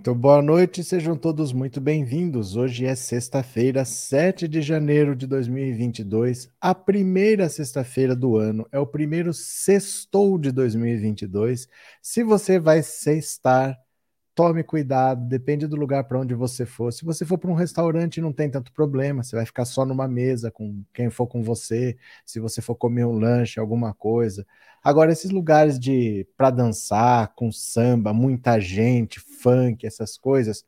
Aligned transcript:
Muito 0.00 0.14
boa 0.14 0.40
noite, 0.40 0.82
sejam 0.82 1.14
todos 1.14 1.52
muito 1.52 1.78
bem-vindos. 1.78 2.56
Hoje 2.56 2.86
é 2.86 2.94
sexta-feira, 2.94 3.84
7 3.84 4.48
de 4.48 4.62
janeiro 4.62 5.14
de 5.14 5.26
2022, 5.26 6.48
a 6.58 6.74
primeira 6.74 7.50
sexta-feira 7.50 8.16
do 8.16 8.38
ano, 8.38 8.66
é 8.72 8.78
o 8.78 8.86
primeiro 8.86 9.34
sextou 9.34 10.38
de 10.38 10.52
2022. 10.52 11.68
Se 12.00 12.24
você 12.24 12.58
vai 12.58 12.82
sextar, 12.82 13.78
tome 14.34 14.62
cuidado, 14.62 15.26
depende 15.28 15.66
do 15.66 15.76
lugar 15.76 16.04
para 16.04 16.18
onde 16.18 16.34
você 16.34 16.64
for. 16.64 16.92
Se 16.92 17.04
você 17.04 17.24
for 17.24 17.38
para 17.38 17.50
um 17.50 17.54
restaurante, 17.54 18.20
não 18.20 18.32
tem 18.32 18.50
tanto 18.50 18.72
problema, 18.72 19.22
você 19.22 19.36
vai 19.36 19.44
ficar 19.44 19.64
só 19.64 19.84
numa 19.84 20.08
mesa 20.08 20.50
com 20.50 20.82
quem 20.94 21.10
for 21.10 21.26
com 21.26 21.42
você. 21.42 21.96
Se 22.24 22.40
você 22.40 22.62
for 22.62 22.74
comer 22.74 23.04
um 23.04 23.18
lanche, 23.18 23.60
alguma 23.60 23.92
coisa. 23.92 24.46
Agora, 24.82 25.12
esses 25.12 25.30
lugares 25.30 25.78
de 25.78 26.26
para 26.36 26.50
dançar, 26.50 27.34
com 27.34 27.52
samba, 27.52 28.12
muita 28.12 28.58
gente, 28.60 29.20
funk, 29.20 29.86
essas 29.86 30.16
coisas, 30.16 30.64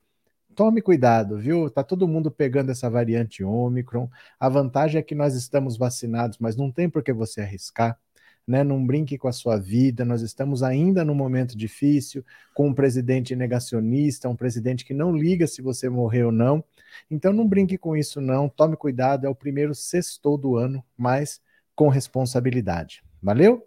tome 0.54 0.82
cuidado, 0.82 1.38
viu? 1.38 1.70
Tá 1.70 1.82
todo 1.82 2.08
mundo 2.08 2.30
pegando 2.30 2.70
essa 2.70 2.90
variante 2.90 3.42
Ômicron. 3.42 4.08
A 4.38 4.48
vantagem 4.48 4.98
é 4.98 5.02
que 5.02 5.14
nós 5.14 5.34
estamos 5.34 5.76
vacinados, 5.76 6.38
mas 6.38 6.56
não 6.56 6.70
tem 6.70 6.90
por 6.90 7.02
que 7.02 7.12
você 7.12 7.40
arriscar. 7.40 7.98
Né? 8.46 8.64
Não 8.64 8.84
brinque 8.84 9.16
com 9.16 9.28
a 9.28 9.32
sua 9.32 9.56
vida. 9.56 10.04
Nós 10.04 10.22
estamos 10.22 10.62
ainda 10.62 11.04
num 11.04 11.14
momento 11.14 11.56
difícil, 11.56 12.24
com 12.54 12.68
um 12.68 12.74
presidente 12.74 13.36
negacionista, 13.36 14.28
um 14.28 14.36
presidente 14.36 14.84
que 14.84 14.94
não 14.94 15.16
liga 15.16 15.46
se 15.46 15.62
você 15.62 15.88
morreu 15.88 16.26
ou 16.26 16.32
não. 16.32 16.64
Então 17.10 17.32
não 17.32 17.46
brinque 17.46 17.78
com 17.78 17.96
isso, 17.96 18.20
não. 18.20 18.48
Tome 18.48 18.76
cuidado, 18.76 19.26
é 19.26 19.28
o 19.28 19.34
primeiro 19.34 19.74
sextou 19.74 20.36
do 20.36 20.56
ano, 20.56 20.84
mas 20.96 21.40
com 21.74 21.88
responsabilidade. 21.88 23.02
Valeu? 23.22 23.64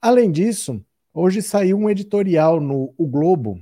Além 0.00 0.30
disso, 0.30 0.84
hoje 1.12 1.42
saiu 1.42 1.78
um 1.78 1.90
editorial 1.90 2.60
no 2.60 2.94
O 2.96 3.06
Globo. 3.06 3.60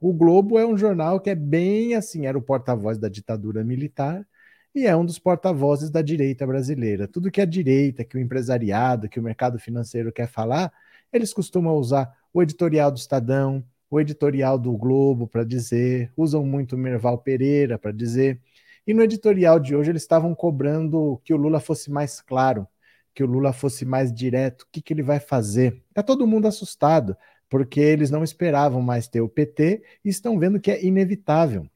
O 0.00 0.12
Globo 0.12 0.58
é 0.58 0.66
um 0.66 0.76
jornal 0.76 1.20
que 1.20 1.30
é 1.30 1.34
bem 1.34 1.94
assim, 1.94 2.26
era 2.26 2.36
o 2.36 2.42
porta-voz 2.42 2.98
da 2.98 3.08
ditadura 3.08 3.62
militar 3.62 4.26
e 4.74 4.86
é 4.86 4.96
um 4.96 5.04
dos 5.04 5.18
porta-vozes 5.18 5.90
da 5.90 6.02
direita 6.02 6.46
brasileira. 6.46 7.06
Tudo 7.08 7.30
que 7.30 7.40
a 7.40 7.44
direita, 7.44 8.04
que 8.04 8.16
o 8.16 8.20
empresariado, 8.20 9.08
que 9.08 9.20
o 9.20 9.22
mercado 9.22 9.58
financeiro 9.58 10.12
quer 10.12 10.28
falar, 10.28 10.72
eles 11.12 11.32
costumam 11.34 11.76
usar 11.76 12.16
o 12.32 12.42
editorial 12.42 12.90
do 12.90 12.98
Estadão, 12.98 13.64
o 13.90 14.00
editorial 14.00 14.58
do 14.58 14.72
Globo 14.76 15.26
para 15.26 15.44
dizer, 15.44 16.10
usam 16.16 16.44
muito 16.44 16.74
o 16.74 16.78
Merval 16.78 17.18
Pereira 17.18 17.78
para 17.78 17.92
dizer. 17.92 18.40
E 18.86 18.94
no 18.94 19.02
editorial 19.02 19.60
de 19.60 19.76
hoje 19.76 19.90
eles 19.90 20.02
estavam 20.02 20.34
cobrando 20.34 21.20
que 21.24 21.34
o 21.34 21.36
Lula 21.36 21.60
fosse 21.60 21.90
mais 21.90 22.20
claro 22.20 22.66
que 23.14 23.22
o 23.22 23.26
Lula 23.26 23.52
fosse 23.52 23.84
mais 23.84 24.12
direto, 24.12 24.62
o 24.62 24.66
que, 24.70 24.80
que 24.80 24.92
ele 24.92 25.02
vai 25.02 25.20
fazer? 25.20 25.82
Está 25.88 26.02
todo 26.02 26.26
mundo 26.26 26.46
assustado, 26.46 27.16
porque 27.48 27.80
eles 27.80 28.10
não 28.10 28.24
esperavam 28.24 28.80
mais 28.80 29.08
ter 29.08 29.20
o 29.20 29.28
PT 29.28 29.82
e 30.04 30.08
estão 30.08 30.38
vendo 30.38 30.60
que 30.60 30.70
é 30.70 30.84
inevitável. 30.84 31.68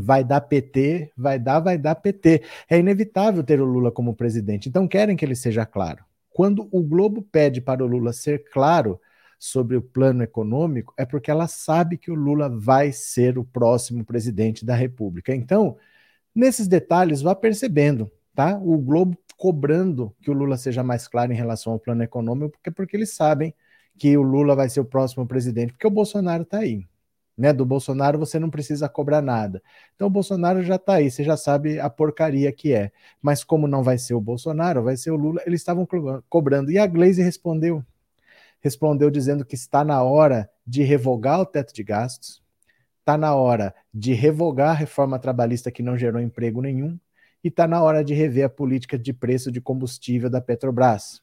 Vai 0.00 0.24
dar 0.24 0.40
PT, 0.40 1.12
vai 1.16 1.38
dar, 1.38 1.60
vai 1.60 1.78
dar 1.78 1.94
PT. 1.94 2.42
É 2.68 2.78
inevitável 2.78 3.42
ter 3.42 3.60
o 3.60 3.64
Lula 3.64 3.90
como 3.90 4.14
presidente, 4.14 4.68
então 4.68 4.86
querem 4.88 5.16
que 5.16 5.24
ele 5.24 5.34
seja 5.34 5.66
claro. 5.66 6.04
Quando 6.30 6.68
o 6.70 6.82
Globo 6.82 7.22
pede 7.22 7.60
para 7.60 7.82
o 7.82 7.86
Lula 7.86 8.12
ser 8.12 8.44
claro 8.50 9.00
sobre 9.38 9.76
o 9.76 9.82
plano 9.82 10.22
econômico, 10.22 10.92
é 10.96 11.04
porque 11.04 11.30
ela 11.30 11.46
sabe 11.46 11.96
que 11.96 12.10
o 12.10 12.14
Lula 12.14 12.48
vai 12.48 12.92
ser 12.92 13.38
o 13.38 13.44
próximo 13.44 14.04
presidente 14.04 14.64
da 14.64 14.74
República. 14.74 15.34
Então, 15.34 15.76
nesses 16.34 16.68
detalhes, 16.68 17.22
vá 17.22 17.34
percebendo, 17.34 18.10
tá? 18.34 18.58
O 18.58 18.78
Globo 18.78 19.16
cobrando 19.36 20.14
que 20.20 20.30
o 20.30 20.34
Lula 20.34 20.56
seja 20.56 20.82
mais 20.82 21.06
claro 21.06 21.32
em 21.32 21.36
relação 21.36 21.72
ao 21.72 21.78
plano 21.78 22.02
econômico, 22.02 22.50
porque, 22.50 22.70
porque 22.70 22.96
eles 22.96 23.14
sabem 23.14 23.54
que 23.96 24.16
o 24.16 24.22
Lula 24.22 24.54
vai 24.56 24.68
ser 24.68 24.80
o 24.80 24.84
próximo 24.84 25.26
presidente, 25.26 25.72
porque 25.72 25.86
o 25.86 25.90
Bolsonaro 25.90 26.42
está 26.42 26.58
aí. 26.58 26.86
Né? 27.38 27.52
Do 27.52 27.64
Bolsonaro 27.64 28.18
você 28.18 28.36
não 28.36 28.50
precisa 28.50 28.88
cobrar 28.88 29.22
nada. 29.22 29.62
Então 29.94 30.08
o 30.08 30.10
Bolsonaro 30.10 30.60
já 30.64 30.74
está 30.74 30.94
aí, 30.94 31.08
você 31.08 31.22
já 31.22 31.36
sabe 31.36 31.78
a 31.78 31.88
porcaria 31.88 32.50
que 32.52 32.74
é. 32.74 32.90
Mas 33.22 33.44
como 33.44 33.68
não 33.68 33.84
vai 33.84 33.96
ser 33.96 34.14
o 34.14 34.20
Bolsonaro, 34.20 34.82
vai 34.82 34.96
ser 34.96 35.12
o 35.12 35.16
Lula, 35.16 35.40
eles 35.46 35.60
estavam 35.60 35.86
cobrando. 36.28 36.72
E 36.72 36.78
a 36.78 36.86
Glaze 36.86 37.22
respondeu. 37.22 37.84
Respondeu 38.60 39.08
dizendo 39.08 39.44
que 39.44 39.54
está 39.54 39.84
na 39.84 40.02
hora 40.02 40.50
de 40.66 40.82
revogar 40.82 41.40
o 41.40 41.46
teto 41.46 41.72
de 41.72 41.84
gastos, 41.84 42.42
está 42.98 43.16
na 43.16 43.32
hora 43.36 43.72
de 43.94 44.12
revogar 44.12 44.70
a 44.70 44.74
reforma 44.74 45.16
trabalhista 45.16 45.70
que 45.70 45.82
não 45.82 45.96
gerou 45.96 46.20
emprego 46.20 46.60
nenhum, 46.60 46.98
e 47.42 47.48
está 47.48 47.68
na 47.68 47.80
hora 47.80 48.02
de 48.04 48.14
rever 48.14 48.46
a 48.46 48.48
política 48.48 48.98
de 48.98 49.12
preço 49.12 49.52
de 49.52 49.60
combustível 49.60 50.28
da 50.28 50.40
Petrobras. 50.40 51.22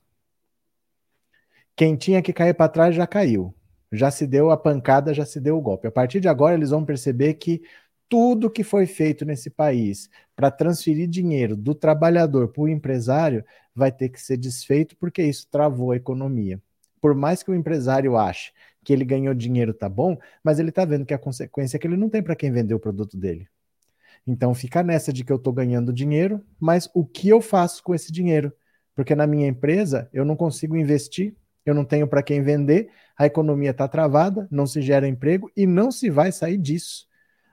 Quem 1.76 1.97
tinha 1.97 2.22
que 2.22 2.32
cair 2.32 2.53
para 2.53 2.70
trás 2.70 2.96
já 2.96 3.06
caiu. 3.06 3.53
Já 3.96 4.12
se 4.12 4.28
deu 4.28 4.52
a 4.52 4.58
pancada, 4.58 5.14
já 5.14 5.26
se 5.26 5.40
deu 5.40 5.58
o 5.58 5.62
golpe. 5.62 5.88
A 5.88 5.92
partir 5.92 6.20
de 6.20 6.28
agora, 6.28 6.56
eles 6.56 6.70
vão 6.70 6.86
perceber 6.86 7.36
que 7.36 7.62
tudo 8.08 8.50
que 8.50 8.64
foi 8.64 8.86
feito 8.86 9.26
nesse 9.26 9.50
país 9.50 10.10
para 10.36 10.52
transferir 10.52 11.08
dinheiro 11.08 11.56
do 11.56 11.74
trabalhador 11.74 12.50
para 12.50 12.64
o 12.64 12.70
empresário 12.70 13.44
vai 13.74 13.92
ter 13.92 14.10
que 14.10 14.22
ser 14.22 14.38
desfeito, 14.38 14.96
porque 14.98 15.24
isso 15.24 15.48
travou 15.50 15.92
a 15.92 15.96
economia. 15.96 16.62
Por 17.02 17.16
mais 17.16 17.44
que 17.44 17.52
o 17.52 17.56
empresário 17.56 18.18
ache 18.18 18.52
que 18.84 18.94
ele 18.94 19.04
ganhou 19.04 19.34
dinheiro, 19.34 19.74
tá 19.74 19.90
bom, 19.90 20.18
mas 20.44 20.60
ele 20.60 20.70
está 20.70 20.86
vendo 20.86 21.06
que 21.06 21.14
a 21.14 21.18
consequência 21.18 21.78
é 21.78 21.80
que 21.80 21.88
ele 21.88 21.98
não 21.98 22.10
tem 22.10 22.22
para 22.22 22.36
quem 22.36 22.52
vender 22.52 22.76
o 22.76 22.80
produto 22.80 23.18
dele. 23.18 23.48
Então 24.28 24.54
fica 24.54 24.82
nessa 24.84 25.12
de 25.12 25.24
que 25.24 25.32
eu 25.32 25.38
estou 25.38 25.54
ganhando 25.54 25.94
dinheiro, 25.94 26.42
mas 26.60 26.90
o 26.94 27.06
que 27.06 27.30
eu 27.30 27.42
faço 27.42 27.84
com 27.84 27.94
esse 27.94 28.12
dinheiro? 28.12 28.54
Porque 28.96 29.16
na 29.16 29.28
minha 29.28 29.48
empresa 29.48 30.10
eu 30.14 30.24
não 30.24 30.36
consigo 30.36 30.78
investir, 30.78 31.36
eu 31.66 31.74
não 31.74 31.86
tenho 31.86 32.08
para 32.08 32.24
quem 32.24 32.42
vender, 32.42 32.90
a 33.18 33.26
economia 33.26 33.72
está 33.72 33.88
travada, 33.88 34.48
não 34.52 34.68
se 34.68 34.81
gera 34.81 35.08
emprego 35.08 35.52
e 35.56 35.66
não 35.66 35.92
se 35.92 36.09
vai 36.09 36.31
sair 36.31 36.58
disso. 36.58 37.08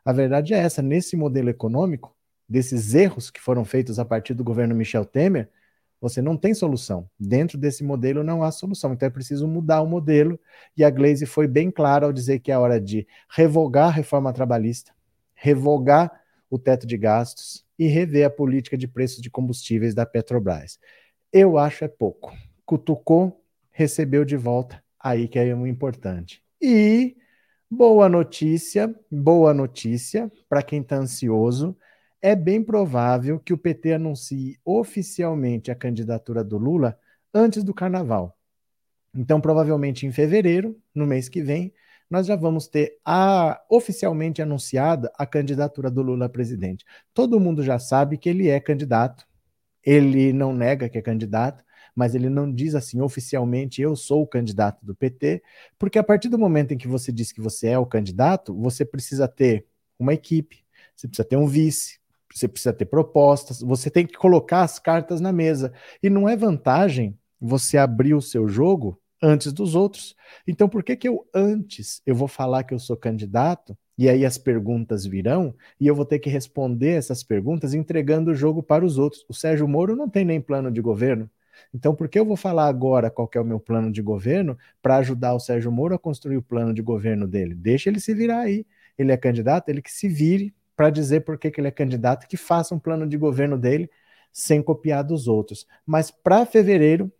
A 0.04 0.12
verdade 0.12 0.54
é 0.54 0.58
essa: 0.58 0.82
nesse 0.82 1.16
modelo 1.16 1.48
econômico, 1.48 2.14
desses 2.48 2.94
erros 2.94 3.30
que 3.30 3.40
foram 3.40 3.64
feitos 3.64 3.98
a 3.98 4.04
partir 4.04 4.34
do 4.34 4.44
governo 4.44 4.74
Michel 4.74 5.04
Temer, 5.04 5.48
você 6.00 6.20
não 6.20 6.36
tem 6.36 6.52
solução. 6.52 7.08
Dentro 7.18 7.56
desse 7.56 7.84
modelo 7.84 8.24
não 8.24 8.42
há 8.42 8.50
solução. 8.50 8.92
Então 8.92 9.06
é 9.06 9.10
preciso 9.10 9.46
mudar 9.46 9.82
o 9.82 9.86
modelo. 9.86 10.38
E 10.76 10.82
a 10.82 10.90
Glaze 10.90 11.24
foi 11.24 11.46
bem 11.46 11.70
clara 11.70 12.06
ao 12.06 12.12
dizer 12.12 12.40
que 12.40 12.50
é 12.50 12.58
hora 12.58 12.80
de 12.80 13.06
revogar 13.30 13.86
a 13.86 13.92
reforma 13.92 14.32
trabalhista, 14.32 14.92
revogar 15.32 16.20
o 16.50 16.58
teto 16.58 16.88
de 16.88 16.98
gastos 16.98 17.64
e 17.78 17.86
rever 17.86 18.26
a 18.26 18.30
política 18.30 18.76
de 18.76 18.88
preços 18.88 19.22
de 19.22 19.30
combustíveis 19.30 19.94
da 19.94 20.04
Petrobras. 20.04 20.78
Eu 21.32 21.56
acho 21.56 21.84
é 21.84 21.88
pouco. 21.88 22.36
Cutucou, 22.66 23.41
recebeu 23.72 24.24
de 24.24 24.36
volta, 24.36 24.82
aí 25.00 25.26
que 25.26 25.38
é 25.38 25.54
o 25.54 25.66
importante. 25.66 26.42
E 26.60 27.16
boa 27.70 28.08
notícia, 28.08 28.94
boa 29.10 29.52
notícia 29.52 30.30
para 30.48 30.62
quem 30.62 30.80
está 30.80 30.96
ansioso, 30.96 31.76
é 32.20 32.36
bem 32.36 32.62
provável 32.62 33.40
que 33.40 33.52
o 33.52 33.58
PT 33.58 33.94
anuncie 33.94 34.58
oficialmente 34.64 35.70
a 35.70 35.74
candidatura 35.74 36.44
do 36.44 36.56
Lula 36.56 36.96
antes 37.34 37.64
do 37.64 37.74
carnaval. 37.74 38.38
Então, 39.14 39.40
provavelmente 39.40 40.06
em 40.06 40.12
fevereiro, 40.12 40.80
no 40.94 41.06
mês 41.06 41.28
que 41.28 41.42
vem, 41.42 41.72
nós 42.08 42.26
já 42.26 42.36
vamos 42.36 42.68
ter 42.68 42.98
a, 43.04 43.60
oficialmente 43.68 44.42
anunciada 44.42 45.10
a 45.18 45.26
candidatura 45.26 45.90
do 45.90 46.02
Lula 46.02 46.26
a 46.26 46.28
presidente. 46.28 46.84
Todo 47.12 47.40
mundo 47.40 47.62
já 47.62 47.78
sabe 47.78 48.18
que 48.18 48.28
ele 48.28 48.48
é 48.48 48.60
candidato, 48.60 49.26
ele 49.82 50.32
não 50.32 50.54
nega 50.54 50.88
que 50.88 50.98
é 50.98 51.02
candidato, 51.02 51.64
mas 51.94 52.14
ele 52.14 52.28
não 52.28 52.52
diz 52.52 52.74
assim 52.74 53.00
oficialmente 53.00 53.82
eu 53.82 53.94
sou 53.94 54.22
o 54.22 54.26
candidato 54.26 54.84
do 54.84 54.94
PT, 54.94 55.42
porque 55.78 55.98
a 55.98 56.04
partir 56.04 56.28
do 56.28 56.38
momento 56.38 56.72
em 56.72 56.78
que 56.78 56.88
você 56.88 57.12
diz 57.12 57.32
que 57.32 57.40
você 57.40 57.68
é 57.68 57.78
o 57.78 57.86
candidato, 57.86 58.54
você 58.54 58.84
precisa 58.84 59.28
ter 59.28 59.66
uma 59.98 60.14
equipe, 60.14 60.64
você 60.94 61.06
precisa 61.06 61.28
ter 61.28 61.36
um 61.36 61.46
vice, 61.46 62.00
você 62.32 62.48
precisa 62.48 62.72
ter 62.72 62.86
propostas, 62.86 63.60
você 63.60 63.90
tem 63.90 64.06
que 64.06 64.14
colocar 64.14 64.62
as 64.62 64.78
cartas 64.78 65.20
na 65.20 65.32
mesa. 65.32 65.72
E 66.02 66.08
não 66.08 66.28
é 66.28 66.36
vantagem 66.36 67.18
você 67.40 67.76
abrir 67.76 68.14
o 68.14 68.22
seu 68.22 68.48
jogo 68.48 68.98
antes 69.22 69.52
dos 69.52 69.74
outros. 69.74 70.16
Então, 70.46 70.68
por 70.68 70.82
que 70.82 70.96
que 70.96 71.08
eu 71.08 71.26
antes 71.34 72.02
eu 72.06 72.14
vou 72.14 72.28
falar 72.28 72.64
que 72.64 72.74
eu 72.74 72.78
sou 72.78 72.96
candidato 72.96 73.76
e 73.96 74.08
aí 74.08 74.24
as 74.24 74.38
perguntas 74.38 75.04
virão 75.04 75.54
e 75.78 75.86
eu 75.86 75.94
vou 75.94 76.04
ter 76.04 76.18
que 76.18 76.30
responder 76.30 76.92
essas 76.96 77.22
perguntas 77.22 77.74
entregando 77.74 78.30
o 78.30 78.34
jogo 78.34 78.62
para 78.62 78.84
os 78.84 78.98
outros? 78.98 79.24
O 79.28 79.34
Sérgio 79.34 79.68
Moro 79.68 79.94
não 79.94 80.08
tem 80.08 80.24
nem 80.24 80.40
plano 80.40 80.70
de 80.70 80.80
governo. 80.80 81.30
Então, 81.74 81.94
por 81.94 82.08
que 82.08 82.18
eu 82.18 82.24
vou 82.24 82.36
falar 82.36 82.66
agora 82.66 83.10
qual 83.10 83.28
é 83.34 83.40
o 83.40 83.44
meu 83.44 83.60
plano 83.60 83.90
de 83.90 84.02
governo 84.02 84.56
para 84.80 84.96
ajudar 84.96 85.34
o 85.34 85.40
Sérgio 85.40 85.72
Moro 85.72 85.94
a 85.94 85.98
construir 85.98 86.36
o 86.36 86.42
plano 86.42 86.72
de 86.72 86.82
governo 86.82 87.26
dele? 87.26 87.54
Deixa 87.54 87.88
ele 87.90 88.00
se 88.00 88.14
virar 88.14 88.40
aí. 88.40 88.66
Ele 88.98 89.12
é 89.12 89.16
candidato, 89.16 89.68
ele 89.68 89.82
que 89.82 89.90
se 89.90 90.08
vire 90.08 90.54
para 90.76 90.90
dizer 90.90 91.20
por 91.20 91.38
que, 91.38 91.50
que 91.50 91.60
ele 91.60 91.68
é 91.68 91.72
candidato, 91.72 92.26
que 92.26 92.36
faça 92.36 92.74
um 92.74 92.78
plano 92.78 93.06
de 93.06 93.16
governo 93.16 93.58
dele 93.58 93.90
sem 94.32 94.62
copiar 94.62 95.04
dos 95.04 95.28
outros. 95.28 95.66
Mas 95.86 96.10
para 96.10 96.46
fevereiro, 96.46 97.12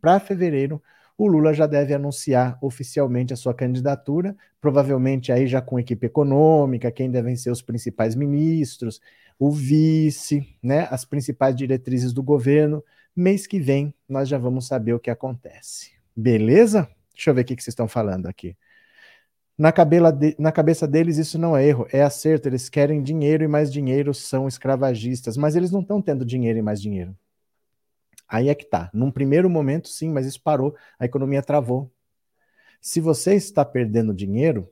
para 0.00 0.20
fevereiro, 0.20 0.82
o 1.16 1.26
Lula 1.26 1.52
já 1.52 1.66
deve 1.66 1.94
anunciar 1.94 2.58
oficialmente 2.60 3.32
a 3.32 3.36
sua 3.36 3.54
candidatura, 3.54 4.36
provavelmente 4.60 5.30
aí 5.30 5.46
já 5.46 5.60
com 5.60 5.78
equipe 5.78 6.06
econômica, 6.06 6.90
quem 6.90 7.10
devem 7.10 7.36
ser 7.36 7.50
os 7.50 7.62
principais 7.62 8.14
ministros, 8.14 9.00
o 9.38 9.50
vice, 9.50 10.56
né, 10.62 10.86
as 10.90 11.04
principais 11.04 11.54
diretrizes 11.54 12.12
do 12.12 12.22
governo. 12.22 12.82
Mês 13.14 13.46
que 13.46 13.60
vem 13.60 13.94
nós 14.08 14.28
já 14.28 14.38
vamos 14.38 14.66
saber 14.66 14.94
o 14.94 15.00
que 15.00 15.10
acontece. 15.10 15.92
Beleza? 16.16 16.88
Deixa 17.14 17.30
eu 17.30 17.34
ver 17.34 17.42
o 17.42 17.44
que 17.44 17.54
vocês 17.54 17.68
estão 17.68 17.86
falando 17.86 18.26
aqui. 18.26 18.56
Na, 19.56 19.70
de, 19.70 20.34
na, 20.38 20.50
cabeça 20.50 20.88
deles, 20.88 21.18
isso 21.18 21.38
não 21.38 21.56
é 21.56 21.66
erro, 21.66 21.86
é 21.92 22.02
acerto. 22.02 22.48
Eles 22.48 22.68
querem 22.68 23.02
dinheiro 23.02 23.44
e 23.44 23.48
mais 23.48 23.70
dinheiro 23.70 24.14
são 24.14 24.48
escravagistas, 24.48 25.36
mas 25.36 25.54
eles 25.54 25.70
não 25.70 25.80
estão 25.80 26.00
tendo 26.00 26.24
dinheiro 26.24 26.58
e 26.58 26.62
mais 26.62 26.80
dinheiro. 26.80 27.16
Aí 28.26 28.48
é 28.48 28.54
que 28.54 28.64
tá. 28.64 28.90
Num 28.94 29.10
primeiro 29.10 29.50
momento, 29.50 29.88
sim, 29.88 30.10
mas 30.10 30.26
isso 30.26 30.42
parou, 30.42 30.74
a 30.98 31.04
economia 31.04 31.42
travou. 31.42 31.92
Se 32.80 32.98
você 32.98 33.34
está 33.34 33.64
perdendo 33.64 34.14
dinheiro, 34.14 34.68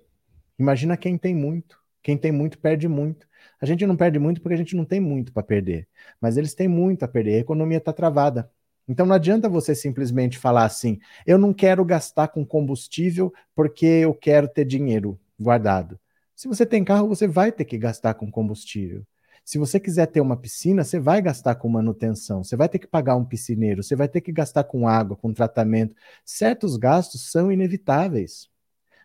imagina 0.58 0.96
quem 0.96 1.19
tem 1.19 1.34
muito. 1.34 1.78
Quem 2.02 2.16
tem 2.16 2.32
muito 2.32 2.58
perde 2.58 2.88
muito. 2.88 3.28
A 3.60 3.66
gente 3.66 3.86
não 3.86 3.96
perde 3.96 4.18
muito 4.18 4.40
porque 4.40 4.54
a 4.54 4.58
gente 4.58 4.74
não 4.74 4.84
tem 4.84 5.00
muito 5.00 5.32
para 5.32 5.42
perder, 5.42 5.86
mas 6.20 6.36
eles 6.36 6.54
têm 6.54 6.66
muito 6.68 7.04
a 7.04 7.08
perder. 7.08 7.34
A 7.34 7.40
economia 7.40 7.78
está 7.78 7.92
travada. 7.92 8.50
Então 8.88 9.06
não 9.06 9.14
adianta 9.14 9.48
você 9.48 9.74
simplesmente 9.74 10.38
falar 10.38 10.64
assim: 10.64 10.98
eu 11.26 11.38
não 11.38 11.52
quero 11.52 11.84
gastar 11.84 12.28
com 12.28 12.44
combustível 12.44 13.32
porque 13.54 13.86
eu 13.86 14.14
quero 14.14 14.48
ter 14.48 14.64
dinheiro 14.64 15.18
guardado. 15.38 15.98
Se 16.34 16.48
você 16.48 16.64
tem 16.64 16.82
carro, 16.82 17.06
você 17.06 17.28
vai 17.28 17.52
ter 17.52 17.64
que 17.66 17.76
gastar 17.76 18.14
com 18.14 18.30
combustível. 18.30 19.04
Se 19.44 19.58
você 19.58 19.78
quiser 19.80 20.06
ter 20.06 20.20
uma 20.20 20.36
piscina, 20.36 20.84
você 20.84 20.98
vai 20.98 21.20
gastar 21.20 21.54
com 21.56 21.68
manutenção, 21.68 22.42
você 22.44 22.56
vai 22.56 22.68
ter 22.68 22.78
que 22.78 22.86
pagar 22.86 23.16
um 23.16 23.24
piscineiro, 23.24 23.82
você 23.82 23.96
vai 23.96 24.08
ter 24.08 24.20
que 24.20 24.32
gastar 24.32 24.64
com 24.64 24.88
água, 24.88 25.16
com 25.16 25.32
tratamento. 25.32 25.94
Certos 26.24 26.76
gastos 26.76 27.30
são 27.30 27.50
inevitáveis. 27.50 28.48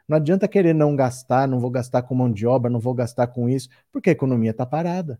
Não 0.07 0.17
adianta 0.17 0.47
querer 0.47 0.73
não 0.73 0.95
gastar, 0.95 1.47
não 1.47 1.59
vou 1.59 1.71
gastar 1.71 2.03
com 2.03 2.15
mão 2.15 2.31
de 2.31 2.45
obra, 2.45 2.69
não 2.69 2.79
vou 2.79 2.93
gastar 2.93 3.27
com 3.27 3.49
isso, 3.49 3.69
porque 3.91 4.09
a 4.09 4.13
economia 4.13 4.51
está 4.51 4.65
parada. 4.65 5.19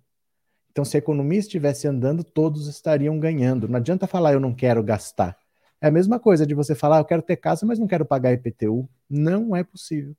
Então, 0.72 0.84
se 0.84 0.98
a 0.98 1.00
economia 1.00 1.40
estivesse 1.40 1.88
andando, 1.88 2.24
todos 2.24 2.68
estariam 2.68 3.18
ganhando. 3.18 3.68
Não 3.68 3.78
adianta 3.78 4.06
falar 4.08 4.34
eu 4.34 4.40
não 4.40 4.54
quero 4.54 4.84
gastar. 4.84 5.38
É 5.82 5.88
a 5.88 5.92
mesma 5.92 6.20
coisa 6.20 6.46
de 6.46 6.54
você 6.54 6.76
falar 6.76 7.00
eu 7.00 7.06
quero 7.06 7.22
ter 7.22 7.38
casa, 7.38 7.66
mas 7.66 7.80
não 7.80 7.88
quero 7.88 8.06
pagar 8.06 8.34
IPTU. 8.34 8.88
Não 9.10 9.56
é 9.56 9.64
possível. 9.64 10.16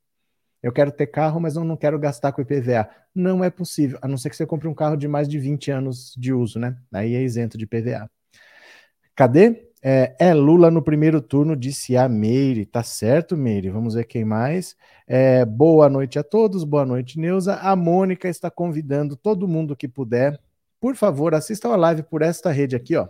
Eu 0.61 0.71
quero 0.71 0.91
ter 0.91 1.07
carro, 1.07 1.39
mas 1.39 1.55
eu 1.55 1.63
não 1.63 1.77
quero 1.77 1.99
gastar 1.99 2.31
com 2.31 2.41
IPVA. 2.41 2.89
Não 3.13 3.43
é 3.43 3.49
possível, 3.49 3.99
a 4.01 4.07
não 4.07 4.17
ser 4.17 4.29
que 4.29 4.35
você 4.35 4.45
compre 4.45 4.67
um 4.67 4.73
carro 4.73 4.97
de 4.97 5.07
mais 5.07 5.27
de 5.27 5.37
20 5.37 5.69
anos 5.71 6.13
de 6.17 6.33
uso, 6.33 6.59
né? 6.59 6.75
Aí 6.91 7.13
é 7.15 7.21
isento 7.21 7.57
de 7.57 7.65
IPVA. 7.65 8.09
Cadê? 9.15 9.66
É, 9.89 10.15
é, 10.19 10.33
Lula 10.33 10.69
no 10.69 10.81
primeiro 10.81 11.21
turno, 11.21 11.55
disse 11.55 11.95
a 11.95 12.09
Meire. 12.09 12.65
Tá 12.65 12.83
certo, 12.83 13.37
Meire? 13.37 13.69
Vamos 13.69 13.93
ver 13.93 14.03
quem 14.03 14.25
mais. 14.25 14.75
É, 15.07 15.45
boa 15.45 15.89
noite 15.89 16.19
a 16.19 16.23
todos, 16.23 16.65
boa 16.65 16.85
noite, 16.85 17.17
Neuza. 17.17 17.55
A 17.55 17.73
Mônica 17.73 18.27
está 18.27 18.51
convidando 18.51 19.15
todo 19.15 19.47
mundo 19.47 19.77
que 19.77 19.87
puder 19.87 20.39
por 20.79 20.95
favor, 20.95 21.33
assistam 21.33 21.69
a 21.69 21.75
live 21.75 22.03
por 22.03 22.21
esta 22.21 22.51
rede 22.51 22.75
aqui, 22.75 22.95
ó. 22.95 23.07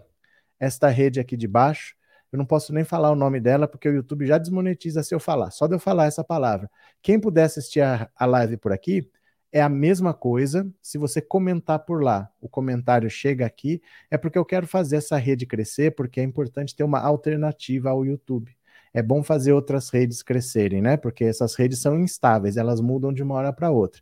Esta 0.60 0.88
rede 0.88 1.20
aqui 1.20 1.36
de 1.36 1.48
baixo. 1.48 1.96
Eu 2.32 2.38
não 2.38 2.46
posso 2.46 2.74
nem 2.74 2.84
falar 2.84 3.12
o 3.12 3.16
nome 3.16 3.40
dela, 3.40 3.68
porque 3.68 3.88
o 3.90 3.94
YouTube 3.94 4.26
já 4.26 4.38
desmonetiza 4.38 5.04
se 5.04 5.14
eu 5.14 5.20
falar, 5.20 5.52
só 5.52 5.68
de 5.68 5.76
eu 5.76 5.80
falar 5.80 6.06
essa 6.06 6.24
palavra. 6.24 6.70
Quem 7.02 7.20
puder 7.20 7.44
assistir 7.44 7.82
a, 7.82 8.10
a 8.16 8.26
live 8.26 8.58
por 8.58 8.72
aqui, 8.72 9.10
é 9.52 9.62
a 9.62 9.70
mesma 9.70 10.14
coisa. 10.14 10.70
Se 10.82 10.98
você 10.98 11.22
comentar 11.22 11.80
por 11.80 12.04
lá, 12.04 12.30
o 12.42 12.50
comentário 12.50 13.10
chega 13.10 13.46
aqui, 13.46 13.82
é 14.12 14.18
porque 14.18 14.38
eu 14.38 14.46
quero 14.46 14.68
fazer 14.68 14.98
essa 14.98 15.18
rede 15.18 15.46
crescer, 15.46 15.96
porque 15.96 16.20
é 16.20 16.24
importante 16.24 16.76
ter 16.76 16.84
uma 16.84 17.00
alternativa 17.00 17.90
ao 17.90 18.06
YouTube. 18.06 18.56
É 18.94 19.02
bom 19.02 19.24
fazer 19.24 19.54
outras 19.54 19.90
redes 19.90 20.24
crescerem, 20.24 20.82
né? 20.82 20.98
Porque 20.98 21.24
essas 21.24 21.56
redes 21.56 21.80
são 21.80 22.00
instáveis, 22.00 22.58
elas 22.58 22.82
mudam 22.82 23.14
de 23.14 23.22
uma 23.24 23.36
hora 23.36 23.54
para 23.54 23.72
outra. 23.72 24.02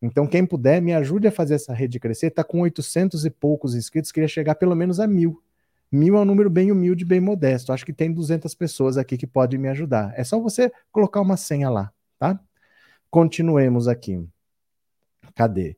Então, 0.00 0.26
quem 0.26 0.44
puder, 0.44 0.82
me 0.82 0.92
ajude 0.92 1.28
a 1.28 1.32
fazer 1.32 1.54
essa 1.54 1.72
rede 1.72 2.00
crescer. 2.00 2.26
Está 2.26 2.42
com 2.42 2.60
800 2.60 3.24
e 3.24 3.30
poucos 3.30 3.74
inscritos, 3.74 4.10
queria 4.10 4.28
chegar 4.28 4.56
pelo 4.56 4.74
menos 4.74 4.98
a 4.98 5.06
mil. 5.06 5.42
Mil 5.92 6.16
é 6.16 6.20
um 6.20 6.24
número 6.24 6.50
bem 6.50 6.72
humilde, 6.72 7.04
bem 7.04 7.20
modesto. 7.20 7.72
Acho 7.72 7.86
que 7.86 7.92
tem 7.92 8.12
200 8.12 8.54
pessoas 8.54 8.96
aqui 8.96 9.16
que 9.16 9.26
podem 9.26 9.60
me 9.60 9.68
ajudar. 9.68 10.12
É 10.16 10.24
só 10.24 10.40
você 10.40 10.72
colocar 10.90 11.20
uma 11.20 11.36
senha 11.36 11.70
lá, 11.70 11.92
tá? 12.18 12.40
Continuemos 13.10 13.86
aqui. 13.86 14.26
Cadê? 15.34 15.76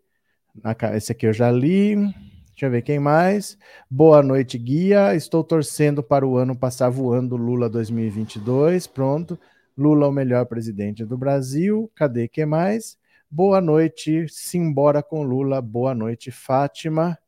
Esse 0.94 1.12
aqui 1.12 1.26
eu 1.26 1.32
já 1.32 1.50
li. 1.50 1.96
Deixa 1.96 2.66
eu 2.66 2.70
ver 2.70 2.82
quem 2.82 2.98
mais. 2.98 3.58
Boa 3.90 4.22
noite, 4.22 4.56
guia. 4.56 5.14
Estou 5.14 5.42
torcendo 5.42 6.02
para 6.02 6.26
o 6.26 6.36
ano 6.36 6.56
passar 6.56 6.88
voando 6.88 7.36
Lula 7.36 7.68
2022. 7.68 8.86
Pronto. 8.86 9.38
Lula, 9.76 10.06
o 10.06 10.12
melhor 10.12 10.46
presidente 10.46 11.04
do 11.04 11.18
Brasil. 11.18 11.90
Cadê 11.96 12.28
quem 12.28 12.46
mais? 12.46 12.96
Boa 13.28 13.60
noite, 13.60 14.28
simbora 14.28 15.02
com 15.02 15.24
Lula. 15.24 15.60
Boa 15.60 15.92
noite, 15.92 16.30
Fátima. 16.30 17.18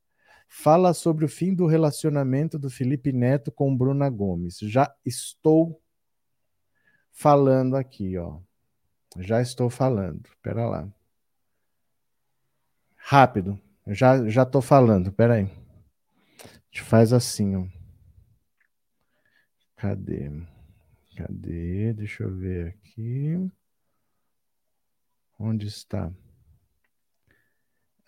Fala 0.48 0.94
sobre 0.94 1.24
o 1.24 1.28
fim 1.28 1.52
do 1.52 1.66
relacionamento 1.66 2.56
do 2.56 2.70
Felipe 2.70 3.12
Neto 3.12 3.50
com 3.50 3.76
Bruna 3.76 4.08
Gomes. 4.08 4.58
Já 4.60 4.94
estou 5.04 5.80
falando 7.10 7.74
aqui, 7.74 8.16
ó. 8.16 8.38
Já 9.18 9.42
estou 9.42 9.68
falando. 9.68 10.20
Espera 10.28 10.68
lá. 10.68 10.88
Rápido. 13.08 13.56
Já 13.86 14.28
já 14.28 14.44
tô 14.44 14.60
falando. 14.60 15.10
Espera 15.10 15.34
aí. 15.34 15.44
A 15.44 16.48
gente 16.66 16.82
faz 16.82 17.12
assim, 17.12 17.54
ó. 17.54 17.64
Cadê? 19.76 20.28
Cadê? 21.16 21.92
Deixa 21.92 22.24
eu 22.24 22.34
ver 22.34 22.66
aqui. 22.66 23.48
Onde 25.38 25.68
está? 25.68 26.10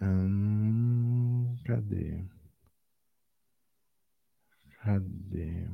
Hum, 0.02 1.54
cadê? 1.64 2.24
Cadê? 4.82 5.68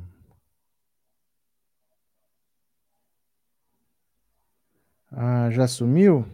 Ah, 5.11 5.49
já 5.50 5.66
sumiu? 5.66 6.26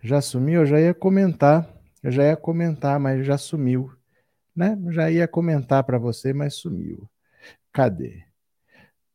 Já 0.00 0.20
sumiu? 0.20 0.60
Eu 0.60 0.66
já 0.66 0.80
ia 0.80 0.94
comentar. 0.94 1.75
Eu 2.06 2.12
já 2.12 2.22
ia 2.22 2.36
comentar, 2.36 3.00
mas 3.00 3.26
já 3.26 3.36
sumiu. 3.36 3.90
Né? 4.54 4.78
Já 4.90 5.10
ia 5.10 5.26
comentar 5.26 5.82
para 5.82 5.98
você, 5.98 6.32
mas 6.32 6.54
sumiu. 6.54 7.10
Cadê? 7.72 8.22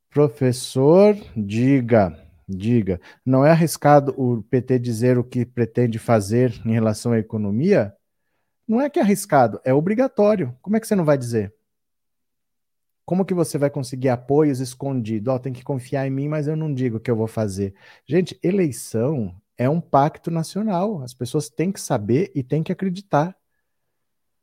Professor, 0.10 1.16
diga. 1.34 2.14
Diga. 2.46 3.00
Não 3.26 3.46
é 3.46 3.52
arriscado 3.52 4.14
o 4.18 4.44
PT 4.44 4.78
dizer 4.78 5.18
o 5.18 5.24
que 5.24 5.46
pretende 5.46 5.98
fazer 5.98 6.52
em 6.66 6.74
relação 6.74 7.14
à 7.14 7.18
economia? 7.18 7.96
Não 8.68 8.82
é 8.82 8.90
que 8.90 9.00
é 9.00 9.02
arriscado, 9.02 9.62
é 9.64 9.74
obrigatório. 9.74 10.54
Como 10.62 10.76
é 10.76 10.80
que 10.82 10.86
você 10.86 10.94
não 10.94 11.06
vai 11.06 11.18
dizer? 11.18 11.56
Como 13.06 13.24
que 13.24 13.34
você 13.34 13.58
vai 13.58 13.70
conseguir 13.70 14.10
apoios 14.10 14.60
escondidos? 14.60 15.34
Oh, 15.34 15.40
tem 15.40 15.54
que 15.54 15.64
confiar 15.64 16.06
em 16.06 16.12
mim, 16.12 16.28
mas 16.28 16.46
eu 16.46 16.58
não 16.58 16.74
digo 16.74 16.98
o 16.98 17.00
que 17.00 17.10
eu 17.10 17.16
vou 17.16 17.28
fazer. 17.28 17.74
Gente, 18.06 18.38
eleição 18.44 19.34
é 19.62 19.70
um 19.70 19.80
pacto 19.80 20.32
nacional. 20.32 21.04
As 21.04 21.14
pessoas 21.14 21.48
têm 21.48 21.72
que 21.72 21.80
saber 21.80 22.32
e 22.34 22.42
têm 22.42 22.64
que 22.64 22.72
acreditar. 22.72 23.38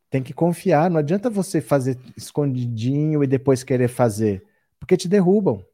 Tem 0.09 0.23
que 0.23 0.33
confiar. 0.33 0.89
Não 0.89 0.99
adianta 0.99 1.29
você 1.29 1.61
fazer 1.61 1.99
escondidinho 2.17 3.25
e 3.25 3.27
depois 3.27 3.65
querer 3.65 3.89
fazer, 3.89 4.45
porque 4.79 4.97
te 4.97 5.09
derrubam. 5.09 5.65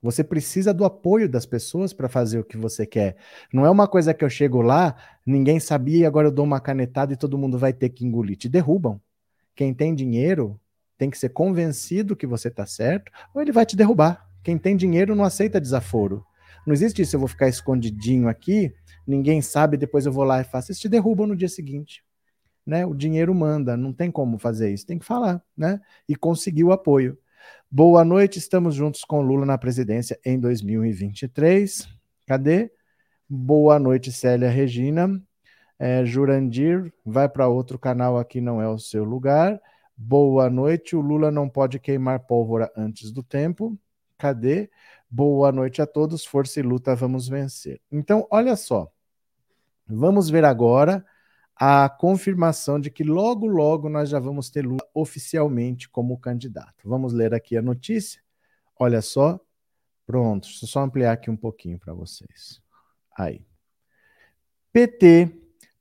Você 0.00 0.24
precisa 0.24 0.72
do 0.72 0.82
apoio 0.82 1.28
das 1.28 1.44
pessoas 1.44 1.92
para 1.92 2.08
fazer 2.08 2.38
o 2.38 2.44
que 2.44 2.56
você 2.56 2.86
quer. 2.86 3.16
Não 3.52 3.66
é 3.66 3.70
uma 3.70 3.86
coisa 3.86 4.14
que 4.14 4.24
eu 4.24 4.30
chego 4.30 4.62
lá, 4.62 4.96
ninguém 5.26 5.60
sabia 5.60 5.98
e 5.98 6.06
agora 6.06 6.28
eu 6.28 6.32
dou 6.32 6.46
uma 6.46 6.58
canetada 6.58 7.12
e 7.12 7.18
todo 7.18 7.36
mundo 7.36 7.58
vai 7.58 7.74
ter 7.74 7.90
que 7.90 8.06
engolir. 8.06 8.38
Te 8.38 8.48
derrubam. 8.48 8.98
Quem 9.54 9.74
tem 9.74 9.94
dinheiro 9.94 10.58
tem 10.96 11.10
que 11.10 11.18
ser 11.18 11.28
convencido 11.28 12.16
que 12.16 12.26
você 12.26 12.48
está 12.48 12.64
certo 12.64 13.12
ou 13.34 13.42
ele 13.42 13.52
vai 13.52 13.66
te 13.66 13.76
derrubar. 13.76 14.26
Quem 14.42 14.56
tem 14.56 14.74
dinheiro 14.74 15.14
não 15.14 15.22
aceita 15.22 15.60
desaforo. 15.60 16.24
Não 16.66 16.72
existe 16.72 17.02
isso, 17.02 17.16
eu 17.16 17.20
vou 17.20 17.28
ficar 17.28 17.48
escondidinho 17.48 18.28
aqui, 18.28 18.74
ninguém 19.06 19.42
sabe, 19.42 19.76
depois 19.76 20.06
eu 20.06 20.12
vou 20.12 20.24
lá 20.24 20.40
e 20.40 20.44
faço. 20.44 20.70
Eles 20.70 20.80
te 20.80 20.88
derrubam 20.88 21.26
no 21.26 21.36
dia 21.36 21.48
seguinte. 21.48 22.02
Né? 22.66 22.86
O 22.86 22.94
dinheiro 22.94 23.34
manda, 23.34 23.76
não 23.76 23.92
tem 23.92 24.10
como 24.10 24.38
fazer 24.38 24.72
isso, 24.72 24.86
tem 24.86 24.98
que 24.98 25.04
falar, 25.04 25.42
né? 25.54 25.78
E 26.08 26.16
conseguir 26.16 26.64
o 26.64 26.72
apoio. 26.72 27.18
Boa 27.70 28.04
noite, 28.04 28.38
estamos 28.38 28.74
juntos 28.74 29.04
com 29.04 29.20
Lula 29.20 29.44
na 29.44 29.58
presidência 29.58 30.18
em 30.24 30.38
2023. 30.38 31.86
Cadê? 32.26 32.70
Boa 33.28 33.78
noite, 33.78 34.12
Célia 34.12 34.48
Regina. 34.48 35.20
É, 35.78 36.04
Jurandir, 36.04 36.92
vai 37.04 37.28
para 37.28 37.48
outro 37.48 37.78
canal 37.78 38.16
aqui, 38.16 38.40
não 38.40 38.62
é 38.62 38.68
o 38.68 38.78
seu 38.78 39.04
lugar. 39.04 39.60
Boa 39.96 40.48
noite, 40.48 40.96
o 40.96 41.00
Lula 41.00 41.30
não 41.30 41.48
pode 41.48 41.78
queimar 41.78 42.20
pólvora 42.20 42.70
antes 42.76 43.12
do 43.12 43.22
tempo. 43.22 43.78
Cadê? 44.16 44.70
Boa 45.16 45.52
noite 45.52 45.80
a 45.80 45.86
todos, 45.86 46.24
força 46.24 46.58
e 46.58 46.62
luta, 46.64 46.92
vamos 46.96 47.28
vencer. 47.28 47.80
Então, 47.88 48.26
olha 48.32 48.56
só, 48.56 48.92
vamos 49.86 50.28
ver 50.28 50.44
agora 50.44 51.06
a 51.54 51.88
confirmação 51.88 52.80
de 52.80 52.90
que 52.90 53.04
logo, 53.04 53.46
logo 53.46 53.88
nós 53.88 54.08
já 54.08 54.18
vamos 54.18 54.50
ter 54.50 54.66
Lula 54.66 54.84
oficialmente 54.92 55.88
como 55.88 56.18
candidato. 56.18 56.88
Vamos 56.88 57.12
ler 57.12 57.32
aqui 57.32 57.56
a 57.56 57.62
notícia. 57.62 58.20
Olha 58.76 59.00
só. 59.00 59.38
Pronto, 60.04 60.48
deixa 60.48 60.64
eu 60.64 60.68
só 60.68 60.80
ampliar 60.80 61.12
aqui 61.12 61.30
um 61.30 61.36
pouquinho 61.36 61.78
para 61.78 61.94
vocês. 61.94 62.60
Aí. 63.16 63.46
PT 64.72 65.30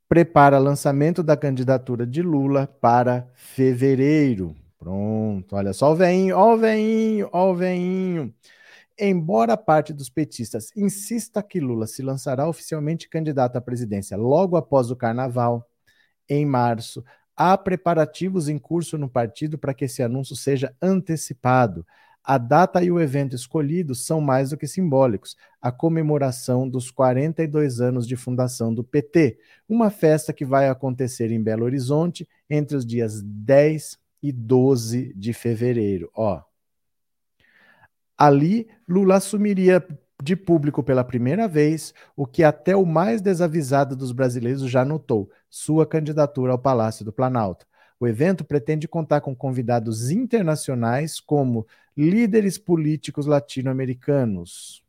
prepara 0.08 0.60
lançamento 0.60 1.24
da 1.24 1.36
candidatura 1.36 2.06
de 2.06 2.22
Lula 2.22 2.68
para 2.68 3.28
fevereiro. 3.34 4.56
Pronto, 4.78 5.56
olha 5.56 5.74
só 5.74 5.92
o 5.92 5.96
veinho, 5.96 6.38
ó 6.38 6.54
o 6.54 6.58
veinho, 6.60 7.30
ó 7.32 7.52
o 7.52 7.56
veinho. 7.56 8.32
Embora 9.00 9.58
parte 9.58 9.92
dos 9.92 10.10
petistas 10.10 10.70
insista 10.76 11.42
que 11.42 11.60
Lula 11.60 11.88
se 11.88 12.04
lançará 12.04 12.48
oficialmente 12.48 13.10
candidato 13.10 13.56
à 13.56 13.62
presidência 13.62 14.16
logo 14.16 14.56
após 14.56 14.92
o 14.92 14.96
carnaval, 14.96 15.68
em 16.30 16.46
março, 16.46 17.04
há 17.36 17.58
preparativos 17.58 18.48
em 18.48 18.60
curso 18.60 18.98
no 18.98 19.10
partido 19.10 19.58
para 19.58 19.74
que 19.74 19.86
esse 19.86 20.04
anúncio 20.04 20.36
seja 20.36 20.76
antecipado. 20.82 21.86
A 22.24 22.38
data 22.38 22.82
e 22.82 22.90
o 22.90 23.02
evento 23.02 23.36
escolhidos 23.36 24.06
são 24.06 24.22
mais 24.22 24.52
do 24.52 24.58
que 24.58 24.68
simbólicos. 24.68 25.36
A 25.62 25.72
comemoração 25.72 26.70
dos 26.70 26.90
42 26.90 27.82
anos 27.82 28.08
de 28.08 28.16
fundação 28.16 28.74
do 28.74 28.84
PT, 28.84 29.38
uma 29.68 29.90
festa 29.90 30.32
que 30.32 30.46
vai 30.46 30.70
acontecer 30.70 31.32
em 31.32 31.44
Belo 31.44 31.66
Horizonte 31.66 32.28
entre 32.50 32.78
os 32.78 32.86
dias 32.86 33.22
10 33.22 33.98
e 34.22 34.32
12 34.32 35.14
de 35.16 35.34
fevereiro. 35.34 36.10
Ó, 36.16 36.42
Ali, 38.18 38.68
Lula 38.88 39.16
assumiria 39.16 39.86
de 40.22 40.36
público 40.36 40.82
pela 40.82 41.04
primeira 41.04 41.48
vez 41.48 41.94
o 42.16 42.26
que 42.26 42.44
até 42.44 42.76
o 42.76 42.86
mais 42.86 43.22
desavisado 43.22 43.96
dos 43.96 44.12
brasileiros 44.12 44.70
já 44.70 44.86
notou: 44.86 45.30
sua 45.50 45.86
candidatura 45.86 46.52
ao 46.52 46.60
Palácio 46.60 47.04
do 47.04 47.12
Planalto. 47.12 47.66
O 48.00 48.08
evento 48.08 48.44
pretende 48.44 48.88
contar 48.88 49.22
com 49.22 49.36
convidados 49.36 50.10
internacionais 50.10 51.20
como 51.20 51.66
líderes 51.96 52.58
políticos 52.58 53.26
latino-americanos. 53.26 54.84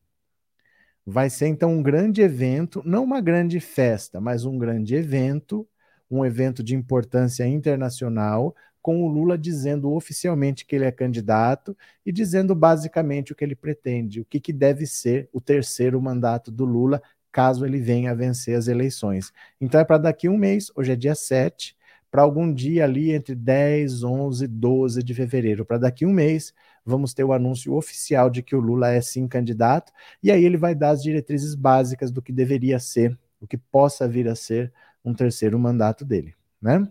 Vai 1.06 1.28
ser 1.28 1.48
então 1.48 1.70
um 1.70 1.82
grande 1.82 2.22
evento, 2.22 2.82
não 2.84 3.04
uma 3.04 3.20
grande 3.20 3.60
festa, 3.60 4.20
mas 4.20 4.44
um 4.44 4.56
grande 4.56 4.94
evento, 4.94 5.68
um 6.10 6.24
evento 6.24 6.62
de 6.62 6.74
importância 6.74 7.46
internacional, 7.46 8.54
com 8.84 9.02
o 9.02 9.08
Lula 9.08 9.38
dizendo 9.38 9.90
oficialmente 9.94 10.66
que 10.66 10.76
ele 10.76 10.84
é 10.84 10.92
candidato 10.92 11.74
e 12.04 12.12
dizendo 12.12 12.54
basicamente 12.54 13.32
o 13.32 13.34
que 13.34 13.42
ele 13.42 13.56
pretende, 13.56 14.20
o 14.20 14.26
que, 14.26 14.38
que 14.38 14.52
deve 14.52 14.86
ser 14.86 15.26
o 15.32 15.40
terceiro 15.40 15.98
mandato 16.02 16.50
do 16.50 16.66
Lula, 16.66 17.00
caso 17.32 17.64
ele 17.64 17.80
venha 17.80 18.10
a 18.10 18.14
vencer 18.14 18.54
as 18.54 18.68
eleições. 18.68 19.32
Então 19.58 19.80
é 19.80 19.86
para 19.86 19.96
daqui 19.96 20.28
um 20.28 20.36
mês, 20.36 20.70
hoje 20.76 20.92
é 20.92 20.96
dia 20.96 21.14
7, 21.14 21.74
para 22.10 22.20
algum 22.20 22.52
dia 22.52 22.84
ali 22.84 23.10
entre 23.10 23.34
10, 23.34 24.02
11, 24.02 24.46
12 24.46 25.02
de 25.02 25.14
fevereiro, 25.14 25.64
para 25.64 25.78
daqui 25.78 26.04
um 26.04 26.12
mês, 26.12 26.52
vamos 26.84 27.14
ter 27.14 27.24
o 27.24 27.32
anúncio 27.32 27.72
oficial 27.72 28.28
de 28.28 28.42
que 28.42 28.54
o 28.54 28.60
Lula 28.60 28.90
é 28.90 29.00
sim 29.00 29.26
candidato, 29.26 29.94
e 30.22 30.30
aí 30.30 30.44
ele 30.44 30.58
vai 30.58 30.74
dar 30.74 30.90
as 30.90 31.02
diretrizes 31.02 31.54
básicas 31.54 32.10
do 32.10 32.20
que 32.20 32.34
deveria 32.34 32.78
ser, 32.78 33.18
o 33.40 33.46
que 33.46 33.56
possa 33.56 34.06
vir 34.06 34.28
a 34.28 34.34
ser 34.34 34.70
um 35.02 35.14
terceiro 35.14 35.58
mandato 35.58 36.04
dele, 36.04 36.34
né? 36.60 36.86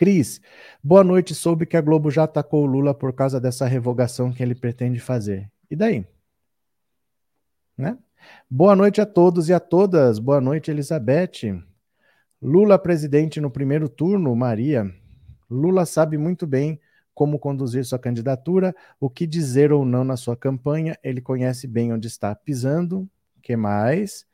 Cris, 0.00 0.40
boa 0.82 1.04
noite. 1.04 1.34
Soube 1.34 1.66
que 1.66 1.76
a 1.76 1.80
Globo 1.82 2.10
já 2.10 2.24
atacou 2.24 2.62
o 2.62 2.66
Lula 2.66 2.94
por 2.94 3.12
causa 3.12 3.38
dessa 3.38 3.66
revogação 3.66 4.32
que 4.32 4.42
ele 4.42 4.54
pretende 4.54 4.98
fazer. 4.98 5.52
E 5.70 5.76
daí? 5.76 6.06
Né? 7.76 7.98
Boa 8.48 8.74
noite 8.74 8.98
a 9.02 9.04
todos 9.04 9.50
e 9.50 9.52
a 9.52 9.60
todas. 9.60 10.18
Boa 10.18 10.40
noite, 10.40 10.70
Elizabeth. 10.70 11.62
Lula 12.40 12.78
presidente 12.78 13.42
no 13.42 13.50
primeiro 13.50 13.90
turno, 13.90 14.34
Maria. 14.34 14.90
Lula 15.50 15.84
sabe 15.84 16.16
muito 16.16 16.46
bem 16.46 16.80
como 17.12 17.38
conduzir 17.38 17.84
sua 17.84 17.98
candidatura, 17.98 18.74
o 18.98 19.10
que 19.10 19.26
dizer 19.26 19.70
ou 19.70 19.84
não 19.84 20.02
na 20.02 20.16
sua 20.16 20.34
campanha. 20.34 20.98
Ele 21.04 21.20
conhece 21.20 21.66
bem 21.68 21.92
onde 21.92 22.08
está 22.08 22.34
pisando. 22.34 23.06
que 23.42 23.54
mais? 23.54 24.26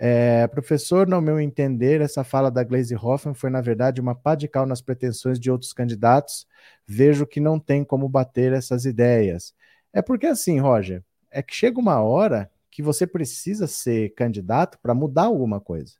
É, 0.00 0.46
professor, 0.46 1.08
no 1.08 1.20
meu 1.20 1.40
entender, 1.40 2.00
essa 2.00 2.22
fala 2.22 2.50
da 2.50 2.62
Glaze 2.62 2.94
Hoffman 2.94 3.34
foi, 3.34 3.50
na 3.50 3.60
verdade, 3.60 4.00
uma 4.00 4.14
pá 4.14 4.36
de 4.36 4.46
cal 4.46 4.64
nas 4.64 4.80
pretensões 4.80 5.40
de 5.40 5.50
outros 5.50 5.72
candidatos. 5.72 6.46
Vejo 6.86 7.26
que 7.26 7.40
não 7.40 7.58
tem 7.58 7.84
como 7.84 8.08
bater 8.08 8.52
essas 8.52 8.84
ideias. 8.84 9.52
É 9.92 10.00
porque, 10.00 10.26
assim, 10.26 10.60
Roger, 10.60 11.02
é 11.30 11.42
que 11.42 11.54
chega 11.54 11.80
uma 11.80 12.00
hora 12.00 12.48
que 12.70 12.80
você 12.80 13.06
precisa 13.06 13.66
ser 13.66 14.14
candidato 14.14 14.78
para 14.80 14.94
mudar 14.94 15.24
alguma 15.24 15.60
coisa. 15.60 15.94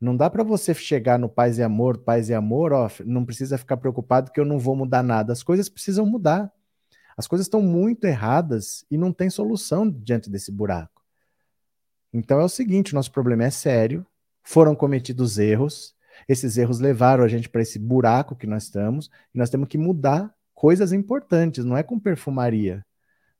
Não 0.00 0.16
dá 0.16 0.28
para 0.28 0.42
você 0.42 0.74
chegar 0.74 1.18
no 1.18 1.28
paz 1.28 1.58
e 1.58 1.62
amor, 1.62 1.98
paz 1.98 2.30
e 2.30 2.34
amor, 2.34 2.72
ó, 2.72 2.90
não 3.04 3.24
precisa 3.24 3.58
ficar 3.58 3.76
preocupado 3.76 4.32
que 4.32 4.40
eu 4.40 4.44
não 4.44 4.58
vou 4.58 4.74
mudar 4.74 5.02
nada. 5.04 5.32
As 5.32 5.42
coisas 5.42 5.68
precisam 5.68 6.04
mudar. 6.04 6.50
As 7.16 7.28
coisas 7.28 7.46
estão 7.46 7.62
muito 7.62 8.06
erradas 8.06 8.84
e 8.90 8.96
não 8.96 9.12
tem 9.12 9.30
solução 9.30 9.88
diante 9.88 10.30
desse 10.30 10.50
buraco. 10.50 10.99
Então 12.12 12.40
é 12.40 12.44
o 12.44 12.48
seguinte: 12.48 12.94
nosso 12.94 13.12
problema 13.12 13.44
é 13.44 13.50
sério, 13.50 14.06
foram 14.42 14.74
cometidos 14.74 15.38
erros, 15.38 15.94
esses 16.28 16.56
erros 16.56 16.80
levaram 16.80 17.24
a 17.24 17.28
gente 17.28 17.48
para 17.48 17.62
esse 17.62 17.78
buraco 17.78 18.36
que 18.36 18.46
nós 18.46 18.64
estamos, 18.64 19.10
e 19.34 19.38
nós 19.38 19.50
temos 19.50 19.68
que 19.68 19.78
mudar 19.78 20.34
coisas 20.54 20.92
importantes, 20.92 21.64
não 21.64 21.76
é 21.76 21.82
com 21.82 21.98
perfumaria. 21.98 22.84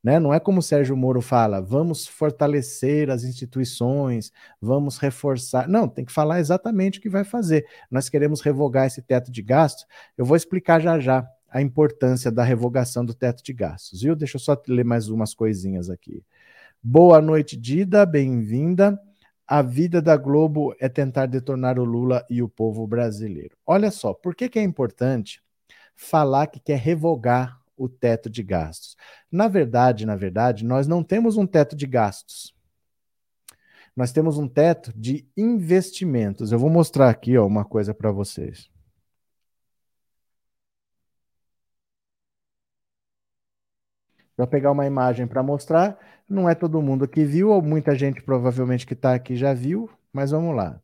Né? 0.03 0.19
Não 0.19 0.33
é 0.33 0.41
como 0.41 0.61
o 0.61 0.63
Sérgio 0.63 0.97
Moro 0.97 1.21
fala, 1.21 1.61
vamos 1.61 2.07
fortalecer 2.07 3.11
as 3.11 3.23
instituições, 3.23 4.33
vamos 4.59 4.97
reforçar. 4.97 5.69
Não, 5.69 5.87
tem 5.87 6.07
que 6.07 6.13
falar 6.13 6.41
exatamente 6.41 6.99
o 6.99 7.03
que 7.03 7.11
vai 7.11 7.23
fazer. 7.23 7.67
Nós 7.91 8.09
queremos 8.09 8.41
revogar 8.41 8.87
esse 8.87 9.03
teto 9.03 9.31
de 9.31 9.43
gastos. 9.43 9.87
Eu 10.17 10.25
vou 10.25 10.39
explicar 10.39 10.81
já 10.81 10.99
já 10.99 11.29
a 11.51 11.61
importância 11.61 12.31
da 12.31 12.43
revogação 12.43 13.05
do 13.05 13.13
teto 13.13 13.43
de 13.43 13.53
gastos, 13.53 14.01
viu? 14.01 14.17
Deixa 14.17 14.37
eu 14.37 14.41
só 14.41 14.57
ler 14.67 14.85
mais 14.85 15.09
umas 15.11 15.35
coisinhas 15.35 15.91
aqui. 15.91 16.25
Boa 16.83 17.21
noite, 17.21 17.59
Dida, 17.59 18.07
bem-vinda. 18.07 18.99
A 19.47 19.61
vida 19.61 20.01
da 20.01 20.17
Globo 20.17 20.75
é 20.81 20.89
tentar 20.89 21.27
detonar 21.27 21.79
o 21.79 21.85
Lula 21.85 22.25
e 22.31 22.43
o 22.43 22.49
povo 22.49 22.87
brasileiro. 22.87 23.55
Olha 23.67 23.91
só, 23.91 24.15
por 24.15 24.35
que, 24.35 24.49
que 24.49 24.59
é 24.59 24.63
importante 24.63 25.43
falar 25.95 26.47
que 26.47 26.59
quer 26.59 26.79
revogar 26.79 27.61
o 27.77 27.87
teto 27.87 28.31
de 28.31 28.43
gastos? 28.43 28.97
Na 29.31 29.47
verdade, 29.47 30.07
na 30.07 30.17
verdade, 30.17 30.65
nós 30.65 30.87
não 30.87 31.05
temos 31.05 31.37
um 31.37 31.47
teto 31.47 31.77
de 31.77 31.87
gastos. 31.87 32.55
Nós 33.95 34.11
temos 34.11 34.39
um 34.39 34.49
teto 34.49 34.91
de 34.97 35.29
investimentos. 35.37 36.51
Eu 36.51 36.59
vou 36.59 36.71
mostrar 36.71 37.11
aqui 37.11 37.37
ó, 37.37 37.47
uma 37.47 37.65
coisa 37.65 37.93
para 37.93 38.11
vocês. 38.11 38.71
Vou 44.41 44.47
pegar 44.47 44.73
uma 44.73 44.87
imagem 44.87 45.27
para 45.27 45.43
mostrar. 45.43 45.99
Não 46.27 46.49
é 46.49 46.55
todo 46.55 46.81
mundo 46.81 47.07
que 47.07 47.27
viu, 47.27 47.51
ou 47.51 47.61
muita 47.61 47.95
gente 47.95 48.23
provavelmente 48.23 48.87
que 48.87 48.95
está 48.95 49.15
aqui 49.15 49.37
já 49.37 49.53
viu, 49.53 49.91
mas 50.11 50.31
vamos 50.31 50.57
lá. 50.57 50.81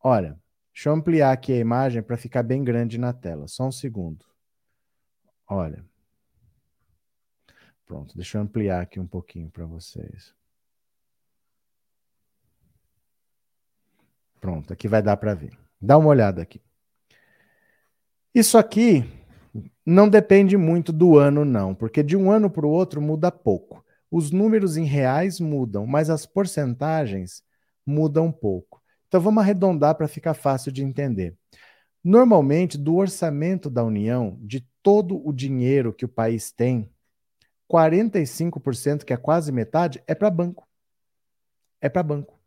Olha, 0.00 0.38
deixa 0.72 0.88
eu 0.88 0.92
ampliar 0.92 1.32
aqui 1.32 1.52
a 1.52 1.56
imagem 1.56 2.00
para 2.00 2.16
ficar 2.16 2.44
bem 2.44 2.62
grande 2.62 2.96
na 2.96 3.12
tela. 3.12 3.48
Só 3.48 3.66
um 3.66 3.72
segundo. 3.72 4.24
Olha. 5.48 5.84
Pronto, 7.84 8.14
deixa 8.14 8.38
eu 8.38 8.42
ampliar 8.42 8.82
aqui 8.82 9.00
um 9.00 9.06
pouquinho 9.06 9.50
para 9.50 9.66
vocês. 9.66 10.32
Pronto, 14.40 14.72
aqui 14.72 14.86
vai 14.86 15.02
dar 15.02 15.16
para 15.16 15.34
ver. 15.34 15.58
Dá 15.82 15.98
uma 15.98 16.06
olhada 16.06 16.40
aqui. 16.40 16.62
Isso 18.32 18.56
aqui 18.56 19.02
não 19.86 20.08
depende 20.08 20.56
muito 20.56 20.92
do 20.92 21.16
ano, 21.16 21.44
não, 21.44 21.72
porque 21.72 22.02
de 22.02 22.16
um 22.16 22.28
ano 22.28 22.50
para 22.50 22.66
o 22.66 22.70
outro 22.70 23.00
muda 23.00 23.30
pouco. 23.30 23.84
Os 24.10 24.32
números 24.32 24.76
em 24.76 24.84
reais 24.84 25.38
mudam, 25.38 25.86
mas 25.86 26.10
as 26.10 26.26
porcentagens 26.26 27.42
mudam 27.86 28.32
pouco. 28.32 28.82
Então 29.06 29.20
vamos 29.20 29.42
arredondar 29.42 29.94
para 29.94 30.08
ficar 30.08 30.34
fácil 30.34 30.72
de 30.72 30.82
entender. 30.82 31.36
Normalmente, 32.02 32.76
do 32.76 32.96
orçamento 32.96 33.70
da 33.70 33.84
União, 33.84 34.36
de 34.40 34.66
todo 34.82 35.24
o 35.24 35.32
dinheiro 35.32 35.92
que 35.92 36.04
o 36.04 36.08
país 36.08 36.50
tem, 36.50 36.90
45%, 37.68 39.04
que 39.04 39.12
é 39.12 39.16
quase 39.16 39.52
metade, 39.52 40.02
é 40.06 40.14
para 40.14 40.30
banco. 40.30 40.66
É 41.80 41.88
para 41.88 42.02
banco. 42.02 42.38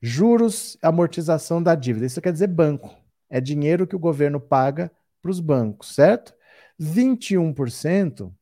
Juros, 0.00 0.78
amortização 0.82 1.62
da 1.62 1.74
dívida. 1.74 2.06
Isso 2.06 2.20
quer 2.20 2.32
dizer 2.32 2.46
banco. 2.46 2.94
É 3.28 3.40
dinheiro 3.40 3.86
que 3.86 3.96
o 3.96 3.98
governo 3.98 4.40
paga 4.40 4.90
para 5.22 5.30
os 5.30 5.40
bancos, 5.40 5.94
certo? 5.94 6.34
21%, 6.78 8.32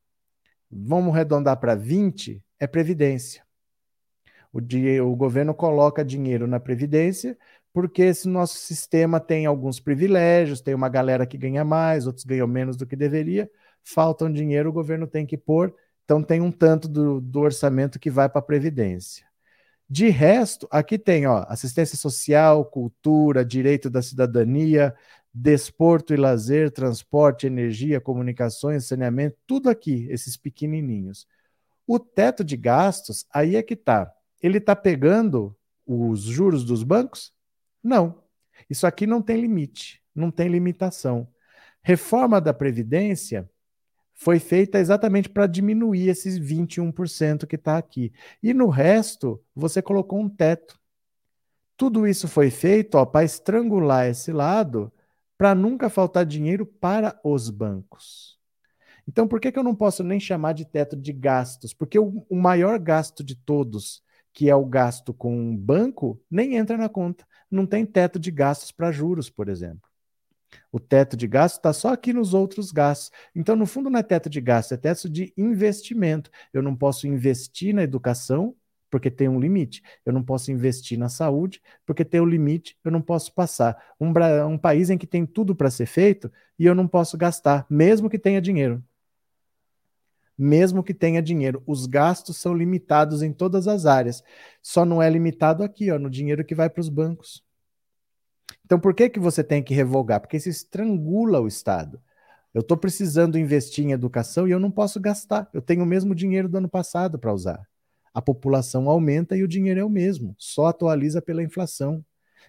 vamos 0.71 1.15
arredondar 1.15 1.59
para 1.59 1.77
20%, 1.77 2.43
é 2.59 2.67
previdência. 2.67 3.45
O, 4.53 4.59
o 5.05 5.17
governo 5.17 5.55
coloca 5.55 6.05
dinheiro 6.05 6.47
na 6.47 6.59
previdência 6.59 7.39
porque 7.73 8.03
esse 8.03 8.29
nosso 8.29 8.57
sistema 8.57 9.21
tem 9.21 9.47
alguns 9.47 9.79
privilégios, 9.79 10.61
tem 10.61 10.75
uma 10.75 10.89
galera 10.89 11.27
que 11.27 11.39
ganha 11.39 11.65
mais, 11.65 12.07
outros 12.07 12.25
ganham 12.25 12.47
menos 12.47 12.77
do 12.77 12.87
que 12.87 12.97
deveria, 12.97 13.49
faltam 13.85 14.33
dinheiro, 14.33 14.71
o 14.71 14.73
governo 14.73 15.07
tem 15.07 15.25
que 15.25 15.37
pôr, 15.37 15.75
então 16.05 16.23
tem 16.23 16.41
um 16.41 16.51
tanto 16.51 16.89
do, 16.89 17.21
do 17.21 17.41
orçamento 17.41 17.99
que 17.99 18.11
vai 18.11 18.29
para 18.29 18.41
a 18.41 18.43
previdência. 18.43 19.25
De 19.89 20.09
resto, 20.09 20.69
aqui 20.71 20.99
tem 20.99 21.27
ó, 21.27 21.45
assistência 21.49 21.97
social, 21.97 22.65
cultura, 22.65 23.45
direito 23.45 23.91
da 23.91 24.03
cidadania, 24.03 24.95
desporto 25.33 26.13
e 26.13 26.17
lazer, 26.17 26.71
transporte, 26.71 27.47
energia, 27.47 28.01
comunicações, 28.01 28.87
saneamento, 28.87 29.37
tudo 29.47 29.71
aqui, 29.71 30.07
esses 30.11 30.37
pequenininhos. 30.37 31.27
O 31.87 31.99
teto 31.99 32.45
de 32.45 32.57
gastos, 32.57 33.25
aí 33.33 33.57
é 33.57 33.63
que 33.63 33.77
tá. 33.77 34.13
Ele 34.43 34.59
está 34.59 34.75
pegando 34.75 35.57
os 35.87 36.23
juros 36.23 36.65
dos 36.65 36.83
bancos? 36.83 37.33
Não. 37.83 38.23
Isso 38.69 38.87
aqui 38.87 39.07
não 39.07 39.23
tem 39.23 39.41
limite, 39.41 40.03
não 40.15 40.31
tem 40.31 40.49
limitação. 40.49 41.29
Reforma 41.83 42.41
da 42.41 42.53
Previdência 42.53 43.49
foi 44.15 44.39
feita 44.39 44.79
exatamente 44.79 45.31
para 45.31 45.47
diminuir 45.47 46.09
esses 46.09 46.39
21% 46.39 47.47
que 47.47 47.57
está 47.57 47.79
aqui. 47.79 48.13
E 48.43 48.53
no 48.53 48.69
resto, 48.69 49.43
você 49.55 49.81
colocou 49.81 50.21
um 50.21 50.29
teto. 50.29 50.79
Tudo 51.77 52.07
isso 52.07 52.29
foi 52.29 52.51
feito 52.51 53.05
para 53.07 53.25
estrangular 53.25 54.07
esse 54.07 54.31
lado, 54.31 54.93
para 55.41 55.55
nunca 55.55 55.89
faltar 55.89 56.27
dinheiro 56.27 56.67
para 56.67 57.19
os 57.25 57.49
bancos. 57.49 58.39
Então, 59.09 59.27
por 59.27 59.41
que, 59.41 59.51
que 59.51 59.59
eu 59.59 59.63
não 59.65 59.75
posso 59.75 60.05
nem 60.05 60.21
chamar 60.21 60.53
de 60.53 60.67
teto 60.67 60.95
de 60.95 61.15
gastos? 61.15 61.73
Porque 61.73 61.99
o, 61.99 62.27
o 62.29 62.37
maior 62.37 62.79
gasto 62.79 63.25
de 63.25 63.35
todos, 63.35 64.03
que 64.35 64.51
é 64.51 64.55
o 64.55 64.67
gasto 64.67 65.15
com 65.15 65.57
banco, 65.57 66.23
nem 66.31 66.57
entra 66.57 66.77
na 66.77 66.91
conta. 66.91 67.27
Não 67.51 67.65
tem 67.65 67.87
teto 67.87 68.19
de 68.19 68.31
gastos 68.31 68.71
para 68.71 68.93
juros, 68.93 69.31
por 69.31 69.49
exemplo. 69.49 69.89
O 70.71 70.79
teto 70.79 71.17
de 71.17 71.27
gasto 71.27 71.57
está 71.57 71.73
só 71.73 71.95
aqui 71.95 72.13
nos 72.13 72.35
outros 72.35 72.71
gastos. 72.71 73.11
Então, 73.35 73.57
no 73.57 73.65
fundo, 73.65 73.89
não 73.89 73.99
é 73.99 74.03
teto 74.03 74.29
de 74.29 74.43
gasto, 74.43 74.75
é 74.75 74.77
teto 74.77 75.09
de 75.09 75.33
investimento. 75.39 76.31
Eu 76.53 76.61
não 76.61 76.77
posso 76.77 77.07
investir 77.07 77.75
na 77.75 77.83
educação, 77.83 78.55
porque 78.91 79.11
tem 79.11 79.29
um 79.29 79.41
limite. 79.41 79.83
Eu 80.05 80.13
não 80.13 80.23
posso 80.23 80.51
investir 80.51 80.99
na 80.99 81.09
saúde, 81.09 81.63
porque 81.87 82.05
tem 82.05 82.21
um 82.21 82.27
limite, 82.27 82.77
eu 82.85 82.91
não 82.91 83.01
posso 83.01 83.33
passar. 83.33 83.81
Um, 83.99 84.13
um 84.47 84.59
país 84.59 84.91
em 84.91 84.99
que 84.99 85.07
tem 85.07 85.25
tudo 85.25 85.55
para 85.55 85.71
ser 85.71 85.87
feito 85.87 86.31
e 86.59 86.67
eu 86.67 86.75
não 86.75 86.89
posso 86.89 87.17
gastar, 87.17 87.65
mesmo 87.71 88.11
que 88.11 88.19
tenha 88.19 88.41
dinheiro. 88.41 88.83
Mesmo 90.37 90.83
que 90.83 90.95
tenha 90.95 91.23
dinheiro, 91.23 91.63
os 91.67 91.87
gastos 91.87 92.39
são 92.39 92.55
limitados 92.55 93.23
em 93.23 93.33
todas 93.33 93.69
as 93.69 93.85
áreas. 93.85 94.25
Só 94.63 94.85
não 94.85 95.01
é 95.01 95.09
limitado 95.09 95.63
aqui, 95.63 95.91
ó, 95.91 95.99
no 95.99 96.11
dinheiro 96.11 96.45
que 96.45 96.55
vai 96.55 96.69
para 96.69 96.81
os 96.81 96.89
bancos. 96.89 97.45
Então, 98.65 98.81
por 98.81 98.95
que, 98.95 99.11
que 99.11 99.21
você 99.21 99.45
tem 99.45 99.63
que 99.63 99.75
revogar? 99.75 100.21
Porque 100.21 100.39
isso 100.39 100.49
estrangula 100.49 101.41
o 101.41 101.47
Estado. 101.47 102.01
Eu 102.55 102.63
estou 102.63 102.77
precisando 102.77 103.39
investir 103.39 103.85
em 103.85 103.93
educação 103.93 104.49
e 104.49 104.51
eu 104.51 104.59
não 104.59 104.71
posso 104.71 104.99
gastar. 104.99 105.49
Eu 105.53 105.61
tenho 105.61 105.83
o 105.83 105.87
mesmo 105.87 106.15
dinheiro 106.15 106.49
do 106.49 106.57
ano 106.57 106.69
passado 106.69 107.19
para 107.19 107.33
usar 107.33 107.70
a 108.13 108.21
população 108.21 108.89
aumenta 108.89 109.37
e 109.37 109.43
o 109.43 109.49
dinheiro 109.49 109.81
é 109.81 109.85
o 109.85 109.91
mesmo, 109.91 110.35
só 110.39 110.67
atualiza 110.67 111.23
pela 111.23 111.43
inflação. 111.43 112.05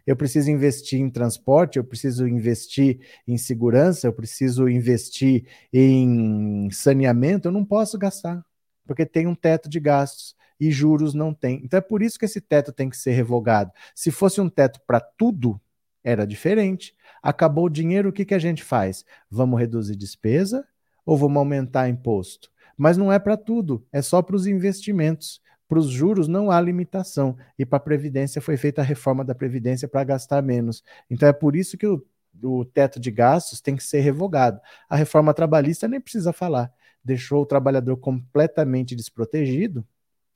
Eu 0.06 0.16
preciso 0.16 0.50
investir 0.50 1.00
em 1.00 1.10
transporte, 1.10 1.78
eu 1.78 1.84
preciso 1.84 2.28
investir 2.28 3.00
em 3.28 3.38
segurança, 3.38 4.08
eu 4.08 4.14
preciso 4.14 4.68
investir 4.68 5.46
em 5.72 6.70
saneamento, 6.72 7.48
eu 7.48 7.52
não 7.52 7.64
posso 7.64 7.98
gastar, 7.98 8.44
porque 8.86 9.06
tem 9.06 9.28
um 9.28 9.36
teto 9.36 9.70
de 9.70 9.80
gastos 9.80 10.36
e 10.60 10.72
juros 10.72 11.14
não 11.14 11.34
tem. 11.34 11.62
Então 11.64 11.78
é 11.78 11.82
por 11.82 12.02
isso 12.02 12.18
que 12.18 12.26
esse 12.26 12.42
teto 12.42 12.72
tem 12.72 12.90
que 12.90 12.98
ser 12.98 13.12
revogado. 13.12 13.72
Se 13.96 14.12
fosse 14.12 14.42
um 14.42 14.50
teto 14.50 14.80
para 14.86 15.00
tudo, 15.00 15.60
era 16.04 16.26
diferente. 16.26 16.96
Acabou 17.22 17.66
o 17.66 17.70
dinheiro, 17.70 18.10
o 18.10 18.14
que, 18.14 18.26
que 18.26 18.34
a 18.34 18.40
gente 18.40 18.64
faz? 18.64 19.06
Vamos 19.30 19.60
reduzir 19.60 19.96
despesa 19.96 20.66
ou 21.06 21.18
vamos 21.18 21.38
aumentar 21.38 21.90
imposto? 21.90 22.52
Mas 22.78 22.98
não 22.98 23.12
é 23.12 23.20
para 23.20 23.38
tudo, 23.38 23.86
é 23.92 24.02
só 24.02 24.22
para 24.22 24.36
os 24.36 24.48
investimentos. 24.48 25.42
Para 25.72 25.80
os 25.80 25.90
juros 25.90 26.28
não 26.28 26.52
há 26.52 26.60
limitação. 26.60 27.38
E 27.58 27.66
para 27.66 27.78
a 27.78 27.80
Previdência 27.80 28.42
foi 28.42 28.58
feita 28.58 28.82
a 28.82 28.84
reforma 28.84 29.24
da 29.24 29.34
Previdência 29.34 29.88
para 29.88 30.04
gastar 30.04 30.42
menos. 30.42 30.84
Então 31.10 31.30
é 31.30 31.32
por 31.32 31.56
isso 31.56 31.78
que 31.78 31.88
o, 31.88 32.06
o 32.44 32.66
teto 32.66 33.00
de 33.00 33.10
gastos 33.10 33.62
tem 33.62 33.78
que 33.78 33.84
ser 33.86 34.02
revogado. 34.02 34.60
A 34.90 34.98
reforma 34.98 35.34
trabalhista 35.34 35.88
nem 35.88 36.02
precisa 36.02 36.34
falar. 36.34 36.74
Deixou 37.02 37.42
o 37.42 37.46
trabalhador 37.46 37.96
completamente 37.96 38.94
desprotegido. 38.94 39.88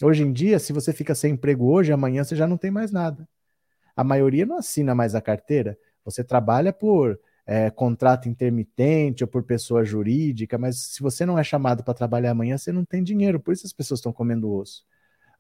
Hoje 0.02 0.24
em 0.24 0.32
dia, 0.32 0.58
se 0.58 0.71
você 0.71 0.93
fica 0.93 1.13
sem 1.13 1.34
emprego 1.34 1.69
hoje, 1.69 1.91
amanhã 1.91 2.24
você 2.24 2.34
já 2.34 2.48
não 2.48 2.56
tem 2.56 2.71
mais 2.71 2.93
nada. 2.93 3.28
A 3.93 4.06
maioria 4.06 4.45
não 4.45 4.58
assina 4.58 4.95
mais 4.95 5.15
a 5.15 5.21
carteira. 5.21 5.78
Você 6.06 6.24
trabalha 6.24 6.71
por 6.71 7.19
é, 7.45 7.69
contrato 7.69 8.30
intermitente 8.30 9.21
ou 9.21 9.28
por 9.28 9.43
pessoa 9.43 9.84
jurídica, 9.84 10.58
mas 10.58 10.78
se 10.78 11.02
você 11.02 11.26
não 11.26 11.38
é 11.38 11.43
chamado 11.43 11.84
para 11.84 11.93
trabalhar 11.93 12.32
amanhã, 12.32 12.58
você 12.58 12.71
não 12.71 12.86
tem 12.86 13.04
dinheiro. 13.04 13.38
Por 13.38 13.54
isso 13.54 13.67
as 13.67 13.74
pessoas 13.74 13.98
estão 13.98 14.13
comendo 14.13 14.50
osso. 14.50 14.86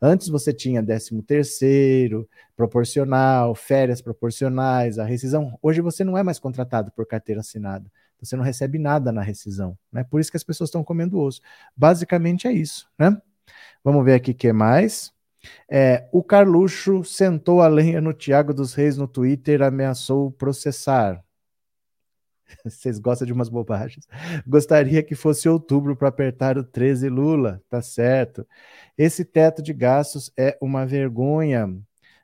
Antes 0.01 0.27
você 0.27 0.53
tinha 0.53 0.83
13 0.83 1.21
terceiro, 1.23 2.27
proporcional, 2.55 3.55
férias 3.55 4.01
proporcionais, 4.01 4.99
a 4.99 5.05
rescisão. 5.05 5.57
Hoje 5.61 5.81
você 5.81 6.03
não 6.03 6.17
é 6.17 6.23
mais 6.23 6.39
contratado 6.39 6.91
por 6.91 7.05
carteira 7.05 7.41
assinada. 7.41 7.89
Você 8.19 8.35
não 8.35 8.43
recebe 8.43 8.79
nada 8.79 9.11
na 9.11 9.21
rescisão. 9.21 9.77
Né? 9.91 10.03
Por 10.03 10.19
isso 10.19 10.31
que 10.31 10.37
as 10.37 10.43
pessoas 10.43 10.69
estão 10.69 10.83
comendo 10.83 11.19
osso. 11.19 11.41
Basicamente 11.75 12.47
é 12.47 12.53
isso. 12.53 12.87
Né? 12.97 13.15
Vamos 13.83 14.03
ver 14.05 14.13
aqui 14.13 14.31
o 14.31 14.35
que 14.35 14.51
mais. 14.53 15.13
É, 15.69 16.07
o 16.11 16.23
Carluxo 16.23 17.03
sentou 17.03 17.61
a 17.61 17.67
lenha 17.67 18.01
no 18.01 18.13
Tiago 18.13 18.53
dos 18.53 18.73
Reis 18.73 18.97
no 18.97 19.07
Twitter, 19.07 19.61
ameaçou 19.61 20.31
processar. 20.31 21.24
Vocês 22.63 22.99
gostam 22.99 23.25
de 23.25 23.33
umas 23.33 23.49
bobagens. 23.49 24.07
Gostaria 24.47 25.01
que 25.03 25.15
fosse 25.15 25.47
outubro 25.49 25.95
para 25.95 26.07
apertar 26.09 26.57
o 26.57 26.63
13 26.63 27.09
Lula, 27.09 27.61
tá 27.69 27.81
certo. 27.81 28.47
Esse 28.97 29.25
teto 29.25 29.61
de 29.61 29.73
gastos 29.73 30.31
é 30.37 30.57
uma 30.61 30.85
vergonha. 30.85 31.75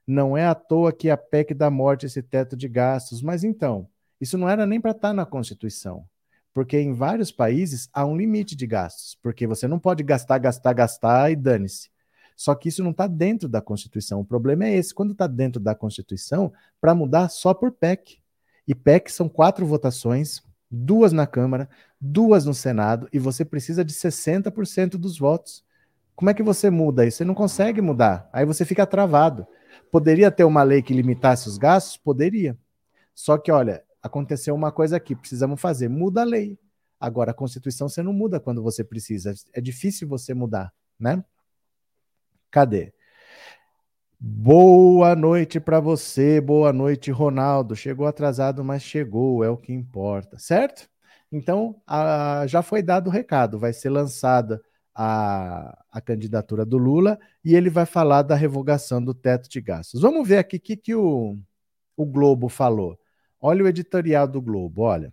Não 0.05 0.35
é 0.35 0.45
à 0.45 0.55
toa 0.55 0.91
que 0.91 1.09
a 1.09 1.17
PEC 1.17 1.53
da 1.53 1.69
morte 1.69 2.05
esse 2.05 2.21
teto 2.21 2.55
de 2.55 2.67
gastos. 2.67 3.21
Mas 3.21 3.43
então, 3.43 3.87
isso 4.19 4.37
não 4.37 4.49
era 4.49 4.65
nem 4.65 4.79
para 4.79 4.91
estar 4.91 5.09
tá 5.09 5.13
na 5.13 5.25
Constituição. 5.25 6.05
Porque 6.53 6.77
em 6.77 6.93
vários 6.93 7.31
países 7.31 7.89
há 7.93 8.05
um 8.05 8.15
limite 8.15 8.55
de 8.55 8.67
gastos. 8.67 9.17
Porque 9.21 9.47
você 9.47 9.67
não 9.67 9.79
pode 9.79 10.03
gastar, 10.03 10.37
gastar, 10.37 10.73
gastar 10.73 11.31
e 11.31 11.35
dane-se. 11.35 11.89
Só 12.35 12.55
que 12.55 12.69
isso 12.69 12.83
não 12.83 12.91
está 12.91 13.07
dentro 13.07 13.47
da 13.47 13.61
Constituição. 13.61 14.19
O 14.19 14.25
problema 14.25 14.65
é 14.65 14.75
esse. 14.75 14.93
Quando 14.93 15.11
está 15.11 15.27
dentro 15.27 15.61
da 15.61 15.75
Constituição, 15.75 16.51
para 16.79 16.95
mudar 16.95 17.29
só 17.29 17.53
por 17.53 17.71
PEC. 17.71 18.20
E 18.71 18.73
PEC 18.73 19.11
são 19.11 19.27
quatro 19.27 19.65
votações, 19.65 20.41
duas 20.71 21.11
na 21.11 21.27
Câmara, 21.27 21.69
duas 21.99 22.45
no 22.45 22.53
Senado, 22.53 23.09
e 23.11 23.19
você 23.19 23.43
precisa 23.43 23.83
de 23.83 23.93
60% 23.93 24.91
dos 24.91 25.19
votos. 25.19 25.61
Como 26.15 26.29
é 26.29 26.33
que 26.33 26.41
você 26.41 26.69
muda 26.69 27.05
isso? 27.05 27.17
Você 27.17 27.25
não 27.25 27.33
consegue 27.35 27.81
mudar. 27.81 28.29
Aí 28.31 28.45
você 28.45 28.63
fica 28.63 28.87
travado. 28.87 29.45
Poderia 29.91 30.31
ter 30.31 30.45
uma 30.45 30.63
lei 30.63 30.81
que 30.81 30.93
limitasse 30.93 31.49
os 31.49 31.57
gastos? 31.57 31.97
Poderia. 31.97 32.57
Só 33.13 33.37
que, 33.37 33.51
olha, 33.51 33.83
aconteceu 34.01 34.55
uma 34.55 34.71
coisa 34.71 34.95
aqui, 34.95 35.17
precisamos 35.17 35.59
fazer. 35.59 35.89
Muda 35.89 36.21
a 36.21 36.23
lei. 36.23 36.57
Agora, 36.97 37.31
a 37.31 37.33
Constituição 37.33 37.89
você 37.89 38.01
não 38.01 38.13
muda 38.13 38.39
quando 38.39 38.63
você 38.63 38.85
precisa. 38.85 39.33
É 39.51 39.59
difícil 39.59 40.07
você 40.07 40.33
mudar, 40.33 40.73
né? 40.97 41.21
Cadê? 42.49 42.93
Boa 44.23 45.15
noite 45.15 45.59
para 45.59 45.79
você, 45.79 46.39
boa 46.39 46.71
noite, 46.71 47.09
Ronaldo. 47.09 47.75
Chegou 47.75 48.05
atrasado, 48.05 48.63
mas 48.63 48.83
chegou, 48.83 49.43
é 49.43 49.49
o 49.49 49.57
que 49.57 49.73
importa, 49.73 50.37
certo? 50.37 50.87
Então, 51.31 51.81
a, 51.87 52.45
já 52.45 52.61
foi 52.61 52.83
dado 52.83 53.07
o 53.07 53.09
recado, 53.09 53.57
vai 53.57 53.73
ser 53.73 53.89
lançada 53.89 54.61
a, 54.93 55.75
a 55.91 55.99
candidatura 55.99 56.63
do 56.63 56.77
Lula 56.77 57.19
e 57.43 57.55
ele 57.55 57.67
vai 57.67 57.87
falar 57.87 58.21
da 58.21 58.35
revogação 58.35 59.03
do 59.03 59.11
teto 59.11 59.49
de 59.49 59.59
gastos. 59.59 60.01
Vamos 60.01 60.27
ver 60.27 60.37
aqui 60.37 60.57
o 60.57 60.59
que, 60.59 60.77
que 60.77 60.93
o, 60.93 61.39
o 61.97 62.05
Globo 62.05 62.47
falou. 62.47 62.99
Olha 63.39 63.63
o 63.63 63.67
editorial 63.67 64.27
do 64.27 64.39
Globo, 64.39 64.83
olha. 64.83 65.11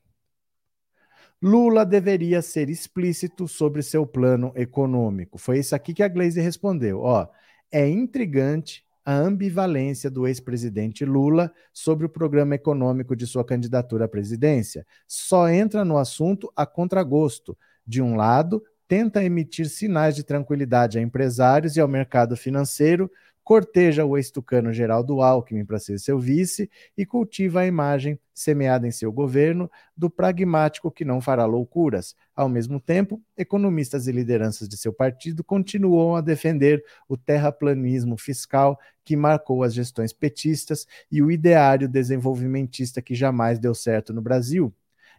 Lula 1.41 1.87
deveria 1.87 2.43
ser 2.43 2.69
explícito 2.69 3.49
sobre 3.49 3.83
seu 3.83 4.07
plano 4.07 4.53
econômico. 4.55 5.39
Foi 5.39 5.61
isso 5.61 5.75
aqui 5.75 5.95
que 5.95 6.03
a 6.03 6.09
Glaze 6.09 6.43
respondeu. 6.43 7.01
Ó, 7.01 7.27
é 7.73 7.89
intrigante 7.89 8.87
a 9.09 9.15
ambivalência 9.15 10.11
do 10.11 10.29
ex-presidente 10.29 11.03
Lula 11.03 11.51
sobre 11.73 12.05
o 12.05 12.11
programa 12.11 12.57
econômico 12.57 13.17
de 13.17 13.27
sua 13.27 13.43
candidatura 13.43 14.05
à 14.05 14.09
presidência. 14.09 14.87
Só 15.07 15.49
entra 15.49 15.83
no 15.83 15.97
assunto 15.97 16.53
a 16.55 16.67
contragosto. 16.67 17.57
De 17.87 18.03
um 18.03 18.17
lado, 18.17 18.63
tenta 18.87 19.25
emitir 19.25 19.71
sinais 19.71 20.15
de 20.15 20.23
tranquilidade 20.23 20.99
a 20.99 21.01
empresários 21.01 21.75
e 21.75 21.81
ao 21.81 21.89
mercado 21.89 22.37
financeiro, 22.37 23.11
corteja 23.49 24.05
o 24.05 24.19
ex-tucano 24.19 24.75
Geraldo 24.75 25.23
Alckmin 25.23 25.65
para 25.65 25.79
ser 25.79 25.99
seu 25.99 26.19
vice 26.19 26.71
e 26.95 27.07
cultiva 27.07 27.61
a 27.61 27.67
imagem, 27.67 28.21
semeada 28.35 28.87
em 28.87 28.91
seu 28.91 29.11
governo, 29.11 29.71
do 29.97 30.11
pragmático 30.11 30.91
que 30.91 31.03
não 31.03 31.19
fará 31.19 31.47
loucuras. 31.47 32.15
Ao 32.37 32.47
mesmo 32.47 32.79
tempo, 32.79 33.23
economistas 33.39 34.07
e 34.07 34.13
lideranças 34.13 34.69
de 34.69 34.77
seu 34.77 34.93
partido 34.93 35.43
continuam 35.43 36.15
a 36.15 36.21
defender 36.21 36.85
o 37.09 37.17
terraplanismo 37.17 38.19
fiscal 38.19 38.79
que 39.03 39.17
marcou 39.17 39.63
as 39.63 39.73
gestões 39.73 40.13
petistas 40.13 40.87
e 41.11 41.23
o 41.23 41.31
ideário 41.31 41.89
desenvolvimentista 41.89 43.01
que 43.01 43.15
jamais 43.15 43.59
deu 43.59 43.75
certo 43.75 44.13
no 44.13 44.21
Brasil. 44.21 44.71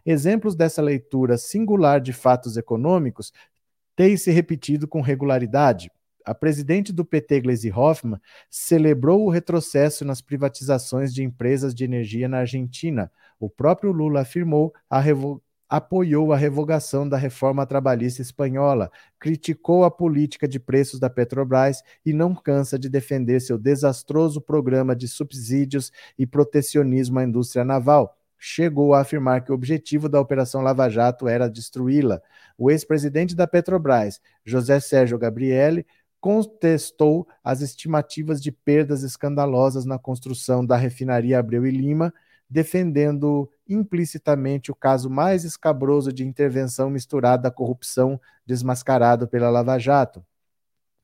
Exemplos 0.06 0.54
dessa 0.54 0.80
leitura 0.80 1.36
singular 1.36 2.00
de 2.00 2.12
fatos 2.12 2.56
econômicos 2.56 3.32
têm 3.96 4.16
se 4.16 4.30
repetido 4.30 4.86
com 4.86 5.00
regularidade 5.00 5.90
a 6.24 6.34
presidente 6.34 6.92
do 6.92 7.04
PT, 7.04 7.40
Gleisi 7.40 7.70
Hoffmann, 7.70 8.20
celebrou 8.48 9.24
o 9.24 9.30
retrocesso 9.30 10.04
nas 10.04 10.20
privatizações 10.20 11.12
de 11.12 11.22
empresas 11.22 11.74
de 11.74 11.84
energia 11.84 12.28
na 12.28 12.38
Argentina. 12.38 13.10
O 13.38 13.48
próprio 13.48 13.92
Lula 13.92 14.20
afirmou 14.20 14.72
a 14.88 15.00
apoiou 15.70 16.32
a 16.32 16.36
revogação 16.36 17.08
da 17.08 17.16
reforma 17.16 17.64
trabalhista 17.64 18.20
espanhola, 18.20 18.90
criticou 19.20 19.84
a 19.84 19.90
política 19.90 20.48
de 20.48 20.58
preços 20.58 20.98
da 20.98 21.08
Petrobras 21.08 21.80
e 22.04 22.12
não 22.12 22.34
cansa 22.34 22.76
de 22.76 22.88
defender 22.88 23.38
seu 23.38 23.56
desastroso 23.56 24.40
programa 24.40 24.96
de 24.96 25.06
subsídios 25.06 25.92
e 26.18 26.26
protecionismo 26.26 27.20
à 27.20 27.24
indústria 27.24 27.64
naval. 27.64 28.16
chegou 28.42 28.94
a 28.94 29.00
afirmar 29.00 29.44
que 29.44 29.52
o 29.52 29.54
objetivo 29.54 30.08
da 30.08 30.18
Operação 30.18 30.62
Lava 30.62 30.88
Jato 30.88 31.28
era 31.28 31.46
destruí-la. 31.46 32.22
O 32.56 32.70
ex-presidente 32.70 33.36
da 33.36 33.46
Petrobras, 33.46 34.18
José 34.46 34.80
Sérgio 34.80 35.18
Gabrielli, 35.18 35.86
contestou 36.20 37.26
as 37.42 37.60
estimativas 37.60 38.40
de 38.42 38.52
perdas 38.52 39.02
escandalosas 39.02 39.84
na 39.84 39.98
construção 39.98 40.64
da 40.64 40.76
refinaria 40.76 41.38
Abreu 41.38 41.66
e 41.66 41.70
Lima, 41.70 42.12
defendendo 42.48 43.50
implicitamente 43.68 44.70
o 44.70 44.74
caso 44.74 45.08
mais 45.08 45.44
escabroso 45.44 46.12
de 46.12 46.24
intervenção 46.24 46.90
misturada 46.90 47.48
à 47.48 47.50
corrupção 47.50 48.20
desmascarado 48.44 49.28
pela 49.28 49.50
Lava 49.50 49.78
Jato. 49.78 50.24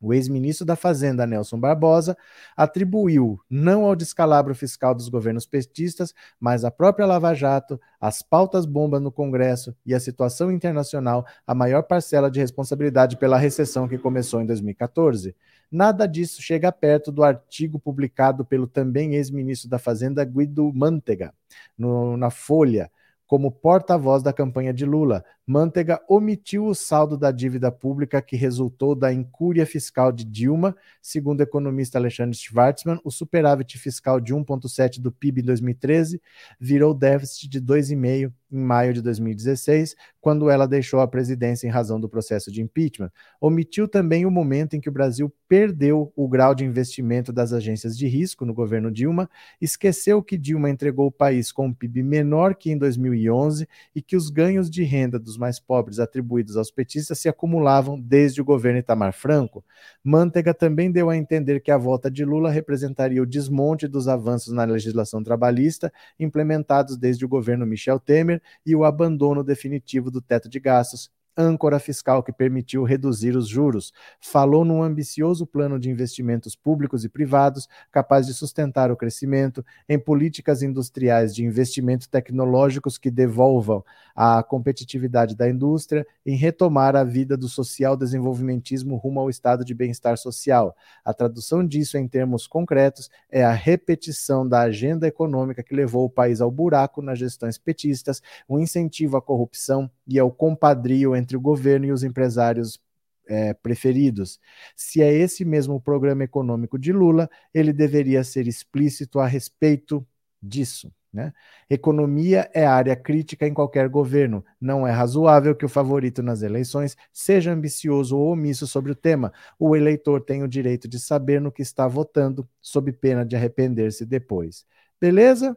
O 0.00 0.12
ex-ministro 0.12 0.66
da 0.66 0.76
Fazenda, 0.76 1.26
Nelson 1.26 1.58
Barbosa, 1.58 2.16
atribuiu 2.56 3.40
não 3.48 3.84
ao 3.84 3.96
descalabro 3.96 4.54
fiscal 4.54 4.94
dos 4.94 5.08
governos 5.08 5.46
petistas, 5.46 6.12
mas 6.38 6.64
à 6.64 6.70
própria 6.70 7.06
Lava 7.06 7.34
Jato, 7.34 7.80
às 8.00 8.20
pautas 8.20 8.66
bomba 8.66 9.00
no 9.00 9.10
Congresso 9.10 9.74
e 9.84 9.94
à 9.94 10.00
situação 10.00 10.52
internacional 10.52 11.26
a 11.46 11.54
maior 11.54 11.82
parcela 11.82 12.30
de 12.30 12.40
responsabilidade 12.40 13.16
pela 13.16 13.38
recessão 13.38 13.88
que 13.88 13.96
começou 13.96 14.40
em 14.40 14.46
2014. 14.46 15.34
Nada 15.70 16.06
disso 16.06 16.40
chega 16.42 16.70
perto 16.70 17.10
do 17.10 17.24
artigo 17.24 17.78
publicado 17.78 18.44
pelo 18.44 18.66
também 18.66 19.14
ex-ministro 19.14 19.68
da 19.68 19.78
Fazenda, 19.78 20.24
Guido 20.24 20.72
Mantega, 20.72 21.34
no, 21.76 22.16
na 22.16 22.30
Folha, 22.30 22.90
como 23.26 23.50
porta-voz 23.50 24.22
da 24.22 24.32
campanha 24.32 24.72
de 24.72 24.84
Lula, 24.84 25.24
Mantega 25.46 26.00
omitiu 26.08 26.66
o 26.66 26.74
saldo 26.74 27.16
da 27.16 27.30
dívida 27.30 27.70
pública 27.70 28.20
que 28.20 28.34
resultou 28.34 28.96
da 28.96 29.12
incúria 29.12 29.64
fiscal 29.64 30.10
de 30.10 30.24
Dilma. 30.24 30.76
Segundo 31.00 31.38
o 31.38 31.42
economista 31.44 31.98
Alexandre 31.98 32.36
Schwartzman, 32.36 33.00
o 33.04 33.12
superávit 33.12 33.78
fiscal 33.78 34.20
de 34.20 34.34
1,7 34.34 35.00
do 35.00 35.12
PIB 35.12 35.42
em 35.42 35.44
2013 35.44 36.20
virou 36.58 36.92
déficit 36.92 37.48
de 37.48 37.60
2,5 37.60 38.32
em 38.50 38.60
maio 38.60 38.92
de 38.92 39.02
2016, 39.02 39.96
quando 40.20 40.50
ela 40.50 40.66
deixou 40.66 41.00
a 41.00 41.08
presidência 41.08 41.66
em 41.66 41.70
razão 41.70 42.00
do 42.00 42.08
processo 42.08 42.50
de 42.50 42.62
impeachment. 42.62 43.10
Omitiu 43.40 43.86
também 43.86 44.26
o 44.26 44.30
momento 44.30 44.74
em 44.74 44.80
que 44.80 44.88
o 44.88 44.92
Brasil 44.92 45.32
perdeu 45.48 46.12
o 46.16 46.28
grau 46.28 46.54
de 46.54 46.64
investimento 46.64 47.32
das 47.32 47.52
agências 47.52 47.96
de 47.96 48.06
risco 48.08 48.44
no 48.44 48.52
governo 48.52 48.90
Dilma, 48.90 49.30
esqueceu 49.60 50.22
que 50.22 50.36
Dilma 50.36 50.68
entregou 50.68 51.06
o 51.06 51.12
país 51.12 51.52
com 51.52 51.66
um 51.66 51.72
PIB 51.72 52.02
menor 52.02 52.54
que 52.54 52.70
em 52.70 52.78
2011 52.78 53.68
e 53.94 54.02
que 54.02 54.16
os 54.16 54.28
ganhos 54.28 54.68
de 54.68 54.82
renda 54.82 55.18
dos 55.18 55.38
mais 55.38 55.60
pobres 55.60 55.98
atribuídos 55.98 56.56
aos 56.56 56.70
petistas 56.70 57.18
se 57.18 57.28
acumulavam 57.28 58.00
desde 58.00 58.40
o 58.40 58.44
governo 58.44 58.80
Itamar 58.80 59.12
Franco. 59.12 59.64
Mantega 60.02 60.52
também 60.52 60.90
deu 60.90 61.10
a 61.10 61.16
entender 61.16 61.60
que 61.60 61.70
a 61.70 61.78
volta 61.78 62.10
de 62.10 62.24
Lula 62.24 62.50
representaria 62.50 63.22
o 63.22 63.26
desmonte 63.26 63.86
dos 63.86 64.08
avanços 64.08 64.52
na 64.52 64.64
legislação 64.64 65.22
trabalhista 65.22 65.92
implementados 66.18 66.96
desde 66.96 67.24
o 67.24 67.28
governo 67.28 67.66
Michel 67.66 68.00
Temer 68.00 68.35
e 68.64 68.74
o 68.74 68.84
abandono 68.84 69.42
definitivo 69.44 70.10
do 70.10 70.20
teto 70.20 70.48
de 70.48 70.60
gastos, 70.60 71.10
âncora 71.36 71.78
fiscal 71.78 72.22
que 72.22 72.32
permitiu 72.32 72.82
reduzir 72.82 73.36
os 73.36 73.48
juros. 73.48 73.92
Falou 74.20 74.64
num 74.64 74.82
ambicioso 74.82 75.46
plano 75.46 75.78
de 75.78 75.90
investimentos 75.90 76.56
públicos 76.56 77.04
e 77.04 77.08
privados 77.08 77.68
capaz 77.90 78.26
de 78.26 78.34
sustentar 78.34 78.90
o 78.90 78.96
crescimento, 78.96 79.64
em 79.88 79.98
políticas 79.98 80.62
industriais 80.62 81.34
de 81.34 81.44
investimento 81.44 82.08
tecnológicos 82.08 82.96
que 82.96 83.10
devolvam 83.10 83.84
a 84.14 84.42
competitividade 84.42 85.36
da 85.36 85.48
indústria, 85.48 86.06
em 86.24 86.36
retomar 86.36 86.96
a 86.96 87.04
vida 87.04 87.36
do 87.36 87.48
social 87.48 87.96
desenvolvimentismo 87.96 88.96
rumo 88.96 89.20
ao 89.20 89.30
estado 89.30 89.64
de 89.64 89.74
bem-estar 89.74 90.16
social. 90.16 90.74
A 91.04 91.12
tradução 91.12 91.66
disso 91.66 91.98
em 91.98 92.08
termos 92.08 92.46
concretos 92.46 93.10
é 93.30 93.44
a 93.44 93.52
repetição 93.52 94.48
da 94.48 94.62
agenda 94.62 95.06
econômica 95.06 95.62
que 95.62 95.74
levou 95.74 96.06
o 96.06 96.10
país 96.10 96.40
ao 96.40 96.50
buraco 96.50 97.02
nas 97.02 97.18
gestões 97.18 97.58
petistas, 97.58 98.22
o 98.48 98.58
incentivo 98.58 99.16
à 99.16 99.22
corrupção 99.22 99.90
e 100.06 100.18
ao 100.18 100.30
compadrio 100.30 101.14
entre 101.14 101.26
entre 101.26 101.36
o 101.36 101.40
governo 101.40 101.86
e 101.86 101.92
os 101.92 102.04
empresários 102.04 102.80
é, 103.28 103.52
preferidos. 103.52 104.38
Se 104.76 105.02
é 105.02 105.12
esse 105.12 105.44
mesmo 105.44 105.80
programa 105.80 106.22
econômico 106.22 106.78
de 106.78 106.92
Lula, 106.92 107.28
ele 107.52 107.72
deveria 107.72 108.22
ser 108.22 108.46
explícito 108.46 109.18
a 109.18 109.26
respeito 109.26 110.06
disso. 110.40 110.92
Né? 111.12 111.32
Economia 111.68 112.48
é 112.54 112.64
área 112.64 112.94
crítica 112.94 113.46
em 113.46 113.52
qualquer 113.52 113.88
governo. 113.88 114.44
Não 114.60 114.86
é 114.86 114.92
razoável 114.92 115.56
que 115.56 115.64
o 115.64 115.68
favorito 115.68 116.22
nas 116.22 116.42
eleições 116.42 116.96
seja 117.12 117.52
ambicioso 117.52 118.16
ou 118.16 118.32
omisso 118.32 118.66
sobre 118.66 118.92
o 118.92 118.94
tema. 118.94 119.32
O 119.58 119.74
eleitor 119.74 120.20
tem 120.20 120.42
o 120.44 120.48
direito 120.48 120.86
de 120.86 121.00
saber 121.00 121.40
no 121.40 121.50
que 121.50 121.62
está 121.62 121.88
votando, 121.88 122.48
sob 122.60 122.92
pena 122.92 123.24
de 123.24 123.34
arrepender-se 123.34 124.06
depois. 124.06 124.64
Beleza? 125.00 125.56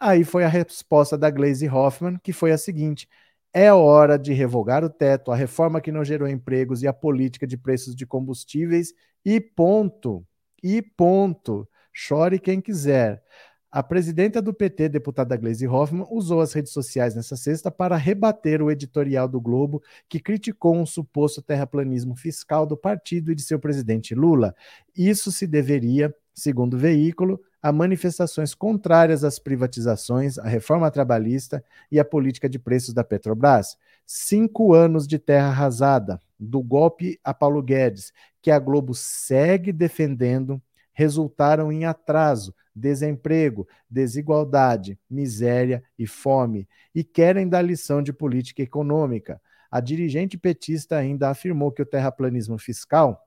Aí 0.00 0.24
foi 0.24 0.44
a 0.44 0.48
resposta 0.48 1.18
da 1.18 1.30
Glaze 1.30 1.68
Hoffman, 1.68 2.18
que 2.22 2.32
foi 2.32 2.52
a 2.52 2.58
seguinte: 2.58 3.08
é 3.52 3.72
hora 3.72 4.18
de 4.18 4.32
revogar 4.32 4.84
o 4.84 4.90
teto, 4.90 5.30
a 5.30 5.36
reforma 5.36 5.80
que 5.80 5.92
não 5.92 6.04
gerou 6.04 6.28
empregos 6.28 6.82
e 6.82 6.88
a 6.88 6.92
política 6.92 7.46
de 7.46 7.56
preços 7.56 7.94
de 7.94 8.06
combustíveis 8.06 8.94
e 9.24 9.40
ponto. 9.40 10.26
E 10.62 10.80
ponto. 10.80 11.68
Chore 11.92 12.38
quem 12.38 12.60
quiser. 12.60 13.22
A 13.70 13.82
presidenta 13.82 14.42
do 14.42 14.52
PT, 14.52 14.90
deputada 14.90 15.34
Gleisi 15.34 15.66
Hoffmann, 15.66 16.06
usou 16.10 16.40
as 16.42 16.52
redes 16.52 16.72
sociais 16.72 17.14
nessa 17.14 17.36
sexta 17.36 17.70
para 17.70 17.96
rebater 17.96 18.60
o 18.60 18.70
editorial 18.70 19.26
do 19.26 19.40
Globo 19.40 19.82
que 20.08 20.20
criticou 20.20 20.76
um 20.76 20.84
suposto 20.84 21.40
terraplanismo 21.40 22.14
fiscal 22.14 22.66
do 22.66 22.76
partido 22.76 23.32
e 23.32 23.34
de 23.34 23.42
seu 23.42 23.58
presidente 23.58 24.14
Lula. 24.14 24.54
Isso 24.94 25.32
se 25.32 25.46
deveria, 25.46 26.14
segundo 26.34 26.74
o 26.74 26.78
veículo, 26.78 27.40
a 27.62 27.70
manifestações 27.70 28.54
contrárias 28.54 29.22
às 29.22 29.38
privatizações, 29.38 30.36
à 30.36 30.48
reforma 30.48 30.90
trabalhista 30.90 31.64
e 31.90 32.00
à 32.00 32.04
política 32.04 32.48
de 32.48 32.58
preços 32.58 32.92
da 32.92 33.04
Petrobras. 33.04 33.76
Cinco 34.04 34.74
anos 34.74 35.06
de 35.06 35.18
terra 35.18 35.46
arrasada, 35.46 36.20
do 36.38 36.60
golpe 36.60 37.20
a 37.22 37.32
Paulo 37.32 37.62
Guedes, 37.62 38.12
que 38.42 38.50
a 38.50 38.58
Globo 38.58 38.94
segue 38.94 39.72
defendendo, 39.72 40.60
resultaram 40.92 41.70
em 41.70 41.84
atraso, 41.84 42.52
desemprego, 42.74 43.68
desigualdade, 43.88 44.98
miséria 45.08 45.84
e 45.96 46.04
fome, 46.04 46.68
e 46.92 47.04
querem 47.04 47.48
dar 47.48 47.62
lição 47.62 48.02
de 48.02 48.12
política 48.12 48.60
econômica. 48.60 49.40
A 49.70 49.78
dirigente 49.80 50.36
petista 50.36 50.96
ainda 50.96 51.30
afirmou 51.30 51.70
que 51.70 51.80
o 51.80 51.86
terraplanismo 51.86 52.58
fiscal 52.58 53.24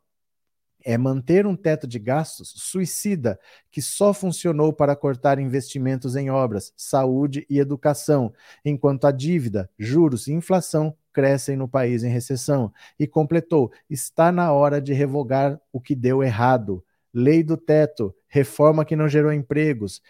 é 0.86 0.98
manter 1.00 1.48
um 1.48 1.56
teto 1.56 1.88
de 1.88 1.98
gastos 1.98 2.54
suicida 2.56 3.40
que 3.72 3.82
só 3.82 4.14
funcionou 4.14 4.72
para 4.72 4.96
cortar 4.96 5.40
investimentos 5.40 6.16
em 6.16 6.30
obras, 6.30 6.72
saúde 6.78 7.46
e 7.50 7.58
educação, 7.58 8.32
enquanto 8.64 9.06
a 9.06 9.12
dívida, 9.12 9.68
juros 9.80 10.28
e 10.28 10.34
inflação 10.34 10.96
crescem 11.12 11.58
no 11.58 11.68
país 11.68 12.04
em 12.04 12.10
recessão. 12.10 12.72
E 13.00 13.08
completou: 13.08 13.72
está 13.90 14.32
na 14.32 14.54
hora 14.54 14.80
de 14.80 14.94
revogar 14.94 15.60
o 15.74 15.82
que 15.82 15.96
deu 15.96 16.22
errado. 16.24 16.86
Lei 17.12 17.42
do 17.42 17.58
teto, 17.58 18.14
reforma 18.28 18.86
que 18.86 18.96
não 18.96 19.08
gerou 19.08 19.34
empregos, 19.34 20.02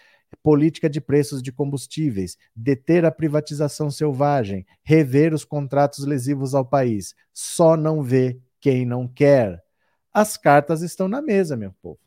política 0.43 0.89
de 0.89 0.99
preços 0.99 1.41
de 1.41 1.51
combustíveis, 1.51 2.37
deter 2.55 3.05
a 3.05 3.11
privatização 3.11 3.89
selvagem, 3.89 4.65
rever 4.83 5.33
os 5.33 5.45
contratos 5.45 6.05
lesivos 6.05 6.53
ao 6.53 6.65
país. 6.65 7.15
Só 7.31 7.77
não 7.77 8.01
vê 8.01 8.39
quem 8.59 8.85
não 8.85 9.07
quer. 9.07 9.64
As 10.15 10.37
cartas 10.37 10.81
estão 10.81 11.09
na 11.09 11.21
mesa, 11.21 11.57
meu 11.57 11.73
povo. 11.81 11.99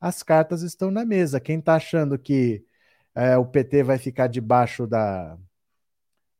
As 0.00 0.20
cartas 0.20 0.62
estão 0.62 0.90
na 0.90 1.04
mesa. 1.04 1.38
Quem 1.38 1.60
está 1.60 1.76
achando 1.76 2.18
que 2.18 2.64
é, 3.14 3.36
o 3.36 3.46
PT 3.46 3.84
vai 3.84 3.98
ficar 3.98 4.26
debaixo 4.26 4.84
da. 4.84 5.38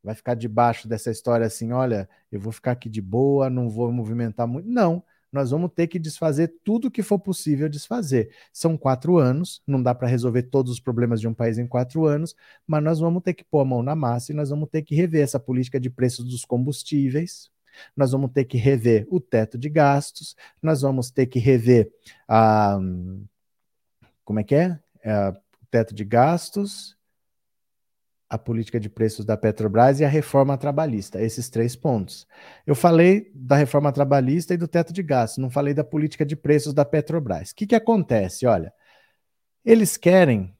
Vai 0.03 0.15
ficar 0.15 0.33
debaixo 0.35 0.89
dessa 0.89 1.09
história 1.09 1.45
assim, 1.45 1.71
olha, 1.71 2.09
eu 2.29 2.41
vou 2.41 2.51
ficar 2.51 2.71
aqui 2.73 2.89
de 2.89 3.01
boa, 3.01 3.49
não 3.49 3.69
vou 3.69 3.89
movimentar 3.89 4.45
muito. 4.45 4.67
Não, 4.67 5.01
nós 5.31 5.51
vamos 5.51 5.71
ter 5.73 5.87
que 5.87 5.97
desfazer 5.97 6.55
tudo 6.61 6.91
que 6.91 7.01
for 7.01 7.19
possível 7.19 7.69
desfazer. 7.69 8.35
São 8.51 8.77
quatro 8.77 9.17
anos, 9.17 9.61
não 9.65 9.81
dá 9.81 9.95
para 9.95 10.09
resolver 10.09 10.43
todos 10.43 10.73
os 10.73 10.79
problemas 10.81 11.21
de 11.21 11.27
um 11.27 11.33
país 11.33 11.57
em 11.57 11.67
quatro 11.67 12.05
anos, 12.05 12.35
mas 12.67 12.83
nós 12.83 12.99
vamos 12.99 13.23
ter 13.23 13.33
que 13.33 13.45
pôr 13.45 13.61
a 13.61 13.65
mão 13.65 13.81
na 13.81 13.95
massa 13.95 14.33
e 14.33 14.35
nós 14.35 14.49
vamos 14.49 14.67
ter 14.69 14.81
que 14.81 14.93
rever 14.93 15.23
essa 15.23 15.39
política 15.39 15.79
de 15.79 15.89
preços 15.89 16.25
dos 16.25 16.43
combustíveis, 16.43 17.49
nós 17.95 18.11
vamos 18.11 18.31
ter 18.31 18.45
que 18.45 18.57
rever 18.57 19.07
o 19.09 19.19
teto 19.19 19.57
de 19.57 19.69
gastos, 19.69 20.35
nós 20.61 20.81
vamos 20.81 21.11
ter 21.11 21.25
que 21.25 21.39
rever 21.39 21.91
a. 22.27 22.79
Como 24.23 24.39
é 24.39 24.43
que 24.43 24.55
é? 24.55 24.79
é 25.03 25.29
o 25.29 25.65
teto 25.69 25.93
de 25.93 26.03
gastos, 26.05 26.97
a 28.31 28.37
política 28.37 28.79
de 28.79 28.89
preços 28.89 29.25
da 29.25 29.35
Petrobras 29.35 29.99
e 29.99 30.05
a 30.05 30.07
reforma 30.07 30.57
trabalhista, 30.57 31.21
esses 31.21 31.49
três 31.49 31.75
pontos. 31.75 32.25
Eu 32.65 32.73
falei 32.73 33.29
da 33.35 33.57
reforma 33.57 33.91
trabalhista 33.91 34.53
e 34.53 34.57
do 34.57 34.69
teto 34.69 34.93
de 34.93 35.03
gastos, 35.03 35.39
não 35.39 35.49
falei 35.49 35.73
da 35.73 35.83
política 35.83 36.25
de 36.25 36.37
preços 36.37 36.73
da 36.73 36.85
Petrobras. 36.85 37.51
O 37.51 37.55
que, 37.55 37.67
que 37.67 37.75
acontece? 37.75 38.45
Olha, 38.45 38.73
eles 39.65 39.97
querem 39.97 40.55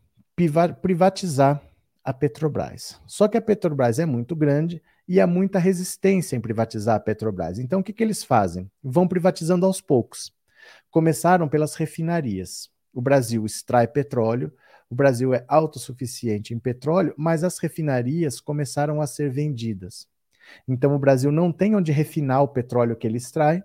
privatizar 0.82 1.62
a 2.04 2.14
Petrobras. 2.14 3.00
Só 3.08 3.28
que 3.30 3.38
a 3.38 3.42
Petrobras 3.42 4.00
é 4.00 4.06
muito 4.06 4.36
grande 4.36 4.82
e 5.12 5.20
há 5.20 5.28
muita 5.28 5.60
resistência 5.60 6.38
em 6.38 6.40
privatizar 6.40 6.96
a 6.96 7.00
Petrobras. 7.00 7.60
Então, 7.60 7.82
o 7.82 7.84
que, 7.84 7.92
que 7.92 8.02
eles 8.02 8.24
fazem? 8.24 8.72
Vão 8.82 9.06
privatizando 9.06 9.66
aos 9.66 9.82
poucos. 9.82 10.34
Começaram 10.90 11.50
pelas 11.50 11.76
refinarias. 11.76 12.70
O 12.94 13.02
Brasil 13.02 13.46
extrai 13.46 13.90
petróleo, 13.90 14.54
o 14.90 14.96
Brasil 14.96 15.34
é 15.34 15.44
autossuficiente 15.50 16.54
em 16.54 16.60
petróleo, 16.60 17.14
mas 17.18 17.44
as 17.44 17.60
refinarias 17.60 18.40
começaram 18.40 19.02
a 19.02 19.06
ser 19.06 19.30
vendidas. 19.30 20.08
Então, 20.66 20.96
o 20.96 21.00
Brasil 21.00 21.30
não 21.30 21.52
tem 21.52 21.76
onde 21.76 21.92
refinar 21.92 22.42
o 22.42 22.48
petróleo 22.48 22.96
que 22.96 23.06
ele 23.06 23.18
extrai, 23.18 23.62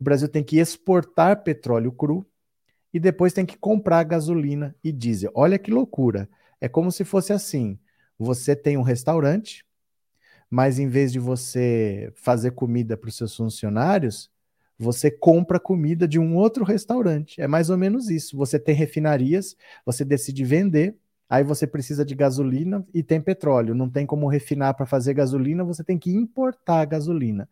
o 0.00 0.02
Brasil 0.02 0.26
tem 0.26 0.42
que 0.42 0.56
exportar 0.56 1.42
petróleo 1.42 1.92
cru 1.92 2.26
e 2.94 2.98
depois 2.98 3.34
tem 3.34 3.44
que 3.44 3.58
comprar 3.58 4.04
gasolina 4.04 4.74
e 4.82 4.90
diesel. 4.90 5.32
Olha 5.34 5.58
que 5.58 5.70
loucura! 5.70 6.30
É 6.58 6.66
como 6.66 6.90
se 6.90 7.04
fosse 7.04 7.30
assim: 7.30 7.78
você 8.18 8.56
tem 8.56 8.78
um 8.78 8.82
restaurante, 8.82 9.66
mas 10.52 10.78
em 10.78 10.86
vez 10.86 11.10
de 11.10 11.18
você 11.18 12.12
fazer 12.14 12.50
comida 12.50 12.94
para 12.94 13.08
os 13.08 13.16
seus 13.16 13.34
funcionários, 13.34 14.30
você 14.78 15.10
compra 15.10 15.58
comida 15.58 16.06
de 16.06 16.18
um 16.18 16.36
outro 16.36 16.62
restaurante. 16.62 17.40
É 17.40 17.48
mais 17.48 17.70
ou 17.70 17.78
menos 17.78 18.10
isso. 18.10 18.36
Você 18.36 18.58
tem 18.58 18.74
refinarias, 18.74 19.56
você 19.82 20.04
decide 20.04 20.44
vender, 20.44 20.94
aí 21.26 21.42
você 21.42 21.66
precisa 21.66 22.04
de 22.04 22.14
gasolina 22.14 22.86
e 22.92 23.02
tem 23.02 23.18
petróleo. 23.18 23.74
Não 23.74 23.88
tem 23.88 24.04
como 24.04 24.28
refinar 24.28 24.74
para 24.74 24.84
fazer 24.84 25.14
gasolina, 25.14 25.64
você 25.64 25.82
tem 25.82 25.98
que 25.98 26.14
importar 26.14 26.84
gasolina. 26.84 27.48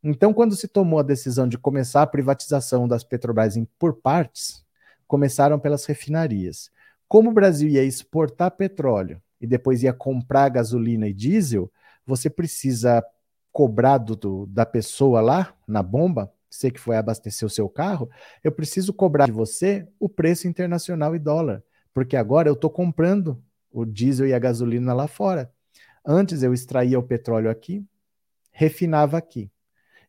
Então, 0.00 0.32
quando 0.32 0.54
se 0.54 0.68
tomou 0.68 1.00
a 1.00 1.02
decisão 1.02 1.48
de 1.48 1.58
começar 1.58 2.02
a 2.02 2.06
privatização 2.06 2.86
das 2.86 3.02
Petrobras 3.02 3.56
por 3.76 3.94
partes, 3.94 4.64
começaram 5.08 5.58
pelas 5.58 5.84
refinarias. 5.86 6.70
Como 7.08 7.30
o 7.30 7.34
Brasil 7.34 7.68
ia 7.68 7.82
exportar 7.82 8.52
petróleo 8.52 9.20
e 9.40 9.46
depois 9.46 9.82
ia 9.82 9.92
comprar 9.92 10.48
gasolina 10.50 11.08
e 11.08 11.12
diesel, 11.12 11.68
você 12.08 12.30
precisa 12.30 13.04
cobrar 13.52 13.98
do, 13.98 14.16
do, 14.16 14.46
da 14.46 14.64
pessoa 14.64 15.20
lá 15.20 15.54
na 15.66 15.82
bomba, 15.82 16.32
você 16.48 16.70
que 16.70 16.80
foi 16.80 16.96
abastecer 16.96 17.46
o 17.46 17.50
seu 17.50 17.68
carro, 17.68 18.08
eu 18.42 18.50
preciso 18.50 18.94
cobrar 18.94 19.26
de 19.26 19.32
você 19.32 19.86
o 20.00 20.08
preço 20.08 20.48
internacional 20.48 21.14
e 21.14 21.18
dólar, 21.18 21.62
porque 21.92 22.16
agora 22.16 22.48
eu 22.48 22.54
estou 22.54 22.70
comprando 22.70 23.42
o 23.70 23.84
diesel 23.84 24.26
e 24.26 24.32
a 24.32 24.38
gasolina 24.38 24.94
lá 24.94 25.06
fora. 25.06 25.52
Antes 26.02 26.42
eu 26.42 26.54
extraía 26.54 26.98
o 26.98 27.02
petróleo 27.02 27.50
aqui, 27.50 27.84
refinava 28.50 29.18
aqui. 29.18 29.50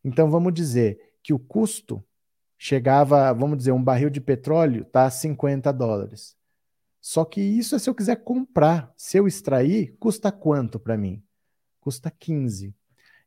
Então 0.02 0.32
vamos 0.32 0.54
dizer 0.54 0.98
que 1.22 1.34
o 1.34 1.40
custo 1.40 2.02
chegava, 2.58 3.34
vamos 3.34 3.58
dizer, 3.58 3.74
um 3.74 3.84
barril 3.84 4.10
de 4.10 4.22
petróleo 4.22 4.84
está 4.84 5.04
a 5.04 5.12
50 5.12 5.70
dólares. 5.74 6.38
Só 7.02 7.26
que 7.26 7.42
isso 7.42 7.76
é 7.76 7.80
se 7.80 7.90
eu 7.90 7.96
quiser 7.96 8.24
comprar. 8.24 8.94
Se 8.96 9.18
eu 9.18 9.28
extrair, 9.28 9.98
custa 10.00 10.32
quanto 10.32 10.80
para 10.80 10.98
mim? 10.98 11.22
Custa 11.80 12.12
15. 12.12 12.74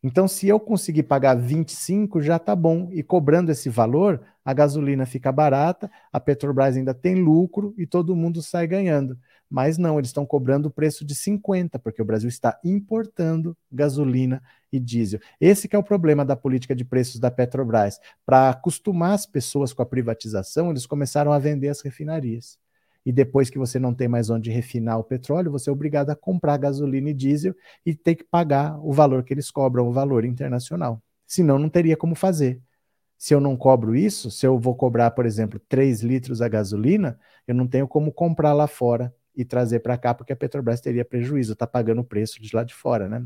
Então, 0.04 0.26
se 0.26 0.48
eu 0.48 0.58
conseguir 0.58 1.04
pagar 1.04 1.34
25, 1.34 2.20
já 2.20 2.36
está 2.36 2.56
bom. 2.56 2.88
E 2.90 3.04
cobrando 3.04 3.52
esse 3.52 3.68
valor, 3.68 4.20
a 4.44 4.52
gasolina 4.52 5.06
fica 5.06 5.30
barata, 5.30 5.88
a 6.12 6.18
Petrobras 6.18 6.76
ainda 6.76 6.92
tem 6.92 7.14
lucro 7.14 7.72
e 7.78 7.86
todo 7.86 8.16
mundo 8.16 8.42
sai 8.42 8.66
ganhando. 8.66 9.16
Mas 9.48 9.78
não, 9.78 9.98
eles 9.98 10.08
estão 10.08 10.26
cobrando 10.26 10.66
o 10.66 10.70
preço 10.70 11.04
de 11.04 11.14
50, 11.14 11.78
porque 11.78 12.02
o 12.02 12.04
Brasil 12.04 12.28
está 12.28 12.58
importando 12.64 13.56
gasolina 13.70 14.42
e 14.72 14.80
diesel. 14.80 15.20
Esse 15.40 15.68
é 15.70 15.78
o 15.78 15.84
problema 15.84 16.24
da 16.24 16.34
política 16.34 16.74
de 16.74 16.84
preços 16.84 17.20
da 17.20 17.30
Petrobras. 17.30 18.00
Para 18.26 18.50
acostumar 18.50 19.12
as 19.12 19.24
pessoas 19.24 19.72
com 19.72 19.82
a 19.82 19.86
privatização, 19.86 20.70
eles 20.70 20.84
começaram 20.84 21.32
a 21.32 21.38
vender 21.38 21.68
as 21.68 21.80
refinarias 21.80 22.58
e 23.04 23.12
depois 23.12 23.50
que 23.50 23.58
você 23.58 23.78
não 23.78 23.92
tem 23.92 24.08
mais 24.08 24.30
onde 24.30 24.50
refinar 24.50 24.98
o 24.98 25.04
petróleo, 25.04 25.50
você 25.50 25.68
é 25.68 25.72
obrigado 25.72 26.10
a 26.10 26.16
comprar 26.16 26.56
gasolina 26.56 27.10
e 27.10 27.14
diesel 27.14 27.54
e 27.84 27.94
ter 27.94 28.14
que 28.14 28.24
pagar 28.24 28.78
o 28.84 28.92
valor 28.92 29.24
que 29.24 29.34
eles 29.34 29.50
cobram, 29.50 29.88
o 29.88 29.92
valor 29.92 30.24
internacional. 30.24 31.02
Senão, 31.26 31.58
não 31.58 31.68
teria 31.68 31.96
como 31.96 32.14
fazer. 32.14 32.60
Se 33.18 33.34
eu 33.34 33.40
não 33.40 33.56
cobro 33.56 33.94
isso, 33.94 34.30
se 34.30 34.46
eu 34.46 34.58
vou 34.58 34.74
cobrar, 34.74 35.10
por 35.12 35.26
exemplo, 35.26 35.60
3 35.68 36.02
litros 36.02 36.42
a 36.42 36.48
gasolina, 36.48 37.18
eu 37.46 37.54
não 37.54 37.66
tenho 37.66 37.86
como 37.86 38.12
comprar 38.12 38.52
lá 38.52 38.66
fora 38.66 39.14
e 39.34 39.44
trazer 39.44 39.80
para 39.80 39.96
cá, 39.96 40.12
porque 40.12 40.32
a 40.32 40.36
Petrobras 40.36 40.80
teria 40.80 41.04
prejuízo, 41.04 41.54
está 41.54 41.66
pagando 41.66 42.00
o 42.00 42.04
preço 42.04 42.40
de 42.42 42.54
lá 42.54 42.64
de 42.64 42.74
fora, 42.74 43.08
né? 43.08 43.24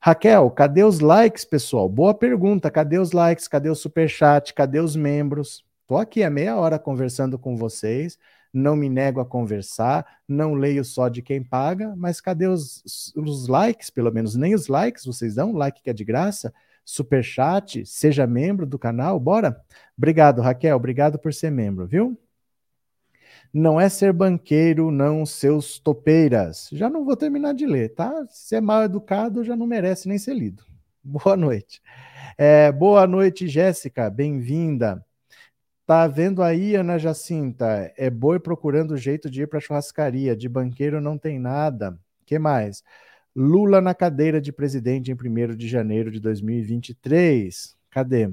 Raquel, 0.00 0.50
cadê 0.50 0.82
os 0.82 1.00
likes, 1.00 1.44
pessoal? 1.44 1.88
Boa 1.88 2.14
pergunta. 2.14 2.70
Cadê 2.70 2.98
os 2.98 3.12
likes? 3.12 3.46
Cadê 3.46 3.68
o 3.68 3.74
superchat? 3.74 4.54
Cadê 4.54 4.80
os 4.80 4.96
membros? 4.96 5.64
Estou 5.82 5.98
aqui 5.98 6.22
há 6.22 6.30
meia 6.30 6.56
hora 6.56 6.78
conversando 6.78 7.38
com 7.38 7.56
vocês 7.56 8.18
não 8.52 8.76
me 8.76 8.88
nego 8.88 9.20
a 9.20 9.26
conversar, 9.26 10.06
não 10.26 10.54
leio 10.54 10.84
só 10.84 11.08
de 11.08 11.22
quem 11.22 11.42
paga, 11.42 11.94
mas 11.96 12.20
cadê 12.20 12.46
os, 12.46 12.82
os 13.16 13.48
likes, 13.48 13.90
pelo 13.90 14.12
menos? 14.12 14.34
Nem 14.34 14.54
os 14.54 14.68
likes 14.68 15.04
vocês 15.04 15.34
dão, 15.34 15.52
like 15.52 15.82
que 15.82 15.90
é 15.90 15.92
de 15.92 16.04
graça, 16.04 16.52
super 16.84 17.22
chat, 17.22 17.84
seja 17.84 18.26
membro 18.26 18.64
do 18.64 18.78
canal, 18.78 19.20
bora? 19.20 19.60
Obrigado, 19.96 20.40
Raquel, 20.40 20.76
obrigado 20.76 21.18
por 21.18 21.34
ser 21.34 21.50
membro, 21.50 21.86
viu? 21.86 22.18
Não 23.52 23.80
é 23.80 23.88
ser 23.88 24.12
banqueiro, 24.12 24.90
não 24.90 25.24
seus 25.24 25.78
topeiras. 25.78 26.68
Já 26.72 26.90
não 26.90 27.04
vou 27.04 27.16
terminar 27.16 27.54
de 27.54 27.66
ler, 27.66 27.94
tá? 27.94 28.26
Se 28.28 28.56
é 28.56 28.60
mal 28.60 28.82
educado, 28.84 29.44
já 29.44 29.56
não 29.56 29.66
merece 29.66 30.08
nem 30.08 30.18
ser 30.18 30.34
lido. 30.34 30.64
Boa 31.02 31.36
noite. 31.36 31.80
É, 32.36 32.70
boa 32.70 33.06
noite, 33.06 33.48
Jéssica, 33.48 34.10
bem-vinda. 34.10 35.04
Tá 35.88 36.06
vendo 36.06 36.42
aí, 36.42 36.74
Ana 36.74 36.98
Jacinta? 36.98 37.90
É 37.96 38.10
boi 38.10 38.38
procurando 38.38 38.94
jeito 38.94 39.30
de 39.30 39.40
ir 39.40 39.46
para 39.46 39.58
churrascaria. 39.58 40.36
De 40.36 40.46
banqueiro 40.46 41.00
não 41.00 41.16
tem 41.16 41.38
nada. 41.38 41.98
que 42.26 42.38
mais? 42.38 42.82
Lula 43.34 43.80
na 43.80 43.94
cadeira 43.94 44.38
de 44.38 44.52
presidente 44.52 45.10
em 45.10 45.14
1 45.14 45.56
de 45.56 45.66
janeiro 45.66 46.10
de 46.10 46.20
2023. 46.20 47.74
Cadê? 47.88 48.30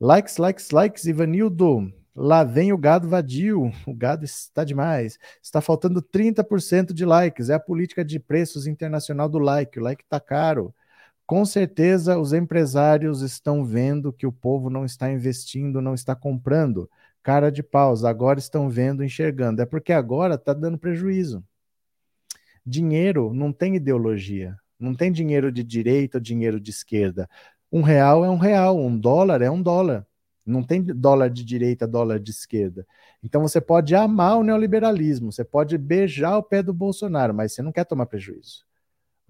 Likes, 0.00 0.38
likes, 0.38 0.70
likes, 0.70 1.04
Ivanildo. 1.04 1.92
Lá 2.16 2.42
vem 2.42 2.72
o 2.72 2.78
gado 2.78 3.06
vadio. 3.06 3.70
O 3.86 3.92
gado 3.92 4.24
está 4.24 4.64
demais. 4.64 5.18
Está 5.42 5.60
faltando 5.60 6.00
30% 6.00 6.94
de 6.94 7.04
likes. 7.04 7.50
É 7.50 7.54
a 7.54 7.60
política 7.60 8.02
de 8.02 8.18
preços 8.18 8.66
internacional 8.66 9.28
do 9.28 9.38
like. 9.38 9.78
O 9.78 9.82
like 9.82 10.04
está 10.04 10.18
caro. 10.18 10.74
Com 11.32 11.46
certeza, 11.46 12.18
os 12.18 12.34
empresários 12.34 13.22
estão 13.22 13.64
vendo 13.64 14.12
que 14.12 14.26
o 14.26 14.30
povo 14.30 14.68
não 14.68 14.84
está 14.84 15.10
investindo, 15.10 15.80
não 15.80 15.94
está 15.94 16.14
comprando. 16.14 16.90
Cara 17.22 17.50
de 17.50 17.62
pausa, 17.62 18.10
agora 18.10 18.38
estão 18.38 18.68
vendo, 18.68 19.02
enxergando. 19.02 19.62
É 19.62 19.64
porque 19.64 19.94
agora 19.94 20.34
está 20.34 20.52
dando 20.52 20.76
prejuízo. 20.76 21.42
Dinheiro 22.66 23.32
não 23.32 23.50
tem 23.50 23.76
ideologia. 23.76 24.54
Não 24.78 24.94
tem 24.94 25.10
dinheiro 25.10 25.50
de 25.50 25.64
direita 25.64 26.20
dinheiro 26.20 26.60
de 26.60 26.70
esquerda. 26.70 27.26
Um 27.72 27.80
real 27.80 28.22
é 28.26 28.28
um 28.28 28.36
real, 28.36 28.78
um 28.78 28.94
dólar 28.94 29.40
é 29.40 29.50
um 29.50 29.62
dólar. 29.62 30.06
Não 30.44 30.62
tem 30.62 30.82
dólar 30.82 31.30
de 31.30 31.42
direita, 31.46 31.86
dólar 31.86 32.20
de 32.20 32.30
esquerda. 32.30 32.86
Então 33.24 33.40
você 33.40 33.58
pode 33.58 33.94
amar 33.94 34.36
o 34.36 34.44
neoliberalismo, 34.44 35.32
você 35.32 35.44
pode 35.44 35.78
beijar 35.78 36.36
o 36.36 36.42
pé 36.42 36.62
do 36.62 36.74
Bolsonaro, 36.74 37.32
mas 37.32 37.54
você 37.54 37.62
não 37.62 37.72
quer 37.72 37.86
tomar 37.86 38.04
prejuízo. 38.04 38.70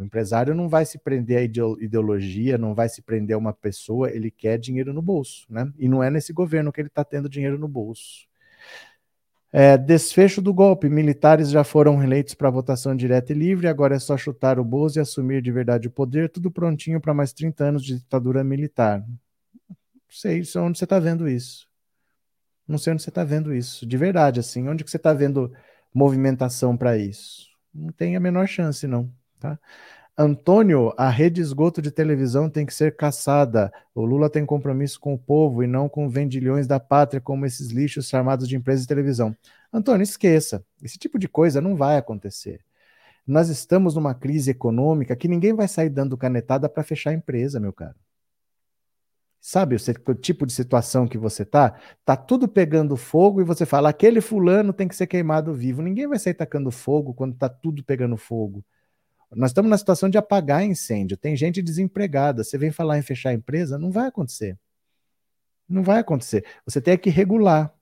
O 0.03 0.05
empresário 0.05 0.55
não 0.55 0.69
vai 0.69 0.85
se 0.85 0.99
prender 0.99 1.39
à 1.39 1.43
ideologia, 1.43 2.59
não 2.59 2.75
vai 2.75 2.89
se 2.89 3.01
prender 3.01 3.37
a 3.37 3.39
uma 3.39 3.53
pessoa, 3.53 4.11
ele 4.11 4.31
quer 4.31 4.59
dinheiro 4.59 4.93
no 4.93 5.01
bolso, 5.01 5.47
né? 5.49 5.73
E 5.79 5.89
não 5.89 6.03
é 6.03 6.11
nesse 6.11 6.33
governo 6.33 6.73
que 6.73 6.81
ele 6.81 6.89
está 6.89 7.05
tendo 7.05 7.29
dinheiro 7.29 7.57
no 7.57 7.69
bolso. 7.69 8.27
É, 9.53 9.79
desfecho 9.79 10.43
do 10.43 10.53
golpe: 10.53 10.89
militares 10.89 11.51
já 11.51 11.63
foram 11.63 12.03
eleitos 12.03 12.35
para 12.35 12.51
votação 12.51 12.97
direta 12.97 13.33
e 13.33 13.37
livre, 13.37 13.69
agora 13.69 13.95
é 13.95 13.99
só 13.99 14.17
chutar 14.17 14.59
o 14.59 14.65
bolso 14.65 14.99
e 14.99 15.01
assumir 15.01 15.41
de 15.41 15.53
verdade 15.53 15.87
o 15.87 15.91
poder, 15.91 16.31
tudo 16.31 16.51
prontinho 16.51 17.01
para 17.01 17.15
mais 17.15 17.33
30 17.33 17.65
anos 17.65 17.85
de 17.85 17.99
ditadura 17.99 18.43
militar. 18.43 19.05
Não 19.07 19.77
sei 20.11 20.43
onde 20.57 20.79
você 20.79 20.85
está 20.85 20.99
vendo 20.99 21.29
isso. 21.29 21.69
Não 22.67 22.79
sei 22.79 22.93
onde 22.93 23.03
você 23.03 23.11
está 23.11 23.23
vendo 23.25 23.55
isso. 23.55 23.87
De 23.87 23.97
verdade, 23.97 24.41
assim, 24.41 24.69
onde 24.69 24.83
que 24.83 24.91
você 24.91 24.97
está 24.97 25.13
vendo 25.13 25.53
movimentação 25.95 26.77
para 26.77 26.97
isso? 26.97 27.49
Não 27.73 27.93
tem 27.93 28.17
a 28.17 28.21
menor 28.21 28.47
chance, 28.47 28.87
não. 28.87 29.13
Tá? 29.43 29.59
Antônio, 30.17 30.95
a 30.97 31.11
rede 31.11 31.41
esgoto 31.41 31.83
de 31.83 31.91
televisão 31.91 32.49
tem 32.49 32.65
que 32.65 32.73
ser 32.73 32.97
caçada. 32.97 33.73
O 33.93 34.05
Lula 34.05 34.31
tem 34.31 34.47
compromisso 34.47 35.01
com 35.01 35.15
o 35.15 35.19
povo 35.19 35.65
e 35.65 35.67
não 35.67 35.89
com 35.89 36.09
vendilhões 36.09 36.67
da 36.69 36.79
pátria, 36.79 37.21
como 37.21 37.45
esses 37.45 37.71
lixos 37.71 38.09
chamados 38.09 38.49
de 38.49 38.55
empresas 38.55 38.83
de 38.83 38.89
televisão. 38.89 39.37
Antônio, 39.73 40.05
esqueça. 40.05 40.65
Esse 40.81 40.97
tipo 40.97 41.19
de 41.19 41.27
coisa 41.27 41.61
não 41.61 41.75
vai 41.75 41.97
acontecer. 41.97 42.61
Nós 43.27 43.49
estamos 43.49 43.97
numa 43.97 44.15
crise 44.15 44.53
econômica 44.53 45.17
que 45.17 45.27
ninguém 45.27 45.55
vai 45.55 45.67
sair 45.67 45.89
dando 45.91 46.17
canetada 46.17 46.69
para 46.69 46.85
fechar 46.85 47.11
a 47.11 47.15
empresa, 47.15 47.59
meu 47.59 47.73
caro. 47.73 47.97
Sabe 49.41 49.75
o 49.75 50.15
tipo 50.15 50.47
de 50.47 50.53
situação 50.53 51.09
que 51.09 51.19
você 51.19 51.45
tá? 51.45 51.77
Tá 52.05 52.17
tudo 52.17 52.47
pegando 52.47 52.97
fogo 52.97 53.41
e 53.41 53.45
você 53.45 53.67
fala, 53.67 53.89
aquele 53.89 54.21
fulano 54.21 54.73
tem 54.73 54.87
que 54.87 54.95
ser 54.95 55.09
queimado 55.09 55.53
vivo. 55.53 55.83
Ninguém 55.83 56.07
vai 56.07 56.19
sair 56.21 56.35
tacando 56.35 56.71
fogo 56.71 57.13
quando 57.13 57.37
tá 57.37 57.49
tudo 57.49 57.83
pegando 57.83 58.17
fogo. 58.17 58.65
Nós 59.35 59.51
estamos 59.51 59.71
na 59.71 59.79
situação 59.79 60.09
de 60.09 60.19
apagar 60.19 60.65
incêndio. 60.65 61.17
Tem 61.17 61.37
gente 61.37 61.63
desempregada. 61.63 62.45
Você 62.45 62.59
vem 62.59 62.71
falar 62.71 62.99
em 62.99 63.03
fechar 63.03 63.31
a 63.31 63.35
empresa, 63.35 63.79
não 63.79 63.91
vai 63.91 64.09
acontecer. 64.09 64.59
Não 65.69 65.83
vai 65.83 66.01
acontecer. 66.01 66.45
Você 66.67 66.81
tem 66.81 66.99
que 66.99 67.11
regular, 67.11 67.73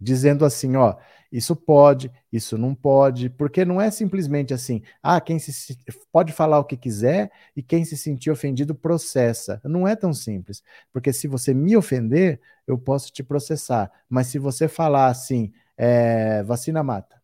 dizendo 0.00 0.44
assim, 0.44 0.76
ó, 0.76 0.96
isso 1.32 1.54
pode, 1.54 2.10
isso 2.32 2.58
não 2.58 2.74
pode, 2.74 3.30
porque 3.30 3.64
não 3.64 3.80
é 3.80 3.90
simplesmente 3.90 4.52
assim, 4.52 4.82
ah, 5.02 5.20
quem 5.20 5.38
se 5.38 5.78
pode 6.10 6.32
falar 6.32 6.58
o 6.58 6.64
que 6.64 6.76
quiser 6.76 7.30
e 7.54 7.62
quem 7.62 7.84
se 7.84 7.96
sentir 7.96 8.30
ofendido 8.30 8.74
processa. 8.74 9.60
Não 9.64 9.86
é 9.86 9.94
tão 9.94 10.12
simples, 10.12 10.62
porque 10.92 11.12
se 11.12 11.28
você 11.28 11.54
me 11.54 11.76
ofender, 11.76 12.40
eu 12.66 12.78
posso 12.78 13.12
te 13.12 13.22
processar. 13.22 13.90
Mas 14.08 14.28
se 14.28 14.38
você 14.38 14.66
falar 14.68 15.06
assim, 15.06 15.52
é, 15.76 16.42
vacina 16.42 16.82
mata, 16.82 17.19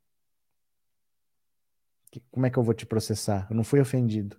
Como 2.30 2.46
é 2.46 2.50
que 2.50 2.58
eu 2.58 2.62
vou 2.62 2.74
te 2.74 2.86
processar? 2.86 3.46
Eu 3.50 3.56
não 3.56 3.64
fui 3.64 3.80
ofendido. 3.80 4.36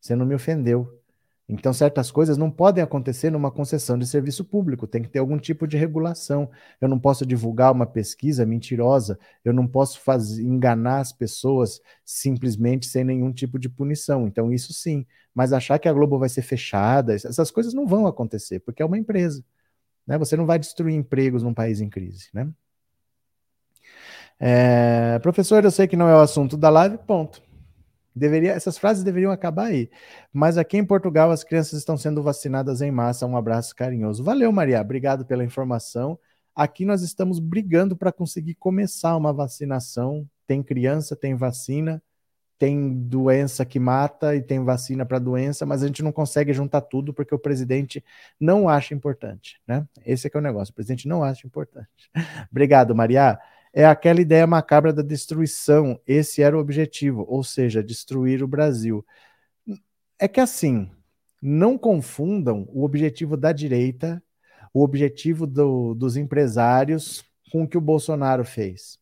Você 0.00 0.14
não 0.14 0.26
me 0.26 0.34
ofendeu. 0.34 1.00
Então, 1.48 1.72
certas 1.72 2.10
coisas 2.10 2.36
não 2.36 2.50
podem 2.50 2.82
acontecer 2.82 3.30
numa 3.30 3.52
concessão 3.52 3.96
de 3.96 4.04
serviço 4.04 4.44
público, 4.44 4.84
tem 4.86 5.00
que 5.02 5.08
ter 5.08 5.20
algum 5.20 5.38
tipo 5.38 5.66
de 5.66 5.76
regulação. 5.76 6.50
Eu 6.80 6.88
não 6.88 6.98
posso 6.98 7.24
divulgar 7.24 7.72
uma 7.72 7.86
pesquisa 7.86 8.44
mentirosa, 8.44 9.16
eu 9.44 9.52
não 9.52 9.66
posso 9.66 10.00
fazer, 10.00 10.42
enganar 10.42 10.98
as 10.98 11.12
pessoas 11.12 11.80
simplesmente 12.04 12.86
sem 12.86 13.04
nenhum 13.04 13.32
tipo 13.32 13.60
de 13.60 13.68
punição. 13.68 14.26
Então, 14.26 14.52
isso 14.52 14.72
sim. 14.72 15.06
Mas 15.32 15.52
achar 15.52 15.78
que 15.78 15.88
a 15.88 15.92
Globo 15.92 16.18
vai 16.18 16.28
ser 16.28 16.42
fechada, 16.42 17.14
essas 17.14 17.50
coisas 17.52 17.72
não 17.72 17.86
vão 17.86 18.08
acontecer, 18.08 18.58
porque 18.60 18.82
é 18.82 18.86
uma 18.86 18.98
empresa. 18.98 19.44
Né? 20.04 20.18
Você 20.18 20.36
não 20.36 20.46
vai 20.46 20.58
destruir 20.58 20.94
empregos 20.96 21.44
num 21.44 21.54
país 21.54 21.80
em 21.80 21.88
crise. 21.88 22.28
Né? 22.34 22.48
É, 24.38 25.18
professor, 25.20 25.64
eu 25.64 25.70
sei 25.70 25.86
que 25.86 25.96
não 25.96 26.08
é 26.08 26.14
o 26.14 26.20
assunto 26.20 26.56
da 26.56 26.68
live, 26.68 26.98
ponto. 26.98 27.42
Deveria, 28.14 28.52
essas 28.52 28.78
frases 28.78 29.04
deveriam 29.04 29.30
acabar 29.30 29.66
aí. 29.66 29.90
Mas 30.32 30.56
aqui 30.56 30.78
em 30.78 30.84
Portugal 30.84 31.30
as 31.30 31.44
crianças 31.44 31.78
estão 31.78 31.98
sendo 31.98 32.22
vacinadas 32.22 32.80
em 32.80 32.90
massa. 32.90 33.26
Um 33.26 33.36
abraço 33.36 33.74
carinhoso. 33.76 34.24
Valeu, 34.24 34.50
Maria. 34.50 34.80
Obrigado 34.80 35.26
pela 35.26 35.44
informação. 35.44 36.18
Aqui 36.54 36.86
nós 36.86 37.02
estamos 37.02 37.38
brigando 37.38 37.94
para 37.94 38.10
conseguir 38.10 38.54
começar 38.54 39.16
uma 39.16 39.32
vacinação. 39.34 40.26
Tem 40.46 40.62
criança, 40.62 41.14
tem 41.14 41.34
vacina, 41.34 42.02
tem 42.58 42.94
doença 42.94 43.66
que 43.66 43.78
mata 43.78 44.34
e 44.34 44.40
tem 44.40 44.64
vacina 44.64 45.04
para 45.04 45.18
doença, 45.18 45.66
mas 45.66 45.82
a 45.82 45.86
gente 45.86 46.02
não 46.02 46.12
consegue 46.12 46.54
juntar 46.54 46.80
tudo 46.80 47.12
porque 47.12 47.34
o 47.34 47.38
presidente 47.38 48.02
não 48.40 48.66
acha 48.66 48.94
importante, 48.94 49.60
né? 49.66 49.86
Esse 50.06 50.26
é 50.26 50.30
que 50.30 50.36
é 50.38 50.40
o 50.40 50.42
negócio. 50.42 50.72
O 50.72 50.74
presidente 50.74 51.06
não 51.06 51.22
acha 51.22 51.46
importante. 51.46 52.10
Obrigado, 52.50 52.94
Maria 52.94 53.38
é 53.76 53.84
aquela 53.84 54.22
ideia 54.22 54.46
macabra 54.46 54.90
da 54.90 55.02
destruição. 55.02 56.00
Esse 56.06 56.40
era 56.40 56.56
o 56.56 56.60
objetivo, 56.60 57.26
ou 57.28 57.44
seja, 57.44 57.84
destruir 57.84 58.42
o 58.42 58.48
Brasil. 58.48 59.04
É 60.18 60.26
que 60.26 60.40
assim, 60.40 60.90
não 61.42 61.76
confundam 61.76 62.66
o 62.70 62.84
objetivo 62.84 63.36
da 63.36 63.52
direita, 63.52 64.22
o 64.72 64.82
objetivo 64.82 65.46
do, 65.46 65.92
dos 65.92 66.16
empresários 66.16 67.22
com 67.52 67.64
o 67.64 67.68
que 67.68 67.76
o 67.76 67.80
Bolsonaro 67.82 68.46
fez. 68.46 68.98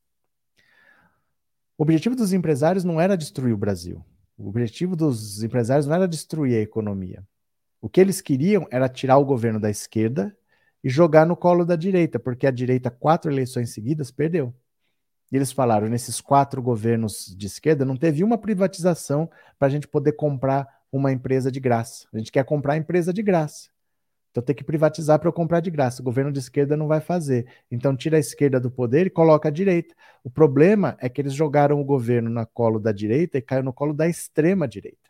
O 1.78 1.84
objetivo 1.84 2.16
dos 2.16 2.32
empresários 2.32 2.82
não 2.82 3.00
era 3.00 3.16
destruir 3.16 3.54
o 3.54 3.56
Brasil. 3.56 4.04
O 4.36 4.48
objetivo 4.48 4.96
dos 4.96 5.44
empresários 5.44 5.86
não 5.86 5.94
era 5.94 6.08
destruir 6.08 6.56
a 6.58 6.62
economia. 6.62 7.24
O 7.80 7.88
que 7.88 8.00
eles 8.00 8.20
queriam 8.20 8.66
era 8.72 8.88
tirar 8.88 9.18
o 9.18 9.24
governo 9.24 9.60
da 9.60 9.70
esquerda 9.70 10.36
e 10.82 10.90
jogar 10.90 11.24
no 11.24 11.36
colo 11.36 11.64
da 11.64 11.76
direita, 11.76 12.18
porque 12.18 12.44
a 12.44 12.50
direita, 12.50 12.90
quatro 12.90 13.30
eleições 13.30 13.70
seguidas, 13.70 14.10
perdeu. 14.10 14.52
E 15.32 15.36
eles 15.36 15.52
falaram: 15.52 15.88
nesses 15.88 16.20
quatro 16.20 16.62
governos 16.62 17.34
de 17.36 17.46
esquerda, 17.46 17.84
não 17.84 17.96
teve 17.96 18.22
uma 18.22 18.38
privatização 18.38 19.30
para 19.58 19.68
a 19.68 19.70
gente 19.70 19.88
poder 19.88 20.12
comprar 20.12 20.66
uma 20.90 21.12
empresa 21.12 21.50
de 21.50 21.60
graça. 21.60 22.06
A 22.12 22.18
gente 22.18 22.30
quer 22.30 22.44
comprar 22.44 22.74
a 22.74 22.76
empresa 22.76 23.12
de 23.12 23.22
graça. 23.22 23.68
Então 24.30 24.42
tem 24.42 24.54
que 24.54 24.64
privatizar 24.64 25.18
para 25.20 25.28
eu 25.28 25.32
comprar 25.32 25.60
de 25.60 25.70
graça. 25.70 26.02
O 26.02 26.04
governo 26.04 26.32
de 26.32 26.40
esquerda 26.40 26.76
não 26.76 26.88
vai 26.88 27.00
fazer. 27.00 27.46
Então 27.70 27.96
tira 27.96 28.16
a 28.16 28.20
esquerda 28.20 28.58
do 28.58 28.68
poder 28.68 29.06
e 29.06 29.10
coloca 29.10 29.48
a 29.48 29.50
direita. 29.50 29.94
O 30.24 30.30
problema 30.30 30.96
é 31.00 31.08
que 31.08 31.20
eles 31.20 31.32
jogaram 31.32 31.80
o 31.80 31.84
governo 31.84 32.28
na 32.28 32.44
colo 32.44 32.80
da 32.80 32.90
direita 32.90 33.38
e 33.38 33.42
caiu 33.42 33.62
no 33.62 33.72
colo 33.72 33.94
da 33.94 34.08
extrema 34.08 34.66
direita. 34.66 35.08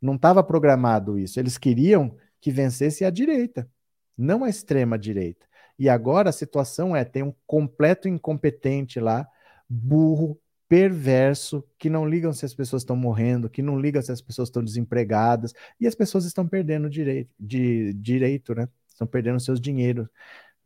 Não 0.00 0.14
estava 0.14 0.44
programado 0.44 1.18
isso. 1.18 1.40
Eles 1.40 1.58
queriam 1.58 2.16
que 2.40 2.52
vencesse 2.52 3.04
a 3.04 3.10
direita, 3.10 3.68
não 4.16 4.44
a 4.44 4.48
extrema 4.48 4.96
direita. 4.96 5.44
E 5.80 5.88
agora 5.88 6.28
a 6.28 6.32
situação 6.32 6.94
é: 6.94 7.06
tem 7.06 7.22
um 7.22 7.32
completo 7.46 8.06
incompetente 8.06 9.00
lá, 9.00 9.26
burro, 9.66 10.38
perverso, 10.68 11.64
que 11.78 11.88
não 11.88 12.06
ligam 12.06 12.34
se 12.34 12.44
as 12.44 12.52
pessoas 12.52 12.82
estão 12.82 12.94
morrendo, 12.94 13.48
que 13.48 13.62
não 13.62 13.80
ligam 13.80 14.02
se 14.02 14.12
as 14.12 14.20
pessoas 14.20 14.48
estão 14.48 14.62
desempregadas, 14.62 15.54
e 15.80 15.86
as 15.86 15.94
pessoas 15.94 16.26
estão 16.26 16.46
perdendo 16.46 16.90
direito, 16.90 17.30
de, 17.40 17.94
direito, 17.94 18.54
né? 18.54 18.68
Estão 18.86 19.06
perdendo 19.06 19.40
seus 19.40 19.58
dinheiros. 19.58 20.06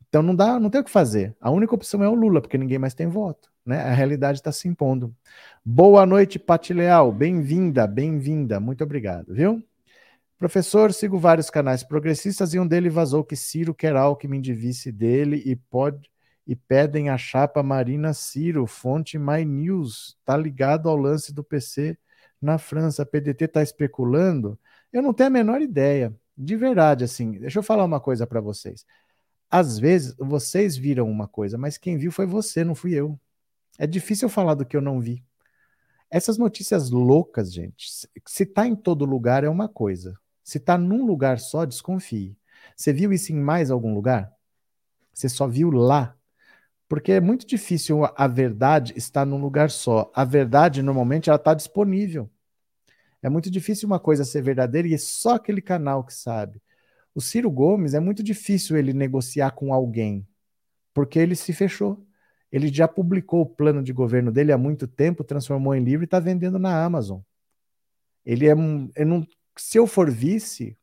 Então 0.09 0.21
não 0.21 0.35
dá, 0.35 0.59
não 0.59 0.69
tem 0.69 0.81
o 0.81 0.83
que 0.83 0.91
fazer. 0.91 1.33
A 1.39 1.49
única 1.49 1.73
opção 1.73 2.03
é 2.03 2.09
o 2.09 2.13
Lula, 2.13 2.41
porque 2.41 2.57
ninguém 2.57 2.77
mais 2.77 2.93
tem 2.93 3.07
voto. 3.07 3.49
Né? 3.65 3.81
A 3.81 3.93
realidade 3.93 4.39
está 4.39 4.51
se 4.51 4.67
impondo. 4.67 5.15
Boa 5.63 6.05
noite, 6.05 6.37
Pati 6.37 6.73
Leal. 6.73 7.11
Bem-vinda, 7.11 7.87
bem-vinda. 7.87 8.59
Muito 8.59 8.83
obrigado, 8.83 9.33
viu? 9.33 9.63
Professor, 10.45 10.93
sigo 10.93 11.17
vários 11.17 11.49
canais 11.49 11.81
progressistas 11.81 12.53
e 12.53 12.59
um 12.59 12.67
dele 12.67 12.87
vazou 12.87 13.23
que 13.23 13.35
Ciro 13.35 13.73
quer 13.73 13.95
Alckmin 13.95 14.39
de 14.39 14.53
vice 14.53 14.91
dele 14.91 15.41
e 15.43 15.55
pode 15.55 16.07
e 16.45 16.55
pedem 16.55 17.09
a 17.09 17.17
chapa 17.17 17.63
Marina 17.63 18.13
Ciro, 18.13 18.67
fonte 18.67 19.17
My 19.17 19.43
News. 19.43 20.15
Tá 20.23 20.37
ligado 20.37 20.87
ao 20.87 20.95
lance 20.95 21.33
do 21.33 21.43
PC 21.43 21.97
na 22.39 22.59
França. 22.59 23.01
A 23.01 23.05
PDT 23.07 23.47
tá 23.47 23.63
especulando? 23.63 24.55
Eu 24.93 25.01
não 25.01 25.15
tenho 25.15 25.29
a 25.29 25.31
menor 25.31 25.63
ideia. 25.63 26.15
De 26.37 26.55
verdade, 26.55 27.03
assim, 27.03 27.39
deixa 27.39 27.57
eu 27.57 27.63
falar 27.63 27.83
uma 27.83 27.99
coisa 27.99 28.27
para 28.27 28.39
vocês. 28.39 28.85
Às 29.49 29.79
vezes 29.79 30.15
vocês 30.19 30.77
viram 30.77 31.09
uma 31.09 31.27
coisa, 31.27 31.57
mas 31.57 31.75
quem 31.75 31.97
viu 31.97 32.11
foi 32.11 32.27
você, 32.27 32.63
não 32.63 32.75
fui 32.75 32.93
eu. 32.93 33.19
É 33.79 33.87
difícil 33.87 34.29
falar 34.29 34.53
do 34.53 34.63
que 34.63 34.77
eu 34.77 34.81
não 34.81 34.99
vi. 34.99 35.23
Essas 36.07 36.37
notícias 36.37 36.91
loucas, 36.91 37.51
gente, 37.51 37.89
se 38.27 38.45
tá 38.45 38.67
em 38.67 38.75
todo 38.75 39.05
lugar 39.05 39.43
é 39.43 39.49
uma 39.49 39.67
coisa. 39.67 40.15
Se 40.45 40.59
está 40.59 40.77
num 40.77 41.03
lugar 41.03 41.39
só, 41.39 41.65
desconfie. 41.65 42.37
Você 42.77 42.93
viu 42.93 43.11
isso 43.11 43.33
em 43.33 43.35
mais 43.35 43.71
algum 43.71 43.95
lugar? 43.95 44.31
Você 45.11 45.27
só 45.27 45.47
viu 45.47 45.71
lá? 45.71 46.15
Porque 46.87 47.13
é 47.13 47.19
muito 47.19 47.47
difícil 47.47 48.05
a 48.15 48.27
verdade 48.27 48.93
estar 48.95 49.25
num 49.25 49.41
lugar 49.41 49.71
só. 49.71 50.11
A 50.13 50.23
verdade, 50.23 50.83
normalmente, 50.83 51.31
ela 51.31 51.37
está 51.37 51.55
disponível. 51.55 52.29
É 53.23 53.29
muito 53.29 53.49
difícil 53.49 53.87
uma 53.87 53.99
coisa 53.99 54.23
ser 54.23 54.43
verdadeira 54.43 54.87
e 54.87 54.93
é 54.93 54.99
só 54.99 55.33
aquele 55.33 55.63
canal 55.63 56.03
que 56.03 56.13
sabe. 56.13 56.61
O 57.15 57.19
Ciro 57.19 57.49
Gomes 57.49 57.95
é 57.95 57.99
muito 57.99 58.21
difícil 58.21 58.77
ele 58.77 58.93
negociar 58.93 59.49
com 59.51 59.73
alguém, 59.73 60.27
porque 60.93 61.17
ele 61.17 61.35
se 61.35 61.53
fechou. 61.53 62.05
Ele 62.51 62.71
já 62.71 62.87
publicou 62.87 63.41
o 63.41 63.45
plano 63.47 63.81
de 63.81 63.91
governo 63.91 64.31
dele 64.31 64.51
há 64.51 64.59
muito 64.59 64.87
tempo, 64.87 65.23
transformou 65.23 65.73
em 65.73 65.83
livro 65.83 66.03
e 66.03 66.05
está 66.05 66.19
vendendo 66.19 66.59
na 66.59 66.85
Amazon. 66.85 67.21
Ele 68.23 68.45
é 68.45 68.55
um, 68.55 68.91
ele 68.95 69.05
não 69.05 69.27
se 69.57 69.77
eu 69.77 69.87
for 69.87 70.09
vice, 70.09 70.77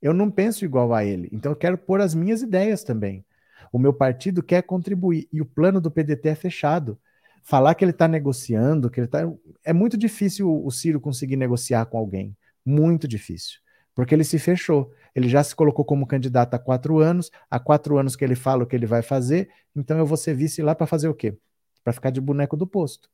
eu 0.00 0.12
não 0.12 0.30
penso 0.30 0.64
igual 0.64 0.92
a 0.92 1.04
ele. 1.04 1.28
Então 1.32 1.52
eu 1.52 1.56
quero 1.56 1.78
pôr 1.78 2.00
as 2.00 2.14
minhas 2.14 2.42
ideias 2.42 2.82
também. 2.82 3.24
O 3.72 3.78
meu 3.78 3.92
partido 3.92 4.42
quer 4.42 4.62
contribuir 4.62 5.28
e 5.32 5.40
o 5.40 5.46
plano 5.46 5.80
do 5.80 5.90
PDT 5.90 6.28
é 6.28 6.34
fechado. 6.34 6.98
Falar 7.42 7.74
que 7.74 7.84
ele 7.84 7.92
está 7.92 8.06
negociando, 8.06 8.90
que 8.90 9.00
ele 9.00 9.06
está. 9.06 9.20
É 9.64 9.72
muito 9.72 9.96
difícil 9.96 10.64
o 10.64 10.70
Ciro 10.70 11.00
conseguir 11.00 11.36
negociar 11.36 11.86
com 11.86 11.98
alguém. 11.98 12.36
Muito 12.64 13.08
difícil. 13.08 13.60
Porque 13.94 14.14
ele 14.14 14.24
se 14.24 14.38
fechou. 14.38 14.92
Ele 15.14 15.28
já 15.28 15.42
se 15.42 15.54
colocou 15.54 15.84
como 15.84 16.06
candidato 16.06 16.54
há 16.54 16.58
quatro 16.58 16.98
anos. 16.98 17.30
Há 17.50 17.58
quatro 17.58 17.98
anos 17.98 18.14
que 18.14 18.24
ele 18.24 18.34
fala 18.34 18.64
o 18.64 18.66
que 18.66 18.76
ele 18.76 18.86
vai 18.86 19.02
fazer. 19.02 19.48
Então 19.74 19.98
eu 19.98 20.06
vou 20.06 20.16
ser 20.16 20.34
vice 20.34 20.62
lá 20.62 20.74
para 20.74 20.86
fazer 20.86 21.08
o 21.08 21.14
quê? 21.14 21.36
Para 21.82 21.92
ficar 21.92 22.10
de 22.10 22.20
boneco 22.20 22.56
do 22.56 22.66
posto. 22.66 23.08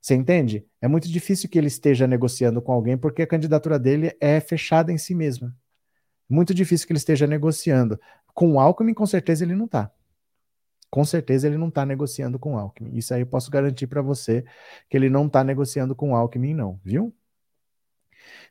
Você 0.00 0.14
entende? 0.14 0.64
É 0.80 0.88
muito 0.88 1.08
difícil 1.08 1.48
que 1.48 1.58
ele 1.58 1.66
esteja 1.66 2.06
negociando 2.06 2.62
com 2.62 2.72
alguém 2.72 2.96
porque 2.96 3.22
a 3.22 3.26
candidatura 3.26 3.78
dele 3.78 4.16
é 4.20 4.40
fechada 4.40 4.92
em 4.92 4.98
si 4.98 5.14
mesma. 5.14 5.54
Muito 6.28 6.52
difícil 6.54 6.86
que 6.86 6.92
ele 6.92 6.98
esteja 6.98 7.26
negociando. 7.26 7.98
Com 8.34 8.52
o 8.52 8.60
Alckmin, 8.60 8.94
com 8.94 9.06
certeza 9.06 9.44
ele 9.44 9.54
não 9.54 9.64
está. 9.64 9.90
Com 10.90 11.04
certeza 11.04 11.46
ele 11.46 11.58
não 11.58 11.68
está 11.68 11.84
negociando 11.84 12.38
com 12.38 12.54
o 12.54 12.58
Alckmin. 12.58 12.96
Isso 12.96 13.12
aí 13.12 13.20
eu 13.20 13.26
posso 13.26 13.50
garantir 13.50 13.86
para 13.86 14.00
você 14.00 14.44
que 14.88 14.96
ele 14.96 15.10
não 15.10 15.26
está 15.26 15.42
negociando 15.42 15.94
com 15.94 16.12
o 16.12 16.14
Alckmin, 16.14 16.54
não, 16.54 16.80
viu? 16.84 17.14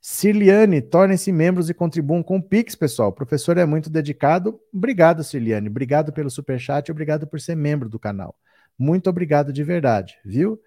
Cirliane, 0.01 0.81
tornem-se 0.81 1.31
membros 1.31 1.69
e 1.69 1.73
contribuam 1.73 2.21
com 2.23 2.37
o 2.37 2.43
Pix, 2.43 2.75
pessoal. 2.75 3.09
O 3.09 3.13
professor 3.13 3.57
é 3.57 3.65
muito 3.65 3.89
dedicado. 3.89 4.59
Obrigado, 4.73 5.23
Cirliane. 5.23 5.69
Obrigado 5.69 6.13
pelo 6.13 6.29
superchat 6.29 6.91
obrigado 6.91 7.27
por 7.27 7.39
ser 7.39 7.55
membro 7.55 7.89
do 7.89 7.99
canal. 7.99 8.37
Muito 8.77 9.09
obrigado 9.09 9.51
de 9.51 9.63
verdade, 9.63 10.17
viu? 10.23 10.61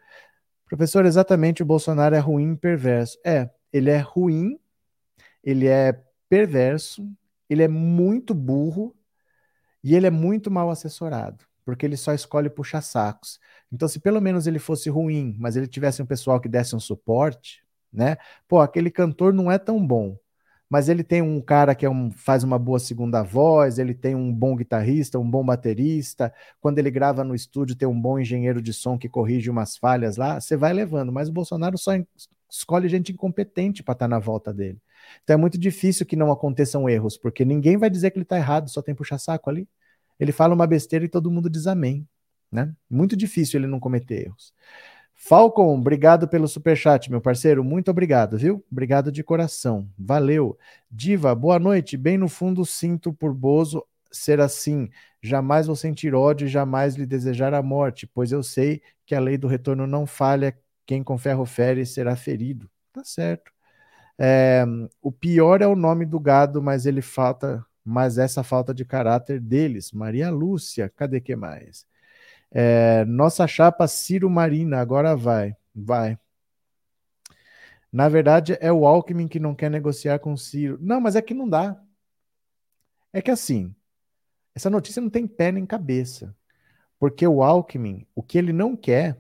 Professor, 0.70 1.04
exatamente 1.04 1.64
o 1.64 1.66
Bolsonaro 1.66 2.14
é 2.14 2.20
ruim 2.20 2.52
e 2.52 2.56
perverso. 2.56 3.18
É, 3.26 3.50
ele 3.72 3.90
é 3.90 3.98
ruim, 3.98 4.56
ele 5.42 5.66
é 5.66 6.00
perverso, 6.28 7.10
ele 7.48 7.64
é 7.64 7.66
muito 7.66 8.32
burro 8.32 8.94
e 9.82 9.96
ele 9.96 10.06
é 10.06 10.10
muito 10.10 10.48
mal 10.48 10.70
assessorado, 10.70 11.44
porque 11.64 11.84
ele 11.84 11.96
só 11.96 12.14
escolhe 12.14 12.48
puxar 12.48 12.82
sacos. 12.82 13.40
Então, 13.72 13.88
se 13.88 13.98
pelo 13.98 14.20
menos 14.20 14.46
ele 14.46 14.60
fosse 14.60 14.88
ruim, 14.88 15.34
mas 15.40 15.56
ele 15.56 15.66
tivesse 15.66 16.02
um 16.02 16.06
pessoal 16.06 16.40
que 16.40 16.48
desse 16.48 16.76
um 16.76 16.80
suporte, 16.80 17.64
né? 17.92 18.16
Pô, 18.46 18.60
aquele 18.60 18.92
cantor 18.92 19.34
não 19.34 19.50
é 19.50 19.58
tão 19.58 19.84
bom 19.84 20.16
mas 20.70 20.88
ele 20.88 21.02
tem 21.02 21.20
um 21.20 21.40
cara 21.40 21.74
que 21.74 21.84
é 21.84 21.90
um, 21.90 22.12
faz 22.12 22.44
uma 22.44 22.56
boa 22.56 22.78
segunda 22.78 23.24
voz, 23.24 23.80
ele 23.80 23.92
tem 23.92 24.14
um 24.14 24.32
bom 24.32 24.54
guitarrista, 24.54 25.18
um 25.18 25.28
bom 25.28 25.44
baterista. 25.44 26.32
Quando 26.60 26.78
ele 26.78 26.92
grava 26.92 27.24
no 27.24 27.34
estúdio, 27.34 27.74
tem 27.74 27.88
um 27.88 28.00
bom 28.00 28.20
engenheiro 28.20 28.62
de 28.62 28.72
som 28.72 28.96
que 28.96 29.08
corrige 29.08 29.50
umas 29.50 29.76
falhas 29.76 30.16
lá. 30.16 30.40
Você 30.40 30.56
vai 30.56 30.72
levando, 30.72 31.10
mas 31.10 31.28
o 31.28 31.32
Bolsonaro 31.32 31.76
só 31.76 31.90
escolhe 32.48 32.88
gente 32.88 33.10
incompetente 33.12 33.82
para 33.82 33.94
estar 33.94 34.04
tá 34.04 34.08
na 34.08 34.20
volta 34.20 34.54
dele. 34.54 34.78
Então 35.24 35.34
é 35.34 35.36
muito 35.36 35.58
difícil 35.58 36.06
que 36.06 36.14
não 36.14 36.30
aconteçam 36.30 36.88
erros, 36.88 37.18
porque 37.18 37.44
ninguém 37.44 37.76
vai 37.76 37.90
dizer 37.90 38.12
que 38.12 38.18
ele 38.18 38.22
está 38.24 38.36
errado, 38.36 38.70
só 38.70 38.80
tem 38.80 38.94
puxa-saco 38.94 39.50
ali. 39.50 39.68
Ele 40.20 40.30
fala 40.30 40.54
uma 40.54 40.66
besteira 40.68 41.04
e 41.04 41.08
todo 41.08 41.32
mundo 41.32 41.50
diz 41.50 41.66
amém. 41.66 42.06
Né? 42.52 42.72
Muito 42.88 43.16
difícil 43.16 43.58
ele 43.58 43.66
não 43.66 43.80
cometer 43.80 44.26
erros. 44.26 44.52
Falcon, 45.22 45.78
obrigado 45.78 46.26
pelo 46.26 46.48
superchat, 46.48 47.10
meu 47.10 47.20
parceiro. 47.20 47.62
Muito 47.62 47.90
obrigado, 47.90 48.38
viu? 48.38 48.64
Obrigado 48.72 49.12
de 49.12 49.22
coração. 49.22 49.86
Valeu. 49.96 50.58
Diva, 50.90 51.34
boa 51.34 51.58
noite. 51.58 51.94
Bem 51.94 52.16
no 52.16 52.26
fundo, 52.26 52.64
sinto 52.64 53.12
por 53.12 53.34
Bozo 53.34 53.84
ser 54.10 54.40
assim. 54.40 54.88
Jamais 55.22 55.66
vou 55.66 55.76
sentir 55.76 56.14
ódio 56.14 56.46
e 56.46 56.48
jamais 56.48 56.96
lhe 56.96 57.04
desejar 57.04 57.52
a 57.52 57.62
morte, 57.62 58.06
pois 58.06 58.32
eu 58.32 58.42
sei 58.42 58.80
que 59.04 59.14
a 59.14 59.20
lei 59.20 59.36
do 59.36 59.46
retorno 59.46 59.86
não 59.86 60.06
falha. 60.06 60.56
Quem 60.86 61.02
com 61.04 61.18
ferro 61.18 61.44
fere 61.44 61.84
será 61.84 62.16
ferido. 62.16 62.68
Tá 62.90 63.04
certo. 63.04 63.52
É, 64.18 64.64
o 65.02 65.12
pior 65.12 65.60
é 65.60 65.66
o 65.66 65.76
nome 65.76 66.06
do 66.06 66.18
gado, 66.18 66.62
mas 66.62 66.86
ele 66.86 67.02
falta, 67.02 67.64
mas 67.84 68.16
essa 68.16 68.42
falta 68.42 68.72
de 68.72 68.86
caráter 68.86 69.38
deles. 69.38 69.92
Maria 69.92 70.30
Lúcia, 70.30 70.88
cadê 70.88 71.20
que 71.20 71.36
mais? 71.36 71.86
É, 72.53 73.05
nossa 73.05 73.46
chapa 73.46 73.86
Ciro 73.86 74.28
Marina, 74.28 74.80
agora 74.80 75.16
vai. 75.16 75.57
Vai. 75.74 76.18
Na 77.92 78.09
verdade, 78.09 78.57
é 78.61 78.72
o 78.72 78.86
Alckmin 78.86 79.28
que 79.28 79.40
não 79.40 79.55
quer 79.55 79.70
negociar 79.70 80.18
com 80.18 80.36
Ciro. 80.36 80.78
Não, 80.80 81.01
mas 81.01 81.16
é 81.16 81.22
que 81.22 81.34
não 81.34 81.48
dá. 81.48 81.80
É 83.12 83.20
que 83.20 83.30
assim, 83.30 83.74
essa 84.55 84.70
notícia 84.70 85.03
não 85.03 85.11
tem 85.11 85.26
pé 85.26 85.51
nem 85.51 85.66
cabeça. 85.66 86.34
Porque 86.98 87.26
o 87.26 87.42
Alckmin, 87.42 88.07
o 88.14 88.22
que 88.22 88.38
ele 88.38 88.53
não 88.53 88.76
quer, 88.76 89.18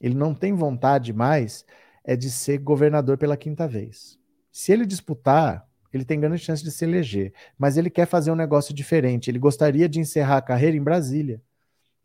ele 0.00 0.14
não 0.14 0.34
tem 0.34 0.54
vontade 0.54 1.12
mais, 1.12 1.66
é 2.04 2.16
de 2.16 2.30
ser 2.30 2.58
governador 2.58 3.18
pela 3.18 3.36
quinta 3.36 3.66
vez. 3.66 4.18
Se 4.52 4.72
ele 4.72 4.86
disputar, 4.86 5.68
ele 5.92 6.04
tem 6.04 6.20
grande 6.20 6.38
chance 6.38 6.62
de 6.62 6.70
se 6.70 6.84
eleger. 6.84 7.34
Mas 7.58 7.76
ele 7.76 7.90
quer 7.90 8.06
fazer 8.06 8.30
um 8.30 8.36
negócio 8.36 8.72
diferente. 8.74 9.30
Ele 9.30 9.38
gostaria 9.38 9.88
de 9.88 10.00
encerrar 10.00 10.38
a 10.38 10.42
carreira 10.42 10.76
em 10.76 10.82
Brasília 10.82 11.42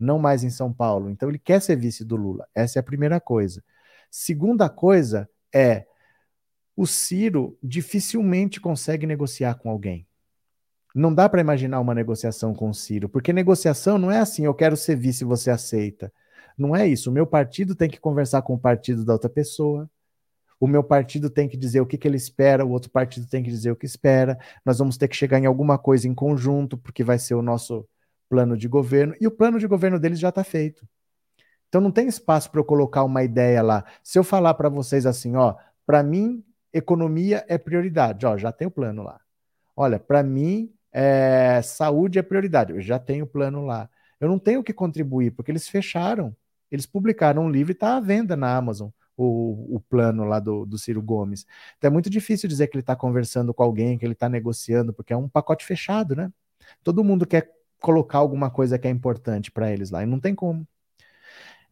não 0.03 0.19
mais 0.19 0.43
em 0.43 0.49
São 0.49 0.71
Paulo. 0.71 1.09
Então 1.09 1.29
ele 1.29 1.39
quer 1.39 1.61
ser 1.61 1.75
vice 1.75 2.03
do 2.03 2.15
Lula. 2.15 2.47
Essa 2.53 2.79
é 2.79 2.81
a 2.81 2.83
primeira 2.83 3.19
coisa. 3.19 3.63
Segunda 4.11 4.69
coisa 4.69 5.29
é 5.53 5.85
o 6.75 6.85
Ciro 6.85 7.57
dificilmente 7.61 8.59
consegue 8.59 9.05
negociar 9.05 9.55
com 9.55 9.69
alguém. 9.69 10.07
Não 10.93 11.13
dá 11.13 11.27
para 11.27 11.41
imaginar 11.41 11.79
uma 11.79 11.95
negociação 11.95 12.53
com 12.53 12.69
o 12.69 12.73
Ciro, 12.73 13.09
porque 13.09 13.33
negociação 13.33 13.97
não 13.97 14.11
é 14.11 14.19
assim, 14.19 14.45
eu 14.45 14.53
quero 14.53 14.77
ser 14.77 14.95
vice, 14.95 15.23
você 15.23 15.49
aceita. 15.49 16.11
Não 16.55 16.75
é 16.75 16.87
isso. 16.87 17.09
O 17.09 17.13
meu 17.13 17.25
partido 17.25 17.75
tem 17.75 17.89
que 17.89 17.99
conversar 17.99 18.43
com 18.43 18.53
o 18.53 18.59
partido 18.59 19.03
da 19.03 19.13
outra 19.13 19.29
pessoa. 19.29 19.89
O 20.59 20.67
meu 20.67 20.83
partido 20.83 21.29
tem 21.29 21.47
que 21.47 21.57
dizer 21.57 21.81
o 21.81 21.85
que, 21.85 21.97
que 21.97 22.07
ele 22.07 22.17
espera, 22.17 22.65
o 22.65 22.69
outro 22.69 22.91
partido 22.91 23.27
tem 23.27 23.43
que 23.43 23.49
dizer 23.49 23.71
o 23.71 23.75
que 23.75 23.85
espera. 23.85 24.37
Nós 24.63 24.77
vamos 24.77 24.97
ter 24.97 25.07
que 25.07 25.15
chegar 25.15 25.39
em 25.39 25.45
alguma 25.45 25.77
coisa 25.77 26.07
em 26.07 26.13
conjunto, 26.13 26.77
porque 26.77 27.03
vai 27.03 27.17
ser 27.17 27.33
o 27.33 27.41
nosso 27.41 27.87
plano 28.33 28.57
de 28.57 28.67
governo, 28.67 29.13
e 29.21 29.27
o 29.27 29.31
plano 29.31 29.59
de 29.59 29.67
governo 29.67 29.99
deles 29.99 30.17
já 30.17 30.29
está 30.29 30.43
feito. 30.43 30.87
Então 31.69 31.79
não 31.79 31.91
tem 31.91 32.07
espaço 32.07 32.49
para 32.49 32.59
eu 32.59 32.65
colocar 32.65 33.03
uma 33.03 33.23
ideia 33.23 33.61
lá. 33.61 33.85
Se 34.01 34.17
eu 34.17 34.23
falar 34.23 34.55
para 34.55 34.69
vocês 34.69 35.05
assim, 35.05 35.35
ó, 35.35 35.55
para 35.85 36.01
mim 36.01 36.43
economia 36.73 37.45
é 37.47 37.59
prioridade, 37.59 38.25
ó, 38.25 38.35
já 38.35 38.51
tem 38.51 38.65
o 38.65 38.71
plano 38.71 39.03
lá. 39.03 39.21
Olha, 39.75 39.99
para 39.99 40.23
mim 40.23 40.73
é, 40.91 41.61
saúde 41.61 42.17
é 42.17 42.23
prioridade, 42.23 42.73
eu 42.73 42.81
já 42.81 42.97
tenho 42.97 43.25
o 43.25 43.27
plano 43.27 43.67
lá. 43.67 43.87
Eu 44.19 44.27
não 44.27 44.39
tenho 44.39 44.63
que 44.63 44.73
contribuir 44.73 45.29
porque 45.29 45.51
eles 45.51 45.67
fecharam, 45.67 46.35
eles 46.71 46.87
publicaram 46.87 47.43
um 47.43 47.51
livro 47.51 47.71
e 47.71 47.73
está 47.73 47.97
à 47.97 47.99
venda 47.99 48.35
na 48.35 48.57
Amazon. 48.57 48.89
O, 49.15 49.75
o, 49.75 49.79
plano 49.79 50.23
lá 50.23 50.39
do, 50.39 50.65
do 50.65 50.75
Ciro 50.75 50.99
Gomes. 50.99 51.45
Então 51.77 51.87
é 51.87 51.91
muito 51.91 52.09
difícil 52.09 52.49
dizer 52.49 52.65
que 52.65 52.75
ele 52.75 52.81
está 52.81 52.95
conversando 52.95 53.53
com 53.53 53.61
alguém, 53.61 53.95
que 53.95 54.03
ele 54.03 54.13
está 54.13 54.27
negociando, 54.27 54.91
porque 54.91 55.13
é 55.13 55.15
um 55.15 55.29
pacote 55.29 55.63
fechado, 55.63 56.15
né? 56.15 56.31
Todo 56.83 57.03
mundo 57.03 57.27
quer 57.27 57.53
colocar 57.83 58.19
alguma 58.19 58.49
coisa 58.49 58.79
que 58.79 58.87
é 58.87 58.89
importante 58.89 59.51
para 59.51 59.69
eles 59.69 59.91
lá, 59.91 60.03
e 60.03 60.05
não 60.05 60.17
tem 60.17 60.33
como. 60.33 60.65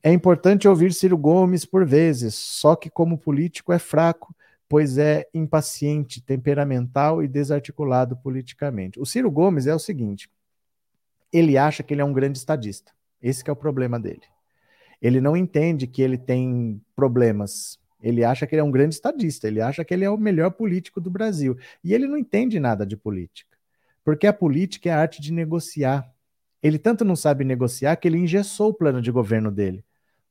É 0.03 0.12
importante 0.12 0.68
ouvir 0.68 0.91
Ciro 0.93 1.18
Gomes 1.18 1.64
por 1.64 1.86
vezes, 1.86 2.36
só 2.36 2.76
que 2.76 2.89
como 2.89 3.18
político 3.18 3.72
é 3.72 3.80
fraco, 3.80 4.36
pois 4.68 4.97
é 4.97 5.26
impaciente, 5.34 6.22
temperamental 6.22 7.24
e 7.24 7.30
desarticulado 7.30 8.18
politicamente. 8.18 8.99
O 8.99 9.05
Ciro 9.05 9.32
Gomes 9.32 9.68
é 9.68 9.74
o 9.74 9.80
seguinte, 9.80 10.30
ele 11.32 11.57
acha 11.57 11.82
que 11.82 11.93
ele 11.93 12.01
é 12.01 12.05
um 12.05 12.12
grande 12.12 12.38
estadista. 12.38 12.91
Esse 13.22 13.49
é 13.49 13.51
o 13.51 13.55
problema 13.55 13.97
dele. 13.97 14.24
Ele 15.01 15.22
não 15.22 15.38
entende 15.38 15.88
que 15.88 16.01
ele 16.01 16.18
tem 16.18 16.82
problemas. 16.93 17.80
Ele 18.03 18.26
acha 18.26 18.45
que 18.45 18.53
ele 18.53 18.62
é 18.62 18.66
um 18.66 18.72
grande 18.72 18.95
estadista, 18.95 19.47
ele 19.47 19.62
acha 19.62 19.86
que 19.86 19.93
ele 19.93 20.03
é 20.03 20.09
o 20.09 20.18
melhor 20.18 20.51
político 20.51 20.99
do 20.99 21.09
Brasil. 21.09 21.57
E 21.82 21.93
ele 21.93 22.05
não 22.05 22.18
entende 22.18 22.59
nada 22.59 22.86
de 22.86 22.97
política. 22.97 23.51
Porque 24.04 24.28
a 24.28 24.34
política 24.34 24.89
é 24.89 24.93
a 24.93 24.99
arte 24.99 25.22
de 25.22 25.32
negociar. 25.32 26.12
Ele 26.62 26.78
tanto 26.78 27.04
não 27.04 27.16
sabe 27.16 27.43
negociar 27.43 27.95
que 27.95 28.08
ele 28.08 28.18
engessou 28.18 28.70
o 28.70 28.74
plano 28.74 29.02
de 29.02 29.12
governo 29.12 29.52
dele. 29.52 29.84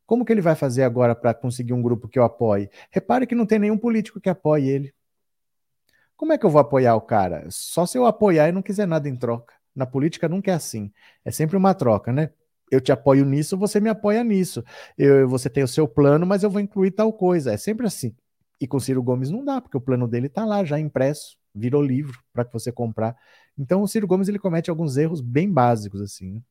Como 0.06 0.24
que 0.24 0.32
ele 0.32 0.40
vai 0.40 0.56
fazer 0.56 0.82
agora 0.82 1.14
para 1.14 1.32
conseguir 1.32 1.72
um 1.72 1.82
grupo 1.82 2.08
que 2.08 2.18
o 2.18 2.24
apoie? 2.24 2.68
Repare 2.90 3.26
que 3.26 3.34
não 3.34 3.46
tem 3.46 3.58
nenhum 3.58 3.78
político 3.78 4.20
que 4.20 4.28
apoie 4.28 4.68
ele. 4.68 4.92
Como 6.16 6.32
é 6.32 6.38
que 6.38 6.44
eu 6.44 6.50
vou 6.50 6.60
apoiar 6.60 6.96
o 6.96 7.00
cara? 7.00 7.46
Só 7.48 7.86
se 7.86 7.96
eu 7.96 8.04
apoiar 8.04 8.48
e 8.48 8.52
não 8.52 8.60
quiser 8.60 8.86
nada 8.86 9.08
em 9.08 9.16
troca. 9.16 9.54
Na 9.74 9.86
política 9.86 10.28
nunca 10.28 10.50
é 10.50 10.54
assim. 10.54 10.92
É 11.24 11.30
sempre 11.30 11.56
uma 11.56 11.74
troca, 11.74 12.12
né? 12.12 12.30
Eu 12.70 12.80
te 12.80 12.92
apoio 12.92 13.24
nisso, 13.24 13.56
você 13.56 13.80
me 13.80 13.88
apoia 13.88 14.22
nisso. 14.22 14.64
Eu, 14.98 15.28
você 15.28 15.48
tem 15.48 15.62
o 15.62 15.68
seu 15.68 15.88
plano, 15.88 16.26
mas 16.26 16.42
eu 16.42 16.50
vou 16.50 16.60
incluir 16.60 16.90
tal 16.90 17.12
coisa. 17.12 17.52
É 17.52 17.56
sempre 17.56 17.86
assim. 17.86 18.14
E 18.60 18.66
com 18.66 18.78
Ciro 18.78 19.02
Gomes 19.02 19.30
não 19.30 19.44
dá, 19.44 19.60
porque 19.60 19.76
o 19.76 19.80
plano 19.80 20.06
dele 20.06 20.26
está 20.26 20.44
lá 20.44 20.62
já 20.62 20.78
impresso, 20.78 21.36
virou 21.54 21.82
livro 21.82 22.18
para 22.32 22.46
você 22.52 22.70
comprar. 22.70 23.16
Então 23.60 23.82
o 23.82 23.86
Ciro 23.86 24.06
Gomes 24.06 24.26
ele 24.26 24.38
comete 24.38 24.70
alguns 24.70 24.96
erros 24.96 25.20
bem 25.20 25.52
básicos 25.52 26.00
assim. 26.00 26.42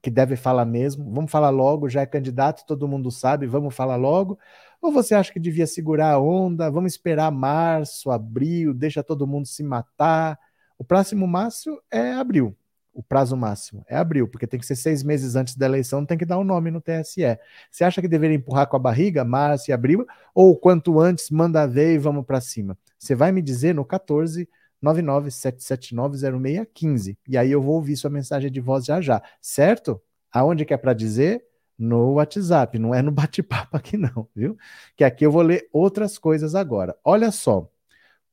Que 0.00 0.10
deve 0.10 0.34
falar 0.34 0.64
mesmo? 0.64 1.12
Vamos 1.12 1.30
falar 1.30 1.50
logo, 1.50 1.90
já 1.90 2.00
é 2.00 2.06
candidato, 2.06 2.64
todo 2.66 2.88
mundo 2.88 3.10
sabe, 3.10 3.46
vamos 3.46 3.74
falar 3.74 3.96
logo? 3.96 4.38
Ou 4.80 4.90
você 4.90 5.14
acha 5.14 5.32
que 5.32 5.38
devia 5.38 5.66
segurar 5.66 6.12
a 6.12 6.18
onda, 6.18 6.70
vamos 6.70 6.92
esperar 6.92 7.30
março, 7.30 8.10
abril, 8.10 8.72
deixa 8.72 9.02
todo 9.02 9.26
mundo 9.26 9.46
se 9.46 9.62
matar? 9.62 10.38
O 10.78 10.84
próximo 10.84 11.26
março 11.28 11.78
é 11.90 12.12
abril 12.12 12.56
o 12.92 13.02
prazo 13.02 13.36
máximo. 13.36 13.84
É 13.88 13.96
abril, 13.96 14.28
porque 14.28 14.46
tem 14.46 14.60
que 14.60 14.66
ser 14.66 14.76
seis 14.76 15.02
meses 15.02 15.34
antes 15.34 15.56
da 15.56 15.66
eleição, 15.66 16.04
tem 16.04 16.18
que 16.18 16.24
dar 16.24 16.38
o 16.38 16.42
um 16.42 16.44
nome 16.44 16.70
no 16.70 16.80
TSE. 16.80 17.38
Você 17.70 17.84
acha 17.84 18.00
que 18.00 18.08
deveria 18.08 18.36
empurrar 18.36 18.66
com 18.66 18.76
a 18.76 18.78
barriga, 18.78 19.24
março 19.24 19.70
e 19.70 19.72
abril, 19.72 20.06
ou 20.34 20.56
quanto 20.56 21.00
antes, 21.00 21.30
manda 21.30 21.66
ver 21.66 21.94
e 21.94 21.98
vamos 21.98 22.26
para 22.26 22.40
cima? 22.40 22.76
Você 22.98 23.14
vai 23.14 23.32
me 23.32 23.42
dizer 23.42 23.74
no 23.74 23.84
14 23.84 24.48
997790615. 24.82 27.16
E 27.28 27.38
aí 27.38 27.52
eu 27.52 27.62
vou 27.62 27.76
ouvir 27.76 27.96
sua 27.96 28.10
mensagem 28.10 28.50
de 28.50 28.60
voz 28.60 28.84
já 28.84 29.00
já, 29.00 29.22
certo? 29.40 30.02
Aonde 30.30 30.64
que 30.64 30.74
é 30.74 30.76
para 30.76 30.92
dizer? 30.92 31.44
No 31.78 32.14
WhatsApp, 32.14 32.76
não 32.78 32.94
é 32.94 33.00
no 33.02 33.10
bate-papo 33.10 33.76
aqui 33.76 33.96
não, 33.96 34.28
viu? 34.34 34.56
Que 34.96 35.04
aqui 35.04 35.24
eu 35.24 35.32
vou 35.32 35.42
ler 35.42 35.68
outras 35.72 36.18
coisas 36.18 36.54
agora. 36.54 36.96
Olha 37.04 37.30
só. 37.30 37.68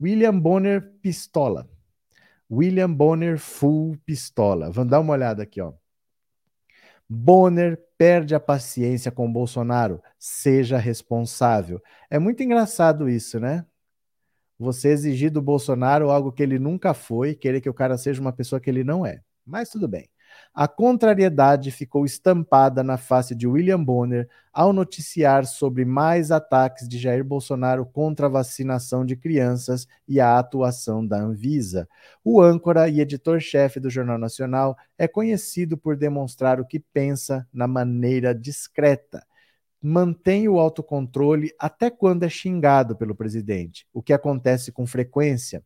William 0.01 0.39
Bonner 0.39 0.93
Pistola. 1.01 1.68
William 2.52 2.91
Bonner 2.91 3.38
full 3.38 3.97
pistola. 4.06 4.72
Vamos 4.72 4.91
dar 4.91 5.00
uma 5.00 5.14
olhada 5.14 5.43
aqui, 5.43 5.62
ó. 5.62 5.74
Bonner 7.08 7.80
perde 7.97 8.36
a 8.36 8.39
paciência 8.39 9.12
com 9.12 9.32
Bolsonaro. 9.32 10.02
Seja 10.18 10.78
responsável. 10.78 11.82
É 12.10 12.20
muito 12.20 12.43
engraçado 12.43 13.10
isso, 13.10 13.39
né? 13.39 13.66
Você 14.58 14.89
exigir 14.89 15.32
do 15.32 15.41
Bolsonaro 15.41 16.10
algo 16.10 16.32
que 16.32 16.43
ele 16.43 16.60
nunca 16.60 16.93
foi, 16.93 17.34
querer 17.34 17.62
que 17.62 17.70
o 17.70 17.74
cara 17.74 17.97
seja 17.97 18.22
uma 18.22 18.34
pessoa 18.34 18.60
que 18.60 18.70
ele 18.70 18.84
não 18.84 19.06
é. 19.06 19.22
Mas 19.45 19.70
tudo 19.70 19.88
bem. 19.88 20.10
A 20.62 20.68
contrariedade 20.68 21.72
ficou 21.72 22.03
estampada 22.03 22.84
na 22.84 22.97
face 22.97 23.34
de 23.34 23.47
William 23.47 23.82
Bonner 23.82 24.28
ao 24.51 24.74
noticiar 24.74 25.45
sobre 25.45 25.86
mais 25.86 26.32
ataques 26.32 26.86
de 26.86 26.97
Jair 26.97 27.24
Bolsonaro 27.24 27.86
contra 27.86 28.26
a 28.26 28.30
vacinação 28.30 29.05
de 29.05 29.16
crianças 29.16 29.88
e 30.05 30.20
a 30.20 30.38
atuação 30.38 31.07
da 31.07 31.16
Anvisa. 31.16 31.88
O 32.26 32.41
âncora 32.41 32.89
e 32.89 32.99
editor-chefe 32.99 33.80
do 33.80 33.89
Jornal 33.89 34.18
Nacional 34.18 34.76
é 34.97 35.07
conhecido 35.07 35.78
por 35.78 35.95
demonstrar 35.95 36.60
o 36.60 36.66
que 36.66 36.78
pensa 36.78 37.47
na 37.53 37.66
maneira 37.66 38.36
discreta 38.36 39.26
mantém 39.82 40.47
o 40.49 40.59
autocontrole 40.59 41.53
até 41.57 41.89
quando 41.89 42.23
é 42.23 42.30
xingado 42.30 42.95
pelo 42.95 43.15
presidente, 43.15 43.88
o 43.93 44.01
que 44.01 44.13
acontece 44.13 44.71
com 44.71 44.86
frequência. 44.86 45.63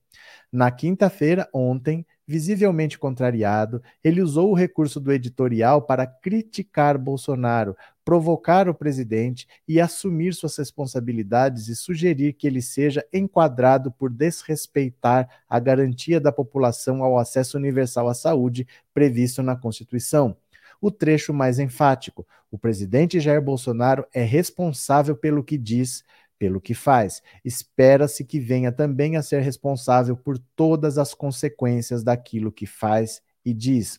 Na 0.52 0.70
quinta-feira, 0.70 1.50
ontem, 1.52 2.06
visivelmente 2.28 2.98
contrariado, 2.98 3.82
ele 4.04 4.22
usou 4.22 4.52
o 4.52 4.54
recurso 4.54 5.00
do 5.00 5.12
editorial 5.12 5.82
para 5.82 6.06
criticar 6.06 6.98
Bolsonaro, 6.98 7.76
provocar 8.06 8.70
o 8.70 8.74
presidente 8.74 9.48
e 9.68 9.82
assumir 9.82 10.34
suas 10.34 10.56
responsabilidades 10.58 11.68
e 11.68 11.76
sugerir 11.76 12.34
que 12.34 12.46
ele 12.46 12.62
seja 12.62 13.04
enquadrado 13.12 13.92
por 13.92 14.10
desrespeitar 14.10 15.28
a 15.50 15.60
garantia 15.60 16.22
da 16.22 16.32
população 16.32 17.04
ao 17.04 17.18
acesso 17.18 17.58
universal 17.58 18.08
à 18.08 18.14
saúde 18.14 18.68
previsto 18.94 19.42
na 19.42 19.56
Constituição 19.56 20.38
o 20.84 20.92
trecho 20.92 21.34
mais 21.34 21.60
enfático. 21.60 22.28
O 22.52 22.60
presidente 22.60 23.18
Jair 23.18 23.42
Bolsonaro 23.42 24.06
é 24.14 24.22
responsável 24.22 25.16
pelo 25.16 25.42
que 25.42 25.58
diz, 25.58 26.04
pelo 26.38 26.60
que 26.60 26.74
faz. 26.74 27.24
Espera-se 27.42 28.26
que 28.26 28.38
venha 28.38 28.70
também 28.70 29.16
a 29.16 29.22
ser 29.22 29.40
responsável 29.40 30.18
por 30.18 30.38
todas 30.58 30.98
as 30.98 31.14
consequências 31.14 32.04
daquilo 32.04 32.52
que 32.52 32.66
faz 32.66 33.22
e 33.46 33.54
diz. 33.54 33.98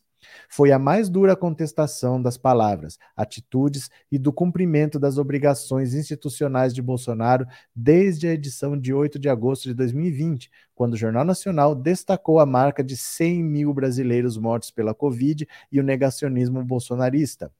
Foi 0.48 0.72
a 0.72 0.78
mais 0.78 1.08
dura 1.08 1.36
contestação 1.36 2.20
das 2.20 2.36
palavras, 2.36 2.98
atitudes 3.16 3.90
e 4.10 4.18
do 4.18 4.32
cumprimento 4.32 4.98
das 4.98 5.18
obrigações 5.18 5.94
institucionais 5.94 6.74
de 6.74 6.82
Bolsonaro 6.82 7.46
desde 7.74 8.26
a 8.28 8.32
edição 8.32 8.78
de 8.78 8.92
8 8.92 9.18
de 9.18 9.28
agosto 9.28 9.64
de 9.64 9.74
2020, 9.74 10.50
quando 10.74 10.94
o 10.94 10.96
Jornal 10.96 11.24
Nacional 11.24 11.74
destacou 11.74 12.38
a 12.38 12.46
marca 12.46 12.82
de 12.82 12.96
100 12.96 13.42
mil 13.42 13.74
brasileiros 13.74 14.36
mortos 14.36 14.70
pela 14.70 14.94
Covid 14.94 15.46
e 15.70 15.80
o 15.80 15.82
negacionismo 15.82 16.62
bolsonarista. 16.64 17.52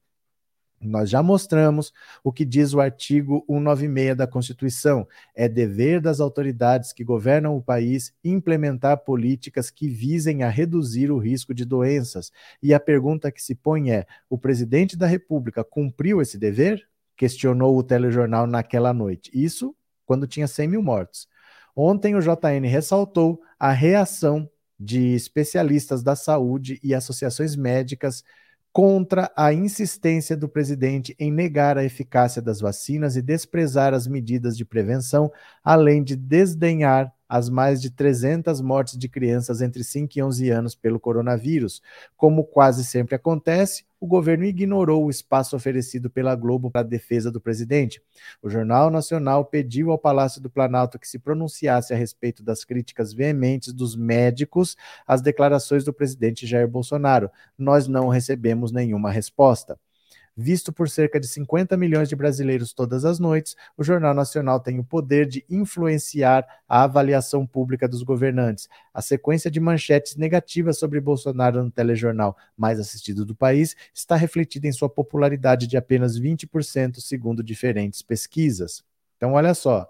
Nós 0.85 1.09
já 1.09 1.21
mostramos 1.23 1.91
o 2.23 2.31
que 2.31 2.45
diz 2.45 2.73
o 2.73 2.79
artigo 2.79 3.45
196 3.47 4.15
da 4.15 4.27
Constituição. 4.27 5.07
É 5.35 5.49
dever 5.49 5.99
das 5.99 6.19
autoridades 6.19 6.93
que 6.93 7.03
governam 7.03 7.55
o 7.57 7.61
país 7.61 8.13
implementar 8.23 8.97
políticas 8.99 9.69
que 9.69 9.87
visem 9.87 10.43
a 10.43 10.49
reduzir 10.49 11.11
o 11.11 11.17
risco 11.17 11.53
de 11.53 11.65
doenças. 11.65 12.31
E 12.61 12.73
a 12.73 12.79
pergunta 12.79 13.31
que 13.31 13.41
se 13.41 13.55
põe 13.55 13.91
é: 13.91 14.05
o 14.29 14.37
presidente 14.37 14.95
da 14.95 15.07
República 15.07 15.63
cumpriu 15.63 16.21
esse 16.21 16.37
dever? 16.37 16.87
Questionou 17.17 17.77
o 17.77 17.83
telejornal 17.83 18.45
naquela 18.45 18.93
noite. 18.93 19.31
Isso 19.33 19.75
quando 20.05 20.27
tinha 20.27 20.47
100 20.47 20.67
mil 20.67 20.81
mortos. 20.81 21.27
Ontem 21.75 22.15
o 22.15 22.21
JN 22.21 22.67
ressaltou 22.67 23.41
a 23.59 23.71
reação 23.71 24.49
de 24.79 25.13
especialistas 25.13 26.03
da 26.03 26.15
saúde 26.15 26.79
e 26.83 26.93
associações 26.93 27.55
médicas 27.55 28.23
contra 28.75 29.31
a 29.37 29.53
insistência 29.53 30.35
do 30.35 30.49
presidente 30.49 31.15
em 31.17 31.31
negar 31.31 31.77
a 31.77 31.85
eficácia 31.85 32.41
das 32.41 32.59
vacinas 32.59 33.15
e 33.15 33.21
desprezar 33.21 33.93
as 33.93 34.05
medidas 34.05 34.57
de 34.57 34.65
prevenção, 34.65 35.31
além 35.63 36.03
de 36.03 36.13
desdenhar 36.13 37.09
as 37.29 37.49
mais 37.49 37.81
de 37.81 37.89
300 37.89 38.59
mortes 38.59 38.97
de 38.97 39.07
crianças 39.07 39.61
entre 39.61 39.81
5 39.81 40.19
e 40.19 40.21
11 40.21 40.49
anos 40.49 40.75
pelo 40.75 40.99
coronavírus. 40.99 41.81
Como 42.17 42.43
quase 42.43 42.83
sempre 42.83 43.15
acontece, 43.15 43.85
o 44.05 44.07
governo 44.07 44.45
ignorou 44.45 45.03
o 45.03 45.09
espaço 45.09 45.55
oferecido 45.55 46.11
pela 46.11 46.35
Globo 46.35 46.69
para 46.69 46.81
a 46.81 46.83
defesa 46.83 47.31
do 47.31 47.41
presidente. 47.41 47.99
O 48.39 48.47
Jornal 48.47 48.91
Nacional 48.91 49.43
pediu 49.43 49.89
ao 49.89 49.97
Palácio 49.97 50.39
do 50.39 50.47
Planalto 50.47 50.99
que 50.99 51.07
se 51.07 51.17
pronunciasse 51.17 51.91
a 51.91 51.97
respeito 51.97 52.43
das 52.43 52.63
críticas 52.63 53.11
veementes 53.11 53.73
dos 53.73 53.95
médicos 53.95 54.77
às 55.07 55.23
declarações 55.23 55.83
do 55.83 55.91
presidente 55.91 56.45
Jair 56.45 56.67
Bolsonaro. 56.67 57.31
Nós 57.57 57.87
não 57.87 58.07
recebemos 58.07 58.71
nenhuma 58.71 59.09
resposta. 59.09 59.75
Visto 60.37 60.73
por 60.73 60.89
cerca 60.89 61.17
de 61.17 61.29
50 61.29 61.77
milhões 61.77 62.09
de 62.09 62.15
brasileiros 62.15 62.73
todas 62.73 63.05
as 63.05 63.19
noites, 63.19 63.55
o 63.77 63.83
Jornal 63.85 64.13
Nacional 64.13 64.59
tem 64.59 64.77
o 64.79 64.83
poder 64.83 65.25
de 65.25 65.45
influenciar 65.49 66.45
a 66.67 66.83
avaliação 66.83 67.47
pública 67.47 67.87
dos 67.87 68.03
governantes. 68.03 68.67
A 68.93 69.01
sequência 69.01 69.49
de 69.49 69.61
manchetes 69.61 70.17
negativas 70.17 70.77
sobre 70.77 70.99
Bolsonaro 70.99 71.63
no 71.63 71.71
telejornal 71.71 72.35
mais 72.57 72.81
assistido 72.81 73.23
do 73.23 73.33
país 73.33 73.77
está 73.93 74.17
refletida 74.17 74.67
em 74.67 74.73
sua 74.73 74.89
popularidade 74.89 75.67
de 75.67 75.77
apenas 75.77 76.19
20%, 76.19 76.99
segundo 76.99 77.41
diferentes 77.41 78.01
pesquisas. 78.01 78.83
Então, 79.15 79.33
olha 79.33 79.53
só. 79.53 79.89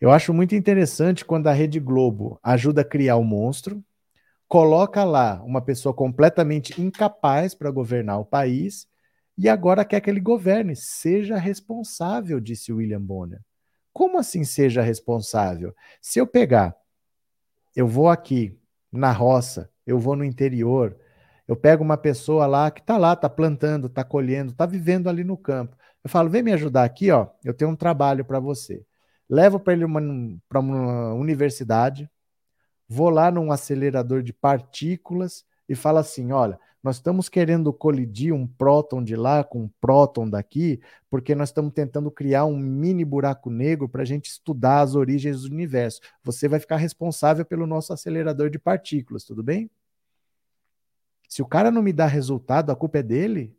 Eu 0.00 0.10
acho 0.10 0.32
muito 0.32 0.54
interessante 0.54 1.26
quando 1.26 1.48
a 1.48 1.52
Rede 1.52 1.78
Globo 1.78 2.38
ajuda 2.42 2.80
a 2.80 2.84
criar 2.84 3.16
o 3.16 3.20
um 3.20 3.24
monstro, 3.24 3.84
coloca 4.48 5.04
lá 5.04 5.42
uma 5.42 5.60
pessoa 5.60 5.94
completamente 5.94 6.80
incapaz 6.80 7.54
para 7.54 7.70
governar 7.70 8.18
o 8.18 8.24
país 8.24 8.86
e 9.36 9.48
agora 9.48 9.84
quer 9.84 10.00
que 10.00 10.08
ele 10.08 10.20
governe. 10.20 10.74
Seja 10.74 11.36
responsável, 11.36 12.40
disse 12.40 12.72
William 12.72 13.00
Bonner. 13.00 13.40
Como 13.92 14.18
assim 14.18 14.44
seja 14.44 14.82
responsável? 14.82 15.74
Se 16.00 16.18
eu 16.18 16.26
pegar, 16.26 16.76
eu 17.74 17.86
vou 17.86 18.08
aqui 18.08 18.58
na 18.92 19.12
roça, 19.12 19.70
eu 19.86 19.98
vou 19.98 20.16
no 20.16 20.24
interior, 20.24 20.96
eu 21.46 21.56
pego 21.56 21.84
uma 21.84 21.96
pessoa 21.96 22.46
lá 22.46 22.70
que 22.70 22.80
está 22.80 22.96
lá, 22.96 23.12
está 23.12 23.28
plantando, 23.28 23.86
está 23.86 24.02
colhendo, 24.02 24.52
está 24.52 24.66
vivendo 24.66 25.08
ali 25.08 25.22
no 25.22 25.36
campo. 25.36 25.76
Eu 26.02 26.10
falo, 26.10 26.28
vem 26.28 26.42
me 26.42 26.52
ajudar 26.52 26.84
aqui, 26.84 27.10
ó. 27.10 27.28
Eu 27.44 27.54
tenho 27.54 27.70
um 27.70 27.76
trabalho 27.76 28.24
para 28.24 28.40
você. 28.40 28.84
Levo 29.28 29.58
para 29.58 29.72
ele 29.72 29.84
para 30.48 30.60
uma 30.60 31.14
universidade, 31.14 32.08
vou 32.88 33.10
lá 33.10 33.30
num 33.30 33.50
acelerador 33.50 34.22
de 34.22 34.32
partículas 34.32 35.44
e 35.68 35.74
falo 35.74 35.98
assim: 35.98 36.32
olha, 36.32 36.58
nós 36.86 36.98
estamos 36.98 37.28
querendo 37.28 37.72
colidir 37.72 38.32
um 38.32 38.46
próton 38.46 39.02
de 39.02 39.16
lá 39.16 39.42
com 39.42 39.64
um 39.64 39.70
próton 39.80 40.30
daqui, 40.30 40.80
porque 41.10 41.34
nós 41.34 41.48
estamos 41.48 41.72
tentando 41.72 42.12
criar 42.12 42.44
um 42.44 42.56
mini 42.56 43.04
buraco 43.04 43.50
negro 43.50 43.88
para 43.88 44.02
a 44.02 44.04
gente 44.04 44.26
estudar 44.26 44.82
as 44.82 44.94
origens 44.94 45.42
do 45.42 45.52
universo. 45.52 46.00
Você 46.22 46.46
vai 46.46 46.60
ficar 46.60 46.76
responsável 46.76 47.44
pelo 47.44 47.66
nosso 47.66 47.92
acelerador 47.92 48.50
de 48.50 48.58
partículas, 48.60 49.24
tudo 49.24 49.42
bem? 49.42 49.68
Se 51.28 51.42
o 51.42 51.46
cara 51.46 51.72
não 51.72 51.82
me 51.82 51.92
dá 51.92 52.06
resultado, 52.06 52.70
a 52.70 52.76
culpa 52.76 52.98
é 52.98 53.02
dele. 53.02 53.52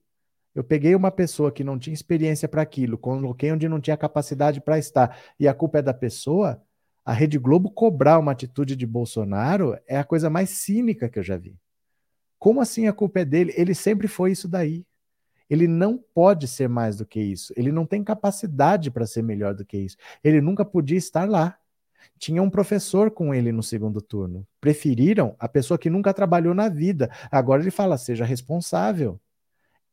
Eu 0.55 0.63
peguei 0.63 0.95
uma 0.95 1.11
pessoa 1.11 1.51
que 1.51 1.65
não 1.65 1.77
tinha 1.77 1.93
experiência 1.93 2.47
para 2.47 2.61
aquilo, 2.61 2.97
coloquei 2.97 3.51
onde 3.51 3.67
não 3.67 3.81
tinha 3.81 3.97
capacidade 3.97 4.61
para 4.61 4.79
estar, 4.79 5.19
e 5.37 5.49
a 5.49 5.53
culpa 5.53 5.79
é 5.79 5.81
da 5.81 5.93
pessoa. 5.93 6.63
A 7.03 7.11
Rede 7.11 7.37
Globo 7.37 7.69
cobrar 7.71 8.19
uma 8.19 8.31
atitude 8.31 8.73
de 8.73 8.87
Bolsonaro 8.87 9.77
é 9.85 9.97
a 9.97 10.05
coisa 10.05 10.29
mais 10.29 10.51
cínica 10.51 11.09
que 11.09 11.19
eu 11.19 11.23
já 11.23 11.35
vi. 11.35 11.57
Como 12.39 12.61
assim 12.61 12.87
a 12.87 12.93
culpa 12.93 13.21
é 13.21 13.25
dele? 13.25 13.53
Ele 13.55 13.73
sempre 13.73 14.07
foi 14.07 14.31
isso 14.31 14.47
daí. 14.47 14.85
Ele 15.49 15.67
não 15.67 15.97
pode 15.97 16.47
ser 16.47 16.67
mais 16.67 16.97
do 16.97 17.05
que 17.05 17.19
isso. 17.19 17.53
Ele 17.55 17.71
não 17.71 17.85
tem 17.85 18.03
capacidade 18.03 18.91
para 18.91 19.07
ser 19.07 19.21
melhor 19.21 19.53
do 19.53 19.65
que 19.65 19.77
isso. 19.77 19.97
Ele 20.23 20.41
nunca 20.41 20.65
podia 20.65 20.97
estar 20.97 21.27
lá. 21.27 21.57
Tinha 22.19 22.41
um 22.41 22.49
professor 22.49 23.11
com 23.11 23.33
ele 23.33 23.51
no 23.51 23.63
segundo 23.63 24.01
turno. 24.01 24.45
Preferiram 24.59 25.35
a 25.39 25.47
pessoa 25.47 25.77
que 25.77 25.89
nunca 25.89 26.13
trabalhou 26.13 26.53
na 26.53 26.67
vida. 26.67 27.09
Agora 27.31 27.61
ele 27.61 27.71
fala: 27.71 27.97
seja 27.97 28.25
responsável. 28.25 29.19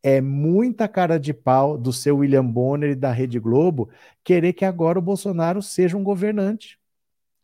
É 0.02 0.20
muita 0.20 0.86
cara 0.86 1.18
de 1.18 1.32
pau 1.32 1.78
do 1.78 1.92
seu 1.92 2.18
William 2.18 2.44
Bonner 2.44 2.90
e 2.90 2.94
da 2.94 3.10
Rede 3.10 3.38
Globo 3.38 3.88
querer 4.22 4.52
que 4.52 4.64
agora 4.64 4.98
o 4.98 5.02
Bolsonaro 5.02 5.62
seja 5.62 5.96
um 5.96 6.04
governante. 6.04 6.78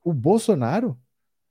O 0.05 0.13
Bolsonaro? 0.13 0.99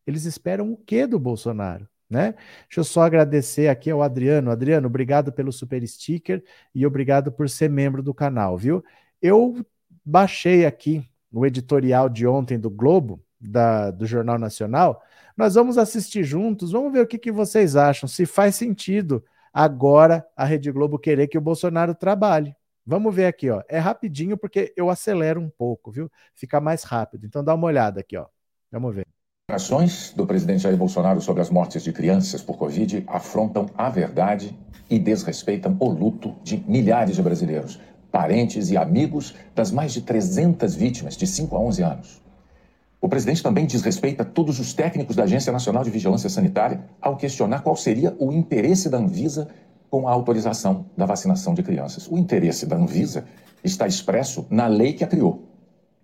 Eles 0.06 0.26
esperam 0.26 0.72
o 0.72 0.78
quê 0.78 1.08
do 1.08 1.20
Bolsonaro? 1.20 1.88
Né? 2.10 2.34
Deixa 2.68 2.80
eu 2.80 2.84
só 2.84 3.04
agradecer 3.04 3.68
aqui 3.68 3.92
ao 3.92 4.02
Adriano. 4.02 4.52
Adriano, 4.52 4.88
obrigado 4.88 5.32
pelo 5.32 5.52
super 5.52 5.86
sticker 5.88 6.44
e 6.74 6.86
obrigado 6.86 7.32
por 7.32 7.50
ser 7.50 7.70
membro 7.70 8.02
do 8.02 8.14
canal, 8.14 8.58
viu? 8.58 8.84
Eu 9.22 9.66
baixei 10.04 10.66
aqui 10.66 11.08
no 11.32 11.46
editorial 11.46 12.10
de 12.10 12.26
ontem 12.26 12.60
do 12.60 12.70
Globo, 12.70 13.24
da, 13.40 13.92
do 13.92 14.06
Jornal 14.06 14.40
Nacional. 14.40 15.04
Nós 15.38 15.56
vamos 15.56 15.78
assistir 15.78 16.24
juntos, 16.24 16.72
vamos 16.72 16.92
ver 16.92 17.02
o 17.02 17.08
que, 17.08 17.18
que 17.18 17.32
vocês 17.32 17.76
acham, 17.76 18.10
se 18.10 18.26
faz 18.26 18.56
sentido 18.56 19.24
agora 19.54 20.26
a 20.36 20.46
Rede 20.46 20.72
Globo 20.72 21.00
querer 21.00 21.28
que 21.28 21.38
o 21.38 21.42
Bolsonaro 21.42 21.96
trabalhe. 21.96 22.56
Vamos 22.86 23.14
ver 23.14 23.28
aqui, 23.28 23.50
ó. 23.52 23.62
É 23.70 23.78
rapidinho 23.78 24.38
porque 24.38 24.74
eu 24.76 24.90
acelero 24.90 25.40
um 25.40 25.50
pouco, 25.50 25.92
viu? 25.92 26.12
Fica 26.34 26.60
mais 26.60 26.84
rápido. 26.84 27.26
Então 27.26 27.44
dá 27.44 27.54
uma 27.54 27.68
olhada 27.68 28.00
aqui, 28.00 28.18
ó. 28.18 28.26
Vamos 28.72 28.96
ver. 28.96 29.19
Ações 29.50 30.14
do 30.16 30.28
presidente 30.28 30.62
Jair 30.62 30.78
Bolsonaro 30.78 31.20
sobre 31.20 31.42
as 31.42 31.50
mortes 31.50 31.84
de 31.84 31.92
crianças 31.92 32.42
por 32.42 32.56
Covid 32.56 33.04
afrontam 33.08 33.66
a 33.76 33.90
verdade 33.90 34.56
e 34.88 35.00
desrespeitam 35.00 35.76
o 35.80 35.90
luto 35.90 36.36
de 36.44 36.64
milhares 36.68 37.16
de 37.16 37.24
brasileiros, 37.24 37.80
parentes 38.12 38.70
e 38.70 38.78
amigos 38.78 39.34
das 39.56 39.72
mais 39.72 39.92
de 39.92 40.02
300 40.02 40.76
vítimas 40.76 41.18
de 41.18 41.26
5 41.26 41.56
a 41.56 41.60
11 41.62 41.82
anos. 41.82 42.22
O 43.02 43.10
presidente 43.10 43.42
também 43.42 43.66
desrespeita 43.66 44.24
todos 44.24 44.60
os 44.60 44.72
técnicos 44.74 45.16
da 45.16 45.24
Agência 45.24 45.52
Nacional 45.52 45.84
de 45.84 45.90
Vigilância 45.90 46.30
Sanitária 46.30 46.82
ao 47.02 47.18
questionar 47.18 47.62
qual 47.62 47.76
seria 47.76 48.16
o 48.20 48.32
interesse 48.32 48.88
da 48.88 49.00
Anvisa 49.00 49.48
com 49.90 50.08
a 50.08 50.12
autorização 50.12 50.86
da 50.96 51.08
vacinação 51.08 51.56
de 51.56 51.64
crianças. 51.64 52.08
O 52.08 52.20
interesse 52.20 52.68
da 52.68 52.76
Anvisa 52.76 53.26
está 53.64 53.88
expresso 53.88 54.46
na 54.48 54.68
lei 54.68 54.94
que 54.94 55.04
a 55.04 55.08
criou: 55.08 55.48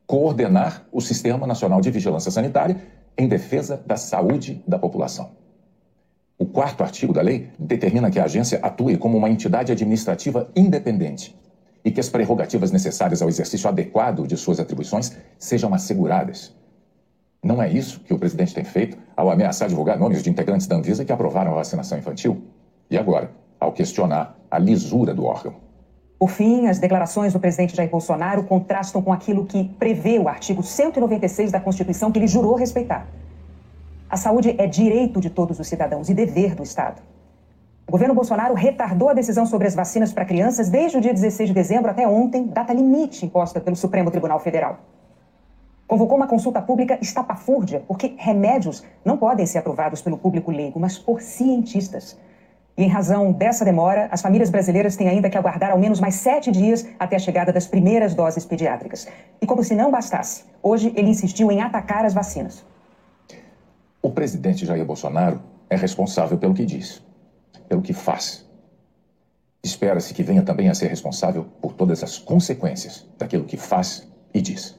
coordenar 0.07 0.83
o 0.91 0.99
Sistema 0.99 1.45
Nacional 1.45 1.79
de 1.79 1.91
Vigilância 1.91 2.31
Sanitária 2.31 3.04
em 3.17 3.27
defesa 3.27 3.81
da 3.85 3.97
saúde 3.97 4.63
da 4.67 4.77
população. 4.77 5.31
O 6.37 6.45
quarto 6.45 6.83
artigo 6.83 7.13
da 7.13 7.21
lei 7.21 7.49
determina 7.57 8.11
que 8.11 8.19
a 8.19 8.25
agência 8.25 8.59
atue 8.61 8.97
como 8.97 9.17
uma 9.17 9.29
entidade 9.29 9.71
administrativa 9.71 10.49
independente 10.55 11.35
e 11.83 11.91
que 11.91 11.99
as 11.99 12.09
prerrogativas 12.09 12.71
necessárias 12.71 13.21
ao 13.21 13.29
exercício 13.29 13.69
adequado 13.69 14.27
de 14.27 14.35
suas 14.35 14.59
atribuições 14.59 15.15
sejam 15.37 15.73
asseguradas. 15.73 16.53
Não 17.41 17.61
é 17.61 17.71
isso 17.71 17.99
que 18.01 18.13
o 18.13 18.17
presidente 18.17 18.55
tem 18.55 18.63
feito 18.63 18.97
ao 19.15 19.29
ameaçar 19.29 19.69
divulgar 19.69 19.97
nomes 19.97 20.23
de 20.23 20.29
integrantes 20.29 20.67
da 20.67 20.75
Anvisa 20.75 21.05
que 21.05 21.11
aprovaram 21.11 21.51
a 21.51 21.55
vacinação 21.55 21.97
infantil? 21.97 22.43
E 22.89 22.97
agora, 22.97 23.31
ao 23.59 23.71
questionar 23.71 24.37
a 24.49 24.57
lisura 24.57 25.13
do 25.13 25.25
órgão. 25.25 25.64
Por 26.17 26.29
fim, 26.29 26.67
as 26.67 26.79
declarações 26.79 27.33
do 27.33 27.39
presidente 27.39 27.75
Jair 27.75 27.89
Bolsonaro 27.89 28.43
contrastam 28.43 29.01
com 29.01 29.11
aquilo 29.11 29.45
que 29.45 29.65
prevê 29.77 30.17
o 30.17 30.29
artigo 30.29 30.63
196 30.63 31.51
da 31.51 31.59
Constituição 31.59 32.11
que 32.11 32.19
ele 32.19 32.27
jurou 32.27 32.55
respeitar. 32.55 33.05
A 34.09 34.15
saúde 34.15 34.55
é 34.57 34.65
direito 34.65 35.19
de 35.19 35.29
todos 35.29 35.59
os 35.59 35.67
cidadãos 35.67 36.09
e 36.09 36.13
dever 36.13 36.55
do 36.55 36.63
Estado. 36.63 37.01
O 37.87 37.91
governo 37.91 38.15
Bolsonaro 38.15 38.53
retardou 38.53 39.09
a 39.09 39.13
decisão 39.13 39.45
sobre 39.45 39.67
as 39.67 39.75
vacinas 39.75 40.13
para 40.13 40.25
crianças 40.25 40.69
desde 40.69 40.97
o 40.97 41.01
dia 41.01 41.13
16 41.13 41.49
de 41.49 41.53
dezembro 41.53 41.91
até 41.91 42.07
ontem, 42.07 42.47
data 42.47 42.73
limite 42.73 43.25
imposta 43.25 43.59
pelo 43.59 43.75
Supremo 43.75 44.09
Tribunal 44.09 44.39
Federal. 44.39 44.79
Convocou 45.87 46.17
uma 46.17 46.27
consulta 46.27 46.61
pública 46.61 46.97
estapafúrdia, 46.99 47.83
porque 47.87 48.15
remédios 48.17 48.83
não 49.03 49.17
podem 49.17 49.45
ser 49.45 49.59
aprovados 49.59 50.01
pelo 50.01 50.17
público 50.17 50.49
leigo, 50.49 50.79
mas 50.79 50.97
por 50.97 51.21
cientistas. 51.21 52.17
E 52.77 52.83
em 52.83 52.89
razão 52.89 53.31
dessa 53.31 53.63
demora, 53.63 54.09
as 54.11 54.21
famílias 54.21 54.49
brasileiras 54.49 54.97
têm 54.97 55.07
ainda 55.07 55.29
que 55.29 55.37
aguardar 55.37 55.71
ao 55.71 55.79
menos 55.79 55.99
mais 55.99 56.15
sete 56.15 56.51
dias 56.51 56.85
até 56.99 57.15
a 57.15 57.19
chegada 57.19 57.53
das 57.53 57.65
primeiras 57.65 58.13
doses 58.13 58.45
pediátricas. 58.45 59.07
E 59.41 59.45
como 59.45 59.63
se 59.63 59.73
não 59.73 59.89
bastasse, 59.89 60.43
hoje 60.61 60.91
ele 60.95 61.09
insistiu 61.09 61.49
em 61.51 61.61
atacar 61.61 62.03
as 62.03 62.13
vacinas. 62.13 62.65
O 64.01 64.11
presidente 64.11 64.65
Jair 64.65 64.85
Bolsonaro 64.85 65.41
é 65.69 65.75
responsável 65.75 66.37
pelo 66.37 66.53
que 66.53 66.65
diz, 66.65 67.01
pelo 67.69 67.81
que 67.81 67.93
faz. 67.93 68.45
Espera-se 69.63 70.13
que 70.13 70.21
venha 70.21 70.43
também 70.43 70.69
a 70.69 70.75
ser 70.75 70.87
responsável 70.87 71.45
por 71.61 71.73
todas 71.73 72.03
as 72.03 72.19
consequências 72.19 73.07
daquilo 73.17 73.45
que 73.45 73.57
faz 73.57 74.07
e 74.33 74.41
diz. 74.41 74.77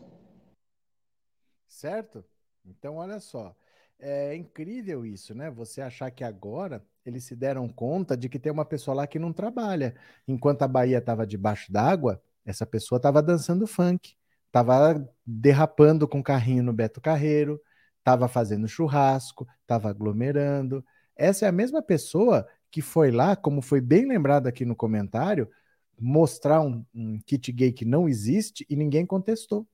Certo? 1.66 2.22
Então, 2.64 2.96
olha 2.96 3.18
só. 3.18 3.56
É 3.98 4.36
incrível 4.36 5.04
isso, 5.04 5.34
né? 5.34 5.50
Você 5.50 5.80
achar 5.80 6.10
que 6.10 6.22
agora 6.22 6.84
eles 7.08 7.24
se 7.24 7.36
deram 7.36 7.68
conta 7.68 8.16
de 8.16 8.28
que 8.28 8.38
tem 8.38 8.52
uma 8.52 8.64
pessoa 8.64 8.94
lá 8.94 9.06
que 9.06 9.18
não 9.18 9.32
trabalha. 9.32 9.94
Enquanto 10.26 10.62
a 10.62 10.68
Bahia 10.68 10.98
estava 10.98 11.26
debaixo 11.26 11.72
d'água, 11.72 12.22
essa 12.44 12.66
pessoa 12.66 12.98
estava 12.98 13.22
dançando 13.22 13.66
funk, 13.66 14.14
estava 14.46 15.08
derrapando 15.24 16.08
com 16.08 16.22
carrinho 16.22 16.62
no 16.62 16.72
Beto 16.72 17.00
Carreiro, 17.00 17.60
estava 17.98 18.28
fazendo 18.28 18.68
churrasco, 18.68 19.46
estava 19.62 19.90
aglomerando. 19.90 20.84
Essa 21.16 21.46
é 21.46 21.48
a 21.48 21.52
mesma 21.52 21.82
pessoa 21.82 22.46
que 22.70 22.82
foi 22.82 23.10
lá, 23.10 23.34
como 23.34 23.62
foi 23.62 23.80
bem 23.80 24.06
lembrado 24.06 24.46
aqui 24.46 24.64
no 24.64 24.76
comentário, 24.76 25.48
mostrar 25.98 26.60
um, 26.60 26.84
um 26.94 27.18
kit 27.20 27.50
gay 27.52 27.72
que 27.72 27.84
não 27.84 28.08
existe 28.08 28.66
e 28.68 28.76
ninguém 28.76 29.06
contestou. 29.06 29.66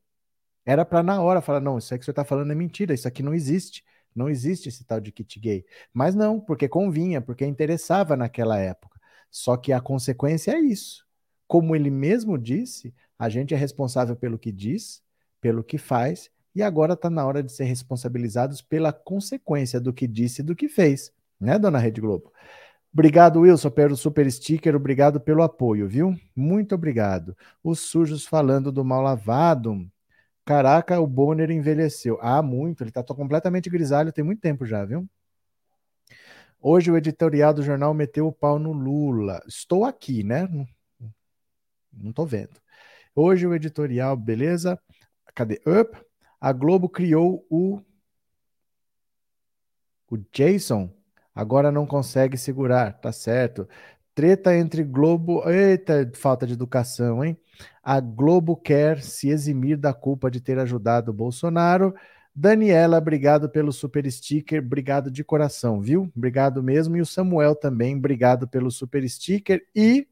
Era 0.65 0.85
para 0.85 1.03
na 1.03 1.21
hora 1.21 1.41
falar: 1.41 1.61
não, 1.61 1.79
isso 1.79 1.93
aí 1.93 1.99
que 1.99 2.05
você 2.05 2.13
está 2.13 2.25
falando 2.25 2.53
é 2.53 2.55
mentira, 2.55 2.95
isso 2.95 3.09
aqui 3.09 3.23
não 3.23 3.35
existe. 3.35 3.85
Não 4.15 4.29
existe 4.29 4.69
esse 4.69 4.85
tal 4.85 5.01
de 5.01 5.13
kit 5.13 5.39
gay. 5.41 5.65
Mas 5.93 6.15
não, 6.15 6.41
porque 6.41 6.69
convinha, 6.69 7.21
porque 7.21 7.45
interessava 7.45 8.17
naquela 8.17 8.59
época. 8.59 9.01
Só 9.31 9.57
que 9.57 9.73
a 9.73 9.81
consequência 9.81 10.53
é 10.53 10.61
isso. 10.61 11.07
Como 11.47 11.75
ele 11.75 11.91
mesmo 11.91 12.39
disse, 12.39 12.95
a 13.19 13.29
gente 13.29 13.55
é 13.55 13.57
responsável 13.57 14.17
pelo 14.17 14.39
que 14.39 14.53
diz, 14.53 15.03
pelo 15.41 15.65
que 15.65 15.79
faz, 15.79 16.31
e 16.55 16.63
agora 16.63 16.95
está 16.95 17.09
na 17.09 17.25
hora 17.25 17.43
de 17.43 17.51
ser 17.51 17.65
responsabilizados 17.65 18.61
pela 18.61 18.93
consequência 18.93 19.81
do 19.81 19.93
que 19.93 20.07
disse 20.07 20.43
e 20.43 20.45
do 20.45 20.55
que 20.55 20.69
fez, 20.69 21.13
né, 21.41 21.59
dona 21.59 21.79
Rede 21.79 22.01
Globo? 22.01 22.33
Obrigado, 22.93 23.41
Wilson, 23.41 23.71
pelo 23.71 23.97
super 23.97 24.31
sticker. 24.31 24.77
Obrigado 24.77 25.19
pelo 25.19 25.43
apoio, 25.43 25.89
viu? 25.89 26.15
Muito 26.37 26.75
obrigado. 26.75 27.35
Os 27.65 27.81
sujos 27.81 28.27
falando 28.27 28.71
do 28.71 28.85
mal 28.85 29.01
lavado. 29.01 29.91
Caraca, 30.45 31.01
o 31.01 31.07
Bonner 31.07 31.51
envelheceu. 31.51 32.19
Ah, 32.21 32.43
muito. 32.43 32.83
Ele 32.83 32.91
tá 32.91 33.03
completamente 33.05 33.71
grisalho 33.71 34.13
tem 34.13 34.25
muito 34.25 34.41
tempo 34.41 34.67
já, 34.67 34.85
viu? 34.85 35.09
Hoje 36.61 36.91
o 36.91 36.97
editorial 36.97 37.53
do 37.53 37.63
jornal 37.63 37.93
meteu 37.93 38.27
o 38.27 38.33
pau 38.33 38.59
no 38.59 38.73
Lula. 38.73 39.43
Estou 39.47 39.85
aqui, 39.85 40.23
né? 40.23 40.49
Não, 41.93 42.13
tô 42.13 42.25
vendo. 42.25 42.61
Hoje 43.15 43.47
o 43.47 43.55
editorial, 43.55 44.17
beleza? 44.17 44.79
Cadê? 45.35 45.61
Up. 45.67 45.99
A 46.41 46.53
Globo 46.53 46.89
criou 46.89 47.47
o 47.51 47.81
o 50.11 50.19
Jason. 50.33 50.91
Agora 51.35 51.73
não 51.73 51.87
consegue 51.87 52.37
segurar, 52.37 52.93
tá 53.01 53.11
certo. 53.11 53.67
Treta 54.15 54.55
entre 54.55 54.85
Globo. 54.85 55.49
Eita, 55.49 56.11
falta 56.15 56.47
de 56.47 56.53
educação, 56.53 57.25
hein? 57.25 57.39
A 57.83 57.99
Globo 58.01 58.57
quer 58.57 59.03
se 59.03 59.29
eximir 59.29 59.77
da 59.77 59.93
culpa 59.93 60.31
de 60.31 60.41
ter 60.41 60.59
ajudado 60.59 61.13
Bolsonaro. 61.13 61.95
Daniela, 62.35 62.97
obrigado 62.97 63.49
pelo 63.49 63.73
super 63.73 64.11
sticker, 64.11 64.63
obrigado 64.63 65.11
de 65.11 65.25
coração, 65.25 65.81
viu? 65.81 66.11
Obrigado 66.17 66.63
mesmo. 66.63 66.97
E 66.97 67.01
o 67.01 67.07
Samuel 67.07 67.55
também, 67.55 67.97
obrigado 67.97 68.49
pelo 68.49 68.71
super 68.71 69.07
sticker. 69.09 69.67
E 69.75 70.07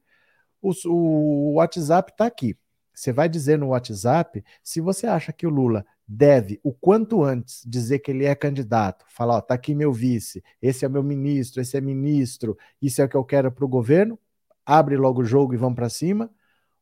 o, 0.61 0.73
o 0.89 1.55
WhatsApp 1.55 2.13
está 2.13 2.27
aqui. 2.27 2.57
Você 2.93 3.13
vai 3.13 3.29
dizer 3.29 3.59
no 3.59 3.69
WhatsApp 3.69 4.45
se 4.63 4.81
você 4.81 5.07
acha 5.07 5.33
que 5.33 5.47
o 5.47 5.51
Lula 5.51 5.87
deve, 6.07 6.61
o 6.63 6.73
quanto 6.73 7.23
antes, 7.23 7.63
dizer 7.65 8.01
que 8.01 8.11
ele 8.11 8.25
é 8.25 8.35
candidato, 8.35 9.05
falar, 9.09 9.37
ó, 9.37 9.41
tá 9.41 9.55
aqui 9.55 9.77
meu 9.77 9.93
vice, 9.93 10.43
esse 10.61 10.85
é 10.85 10.89
meu 10.89 11.05
ministro, 11.05 11.63
esse 11.63 11.77
é 11.77 11.81
ministro, 11.81 12.59
isso 12.83 13.01
é 13.01 13.05
o 13.05 13.09
que 13.09 13.17
eu 13.17 13.25
quero 13.25 13.53
para 13.53 13.65
o 13.65 13.69
governo, 13.69 14.19
abre 14.67 14.97
logo 14.97 15.21
o 15.21 15.25
jogo 15.25 15.55
e 15.55 15.57
vamos 15.57 15.77
para 15.77 15.89
cima, 15.89 16.29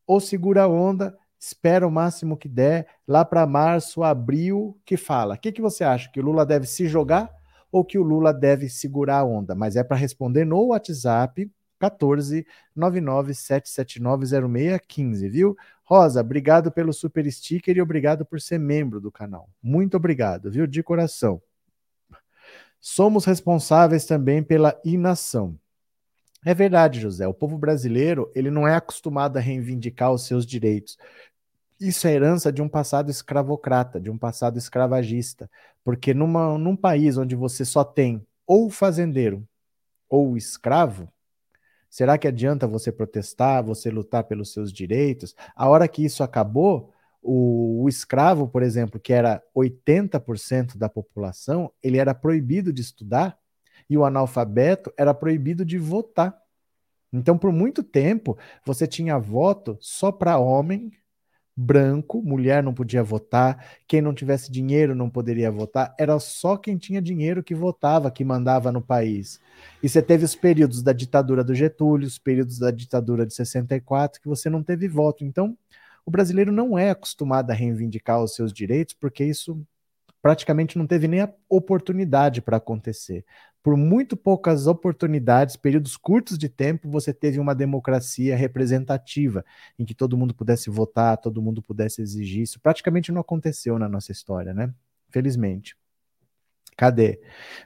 ou 0.08 0.18
segura 0.18 0.62
a 0.62 0.68
onda, 0.68 1.16
espera 1.38 1.86
o 1.86 1.90
máximo 1.90 2.36
que 2.36 2.48
der, 2.48 2.88
lá 3.06 3.24
para 3.24 3.46
março, 3.46 4.02
abril, 4.02 4.76
que 4.84 4.96
fala. 4.96 5.34
O 5.34 5.38
que, 5.38 5.52
que 5.52 5.60
você 5.60 5.84
acha? 5.84 6.10
Que 6.10 6.18
o 6.18 6.24
Lula 6.24 6.44
deve 6.46 6.66
se 6.66 6.88
jogar 6.88 7.30
ou 7.70 7.84
que 7.84 7.98
o 7.98 8.02
Lula 8.02 8.32
deve 8.32 8.70
segurar 8.70 9.18
a 9.18 9.24
onda? 9.24 9.54
Mas 9.54 9.76
é 9.76 9.84
para 9.84 9.98
responder 9.98 10.46
no 10.46 10.68
WhatsApp 10.68 11.52
14 11.78 12.46
997790615, 12.76 15.30
viu? 15.30 15.54
Rosa, 15.84 16.22
obrigado 16.22 16.72
pelo 16.72 16.92
super 16.92 17.30
sticker 17.30 17.76
e 17.76 17.82
obrigado 17.82 18.24
por 18.24 18.40
ser 18.40 18.58
membro 18.58 19.00
do 19.00 19.12
canal. 19.12 19.48
Muito 19.62 19.96
obrigado, 19.96 20.50
viu? 20.50 20.66
De 20.66 20.82
coração. 20.82 21.40
Somos 22.80 23.26
responsáveis 23.26 24.06
também 24.06 24.42
pela 24.42 24.80
inação. 24.84 25.56
É 26.48 26.54
verdade, 26.54 26.98
José. 26.98 27.28
O 27.28 27.34
povo 27.34 27.58
brasileiro 27.58 28.32
ele 28.34 28.50
não 28.50 28.66
é 28.66 28.74
acostumado 28.74 29.36
a 29.36 29.40
reivindicar 29.40 30.10
os 30.10 30.24
seus 30.24 30.46
direitos. 30.46 30.96
Isso 31.78 32.08
é 32.08 32.14
herança 32.14 32.50
de 32.50 32.62
um 32.62 32.68
passado 32.70 33.10
escravocrata, 33.10 34.00
de 34.00 34.10
um 34.10 34.16
passado 34.16 34.56
escravagista. 34.56 35.50
Porque 35.84 36.14
numa, 36.14 36.56
num 36.56 36.74
país 36.74 37.18
onde 37.18 37.36
você 37.36 37.66
só 37.66 37.84
tem 37.84 38.26
ou 38.46 38.70
fazendeiro 38.70 39.46
ou 40.08 40.38
escravo, 40.38 41.12
Será 41.90 42.16
que 42.16 42.28
adianta 42.28 42.66
você 42.66 42.90
protestar, 42.90 43.62
você 43.62 43.90
lutar 43.90 44.24
pelos 44.24 44.52
seus 44.52 44.72
direitos? 44.72 45.34
A 45.54 45.68
hora 45.68 45.86
que 45.88 46.04
isso 46.04 46.22
acabou, 46.22 46.92
o, 47.22 47.82
o 47.82 47.88
escravo, 47.88 48.48
por 48.48 48.62
exemplo, 48.62 48.98
que 48.98 49.12
era 49.12 49.42
80% 49.54 50.78
da 50.78 50.88
população, 50.88 51.70
ele 51.82 51.98
era 51.98 52.14
proibido 52.14 52.72
de 52.72 52.80
estudar 52.80 53.38
e 53.88 53.96
o 53.96 54.04
analfabeto 54.04 54.92
era 54.96 55.14
proibido 55.14 55.64
de 55.64 55.78
votar. 55.78 56.36
Então, 57.12 57.38
por 57.38 57.52
muito 57.52 57.82
tempo, 57.82 58.36
você 58.64 58.86
tinha 58.86 59.18
voto 59.18 59.78
só 59.80 60.12
para 60.12 60.38
homem 60.38 60.92
branco, 61.60 62.22
mulher 62.22 62.62
não 62.62 62.72
podia 62.72 63.02
votar, 63.02 63.66
quem 63.88 64.00
não 64.00 64.14
tivesse 64.14 64.48
dinheiro 64.48 64.94
não 64.94 65.10
poderia 65.10 65.50
votar, 65.50 65.92
era 65.98 66.16
só 66.20 66.56
quem 66.56 66.78
tinha 66.78 67.02
dinheiro 67.02 67.42
que 67.42 67.52
votava, 67.52 68.12
que 68.12 68.24
mandava 68.24 68.70
no 68.70 68.80
país. 68.80 69.40
E 69.82 69.88
você 69.88 70.00
teve 70.00 70.24
os 70.24 70.36
períodos 70.36 70.84
da 70.84 70.92
ditadura 70.92 71.42
do 71.42 71.56
Getúlio, 71.56 72.06
os 72.06 72.16
períodos 72.16 72.60
da 72.60 72.70
ditadura 72.70 73.26
de 73.26 73.34
64, 73.34 74.20
que 74.20 74.28
você 74.28 74.48
não 74.48 74.62
teve 74.62 74.86
voto. 74.86 75.24
Então, 75.24 75.58
o 76.06 76.12
brasileiro 76.12 76.52
não 76.52 76.78
é 76.78 76.90
acostumado 76.90 77.50
a 77.50 77.54
reivindicar 77.54 78.22
os 78.22 78.36
seus 78.36 78.52
direitos, 78.52 78.94
porque 78.94 79.24
isso 79.24 79.60
praticamente 80.22 80.78
não 80.78 80.86
teve 80.86 81.08
nem 81.08 81.22
a 81.22 81.32
oportunidade 81.48 82.40
para 82.40 82.58
acontecer 82.58 83.24
por 83.62 83.76
muito 83.76 84.16
poucas 84.16 84.66
oportunidades, 84.66 85.56
períodos 85.56 85.96
curtos 85.96 86.38
de 86.38 86.48
tempo, 86.48 86.88
você 86.88 87.12
teve 87.12 87.38
uma 87.38 87.54
democracia 87.54 88.36
representativa, 88.36 89.44
em 89.78 89.84
que 89.84 89.94
todo 89.94 90.16
mundo 90.16 90.34
pudesse 90.34 90.70
votar, 90.70 91.16
todo 91.18 91.42
mundo 91.42 91.60
pudesse 91.60 92.00
exigir. 92.00 92.42
Isso 92.42 92.60
praticamente 92.60 93.12
não 93.12 93.20
aconteceu 93.20 93.78
na 93.78 93.88
nossa 93.88 94.12
história, 94.12 94.54
né? 94.54 94.72
Felizmente. 95.10 95.76
Cadê? 96.76 97.20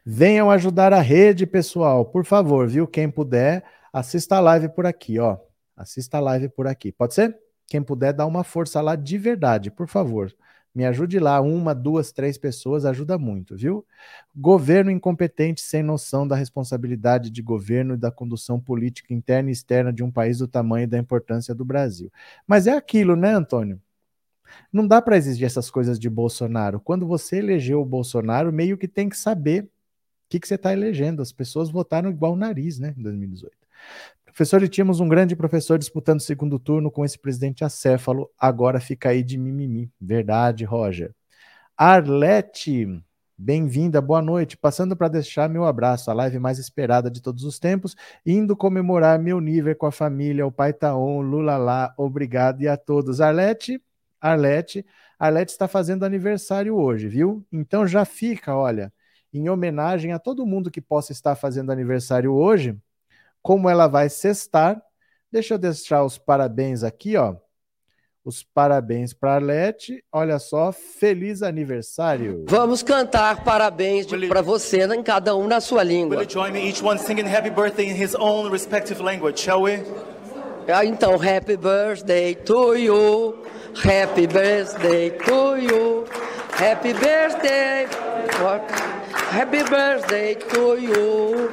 Venham 0.05 0.51
ajudar 0.51 0.93
a 0.93 1.01
rede, 1.01 1.47
pessoal, 1.47 2.07
por 2.07 2.24
favor, 2.24 2.66
viu? 2.66 2.86
Quem 2.86 3.11
puder, 3.11 3.62
assista 3.93 4.36
a 4.36 4.40
live 4.40 4.70
por 4.70 4.86
aqui, 4.86 5.18
ó. 5.18 5.38
Assista 5.76 6.16
a 6.16 6.20
live 6.20 6.49
por 6.49 6.66
aqui. 6.66 6.90
Pode 6.90 7.12
ser? 7.14 7.38
Quem 7.66 7.82
puder, 7.82 8.14
dá 8.14 8.24
uma 8.24 8.43
força 8.43 8.80
lá 8.80 8.97
de 8.97 9.18
verdade, 9.18 9.70
por 9.70 9.86
favor. 9.86 10.34
Me 10.75 10.87
ajude 10.87 11.18
lá, 11.18 11.41
uma, 11.41 11.75
duas, 11.75 12.12
três 12.12 12.39
pessoas, 12.39 12.87
ajuda 12.87 13.18
muito, 13.18 13.55
viu? 13.57 13.85
Governo 14.35 14.91
incompetente, 14.91 15.61
sem 15.61 15.83
noção 15.83 16.27
da 16.27 16.35
responsabilidade 16.35 17.31
de 17.31 17.43
governo 17.43 17.95
e 17.95 17.99
da 17.99 18.11
condução 18.11 18.59
política 18.59 19.12
interna 19.12 19.51
e 19.51 19.53
externa 19.53 19.93
de 19.93 20.03
um 20.03 20.11
país 20.11 20.39
do 20.39 20.49
tamanho 20.49 20.85
e 20.85 20.87
da 20.87 20.99
importância 20.99 21.55
do 21.55 21.64
Brasil. 21.64 22.11
Mas 22.47 22.66
é 22.66 22.73
aquilo, 22.73 23.14
né, 23.16 23.35
Antônio? 23.35 23.81
Não 24.73 24.87
dá 24.87 25.03
para 25.03 25.16
exigir 25.16 25.47
essas 25.47 25.70
coisas 25.70 25.99
de 25.99 26.09
Bolsonaro. 26.09 26.81
Quando 26.81 27.07
você 27.07 27.39
elegeu 27.39 27.81
o 27.81 27.87
Bolsonaro, 27.87 28.53
meio 28.53 28.79
que 28.79 28.89
tem 28.89 29.09
que 29.09 29.16
saber 29.16 29.64
o 29.64 29.68
que, 30.29 30.41
que 30.41 30.49
você 30.49 30.55
está 30.55 30.73
elegendo. 30.73 31.23
As 31.23 31.33
pessoas 31.33 31.70
votaram 31.70 32.11
igual 32.11 32.33
o 32.33 32.37
nariz, 32.37 32.79
né, 32.79 32.95
em 32.97 33.03
2018. 33.03 33.62
Professor, 34.24 34.62
e 34.62 34.68
tínhamos 34.68 34.99
um 34.99 35.09
grande 35.09 35.37
professor 35.37 35.78
disputando 35.78 36.20
o 36.20 36.22
segundo 36.22 36.59
turno 36.59 36.91
com 36.91 37.05
esse 37.05 37.18
presidente 37.18 37.64
acéfalo, 37.64 38.30
agora 38.39 38.80
fica 38.80 39.11
aí 39.11 39.22
de 39.22 39.37
mimimi. 39.37 39.91
Verdade, 40.01 40.64
Roger. 40.64 41.14
Arlete, 41.76 43.03
bem-vinda, 43.37 44.01
boa 44.01 44.22
noite. 44.22 44.57
Passando 44.57 44.97
para 44.97 45.09
deixar 45.09 45.51
meu 45.51 45.64
abraço, 45.64 46.11
a 46.11 46.14
live 46.14 46.39
mais 46.39 46.59
esperada 46.59 47.11
de 47.11 47.20
todos 47.20 47.45
os 47.45 47.59
tempos, 47.59 47.95
indo 48.24 48.57
comemorar 48.57 49.18
meu 49.18 49.39
nível 49.39 49.76
com 49.76 49.85
a 49.85 49.93
família, 49.93 50.47
o 50.47 50.53
pai 50.53 50.72
Taon, 50.72 51.20
Lula 51.20 51.59
lá, 51.59 51.93
obrigado 51.99 52.62
e 52.62 52.68
a 52.68 52.76
todos. 52.76 53.20
Arlete, 53.20 53.83
Arlete, 54.18 54.87
Arlete 55.18 55.53
está 55.53 55.68
fazendo 55.68 56.05
aniversário 56.05 56.74
hoje, 56.74 57.07
viu? 57.07 57.45
Então 57.53 57.87
já 57.87 58.05
fica, 58.05 58.57
olha, 58.57 58.93
em 59.33 59.49
homenagem 59.49 60.12
a 60.12 60.18
todo 60.18 60.47
mundo 60.47 60.70
que 60.70 60.80
possa 60.80 61.12
estar 61.12 61.35
fazendo 61.35 61.70
aniversário 61.70 62.33
hoje, 62.33 62.78
como 63.43 63.68
ela 63.68 63.86
vai 63.86 64.09
sextar. 64.09 64.80
Deixa 65.30 65.55
eu 65.55 65.59
deixar 65.59 66.05
os 66.05 66.18
parabéns 66.18 66.82
aqui, 66.82 67.16
ó. 67.16 67.34
Os 68.24 68.45
parabéns 68.45 69.12
para 69.12 69.34
Arlete. 69.34 70.05
Olha 70.12 70.38
só, 70.38 70.70
feliz 70.70 71.43
aniversário. 71.43 72.45
Vamos 72.49 72.82
cantar 72.82 73.43
parabéns 73.43 74.07
para 74.28 74.40
você, 74.40 74.84
em 74.84 75.03
cada 75.03 75.34
um 75.34 75.49
na 75.49 75.61
sua 75.61 75.82
língua. 75.82 76.18
Will 76.18 76.24
you 76.24 76.30
join 76.30 76.53
me, 76.53 76.68
each 76.68 76.84
one 76.84 76.99
singing 77.01 77.26
happy 77.26 77.51
birthday 77.51 77.88
in 77.88 78.01
his 78.01 78.14
own 78.14 78.49
respective 78.51 79.03
language, 79.03 79.40
shall 79.40 79.62
we? 79.62 79.82
Ah, 80.68 80.84
então, 80.84 81.18
happy 81.18 81.57
birthday 81.57 82.34
to 82.34 82.76
you. 82.76 83.43
Happy 83.74 84.28
birthday 84.28 85.11
to 85.11 85.57
you. 85.57 86.05
Happy 86.53 86.93
birthday. 86.93 87.88
Happy 89.30 89.62
birthday 89.64 90.34
to 90.36 90.78
you. 90.78 91.51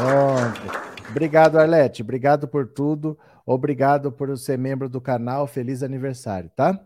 Pronto. 0.00 1.10
Obrigado, 1.10 1.58
Arlete. 1.58 2.00
Obrigado 2.00 2.48
por 2.48 2.66
tudo. 2.66 3.18
Obrigado 3.44 4.10
por 4.10 4.34
ser 4.38 4.56
membro 4.56 4.88
do 4.88 4.98
canal. 4.98 5.46
Feliz 5.46 5.82
aniversário, 5.82 6.50
tá? 6.56 6.80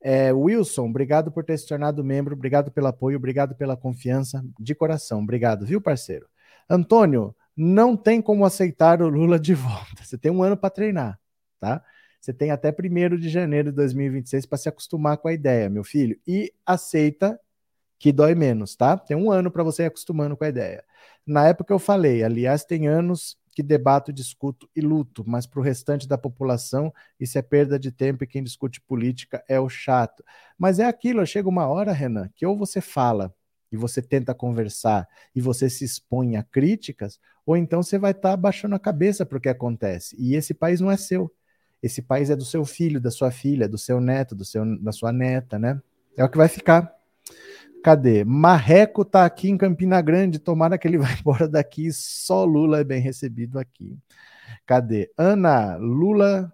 É, 0.00 0.32
Wilson, 0.32 0.88
obrigado 0.88 1.30
por 1.30 1.44
ter 1.44 1.56
se 1.56 1.68
tornado 1.68 2.02
membro. 2.02 2.34
Obrigado 2.34 2.72
pelo 2.72 2.88
apoio. 2.88 3.16
Obrigado 3.16 3.54
pela 3.54 3.76
confiança. 3.76 4.44
De 4.58 4.74
coração. 4.74 5.20
Obrigado, 5.20 5.64
viu, 5.64 5.80
parceiro? 5.80 6.26
Antônio, 6.68 7.32
não 7.56 7.96
tem 7.96 8.20
como 8.20 8.44
aceitar 8.44 9.00
o 9.02 9.08
Lula 9.08 9.38
de 9.38 9.54
volta. 9.54 10.02
Você 10.02 10.18
tem 10.18 10.32
um 10.32 10.42
ano 10.42 10.56
para 10.56 10.70
treinar, 10.70 11.16
tá? 11.60 11.84
Você 12.20 12.32
tem 12.32 12.50
até 12.50 12.72
1 12.72 13.16
de 13.16 13.28
janeiro 13.28 13.70
de 13.70 13.76
2026 13.76 14.46
para 14.46 14.58
se 14.58 14.68
acostumar 14.68 15.18
com 15.18 15.28
a 15.28 15.32
ideia, 15.32 15.70
meu 15.70 15.84
filho. 15.84 16.18
E 16.26 16.52
aceita 16.66 17.38
que 17.98 18.12
dói 18.12 18.34
menos, 18.34 18.76
tá? 18.76 18.96
Tem 18.96 19.16
um 19.16 19.30
ano 19.30 19.50
para 19.50 19.62
você 19.62 19.82
ir 19.82 19.86
acostumando 19.86 20.36
com 20.36 20.44
a 20.44 20.48
ideia. 20.48 20.84
Na 21.26 21.46
época 21.46 21.72
eu 21.72 21.78
falei, 21.78 22.22
aliás, 22.22 22.64
tem 22.64 22.86
anos 22.86 23.36
que 23.54 23.62
debato, 23.62 24.12
discuto 24.12 24.70
e 24.74 24.80
luto, 24.80 25.24
mas 25.26 25.44
para 25.44 25.58
o 25.58 25.62
restante 25.62 26.06
da 26.06 26.16
população 26.16 26.94
isso 27.18 27.36
é 27.36 27.42
perda 27.42 27.76
de 27.76 27.90
tempo 27.90 28.22
e 28.22 28.26
quem 28.26 28.42
discute 28.42 28.80
política 28.80 29.42
é 29.48 29.58
o 29.58 29.68
chato. 29.68 30.22
Mas 30.56 30.78
é 30.78 30.84
aquilo, 30.84 31.26
chega 31.26 31.48
uma 31.48 31.66
hora, 31.66 31.92
Renan, 31.92 32.30
que 32.36 32.46
ou 32.46 32.56
você 32.56 32.80
fala 32.80 33.34
e 33.70 33.76
você 33.76 34.00
tenta 34.00 34.34
conversar 34.34 35.08
e 35.34 35.40
você 35.40 35.68
se 35.68 35.84
expõe 35.84 36.36
a 36.36 36.42
críticas, 36.42 37.18
ou 37.44 37.56
então 37.56 37.82
você 37.82 37.98
vai 37.98 38.12
estar 38.12 38.30
tá 38.30 38.36
baixando 38.36 38.74
a 38.74 38.78
cabeça 38.78 39.26
para 39.26 39.38
o 39.38 39.40
que 39.40 39.48
acontece. 39.48 40.16
E 40.18 40.34
esse 40.34 40.54
país 40.54 40.80
não 40.80 40.90
é 40.90 40.96
seu. 40.96 41.30
Esse 41.82 42.00
país 42.00 42.30
é 42.30 42.36
do 42.36 42.44
seu 42.44 42.64
filho, 42.64 43.00
da 43.00 43.10
sua 43.10 43.30
filha, 43.30 43.68
do 43.68 43.78
seu 43.78 44.00
neto, 44.00 44.34
do 44.34 44.44
seu, 44.44 44.64
da 44.80 44.92
sua 44.92 45.12
neta, 45.12 45.58
né? 45.58 45.80
É 46.16 46.24
o 46.24 46.28
que 46.28 46.36
vai 46.36 46.48
ficar. 46.48 46.92
Cadê? 47.82 48.24
Marreco 48.24 49.04
tá 49.04 49.24
aqui 49.24 49.48
em 49.48 49.56
Campina 49.56 50.00
Grande, 50.00 50.38
tomara 50.38 50.76
que 50.76 50.86
ele 50.86 50.98
vá 50.98 51.08
embora 51.12 51.48
daqui, 51.48 51.90
só 51.92 52.44
Lula 52.44 52.80
é 52.80 52.84
bem 52.84 53.00
recebido 53.00 53.58
aqui. 53.58 53.96
Cadê? 54.66 55.10
Ana, 55.16 55.76
Lula, 55.76 56.52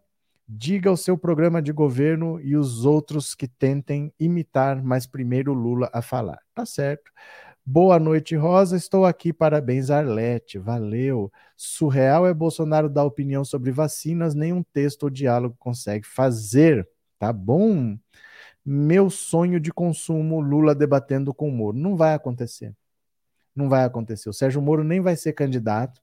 diga 0.48 0.90
o 0.90 0.96
seu 0.96 1.16
programa 1.16 1.62
de 1.62 1.72
governo 1.72 2.40
e 2.40 2.56
os 2.56 2.84
outros 2.84 3.34
que 3.34 3.48
tentem 3.48 4.12
imitar, 4.18 4.82
mas 4.82 5.06
primeiro 5.06 5.52
Lula 5.52 5.90
a 5.92 6.02
falar. 6.02 6.38
Tá 6.54 6.66
certo. 6.66 7.10
Boa 7.66 7.98
noite, 7.98 8.36
Rosa. 8.36 8.76
Estou 8.76 9.06
aqui. 9.06 9.32
Parabéns, 9.32 9.90
Arlete. 9.90 10.58
Valeu. 10.58 11.32
Surreal 11.56 12.26
é 12.26 12.34
Bolsonaro 12.34 12.90
dar 12.90 13.04
opinião 13.04 13.42
sobre 13.42 13.70
vacinas, 13.70 14.34
nenhum 14.34 14.62
texto 14.62 15.04
ou 15.04 15.10
diálogo 15.10 15.56
consegue 15.58 16.06
fazer. 16.06 16.86
Tá 17.18 17.32
bom? 17.32 17.96
Meu 18.64 19.10
sonho 19.10 19.60
de 19.60 19.72
consumo 19.72 20.40
Lula 20.40 20.74
debatendo 20.74 21.34
com 21.34 21.48
o 21.48 21.52
Moro. 21.52 21.76
Não 21.76 21.96
vai 21.96 22.14
acontecer. 22.14 22.74
Não 23.54 23.68
vai 23.68 23.84
acontecer. 23.84 24.28
O 24.28 24.32
Sérgio 24.32 24.62
Moro 24.62 24.82
nem 24.82 25.00
vai 25.00 25.16
ser 25.16 25.32
candidato. 25.32 26.02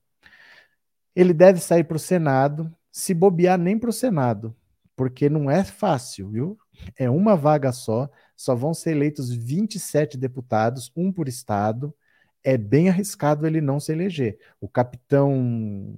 Ele 1.14 1.34
deve 1.34 1.60
sair 1.60 1.84
para 1.84 1.96
o 1.96 2.00
Senado, 2.00 2.74
se 2.90 3.12
bobear 3.12 3.58
nem 3.58 3.78
para 3.78 3.90
o 3.90 3.92
Senado, 3.92 4.56
porque 4.96 5.28
não 5.28 5.50
é 5.50 5.64
fácil, 5.64 6.30
viu? 6.30 6.58
É 6.96 7.10
uma 7.10 7.36
vaga 7.36 7.72
só, 7.72 8.10
só 8.36 8.54
vão 8.54 8.72
ser 8.72 8.92
eleitos 8.92 9.30
27 9.32 10.16
deputados, 10.16 10.90
um 10.96 11.12
por 11.12 11.28
estado. 11.28 11.94
É 12.42 12.56
bem 12.56 12.88
arriscado 12.88 13.46
ele 13.46 13.60
não 13.60 13.78
se 13.78 13.92
eleger. 13.92 14.38
O 14.60 14.68
capitão 14.68 15.94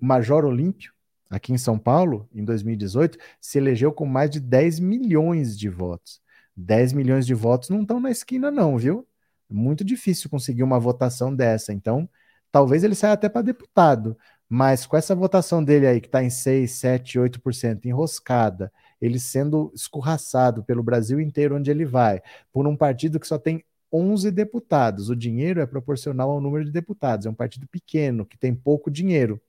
Major 0.00 0.44
Olímpio, 0.44 0.92
aqui 1.30 1.52
em 1.52 1.58
São 1.58 1.78
Paulo, 1.78 2.28
em 2.34 2.44
2018, 2.44 3.18
se 3.40 3.58
elegeu 3.58 3.92
com 3.92 4.06
mais 4.06 4.30
de 4.30 4.40
10 4.40 4.80
milhões 4.80 5.58
de 5.58 5.68
votos. 5.68 6.20
10 6.56 6.92
milhões 6.92 7.26
de 7.26 7.34
votos 7.34 7.68
não 7.68 7.82
estão 7.82 8.00
na 8.00 8.10
esquina, 8.10 8.50
não, 8.50 8.78
viu? 8.78 9.06
Muito 9.48 9.84
difícil 9.84 10.30
conseguir 10.30 10.62
uma 10.62 10.78
votação 10.78 11.34
dessa. 11.34 11.72
Então, 11.72 12.08
talvez 12.50 12.82
ele 12.82 12.94
saia 12.94 13.12
até 13.12 13.28
para 13.28 13.42
deputado. 13.42 14.16
Mas 14.48 14.86
com 14.86 14.96
essa 14.96 15.14
votação 15.14 15.62
dele 15.62 15.86
aí, 15.86 16.00
que 16.00 16.06
está 16.06 16.22
em 16.22 16.30
6, 16.30 16.70
7, 16.70 17.18
8% 17.18 17.84
enroscada, 17.86 18.72
ele 19.00 19.18
sendo 19.18 19.72
escorraçado 19.74 20.62
pelo 20.62 20.82
Brasil 20.82 21.20
inteiro 21.20 21.56
onde 21.56 21.70
ele 21.70 21.84
vai, 21.84 22.22
por 22.52 22.66
um 22.66 22.76
partido 22.76 23.18
que 23.18 23.26
só 23.26 23.38
tem 23.38 23.64
11 23.92 24.30
deputados. 24.30 25.10
O 25.10 25.16
dinheiro 25.16 25.60
é 25.60 25.66
proporcional 25.66 26.30
ao 26.30 26.40
número 26.40 26.64
de 26.64 26.70
deputados. 26.70 27.26
É 27.26 27.30
um 27.30 27.34
partido 27.34 27.66
pequeno, 27.66 28.24
que 28.24 28.38
tem 28.38 28.54
pouco 28.54 28.90
dinheiro. 28.90 29.40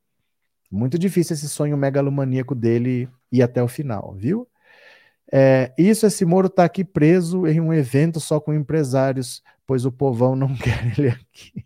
Muito 0.70 1.00
difícil 1.00 1.34
esse 1.34 1.48
sonho 1.48 1.78
megalomaníaco 1.78 2.54
dele 2.54 3.10
ir 3.32 3.42
até 3.42 3.64
o 3.64 3.68
final, 3.68 4.14
viu? 4.16 4.48
É, 5.32 5.74
isso, 5.78 6.06
esse 6.06 6.26
Moro 6.26 6.48
está 6.48 6.64
aqui 6.64 6.84
preso 6.84 7.48
em 7.48 7.60
um 7.60 7.74
evento 7.74 8.20
só 8.20 8.40
com 8.40 8.54
empresários, 8.54 9.44
pois 9.66 9.86
o 9.86 9.92
povão 9.92 10.36
não 10.36 10.56
quer 10.58 10.98
ele 10.98 11.10
aqui. 11.10 11.66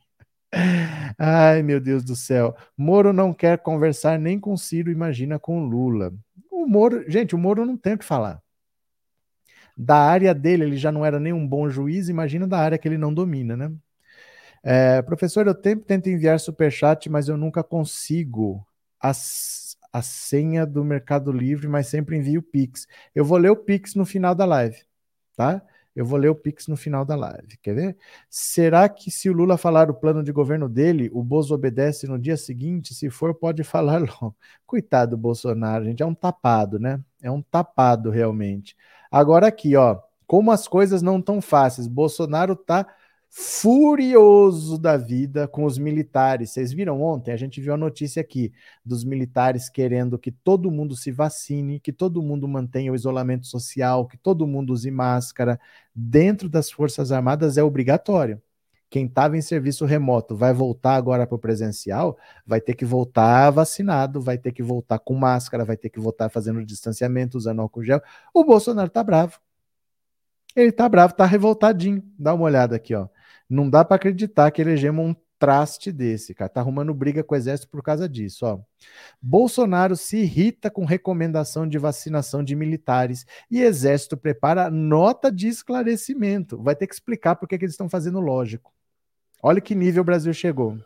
Ai, 1.18 1.64
meu 1.64 1.80
Deus 1.80 2.04
do 2.04 2.16
céu. 2.16 2.56
Moro 2.78 3.14
não 3.14 3.34
quer 3.34 3.58
conversar 3.60 4.20
nem 4.20 4.40
com 4.40 4.58
Ciro, 4.58 4.92
imagina 4.92 5.40
com 5.40 5.64
Lula. 5.66 6.14
O 6.50 6.66
Moro, 6.68 7.10
gente, 7.10 7.36
o 7.36 7.38
Moro 7.38 7.66
não 7.66 7.78
tem 7.78 7.94
o 7.94 7.98
que 7.98 8.06
falar. 8.06 8.42
Da 9.78 9.98
área 9.98 10.34
dele, 10.34 10.64
ele 10.64 10.78
já 10.78 10.92
não 10.92 11.06
era 11.06 11.20
nem 11.20 11.34
um 11.34 11.48
bom 11.48 11.70
juiz, 11.70 12.10
imagina 12.10 12.48
da 12.48 12.60
área 12.60 12.78
que 12.78 12.88
ele 12.88 12.98
não 12.98 13.14
domina, 13.14 13.56
né? 13.56 13.72
É, 14.64 15.02
professor, 15.02 15.48
eu 15.48 15.54
sempre 15.54 15.86
tento 15.86 16.08
enviar 16.10 16.40
superchat, 16.40 17.10
mas 17.10 17.28
eu 17.28 17.38
nunca 17.38 17.64
consigo 17.64 18.66
a, 19.02 19.12
a 19.94 20.02
senha 20.02 20.66
do 20.66 20.84
Mercado 20.84 21.32
Livre, 21.32 21.68
mas 21.68 21.88
sempre 21.88 22.18
envio 22.18 22.40
o 22.40 22.44
Pix. 22.44 22.88
Eu 23.14 23.26
vou 23.26 23.38
ler 23.38 23.50
o 23.50 23.56
Pix 23.56 23.96
no 23.96 24.06
final 24.06 24.36
da 24.36 24.46
live, 24.46 24.78
tá? 25.36 25.62
Eu 25.96 26.06
vou 26.06 26.18
ler 26.18 26.30
o 26.30 26.36
Pix 26.36 26.68
no 26.68 26.78
final 26.78 27.04
da 27.04 27.16
live. 27.16 27.58
Quer 27.62 27.76
ver? 27.76 27.98
Será 28.30 28.88
que 28.88 29.12
se 29.12 29.30
o 29.30 29.34
Lula 29.34 29.58
falar 29.58 29.90
o 29.90 29.94
plano 29.94 30.24
de 30.24 30.32
governo 30.32 30.70
dele, 30.70 31.10
o 31.14 31.22
Bozo 31.22 31.54
obedece 31.54 32.08
no 32.08 32.18
dia 32.18 32.38
seguinte? 32.38 32.94
Se 32.94 33.10
for, 33.10 33.36
pode 33.36 33.64
falar 33.64 34.00
logo. 34.22 34.36
Coitado 34.66 35.12
do 35.12 35.18
Bolsonaro, 35.18 35.84
gente. 35.84 36.02
É 36.02 36.06
um 36.06 36.16
tapado, 36.16 36.80
né? 36.80 37.02
É 37.22 37.30
um 37.30 37.42
tapado, 37.42 38.10
realmente. 38.10 38.76
Agora 39.12 39.48
aqui, 39.48 39.76
ó. 39.76 40.00
Como 40.26 40.50
as 40.50 40.66
coisas 40.66 41.02
não 41.02 41.22
tão 41.22 41.42
fáceis. 41.42 41.88
Bolsonaro 41.88 42.56
tá 42.56 42.88
furioso 43.34 44.78
da 44.78 44.98
vida 44.98 45.48
com 45.48 45.64
os 45.64 45.78
militares. 45.78 46.52
Vocês 46.52 46.74
viram 46.74 47.02
ontem? 47.02 47.32
A 47.32 47.38
gente 47.38 47.62
viu 47.62 47.74
a 47.74 47.78
notícia 47.78 48.22
aqui 48.22 48.52
dos 48.86 49.06
militares 49.06 49.70
querendo 49.70 50.20
que 50.20 50.32
todo 50.32 50.70
mundo 50.70 50.98
se 50.98 51.14
vacine, 51.14 51.80
que 51.80 51.94
todo 51.94 52.22
mundo 52.22 52.46
mantenha 52.46 52.92
o 52.92 52.96
isolamento 52.96 53.48
social, 53.48 54.06
que 54.06 54.18
todo 54.18 54.46
mundo 54.46 54.74
use 54.74 54.92
máscara. 54.92 55.58
Dentro 55.96 56.50
das 56.50 56.70
Forças 56.70 57.10
Armadas 57.10 57.58
é 57.58 57.64
obrigatório. 57.64 58.42
Quem 58.90 59.06
estava 59.06 59.38
em 59.38 59.42
serviço 59.42 59.86
remoto 59.86 60.36
vai 60.36 60.54
voltar 60.54 60.96
agora 60.96 61.26
para 61.26 61.36
o 61.36 61.40
presencial, 61.40 62.18
vai 62.46 62.60
ter 62.60 62.74
que 62.76 62.84
voltar 62.84 63.50
vacinado, 63.50 64.20
vai 64.20 64.38
ter 64.38 64.52
que 64.52 64.62
voltar 64.62 65.00
com 65.00 65.16
máscara, 65.16 65.64
vai 65.64 65.78
ter 65.78 65.90
que 65.90 66.02
voltar 66.02 66.28
fazendo 66.28 66.66
distanciamento, 66.66 67.38
usando 67.38 67.62
álcool 67.62 67.86
gel. 67.86 68.02
O 68.34 68.44
Bolsonaro 68.44 68.90
tá 68.90 69.02
bravo. 69.02 69.40
Ele 70.54 70.74
tá 70.74 70.90
bravo, 70.90 71.14
tá 71.14 71.26
revoltadinho. 71.26 72.04
Dá 72.20 72.34
uma 72.34 72.44
olhada 72.44 72.76
aqui, 72.76 72.94
ó. 72.94 73.08
Não 73.52 73.70
dá 73.70 73.84
para 73.84 73.98
acreditar 73.98 74.50
que 74.50 74.62
elegemos 74.62 75.06
um 75.06 75.14
traste 75.38 75.92
desse, 75.92 76.34
cara. 76.34 76.48
Tá 76.48 76.62
arrumando 76.62 76.94
briga 76.94 77.22
com 77.22 77.36
o 77.36 77.38
exército 77.38 77.70
por 77.70 77.84
causa 77.84 78.08
disso, 78.08 78.46
ó. 78.46 78.60
Bolsonaro 79.22 79.98
se 79.98 80.20
irrita 80.20 80.72
com 80.72 80.86
recomendação 80.86 81.68
de 81.68 81.78
vacinação 81.78 82.46
de 82.46 82.56
militares 82.56 83.26
e 83.50 83.60
exército 83.60 84.16
prepara 84.16 84.72
nota 84.72 85.30
de 85.30 85.50
esclarecimento. 85.50 86.64
Vai 86.64 86.78
ter 86.78 86.88
que 86.88 86.94
explicar 86.94 87.36
por 87.36 87.46
que 87.46 87.56
eles 87.56 87.72
estão 87.72 87.90
fazendo 87.90 88.22
lógico. 88.22 88.72
Olha 89.44 89.60
que 89.60 89.76
nível 89.76 90.02
o 90.02 90.06
Brasil 90.06 90.34
chegou. 90.34 90.78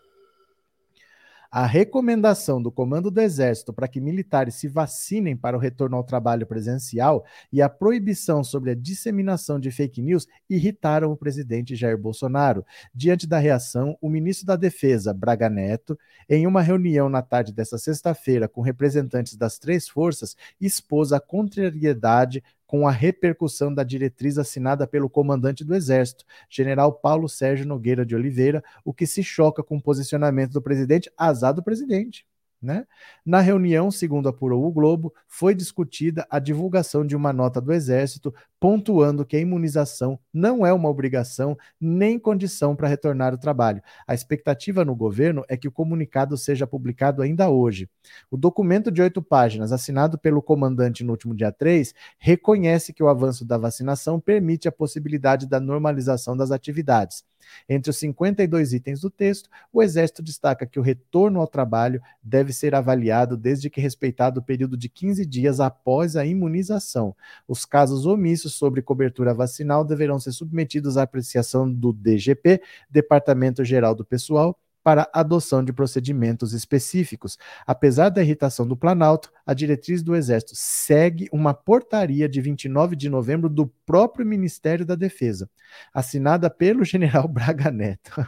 A 1.51 1.65
recomendação 1.65 2.61
do 2.61 2.71
Comando 2.71 3.09
do 3.09 3.21
Exército 3.21 3.71
para 3.71 3.87
que 3.87 4.01
militares 4.01 4.55
se 4.55 4.67
vacinem 4.67 5.35
para 5.37 5.55
o 5.55 5.59
retorno 5.59 5.95
ao 5.95 6.03
trabalho 6.03 6.45
presencial 6.45 7.25
e 7.51 7.61
a 7.61 7.69
proibição 7.69 8.43
sobre 8.43 8.71
a 8.71 8.75
disseminação 8.75 9.59
de 9.59 9.71
fake 9.71 10.01
news 10.01 10.27
irritaram 10.49 11.11
o 11.11 11.17
presidente 11.17 11.75
Jair 11.75 11.97
Bolsonaro. 11.97 12.65
Diante 12.93 13.27
da 13.27 13.37
reação, 13.37 13.97
o 14.01 14.09
ministro 14.09 14.45
da 14.45 14.55
Defesa, 14.55 15.13
Braga 15.13 15.49
Neto, 15.49 15.97
em 16.29 16.47
uma 16.47 16.61
reunião 16.61 17.09
na 17.09 17.21
tarde 17.21 17.53
desta 17.53 17.77
sexta-feira 17.77 18.47
com 18.47 18.61
representantes 18.61 19.35
das 19.35 19.57
três 19.57 19.87
forças, 19.87 20.35
expôs 20.59 21.11
a 21.11 21.19
contrariedade 21.19 22.43
com 22.67 22.87
a 22.87 22.91
repercussão 22.91 23.73
da 23.73 23.83
diretriz 23.83 24.37
assinada 24.37 24.87
pelo 24.87 25.09
comandante 25.09 25.63
do 25.63 25.75
Exército, 25.75 26.25
general 26.49 26.93
Paulo 26.93 27.29
Sérgio 27.29 27.67
Nogueira 27.67 28.05
de 28.05 28.15
Oliveira, 28.15 28.63
o 28.83 28.93
que 28.93 29.05
se 29.05 29.23
choca 29.23 29.63
com 29.63 29.77
o 29.77 29.81
posicionamento 29.81 30.51
do 30.51 30.61
presidente, 30.61 31.11
azar 31.17 31.53
do 31.53 31.63
presidente. 31.63 32.25
Né? 32.61 32.87
Na 33.23 33.41
reunião, 33.41 33.91
segundo 33.91 34.27
apurou 34.27 34.65
o 34.65 34.71
Globo, 34.71 35.13
foi 35.27 35.53
discutida 35.53 36.25
a 36.29 36.39
divulgação 36.39 37.05
de 37.05 37.15
uma 37.15 37.31
nota 37.31 37.61
do 37.61 37.71
Exército 37.71 38.33
pontuando 38.65 39.23
que 39.23 39.37
a 39.37 39.39
imunização 39.39 40.19
não 40.33 40.65
é 40.65 40.73
uma 40.73 40.89
obrigação 40.89 41.55
nem 41.79 42.17
condição 42.17 42.75
para 42.75 42.87
retornar 42.87 43.31
ao 43.31 43.37
trabalho. 43.37 43.79
A 44.07 44.15
expectativa 44.15 44.83
no 44.83 44.95
governo 44.95 45.43
é 45.47 45.55
que 45.55 45.67
o 45.67 45.71
comunicado 45.71 46.35
seja 46.35 46.65
publicado 46.65 47.21
ainda 47.21 47.47
hoje. 47.47 47.87
O 48.31 48.35
documento 48.35 48.91
de 48.91 49.03
oito 49.03 49.21
páginas, 49.21 49.71
assinado 49.71 50.17
pelo 50.17 50.41
comandante 50.41 51.03
no 51.03 51.11
último 51.11 51.35
dia 51.35 51.51
3, 51.51 51.93
reconhece 52.17 52.91
que 52.91 53.03
o 53.03 53.07
avanço 53.07 53.45
da 53.45 53.55
vacinação 53.55 54.19
permite 54.19 54.67
a 54.67 54.71
possibilidade 54.71 55.47
da 55.47 55.59
normalização 55.59 56.35
das 56.35 56.49
atividades. 56.49 57.23
Entre 57.67 57.89
os 57.89 57.97
52 57.97 58.73
itens 58.73 59.01
do 59.01 59.09
texto, 59.09 59.49
o 59.71 59.81
Exército 59.81 60.21
destaca 60.21 60.65
que 60.65 60.79
o 60.79 60.81
retorno 60.81 61.39
ao 61.39 61.47
trabalho 61.47 62.01
deve 62.21 62.53
ser 62.53 62.75
avaliado 62.75 63.37
desde 63.37 63.69
que 63.69 63.81
respeitado 63.81 64.39
o 64.39 64.43
período 64.43 64.77
de 64.77 64.89
15 64.89 65.25
dias 65.25 65.59
após 65.59 66.15
a 66.15 66.25
imunização. 66.25 67.15
Os 67.47 67.65
casos 67.65 68.05
omissos 68.05 68.54
sobre 68.55 68.81
cobertura 68.81 69.33
vacinal 69.33 69.83
deverão 69.83 70.19
ser 70.19 70.31
submetidos 70.31 70.97
à 70.97 71.03
apreciação 71.03 71.71
do 71.71 71.93
DGP, 71.93 72.61
Departamento 72.89 73.63
Geral 73.63 73.93
do 73.93 74.05
Pessoal, 74.05 74.59
para 74.83 75.09
adoção 75.11 75.63
de 75.63 75.73
procedimentos 75.73 76.53
específicos. 76.53 77.39
Apesar 77.65 78.09
da 78.09 78.21
irritação 78.21 78.67
do 78.67 78.77
Planalto, 78.77 79.31
a 79.43 79.51
diretriz 79.51 80.03
do 80.03 80.15
Exército 80.15 80.51
segue 80.53 81.27
uma 81.31 81.55
portaria 81.55 82.29
de 82.29 82.39
29 82.39 82.95
de 82.95 83.09
novembro 83.09 83.49
do 83.49 83.65
próprio 83.83 84.25
Ministério 84.25 84.85
da 84.85 84.93
Defesa, 84.93 85.49
assinada 85.91 86.51
pelo 86.51 86.85
general 86.85 87.27
Braga 87.27 87.71
Neto 87.71 88.23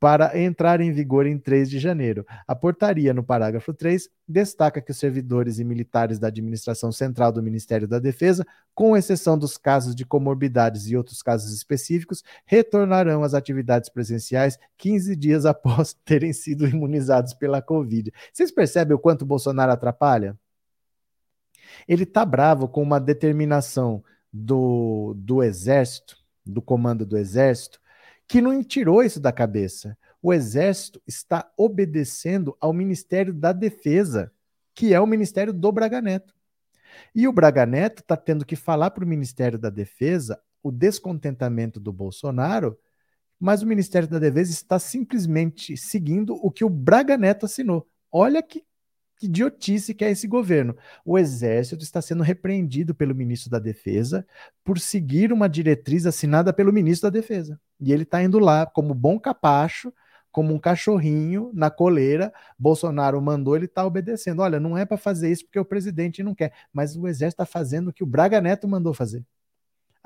para 0.00 0.40
entrar 0.40 0.80
em 0.80 0.90
vigor 0.90 1.26
em 1.26 1.38
3 1.38 1.68
de 1.68 1.78
janeiro. 1.78 2.24
A 2.46 2.54
portaria, 2.54 3.12
no 3.12 3.22
parágrafo 3.22 3.74
3, 3.74 4.08
destaca 4.26 4.80
que 4.80 4.90
os 4.90 4.98
servidores 4.98 5.58
e 5.58 5.64
militares 5.64 6.18
da 6.18 6.28
administração 6.28 6.90
central 6.90 7.30
do 7.30 7.42
Ministério 7.42 7.86
da 7.86 7.98
Defesa, 7.98 8.46
com 8.74 8.96
exceção 8.96 9.38
dos 9.38 9.58
casos 9.58 9.94
de 9.94 10.06
comorbidades 10.06 10.88
e 10.88 10.96
outros 10.96 11.22
casos 11.22 11.52
específicos, 11.52 12.22
retornarão 12.46 13.22
às 13.22 13.34
atividades 13.34 13.90
presenciais 13.90 14.58
15 14.78 15.14
dias 15.14 15.44
após 15.46 15.94
terem 16.04 16.32
sido 16.32 16.66
imunizados 16.66 17.34
pela 17.34 17.60
Covid. 17.60 18.12
Vocês 18.32 18.50
percebem 18.50 18.94
o 18.94 18.98
quanto 18.98 19.26
Bolsonaro 19.26 19.72
atrapalha? 19.72 20.36
Ele 21.86 22.04
está 22.04 22.24
bravo 22.24 22.66
com 22.66 22.82
uma 22.82 22.98
determinação 22.98 24.02
do, 24.32 25.14
do 25.18 25.42
Exército, 25.42 26.16
do 26.44 26.62
comando 26.62 27.04
do 27.04 27.16
Exército, 27.16 27.78
que 28.28 28.42
não 28.42 28.62
tirou 28.62 29.02
isso 29.02 29.18
da 29.18 29.32
cabeça. 29.32 29.96
O 30.22 30.34
Exército 30.34 31.00
está 31.06 31.50
obedecendo 31.56 32.56
ao 32.60 32.72
Ministério 32.74 33.32
da 33.32 33.52
Defesa, 33.52 34.30
que 34.74 34.92
é 34.92 35.00
o 35.00 35.06
Ministério 35.06 35.52
do 35.52 35.72
Braga 35.72 36.02
Neto. 36.02 36.34
E 37.14 37.26
o 37.26 37.32
Braga 37.32 37.64
Neto 37.64 38.02
está 38.02 38.16
tendo 38.16 38.44
que 38.44 38.54
falar 38.54 38.90
para 38.90 39.04
o 39.04 39.08
Ministério 39.08 39.58
da 39.58 39.70
Defesa 39.70 40.40
o 40.62 40.70
descontentamento 40.70 41.80
do 41.80 41.92
Bolsonaro, 41.92 42.78
mas 43.40 43.62
o 43.62 43.66
Ministério 43.66 44.08
da 44.08 44.18
Defesa 44.18 44.50
está 44.50 44.78
simplesmente 44.78 45.76
seguindo 45.76 46.34
o 46.34 46.50
que 46.50 46.64
o 46.64 46.68
Braga 46.68 47.16
Neto 47.16 47.46
assinou. 47.46 47.88
Olha 48.10 48.42
que 48.42 48.64
que 49.18 49.26
idiotice 49.26 49.94
que 49.94 50.04
é 50.04 50.10
esse 50.10 50.26
governo. 50.26 50.76
O 51.04 51.18
Exército 51.18 51.82
está 51.82 52.00
sendo 52.00 52.22
repreendido 52.22 52.94
pelo 52.94 53.14
ministro 53.14 53.50
da 53.50 53.58
Defesa 53.58 54.26
por 54.64 54.78
seguir 54.78 55.32
uma 55.32 55.48
diretriz 55.48 56.06
assinada 56.06 56.52
pelo 56.52 56.72
ministro 56.72 57.10
da 57.10 57.18
Defesa. 57.18 57.60
E 57.80 57.92
ele 57.92 58.04
está 58.04 58.22
indo 58.22 58.38
lá 58.38 58.64
como 58.64 58.94
bom 58.94 59.18
capacho, 59.18 59.92
como 60.30 60.54
um 60.54 60.58
cachorrinho 60.58 61.50
na 61.52 61.70
coleira. 61.70 62.32
Bolsonaro 62.58 63.20
mandou, 63.20 63.56
ele 63.56 63.64
está 63.64 63.84
obedecendo. 63.84 64.40
Olha, 64.40 64.60
não 64.60 64.78
é 64.78 64.86
para 64.86 64.96
fazer 64.96 65.30
isso 65.30 65.44
porque 65.44 65.58
o 65.58 65.64
presidente 65.64 66.22
não 66.22 66.34
quer, 66.34 66.52
mas 66.72 66.96
o 66.96 67.08
Exército 67.08 67.42
está 67.42 67.46
fazendo 67.46 67.88
o 67.88 67.92
que 67.92 68.04
o 68.04 68.06
Braga 68.06 68.40
Neto 68.40 68.68
mandou 68.68 68.94
fazer. 68.94 69.24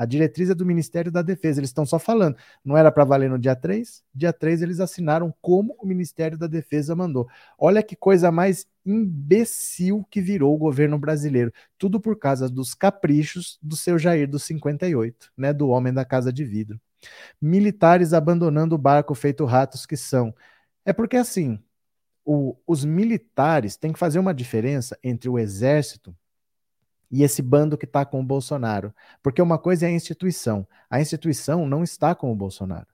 A 0.03 0.05
diretriz 0.05 0.50
é 0.50 0.55
do 0.55 0.66
Ministério 0.66 1.12
da 1.12 1.22
Defesa. 1.22 1.61
Eles 1.61 1.70
estão 1.70 1.86
só 1.86 1.96
falando. 1.96 2.36
Não 2.64 2.76
era 2.76 2.90
para 2.90 3.05
valer 3.05 3.30
no 3.30 3.38
dia 3.38 3.55
3? 3.55 4.03
Dia 4.12 4.32
3 4.32 4.61
eles 4.61 4.80
assinaram 4.80 5.32
como 5.40 5.76
o 5.78 5.86
Ministério 5.86 6.36
da 6.36 6.48
Defesa 6.48 6.96
mandou. 6.96 7.28
Olha 7.57 7.84
que 7.84 7.94
coisa 7.94 8.32
mais 8.32 8.66
imbecil 8.84 10.05
que 10.11 10.20
virou 10.20 10.53
o 10.53 10.59
governo 10.59 10.98
brasileiro. 10.98 11.53
Tudo 11.78 12.00
por 12.00 12.18
causa 12.18 12.48
dos 12.48 12.74
caprichos 12.74 13.61
do 13.62 13.76
seu 13.76 13.96
Jair 13.96 14.28
dos 14.28 14.42
58, 14.42 15.30
né? 15.36 15.53
Do 15.53 15.68
homem 15.68 15.94
da 15.94 16.05
casa 16.05 16.32
de 16.32 16.44
vidro. 16.44 16.80
Militares 17.40 18.12
abandonando 18.12 18.74
o 18.74 18.78
barco 18.78 19.14
feito 19.14 19.44
ratos 19.44 19.86
que 19.86 19.96
são. 19.96 20.34
É 20.84 20.92
porque 20.92 21.16
assim, 21.16 21.61
o, 22.24 22.57
os 22.66 22.84
militares 22.84 23.76
têm 23.76 23.92
que 23.92 24.00
fazer 24.00 24.18
uma 24.18 24.34
diferença 24.34 24.98
entre 25.00 25.28
o 25.28 25.38
exército 25.38 26.12
e 27.12 27.22
esse 27.22 27.42
bando 27.42 27.76
que 27.76 27.84
está 27.84 28.06
com 28.06 28.18
o 28.18 28.24
Bolsonaro. 28.24 28.92
Porque 29.22 29.42
uma 29.42 29.58
coisa 29.58 29.84
é 29.84 29.90
a 29.90 29.92
instituição. 29.92 30.66
A 30.88 30.98
instituição 30.98 31.68
não 31.68 31.84
está 31.84 32.14
com 32.14 32.32
o 32.32 32.34
Bolsonaro. 32.34 32.86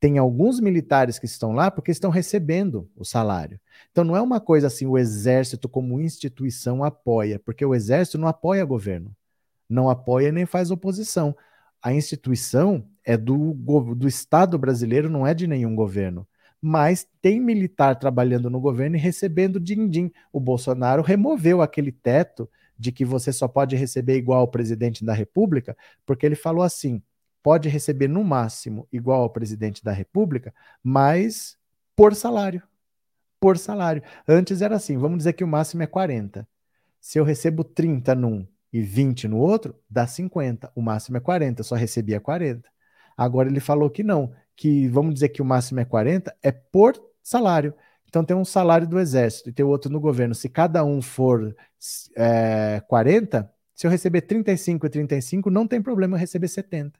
Tem 0.00 0.16
alguns 0.16 0.58
militares 0.58 1.18
que 1.18 1.26
estão 1.26 1.52
lá 1.52 1.70
porque 1.70 1.90
estão 1.90 2.10
recebendo 2.10 2.90
o 2.96 3.04
salário. 3.04 3.60
Então 3.92 4.04
não 4.04 4.16
é 4.16 4.22
uma 4.22 4.40
coisa 4.40 4.68
assim, 4.68 4.86
o 4.86 4.96
exército 4.96 5.68
como 5.68 6.00
instituição 6.00 6.82
apoia, 6.82 7.38
porque 7.38 7.64
o 7.64 7.74
exército 7.74 8.16
não 8.16 8.26
apoia 8.26 8.64
governo. 8.64 9.14
Não 9.68 9.90
apoia 9.90 10.32
nem 10.32 10.46
faz 10.46 10.70
oposição. 10.70 11.36
A 11.82 11.92
instituição 11.92 12.88
é 13.04 13.16
do, 13.16 13.54
do 13.94 14.08
Estado 14.08 14.58
brasileiro, 14.58 15.10
não 15.10 15.26
é 15.26 15.34
de 15.34 15.46
nenhum 15.46 15.74
governo 15.74 16.26
mas 16.60 17.06
tem 17.22 17.38
militar 17.38 17.94
trabalhando 17.96 18.50
no 18.50 18.58
governo 18.58 18.96
e 18.96 18.98
recebendo 18.98 19.60
din-din. 19.60 20.10
O 20.32 20.40
Bolsonaro 20.40 21.00
removeu 21.00 21.62
aquele 21.62 21.92
teto 21.92 22.48
de 22.78 22.92
que 22.92 23.04
você 23.04 23.32
só 23.32 23.48
pode 23.48 23.76
receber 23.76 24.16
igual 24.16 24.40
ao 24.40 24.48
presidente 24.48 25.04
da 25.04 25.12
República, 25.12 25.76
porque 26.04 26.26
ele 26.26 26.34
falou 26.34 26.62
assim: 26.62 27.02
pode 27.42 27.68
receber 27.68 28.08
no 28.08 28.24
máximo 28.24 28.88
igual 28.92 29.22
ao 29.22 29.30
presidente 29.30 29.84
da 29.84 29.92
República, 29.92 30.52
mas 30.82 31.56
por 31.94 32.14
salário. 32.14 32.62
Por 33.40 33.56
salário. 33.56 34.02
Antes 34.26 34.62
era 34.62 34.76
assim, 34.76 34.98
vamos 34.98 35.18
dizer 35.18 35.32
que 35.34 35.44
o 35.44 35.48
máximo 35.48 35.82
é 35.82 35.86
40. 35.86 36.46
Se 37.00 37.18
eu 37.18 37.24
recebo 37.24 37.62
30 37.62 38.14
num 38.14 38.46
e 38.72 38.82
20 38.82 39.28
no 39.28 39.38
outro, 39.38 39.74
dá 39.88 40.06
50. 40.06 40.70
O 40.74 40.82
máximo 40.82 41.16
é 41.16 41.20
40, 41.20 41.60
eu 41.60 41.64
só 41.64 41.76
recebia 41.76 42.20
40. 42.20 42.68
Agora 43.16 43.48
ele 43.48 43.60
falou 43.60 43.88
que 43.88 44.02
não, 44.02 44.32
que 44.56 44.88
vamos 44.88 45.14
dizer 45.14 45.28
que 45.28 45.40
o 45.40 45.44
máximo 45.44 45.80
é 45.80 45.84
40, 45.84 46.36
é 46.42 46.50
por 46.50 47.00
salário. 47.22 47.72
Então 48.08 48.24
tem 48.24 48.36
um 48.36 48.44
salário 48.44 48.86
do 48.88 48.98
exército 48.98 49.50
e 49.50 49.52
tem 49.52 49.64
outro 49.64 49.90
no 49.90 50.00
governo. 50.00 50.34
Se 50.34 50.48
cada 50.48 50.84
um 50.84 51.02
for 51.02 51.54
é, 52.16 52.80
40, 52.88 53.50
se 53.74 53.86
eu 53.86 53.90
receber 53.90 54.22
35 54.22 54.86
e 54.86 54.90
35, 54.90 55.50
não 55.50 55.66
tem 55.66 55.82
problema 55.82 56.16
eu 56.16 56.20
receber 56.20 56.48
70. 56.48 56.98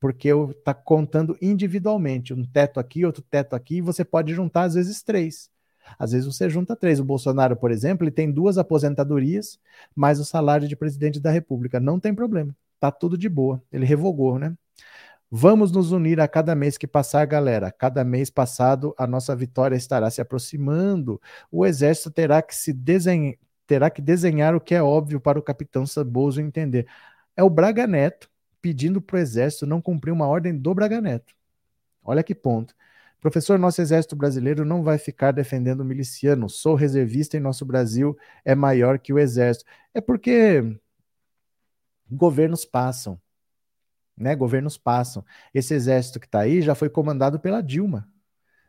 porque 0.00 0.28
eu 0.28 0.52
tá 0.64 0.74
contando 0.74 1.36
individualmente, 1.40 2.34
um 2.34 2.44
teto 2.44 2.80
aqui, 2.80 3.04
outro 3.04 3.22
teto 3.22 3.54
aqui, 3.56 3.76
e 3.76 3.80
você 3.80 4.04
pode 4.04 4.34
juntar 4.34 4.64
às 4.64 4.74
vezes 4.74 5.02
três. 5.02 5.50
Às 5.98 6.12
vezes 6.12 6.26
você 6.26 6.48
junta 6.50 6.76
três. 6.76 7.00
O 7.00 7.04
Bolsonaro, 7.04 7.56
por 7.56 7.70
exemplo, 7.70 8.04
ele 8.04 8.10
tem 8.12 8.30
duas 8.30 8.58
aposentadorias, 8.58 9.58
mais 9.94 10.20
o 10.20 10.24
salário 10.24 10.68
de 10.68 10.76
presidente 10.76 11.20
da 11.20 11.30
República. 11.30 11.80
Não 11.80 12.00
tem 12.00 12.14
problema. 12.14 12.54
Tá 12.80 12.90
tudo 12.90 13.16
de 13.18 13.28
boa. 13.28 13.62
Ele 13.72 13.84
revogou, 13.86 14.38
né? 14.38 14.54
Vamos 15.34 15.72
nos 15.72 15.92
unir 15.92 16.20
a 16.20 16.28
cada 16.28 16.54
mês 16.54 16.76
que 16.76 16.86
passar, 16.86 17.24
galera. 17.24 17.72
Cada 17.72 18.04
mês 18.04 18.28
passado, 18.28 18.94
a 18.98 19.06
nossa 19.06 19.34
vitória 19.34 19.74
estará 19.74 20.10
se 20.10 20.20
aproximando. 20.20 21.18
O 21.50 21.64
exército 21.64 22.10
terá 22.10 22.42
que 22.42 22.54
se 22.54 22.70
desenhar, 22.70 23.36
terá 23.66 23.88
que 23.88 24.02
desenhar 24.02 24.54
o 24.54 24.60
que 24.60 24.74
é 24.74 24.82
óbvio 24.82 25.18
para 25.18 25.38
o 25.38 25.42
capitão 25.42 25.86
Saboso 25.86 26.38
entender. 26.38 26.86
É 27.34 27.42
o 27.42 27.48
Braga 27.48 27.86
Neto 27.86 28.28
pedindo 28.60 29.00
para 29.00 29.16
o 29.16 29.18
exército 29.20 29.66
não 29.66 29.80
cumprir 29.80 30.10
uma 30.12 30.26
ordem 30.26 30.54
do 30.54 30.74
Braga 30.74 31.00
Neto. 31.00 31.34
Olha 32.04 32.22
que 32.22 32.34
ponto. 32.34 32.74
Professor, 33.18 33.58
nosso 33.58 33.80
exército 33.80 34.14
brasileiro 34.14 34.66
não 34.66 34.82
vai 34.82 34.98
ficar 34.98 35.32
defendendo 35.32 35.80
o 35.80 35.84
miliciano. 35.84 36.46
Sou 36.50 36.74
reservista 36.74 37.38
e 37.38 37.40
nosso 37.40 37.64
Brasil 37.64 38.14
é 38.44 38.54
maior 38.54 38.98
que 38.98 39.14
o 39.14 39.18
exército. 39.18 39.64
É 39.94 40.00
porque 40.02 40.62
governos 42.10 42.66
passam, 42.66 43.18
né? 44.16 44.34
Governos 44.36 44.76
passam. 44.76 45.24
Esse 45.52 45.74
exército 45.74 46.20
que 46.20 46.26
está 46.26 46.40
aí 46.40 46.62
já 46.62 46.74
foi 46.74 46.88
comandado 46.88 47.38
pela 47.38 47.62
Dilma, 47.62 48.08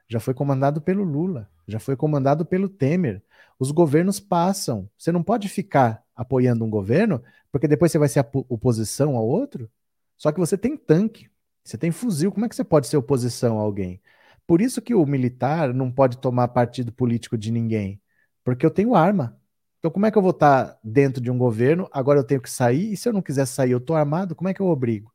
já 0.07 0.19
foi 0.19 0.33
comandado 0.33 0.81
pelo 0.81 1.03
Lula, 1.03 1.49
já 1.67 1.79
foi 1.79 1.95
comandado 1.95 2.45
pelo 2.45 2.69
Temer. 2.69 3.23
Os 3.59 3.71
governos 3.71 4.19
passam. 4.19 4.89
Você 4.97 5.11
não 5.11 5.23
pode 5.23 5.47
ficar 5.47 6.03
apoiando 6.15 6.65
um 6.65 6.69
governo 6.69 7.21
porque 7.51 7.67
depois 7.67 7.91
você 7.91 7.99
vai 7.99 8.09
ser 8.09 8.25
oposição 8.49 9.15
ao 9.15 9.25
outro. 9.25 9.69
Só 10.17 10.31
que 10.31 10.39
você 10.39 10.57
tem 10.57 10.75
tanque, 10.75 11.29
você 11.63 11.77
tem 11.77 11.91
fuzil. 11.91 12.31
Como 12.31 12.45
é 12.45 12.49
que 12.49 12.55
você 12.55 12.63
pode 12.63 12.87
ser 12.87 12.97
oposição 12.97 13.59
a 13.59 13.61
alguém? 13.61 14.01
Por 14.47 14.61
isso 14.61 14.81
que 14.81 14.93
o 14.93 15.05
militar 15.05 15.73
não 15.73 15.91
pode 15.91 16.17
tomar 16.17 16.47
partido 16.49 16.91
político 16.91 17.37
de 17.37 17.51
ninguém, 17.51 18.01
porque 18.43 18.65
eu 18.65 18.71
tenho 18.71 18.95
arma. 18.95 19.39
Então, 19.79 19.91
como 19.91 20.05
é 20.05 20.11
que 20.11 20.17
eu 20.17 20.21
vou 20.21 20.31
estar 20.31 20.79
dentro 20.83 21.21
de 21.21 21.29
um 21.29 21.37
governo? 21.37 21.89
Agora 21.91 22.19
eu 22.19 22.23
tenho 22.23 22.41
que 22.41 22.49
sair, 22.49 22.93
e 22.93 22.97
se 22.97 23.07
eu 23.07 23.13
não 23.13 23.21
quiser 23.21 23.45
sair, 23.45 23.71
eu 23.71 23.77
estou 23.77 23.95
armado, 23.95 24.35
como 24.35 24.49
é 24.49 24.53
que 24.53 24.61
eu 24.61 24.67
obrigo? 24.67 25.12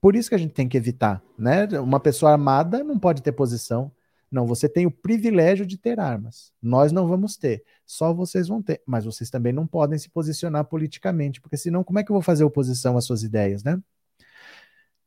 Por 0.00 0.14
isso 0.14 0.28
que 0.28 0.34
a 0.34 0.38
gente 0.38 0.54
tem 0.54 0.68
que 0.68 0.76
evitar, 0.76 1.22
né? 1.36 1.66
Uma 1.80 1.98
pessoa 1.98 2.32
armada 2.32 2.84
não 2.84 2.98
pode 2.98 3.22
ter 3.22 3.32
posição. 3.32 3.90
Não, 4.30 4.46
você 4.46 4.68
tem 4.68 4.86
o 4.86 4.90
privilégio 4.90 5.64
de 5.64 5.78
ter 5.78 5.98
armas. 5.98 6.52
Nós 6.62 6.92
não 6.92 7.08
vamos 7.08 7.36
ter. 7.36 7.64
Só 7.86 8.12
vocês 8.12 8.46
vão 8.48 8.62
ter. 8.62 8.82
Mas 8.86 9.04
vocês 9.04 9.30
também 9.30 9.52
não 9.52 9.66
podem 9.66 9.98
se 9.98 10.10
posicionar 10.10 10.64
politicamente, 10.66 11.40
porque 11.40 11.56
senão 11.56 11.82
como 11.82 11.98
é 11.98 12.04
que 12.04 12.10
eu 12.10 12.14
vou 12.14 12.22
fazer 12.22 12.44
oposição 12.44 12.96
às 12.96 13.04
suas 13.04 13.22
ideias, 13.22 13.64
né? 13.64 13.80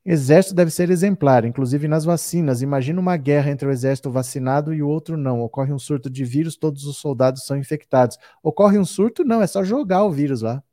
Exército 0.04 0.56
deve 0.56 0.72
ser 0.72 0.90
exemplar, 0.90 1.46
inclusive 1.46 1.88
nas 1.88 2.04
vacinas. 2.04 2.64
Imagina 2.64 3.00
uma 3.00 3.16
guerra 3.18 3.52
entre 3.52 3.68
o 3.68 3.72
exército 3.72 4.10
vacinado 4.10 4.74
e 4.74 4.82
o 4.82 4.88
outro 4.88 5.16
não. 5.16 5.42
Ocorre 5.42 5.72
um 5.72 5.78
surto 5.78 6.10
de 6.10 6.26
vírus, 6.26 6.58
todos 6.58 6.86
os 6.86 6.98
soldados 6.98 7.46
são 7.46 7.56
infectados. 7.56 8.18
Ocorre 8.42 8.80
um 8.80 8.86
surto? 8.86 9.24
Não, 9.24 9.42
é 9.44 9.48
só 9.48 9.64
jogar 9.64 10.04
o 10.04 10.12
vírus 10.12 10.42
lá. 10.42 10.64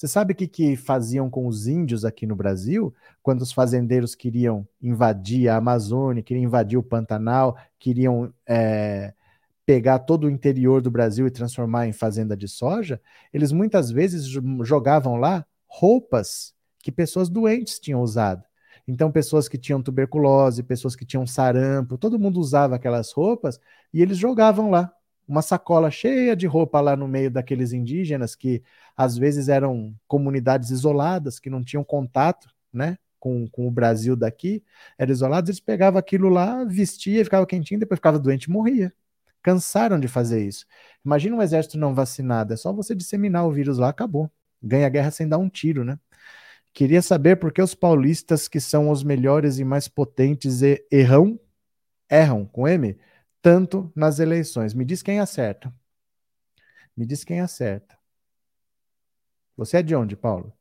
Você 0.00 0.08
sabe 0.08 0.32
o 0.32 0.34
que, 0.34 0.48
que 0.48 0.76
faziam 0.76 1.28
com 1.28 1.46
os 1.46 1.66
índios 1.66 2.06
aqui 2.06 2.24
no 2.24 2.34
Brasil? 2.34 2.94
Quando 3.22 3.42
os 3.42 3.52
fazendeiros 3.52 4.14
queriam 4.14 4.66
invadir 4.80 5.46
a 5.46 5.56
Amazônia, 5.56 6.22
queriam 6.22 6.42
invadir 6.42 6.78
o 6.78 6.82
Pantanal, 6.82 7.54
queriam 7.78 8.32
é, 8.48 9.12
pegar 9.66 9.98
todo 9.98 10.24
o 10.24 10.30
interior 10.30 10.80
do 10.80 10.90
Brasil 10.90 11.26
e 11.26 11.30
transformar 11.30 11.86
em 11.86 11.92
fazenda 11.92 12.34
de 12.34 12.48
soja, 12.48 12.98
eles 13.30 13.52
muitas 13.52 13.90
vezes 13.90 14.24
jogavam 14.62 15.16
lá 15.16 15.44
roupas 15.66 16.54
que 16.78 16.90
pessoas 16.90 17.28
doentes 17.28 17.78
tinham 17.78 18.00
usado. 18.00 18.42
Então, 18.88 19.12
pessoas 19.12 19.50
que 19.50 19.58
tinham 19.58 19.82
tuberculose, 19.82 20.62
pessoas 20.62 20.96
que 20.96 21.04
tinham 21.04 21.26
sarampo, 21.26 21.98
todo 21.98 22.18
mundo 22.18 22.40
usava 22.40 22.76
aquelas 22.76 23.12
roupas 23.12 23.60
e 23.92 24.00
eles 24.00 24.16
jogavam 24.16 24.70
lá 24.70 24.90
uma 25.30 25.42
sacola 25.42 25.92
cheia 25.92 26.34
de 26.34 26.44
roupa 26.44 26.80
lá 26.80 26.96
no 26.96 27.06
meio 27.06 27.30
daqueles 27.30 27.72
indígenas 27.72 28.34
que 28.34 28.64
às 28.96 29.16
vezes 29.16 29.48
eram 29.48 29.94
comunidades 30.08 30.70
isoladas, 30.70 31.38
que 31.38 31.48
não 31.48 31.62
tinham 31.62 31.84
contato, 31.84 32.48
né? 32.72 32.98
Com, 33.20 33.46
com 33.48 33.68
o 33.68 33.70
Brasil 33.70 34.16
daqui, 34.16 34.64
eram 34.98 35.12
isolados, 35.12 35.50
eles 35.50 35.60
pegavam 35.60 36.00
aquilo 36.00 36.28
lá, 36.28 36.64
vestia, 36.64 37.22
ficava 37.22 37.46
quentinho, 37.46 37.78
depois 37.78 37.98
ficava 37.98 38.18
doente 38.18 38.44
e 38.44 38.50
morria. 38.50 38.92
Cansaram 39.42 40.00
de 40.00 40.08
fazer 40.08 40.44
isso. 40.44 40.66
Imagina 41.04 41.36
um 41.36 41.42
exército 41.42 41.78
não 41.78 41.94
vacinado, 41.94 42.52
é 42.52 42.56
só 42.56 42.72
você 42.72 42.94
disseminar 42.94 43.46
o 43.46 43.52
vírus 43.52 43.78
lá, 43.78 43.90
acabou. 43.90 44.28
Ganha 44.60 44.86
a 44.86 44.90
guerra 44.90 45.10
sem 45.12 45.28
dar 45.28 45.38
um 45.38 45.48
tiro, 45.48 45.84
né? 45.84 45.98
Queria 46.72 47.02
saber 47.02 47.36
por 47.36 47.52
que 47.52 47.62
os 47.62 47.74
paulistas, 47.74 48.48
que 48.48 48.58
são 48.58 48.90
os 48.90 49.04
melhores 49.04 49.58
e 49.58 49.64
mais 49.64 49.86
potentes, 49.86 50.60
erram, 50.90 51.38
erram 52.10 52.46
com 52.46 52.66
M, 52.66 52.96
tanto 53.42 53.92
nas 53.94 54.18
eleições. 54.18 54.74
Me 54.74 54.84
diz 54.84 55.02
quem 55.02 55.20
acerta. 55.20 55.72
Me 56.96 57.06
diz 57.06 57.24
quem 57.24 57.40
acerta. 57.40 57.98
Você 59.56 59.78
é 59.78 59.82
de 59.82 59.94
onde, 59.94 60.16
Paulo? 60.16 60.52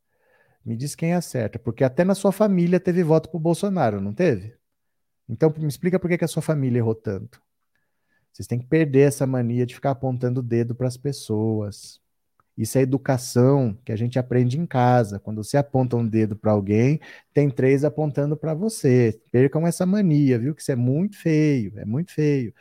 Me 0.66 0.76
diz 0.76 0.96
quem 0.96 1.14
acerta, 1.14 1.58
porque 1.58 1.84
até 1.84 2.04
na 2.04 2.14
sua 2.14 2.32
família 2.32 2.80
teve 2.80 3.04
voto 3.04 3.30
para 3.30 3.38
o 3.38 3.42
Bolsonaro, 3.42 4.02
não 4.02 4.14
teve? 4.14 4.58
Então 5.28 5.54
me 5.58 5.68
explica 5.68 6.00
por 6.00 6.10
que, 6.10 6.18
que 6.18 6.26
a 6.26 6.28
sua 6.28 6.42
família 6.42 6.80
errou 6.80 6.96
tanto. 6.96 7.42
Vocês 8.32 8.48
têm 8.48 8.60
que 8.60 8.68
perder 8.68 9.08
essa 9.08 9.26
mania 9.26 9.66
de 9.66 9.76
ficar 9.76 9.92
apontando 9.92 10.40
o 10.40 10.44
dedo 10.44 10.76
para 10.76 10.88
as 10.88 10.98
pessoas. 10.98 12.02
Isso 12.60 12.78
é 12.78 12.82
educação 12.82 13.78
que 13.86 13.92
a 13.94 13.96
gente 13.96 14.20
aprende 14.20 14.60
em 14.60 14.66
casa. 14.66 15.18
Quando 15.18 15.42
você 15.42 15.56
aponta 15.56 15.96
um 15.96 16.06
dedo 16.06 16.36
para 16.36 16.52
alguém, 16.52 17.00
tem 17.34 17.50
três 17.50 17.86
apontando 17.86 18.36
para 18.36 18.54
você. 18.54 19.18
Percam 19.32 19.66
essa 19.66 19.86
mania, 19.86 20.38
viu? 20.38 20.54
Que 20.54 20.62
isso 20.62 20.74
é 20.74 20.76
muito 20.76 21.18
feio, 21.18 21.72
é 21.80 21.86
muito 21.86 22.12
feio. 22.12 22.54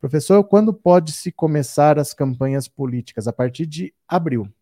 Professor, 0.00 0.42
quando 0.42 0.74
pode 0.74 1.12
se 1.12 1.30
começar 1.30 2.00
as 2.00 2.12
campanhas 2.12 2.66
políticas? 2.66 3.28
A 3.28 3.32
partir 3.32 3.64
de 3.64 3.94
abril. 4.08 4.52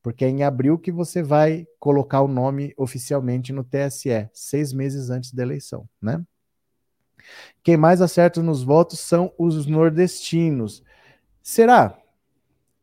Porque 0.00 0.24
é 0.24 0.28
em 0.28 0.44
abril 0.44 0.78
que 0.78 0.92
você 0.92 1.24
vai 1.24 1.66
colocar 1.80 2.20
o 2.20 2.28
nome 2.28 2.72
oficialmente 2.76 3.52
no 3.52 3.64
TSE, 3.64 4.30
seis 4.32 4.72
meses 4.72 5.10
antes 5.10 5.32
da 5.32 5.42
eleição, 5.42 5.88
né? 6.00 6.24
Quem 7.64 7.76
mais 7.76 8.00
acerta 8.00 8.40
nos 8.40 8.62
votos 8.62 9.00
são 9.00 9.32
os 9.36 9.66
nordestinos. 9.66 10.84
Será? 11.42 11.98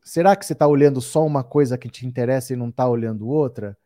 Será 0.03 0.35
que 0.35 0.45
você 0.45 0.53
está 0.53 0.67
olhando 0.67 1.01
só 1.01 1.25
uma 1.25 1.43
coisa 1.43 1.77
que 1.77 1.89
te 1.89 2.05
interessa 2.05 2.53
e 2.53 2.55
não 2.55 2.69
está 2.69 2.87
olhando 2.87 3.27
outra? 3.27 3.77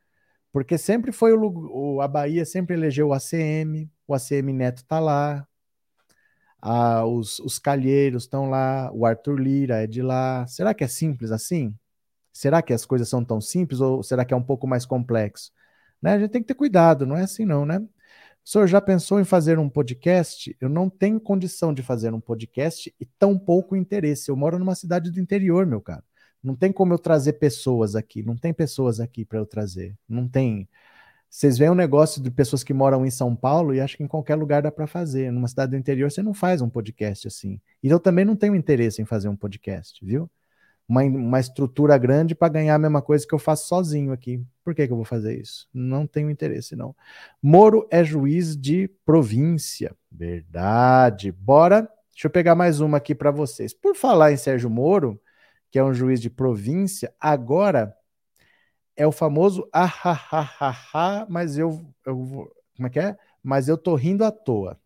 Porque 0.52 0.78
sempre 0.78 1.12
foi 1.12 1.34
o, 1.34 2.02
a 2.02 2.08
Bahia 2.08 2.46
sempre 2.46 2.76
elegeu 2.76 3.10
o 3.10 3.14
ACM, 3.14 3.90
o 4.08 4.14
ACM 4.16 4.54
Neto 4.54 4.80
está 4.80 5.00
lá, 5.00 5.48
a, 6.62 7.06
os, 7.06 7.40
os 7.40 7.60
Calheiros 7.60 8.24
estão 8.24 8.50
lá, 8.50 8.92
o 8.94 9.06
Arthur 9.06 9.40
Lira 9.40 9.84
é 9.84 9.88
de 9.88 10.02
lá. 10.02 10.46
Será 10.48 10.74
que 10.74 10.84
é 10.84 10.88
simples 10.88 11.32
assim? 11.32 11.76
Será 12.34 12.62
que 12.62 12.74
as 12.74 12.86
coisas 12.86 13.10
são 13.10 13.24
tão 13.24 13.42
simples 13.42 13.82
ou 13.82 14.04
será 14.04 14.26
que 14.26 14.34
é 14.34 14.38
um 14.38 14.44
pouco 14.44 14.68
mais 14.68 14.86
complexo? 14.86 15.52
Né? 16.02 16.14
A 16.14 16.20
gente 16.20 16.32
tem 16.32 16.42
que 16.42 16.48
ter 16.48 16.56
cuidado, 16.56 17.06
não 17.06 17.18
é 17.18 17.24
assim 17.24 17.46
não, 17.46 17.66
né? 17.66 17.80
O 17.80 18.50
senhor 18.50 18.68
já 18.68 18.80
pensou 18.82 19.20
em 19.20 19.26
fazer 19.26 19.60
um 19.60 19.70
podcast? 19.70 20.56
Eu 20.62 20.70
não 20.70 20.90
tenho 20.90 21.20
condição 21.20 21.74
de 21.74 21.84
fazer 21.84 22.14
um 22.14 22.22
podcast 22.22 22.94
e 23.00 23.06
tão 23.06 23.38
pouco 23.38 23.76
interesse. 23.76 24.32
Eu 24.32 24.38
moro 24.38 24.58
numa 24.58 24.76
cidade 24.76 25.12
do 25.12 25.20
interior, 25.20 25.66
meu 25.66 25.82
caro. 25.82 26.04
Não 26.44 26.56
tem 26.56 26.72
como 26.72 26.94
eu 26.94 27.00
trazer 27.00 27.34
pessoas 27.34 27.96
aqui. 27.96 28.24
Não 28.24 28.36
tem 28.36 28.54
pessoas 28.54 29.00
aqui 29.00 29.26
para 29.26 29.40
eu 29.40 29.46
trazer. 29.46 29.96
Não 30.08 30.28
tem. 30.28 30.68
Vocês 31.30 31.58
veem 31.58 31.72
um 31.72 31.76
negócio 31.76 32.22
de 32.22 32.32
pessoas 32.32 32.64
que 32.64 32.74
moram 32.74 33.06
em 33.06 33.12
São 33.12 33.36
Paulo 33.36 33.74
e 33.74 33.82
acho 33.82 33.98
que 33.98 34.04
em 34.04 34.08
qualquer 34.08 34.36
lugar 34.36 34.62
dá 34.62 34.72
para 34.72 34.88
fazer. 34.88 35.32
Numa 35.32 35.48
cidade 35.48 35.72
do 35.72 35.78
interior 35.78 36.10
você 36.12 36.22
não 36.22 36.34
faz 36.34 36.62
um 36.62 36.70
podcast 36.70 37.28
assim. 37.28 37.60
E 37.84 37.90
eu 37.90 38.00
também 38.00 38.26
não 38.26 38.36
tenho 38.36 38.56
interesse 38.56 39.02
em 39.02 39.06
fazer 39.06 39.28
um 39.28 39.36
podcast, 39.36 40.04
viu? 40.06 40.30
uma, 40.88 41.04
uma 41.04 41.40
estrutura 41.40 41.98
grande 41.98 42.34
para 42.34 42.48
ganhar 42.48 42.76
a 42.76 42.80
mesma 42.80 43.02
coisa 43.02 43.28
que 43.28 43.36
eu 43.36 43.40
faço 43.40 43.68
sozinho 43.68 44.14
aqui. 44.14 44.42
Por 44.64 44.74
que, 44.74 44.88
que 44.88 44.94
eu 44.94 44.96
vou 44.96 45.06
fazer 45.06 45.40
isso? 45.40 45.68
Não 45.74 46.08
tenho 46.08 46.30
interesse, 46.30 46.76
não. 46.76 46.96
Moro 47.42 47.88
é 47.92 48.04
juiz 48.04 48.56
de 48.56 48.88
província. 49.06 49.94
Verdade. 50.10 51.32
Bora. 51.32 51.90
Deixa 52.12 52.28
eu 52.28 52.32
pegar 52.32 52.56
mais 52.56 52.80
uma 52.80 52.98
aqui 52.98 53.14
para 53.14 53.30
vocês. 53.30 53.74
Por 53.74 53.96
falar 53.96 54.32
em 54.32 54.38
Sérgio 54.38 54.70
Moro, 54.70 55.20
que 55.70 55.80
é 55.80 55.84
um 55.84 55.94
juiz 55.94 56.22
de 56.22 56.30
província, 56.30 57.14
agora 57.20 57.96
é 58.96 59.06
o 59.06 59.12
famoso 59.12 59.68
ah, 59.72 61.26
mas 61.30 61.58
eu, 61.58 61.86
eu 62.06 62.52
como 62.76 62.88
é 62.88 62.90
que 62.90 63.00
é? 63.00 63.18
Mas 63.44 63.68
eu 63.68 63.78
tô 63.78 63.96
rindo 63.96 64.24
à 64.24 64.32
toa. 64.32 64.80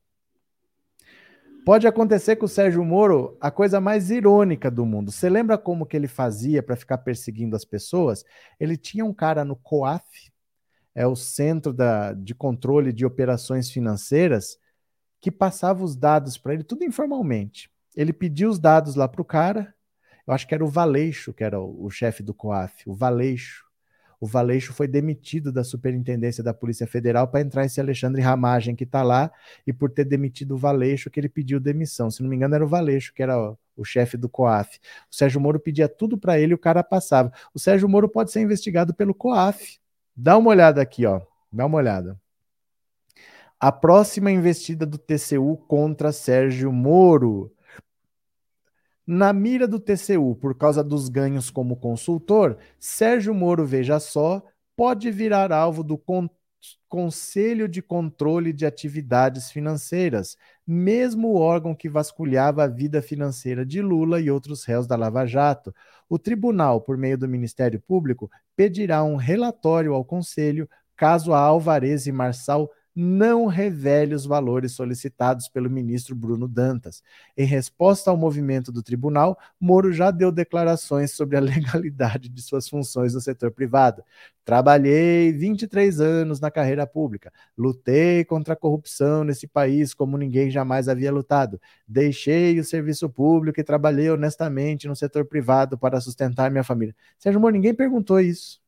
Pode 1.64 1.86
acontecer 1.86 2.38
com 2.38 2.46
o 2.46 2.50
Sérgio 2.50 2.84
Moro 2.84 3.38
a 3.40 3.52
coisa 3.52 3.80
mais 3.80 4.10
irônica 4.10 4.72
do 4.72 4.84
mundo. 4.84 5.12
Você 5.12 5.30
lembra 5.30 5.60
como 5.60 5.86
que 5.86 5.96
ele 5.96 6.08
fazia 6.08 6.64
para 6.64 6.76
ficar 6.76 6.98
perseguindo 7.00 7.56
as 7.56 7.64
pessoas? 7.64 8.26
Ele 8.60 8.76
tinha 8.76 9.06
um 9.06 9.14
cara 9.14 9.46
no 9.46 9.56
COAF, 9.56 10.32
é 10.96 11.06
o 11.06 11.16
Centro 11.16 11.72
da, 11.72 12.14
de 12.14 12.34
Controle 12.34 12.92
de 12.92 13.06
Operações 13.06 13.70
Financeiras, 13.70 14.58
que 15.22 15.30
passava 15.30 15.84
os 15.84 15.96
dados 15.96 16.36
para 16.36 16.54
ele, 16.54 16.64
tudo 16.64 16.84
informalmente. 16.84 17.70
Ele 17.96 18.12
pediu 18.12 18.50
os 18.50 18.58
dados 18.58 18.96
lá 18.96 19.08
para 19.08 19.22
o 19.22 19.26
cara, 19.26 19.74
eu 20.32 20.36
acho 20.36 20.48
que 20.48 20.56
era 20.56 20.64
o 20.64 20.70
Valeixo, 20.70 21.34
que 21.34 21.44
era 21.44 21.60
o, 21.60 21.86
o 21.86 21.90
chefe 21.90 22.24
do 22.24 22.34
COAF, 22.34 22.90
o 22.90 22.94
Valeixo. 22.94 23.66
O 24.18 24.26
Valeixo 24.26 24.72
foi 24.72 24.88
demitido 24.88 25.52
da 25.52 25.62
superintendência 25.62 26.42
da 26.42 26.54
Polícia 26.54 26.88
Federal 26.88 27.28
para 27.28 27.42
entrar 27.42 27.66
esse 27.66 27.82
Alexandre 27.82 28.22
Ramagem 28.22 28.74
que 28.74 28.86
está 28.86 29.04
lá, 29.04 29.30
e 29.68 29.74
por 29.74 29.92
ter 29.92 30.06
demitido 30.06 30.54
o 30.54 30.58
Valeixo 30.58 31.10
que 31.10 31.20
ele 31.20 31.28
pediu 31.28 31.60
demissão. 31.60 32.10
Se 32.10 32.24
não 32.24 32.30
me 32.30 32.38
engano, 32.38 32.56
era 32.56 32.64
o 32.64 32.68
Valeixo, 32.68 33.14
que 33.14 33.22
era 33.22 33.38
o, 33.38 33.58
o 33.76 33.84
chefe 33.84 34.16
do 34.16 34.30
COAF. 34.30 34.80
O 35.12 35.16
Sérgio 35.16 35.42
Moro 35.42 35.60
pedia 35.60 35.90
tudo 35.90 36.18
para 36.18 36.40
ele 36.40 36.54
e 36.54 36.56
o 36.56 36.60
cara 36.60 36.82
passava. 36.82 37.34
O 37.54 37.60
Sérgio 37.60 37.90
Moro 37.90 38.08
pode 38.08 38.32
ser 38.32 38.40
investigado 38.40 38.94
pelo 38.94 39.14
COAF. 39.14 39.80
Dá 40.16 40.38
uma 40.38 40.52
olhada 40.52 40.82
aqui, 40.82 41.06
ó. 41.06 41.20
Dá 41.52 41.66
uma 41.66 41.78
olhada. 41.78 42.18
A 43.60 43.72
próxima 43.72 44.32
investida 44.32 44.86
do 44.86 44.98
TCU 44.98 45.58
contra 45.68 46.14
Sérgio 46.14 46.72
Moro. 46.72 47.52
Na 49.14 49.34
mira 49.34 49.68
do 49.68 49.78
TCU, 49.78 50.38
por 50.38 50.56
causa 50.56 50.82
dos 50.82 51.10
ganhos 51.10 51.50
como 51.50 51.76
consultor, 51.76 52.58
Sérgio 52.80 53.34
Moro, 53.34 53.66
veja 53.66 54.00
só, 54.00 54.42
pode 54.74 55.12
virar 55.12 55.52
alvo 55.52 55.84
do 55.84 55.98
Con 55.98 56.30
Conselho 56.88 57.68
de 57.68 57.82
Controle 57.82 58.54
de 58.54 58.66
Atividades 58.66 59.52
Financeiras, 59.52 60.38
mesmo 60.66 61.28
o 61.28 61.36
órgão 61.36 61.76
que 61.76 61.90
vasculhava 61.90 62.64
a 62.64 62.68
vida 62.68 63.02
financeira 63.02 63.66
de 63.66 63.82
Lula 63.82 64.22
e 64.22 64.32
outros 64.32 64.64
réus 64.64 64.88
da 64.88 64.96
Lava 64.96 65.26
Jato. 65.26 65.76
O 66.08 66.18
tribunal, 66.18 66.80
por 66.80 66.96
meio 66.96 67.18
do 67.18 67.28
Ministério 67.28 67.82
Público, 67.82 68.32
pedirá 68.56 69.04
um 69.04 69.18
relatório 69.18 69.94
ao 69.94 70.06
Conselho 70.06 70.70
caso 70.96 71.34
a 71.34 71.40
Alvarez 71.40 72.08
e 72.08 72.14
Marçal 72.14 72.72
não 72.96 73.46
revele 73.46 74.14
os 74.14 74.26
valores 74.26 74.74
solicitados 74.74 75.48
pelo 75.48 75.70
ministro 75.70 76.14
Bruno 76.16 76.48
Dantas. 76.48 77.02
Em 77.38 77.46
resposta 77.46 78.12
ao 78.12 78.18
movimento 78.18 78.72
do 78.72 78.84
tribunal, 78.84 79.38
Moro 79.60 79.94
já 79.94 80.12
deu 80.12 80.32
declarações 80.32 81.12
sobre 81.12 81.38
a 81.38 81.40
legalidade 81.40 82.30
de 82.30 82.42
suas 82.42 82.68
funções 82.68 83.14
no 83.14 83.22
setor 83.22 83.52
privado. 83.52 84.04
Trabalhei 84.44 85.32
23 85.32 86.02
anos 86.02 86.40
na 86.40 86.52
carreira 86.52 86.86
pública, 86.86 87.32
lutei 87.58 88.26
contra 88.26 88.54
a 88.54 88.58
corrupção 88.58 89.24
nesse 89.24 89.48
país 89.48 89.94
como 89.94 90.18
ninguém 90.18 90.50
jamais 90.50 90.90
havia 90.90 91.12
lutado. 91.12 91.62
Deixei 91.88 92.60
o 92.60 92.64
serviço 92.64 93.10
público 93.10 93.60
e 93.60 93.64
trabalhei 93.64 94.10
honestamente 94.10 94.88
no 94.88 94.96
setor 94.96 95.26
privado 95.26 95.78
para 95.78 96.02
sustentar 96.02 96.52
minha 96.52 96.64
família. 96.64 96.96
Sérgio 97.18 97.40
Moro, 97.40 97.54
ninguém 97.54 97.74
perguntou 97.74 98.20
isso. 98.20 98.60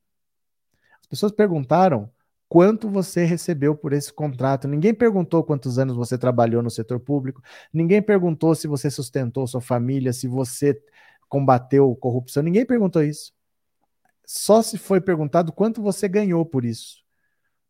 As 1.02 1.08
pessoas 1.08 1.32
perguntaram 1.32 2.10
quanto 2.54 2.88
você 2.88 3.26
recebeu 3.26 3.76
por 3.76 3.94
esse 3.94 4.14
contrato. 4.14 4.68
Ninguém 4.68 4.94
perguntou 4.94 5.44
quantos 5.44 5.80
anos 5.80 5.96
você 5.96 6.20
trabalhou 6.20 6.62
no 6.62 6.70
setor 6.70 7.00
público, 7.00 7.42
ninguém 7.74 8.00
perguntou 8.00 8.54
se 8.54 8.68
você 8.68 8.92
sustentou 8.92 9.48
sua 9.48 9.60
família, 9.60 10.14
se 10.14 10.28
você 10.28 10.80
combateu 11.28 11.96
corrupção, 11.96 12.44
ninguém 12.44 12.64
perguntou 12.64 13.02
isso. 13.02 13.34
Só 14.24 14.62
se 14.62 14.78
foi 14.78 15.02
perguntado 15.02 15.52
quanto 15.52 15.82
você 15.82 16.08
ganhou 16.08 16.46
por 16.46 16.64
isso. 16.64 16.98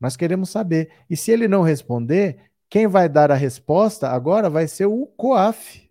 Nós 0.02 0.18
queremos 0.18 0.50
saber. 0.50 0.92
E 1.10 1.16
se 1.16 1.32
ele 1.32 1.48
não 1.48 1.62
responder, 1.62 2.52
quem 2.70 2.86
vai 2.86 3.08
dar 3.08 3.32
a 3.32 3.36
resposta 3.36 4.10
agora 4.10 4.50
vai 4.50 4.68
ser 4.68 4.88
o 4.88 5.06
COAF 5.16 5.83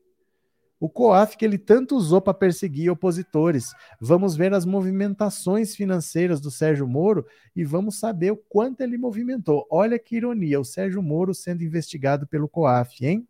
o 0.83 0.89
COAF 0.89 1.37
que 1.37 1.45
ele 1.45 1.59
tanto 1.59 1.95
usou 1.95 2.20
para 2.20 2.35
perseguir 2.35 2.91
opositores. 2.91 3.72
Vamos 4.01 4.35
ver 4.35 4.53
as 4.53 4.64
movimentações 4.64 5.76
financeiras 5.76 6.41
do 6.41 6.51
Sérgio 6.51 6.89
Moro 6.89 7.24
e 7.55 7.62
vamos 7.62 8.01
saber 8.01 8.33
o 8.33 8.37
quanto 8.37 8.80
ele 8.80 8.99
movimentou. 8.99 9.64
Olha 9.70 9.97
que 9.97 10.16
ironia, 10.16 10.59
o 10.59 10.64
Sérgio 10.64 11.01
Moro 11.01 11.33
sendo 11.33 11.62
investigado 11.62 12.26
pelo 12.26 12.49
COAF, 12.49 13.07
hein? 13.07 13.28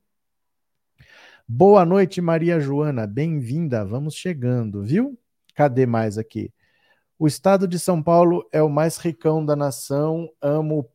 Boa 1.46 1.84
noite, 1.84 2.22
Maria 2.22 2.58
Joana, 2.58 3.06
bem-vinda. 3.06 3.84
Vamos 3.84 4.14
chegando, 4.14 4.82
viu? 4.82 5.18
Cadê 5.54 5.84
mais 5.84 6.16
aqui? 6.16 6.50
O 7.18 7.26
estado 7.26 7.68
de 7.68 7.78
São 7.78 8.02
Paulo 8.02 8.48
é 8.50 8.62
o 8.62 8.70
mais 8.70 8.96
ricão 8.96 9.44
da 9.44 9.54
nação, 9.54 10.26
amo 10.40 10.88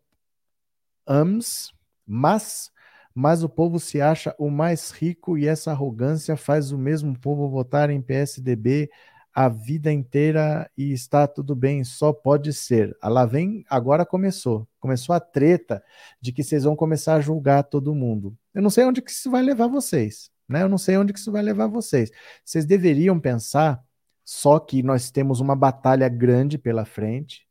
AMS, 1.06 1.72
mas 2.04 2.72
mas 3.20 3.42
o 3.42 3.50
povo 3.50 3.80
se 3.80 4.00
acha 4.00 4.36
o 4.38 4.48
mais 4.48 4.92
rico 4.92 5.40
e 5.40 5.48
essa 5.48 5.72
arrogância 5.72 6.38
faz 6.38 6.72
o 6.72 6.78
mesmo 6.78 7.18
povo 7.20 7.50
votar 7.50 7.90
em 7.90 8.00
PSDB 8.00 8.92
a 9.34 9.50
vida 9.50 9.92
inteira 9.92 10.70
e 10.78 10.94
está 10.94 11.28
tudo 11.28 11.56
bem, 11.56 11.84
só 11.84 12.14
pode 12.14 12.54
ser. 12.54 12.96
Ah, 13.02 13.10
lá 13.10 13.26
vem, 13.26 13.66
agora 13.68 14.06
começou. 14.06 14.68
Começou 14.80 15.16
a 15.16 15.20
treta 15.20 15.84
de 16.22 16.32
que 16.32 16.44
vocês 16.44 16.64
vão 16.64 16.76
começar 16.76 17.16
a 17.16 17.20
julgar 17.20 17.64
todo 17.64 17.96
mundo. 17.96 18.38
Eu 18.54 18.62
não 18.62 18.70
sei 18.70 18.86
onde 18.86 19.02
que 19.02 19.10
isso 19.10 19.32
vai 19.32 19.42
levar 19.42 19.66
vocês, 19.66 20.30
né? 20.48 20.62
Eu 20.62 20.70
não 20.70 20.78
sei 20.78 20.96
onde 20.96 21.12
que 21.12 21.18
isso 21.18 21.32
vai 21.32 21.42
levar 21.42 21.66
vocês. 21.66 22.12
Vocês 22.46 22.68
deveriam 22.68 23.20
pensar 23.20 23.84
só 24.24 24.60
que 24.60 24.84
nós 24.84 25.10
temos 25.10 25.40
uma 25.40 25.56
batalha 25.56 26.08
grande 26.08 26.56
pela 26.60 26.86
frente 26.86 27.47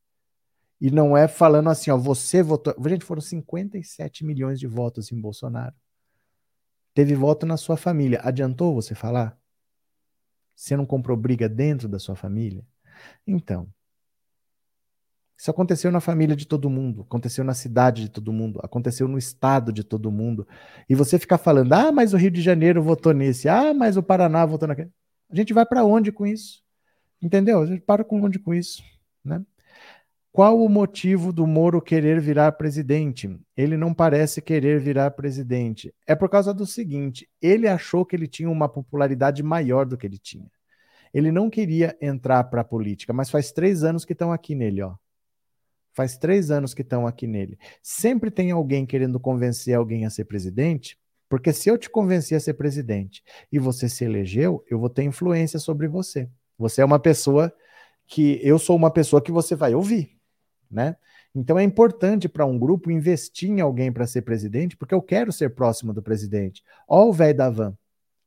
e 0.81 0.91
não 0.91 1.17
é 1.17 1.27
falando 1.27 1.71
assim, 1.71 1.91
ó, 1.91 1.97
você 1.97 2.43
votou. 2.43 2.75
Gente, 2.87 3.05
foram 3.05 3.21
57 3.21 4.25
milhões 4.25 4.61
de 4.61 4.67
votos 4.67 5.11
em 5.11 5.21
Bolsonaro. 5.21 5.75
Teve 6.95 7.15
voto 7.15 7.47
na 7.47 7.57
sua 7.57 7.77
família. 7.77 8.21
Adiantou 8.23 8.75
você 8.75 8.95
falar? 8.95 9.39
Você 10.55 10.77
não 10.77 10.87
comprou 10.87 11.17
briga 11.17 11.49
dentro 11.49 11.89
da 11.89 11.99
sua 11.99 12.17
família? 12.17 12.65
Então, 13.27 13.69
isso 15.37 15.51
aconteceu 15.51 15.93
na 15.93 16.01
família 16.01 16.35
de 16.35 16.47
todo 16.47 16.71
mundo, 16.71 17.03
aconteceu 17.03 17.45
na 17.45 17.53
cidade 17.53 18.03
de 18.03 18.09
todo 18.09 18.33
mundo, 18.33 18.59
aconteceu 18.63 19.07
no 19.07 19.19
estado 19.19 19.71
de 19.71 19.85
todo 19.85 20.11
mundo. 20.11 20.49
E 20.89 20.95
você 20.95 21.19
ficar 21.19 21.37
falando, 21.37 21.75
ah, 21.75 21.93
mas 21.93 22.15
o 22.15 22.17
Rio 22.17 22.31
de 22.31 22.41
Janeiro 22.41 22.83
votou 22.83 23.13
nesse, 23.13 23.47
ah, 23.49 23.75
mas 23.75 23.99
o 23.99 24.03
Paraná 24.03 24.47
votou 24.47 24.67
naquele. 24.67 24.91
A 25.31 25.37
gente 25.37 25.53
vai 25.53 25.67
para 25.67 25.85
onde 25.85 26.11
com 26.11 26.27
isso? 26.27 26.63
Entendeu? 27.21 27.61
A 27.61 27.67
gente 27.67 27.83
para 27.83 28.03
com 28.03 28.23
onde 28.23 28.39
com 28.39 28.55
isso, 28.55 28.83
né? 29.23 29.45
Qual 30.37 30.63
o 30.63 30.69
motivo 30.69 31.33
do 31.33 31.47
Moro 31.47 31.81
querer 31.81 32.21
virar 32.21 32.53
presidente? 32.53 33.41
Ele 33.57 33.75
não 33.75 33.95
parece 33.95 34.43
querer 34.43 34.79
virar 34.79 35.11
presidente. 35.13 35.95
É 36.07 36.15
por 36.15 36.29
causa 36.29 36.53
do 36.53 36.67
seguinte: 36.67 37.27
ele 37.41 37.67
achou 37.67 38.05
que 38.05 38.15
ele 38.15 38.27
tinha 38.27 38.51
uma 38.51 38.69
popularidade 38.69 39.43
maior 39.43 39.87
do 39.87 39.97
que 39.97 40.07
ele 40.07 40.19
tinha. 40.19 40.51
Ele 41.15 41.33
não 41.33 41.49
queria 41.49 41.97
entrar 42.03 42.45
para 42.45 42.61
a 42.61 42.65
política, 42.65 43.15
mas 43.15 43.31
faz 43.31 43.51
três 43.51 43.83
anos 43.83 44.05
que 44.05 44.13
estão 44.13 44.31
aqui 44.31 44.55
nele, 44.55 44.83
ó. 44.83 44.97
Faz 45.95 46.19
três 46.19 46.51
anos 46.51 46.75
que 46.75 46.83
estão 46.83 47.07
aqui 47.07 47.27
nele. 47.27 47.59
Sempre 47.83 48.31
tem 48.31 48.51
alguém 48.51 48.85
querendo 48.85 49.19
convencer 49.19 49.73
alguém 49.73 50.05
a 50.05 50.11
ser 50.11 50.27
presidente, 50.27 50.99
porque 51.31 51.51
se 51.51 51.71
eu 51.71 51.79
te 51.79 51.89
convencer 51.89 52.37
a 52.37 52.41
ser 52.41 52.53
presidente 52.53 53.23
e 53.51 53.59
você 53.59 53.89
se 53.89 54.05
elegeu, 54.05 54.63
eu 54.71 54.79
vou 54.79 54.91
ter 54.91 55.03
influência 55.03 55.59
sobre 55.59 55.89
você. 55.89 56.29
Você 56.59 56.83
é 56.83 56.85
uma 56.85 56.99
pessoa 56.99 57.51
que 58.07 58.39
eu 58.43 58.59
sou 58.59 58.77
uma 58.77 58.91
pessoa 58.91 59.23
que 59.23 59.33
você 59.33 59.57
vai 59.57 59.75
ouvir 59.75 60.16
né? 60.71 60.97
Então 61.35 61.59
é 61.59 61.63
importante 61.63 62.29
para 62.29 62.47
um 62.47 62.59
grupo 62.59 62.91
investir 62.91 63.51
em 63.51 63.61
alguém 63.61 63.93
para 63.93 64.07
ser 64.07 64.23
presidente, 64.23 64.77
porque 64.77 64.95
eu 64.95 65.03
quero 65.03 65.33
ser 65.33 65.51
próximo 65.55 65.93
do 65.93 66.03
presidente. 66.03 66.63
Ó 66.89 67.09
o 67.09 67.13
velho 67.13 67.37
da 67.37 67.51
van, 67.51 67.77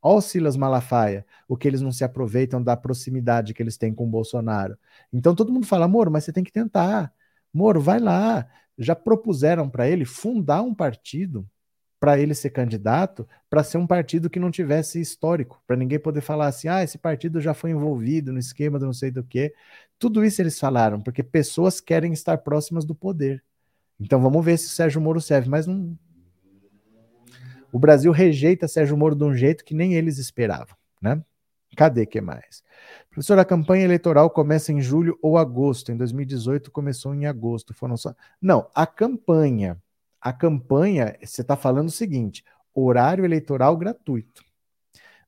ó 0.02 0.18
o 0.18 0.22
Silas 0.22 0.56
Malafaia, 0.56 1.26
o 1.48 1.58
que 1.58 1.68
eles 1.68 1.82
não 1.82 1.92
se 1.92 2.04
aproveitam 2.04 2.62
da 2.62 2.78
proximidade 2.78 3.54
que 3.54 3.62
eles 3.64 3.78
têm 3.78 3.94
com 3.94 4.06
o 4.06 4.10
Bolsonaro. 4.10 4.78
Então 5.12 5.36
todo 5.36 5.52
mundo 5.52 5.66
fala, 5.66 5.88
Moro, 5.88 6.12
mas 6.12 6.24
você 6.24 6.34
tem 6.34 6.44
que 6.44 6.52
tentar. 6.52 7.12
Moro, 7.54 7.82
vai 7.82 8.00
lá. 8.00 8.48
Já 8.78 8.96
propuseram 8.96 9.70
para 9.70 9.90
ele 9.90 10.06
fundar 10.06 10.62
um 10.62 10.74
partido 10.74 11.48
para 12.00 12.18
ele 12.18 12.34
ser 12.34 12.52
candidato, 12.52 13.28
para 13.50 13.64
ser 13.64 13.78
um 13.78 13.86
partido 13.86 14.30
que 14.30 14.40
não 14.40 14.50
tivesse 14.50 15.02
histórico, 15.02 15.62
para 15.68 15.76
ninguém 15.76 16.00
poder 16.00 16.22
falar 16.22 16.48
assim, 16.48 16.70
ah, 16.70 16.82
esse 16.82 16.98
partido 16.98 17.42
já 17.42 17.54
foi 17.54 17.72
envolvido 17.72 18.32
no 18.32 18.40
esquema 18.40 18.80
do 18.80 18.86
não 18.86 18.94
sei 18.94 19.12
do 19.12 19.24
que. 19.24 19.54
Tudo 20.00 20.24
isso 20.24 20.42
eles 20.42 20.58
falaram, 20.58 21.02
porque 21.02 21.22
pessoas 21.22 21.80
querem 21.80 22.14
estar 22.14 22.40
próximas 22.40 22.86
do 22.86 22.96
poder. 22.96 23.44
Então 24.00 24.22
vamos 24.22 24.44
ver 24.44 24.58
se 24.58 24.68
o 24.68 24.70
Sérgio 24.70 25.02
Moro 25.02 25.20
serve, 25.20 25.50
mas 25.50 25.68
não. 25.68 25.96
O 27.72 27.78
Brasil 27.78 28.12
rejeita 28.12 28.68
Sérgio 28.68 28.98
Moro 28.98 29.16
de 29.16 29.24
um 29.24 29.36
jeito 29.36 29.64
que 29.64 29.76
nem 29.76 29.94
eles 29.94 30.18
esperavam, 30.18 30.76
né? 31.02 31.22
Cadê 31.76 32.06
que 32.06 32.20
mais? 32.20 32.64
Professor, 33.10 33.38
a 33.38 33.46
campanha 33.46 33.84
eleitoral 33.84 34.30
começa 34.32 34.72
em 34.72 34.82
julho 34.82 35.20
ou 35.22 35.38
agosto. 35.38 35.92
Em 35.92 35.98
2018 35.98 36.72
começou 36.72 37.14
em 37.14 37.28
agosto. 37.28 37.76
Foram 37.76 37.96
só. 37.96 38.16
Não, 38.42 38.68
a 38.74 38.88
campanha 38.88 39.80
a 40.22 40.34
campanha, 40.34 41.18
você 41.24 41.42
está 41.42 41.56
falando 41.56 41.88
o 41.88 41.92
seguinte: 41.92 42.44
horário 42.74 43.24
eleitoral 43.24 43.78
gratuito. 43.78 44.44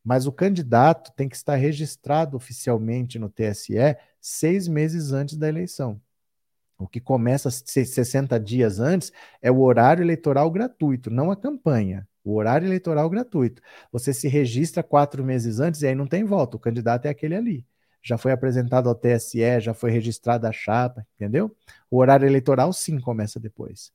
Mas 0.03 0.25
o 0.25 0.31
candidato 0.31 1.11
tem 1.15 1.29
que 1.29 1.35
estar 1.35 1.55
registrado 1.55 2.35
oficialmente 2.35 3.19
no 3.19 3.29
TSE 3.29 3.75
seis 4.19 4.67
meses 4.67 5.11
antes 5.11 5.37
da 5.37 5.47
eleição. 5.47 6.01
O 6.77 6.87
que 6.87 6.99
começa 6.99 7.51
60 7.51 8.39
dias 8.39 8.79
antes 8.79 9.11
é 9.41 9.51
o 9.51 9.59
horário 9.61 10.03
eleitoral 10.03 10.49
gratuito, 10.49 11.11
não 11.11 11.29
a 11.29 11.35
campanha. 11.35 12.07
O 12.23 12.35
horário 12.35 12.67
eleitoral 12.67 13.09
gratuito. 13.09 13.61
Você 13.91 14.13
se 14.13 14.27
registra 14.27 14.81
quatro 14.81 15.23
meses 15.23 15.59
antes 15.59 15.81
e 15.81 15.87
aí 15.87 15.95
não 15.95 16.07
tem 16.07 16.23
volta. 16.23 16.57
O 16.57 16.59
candidato 16.59 17.05
é 17.05 17.09
aquele 17.09 17.35
ali. 17.35 17.65
Já 18.03 18.17
foi 18.17 18.31
apresentado 18.31 18.89
ao 18.89 18.95
TSE, 18.95 19.59
já 19.59 19.73
foi 19.75 19.91
registrada 19.91 20.49
a 20.49 20.51
chapa, 20.51 21.05
entendeu? 21.15 21.55
O 21.89 21.97
horário 21.97 22.27
eleitoral 22.27 22.73
sim 22.73 22.99
começa 22.99 23.39
depois. 23.39 23.91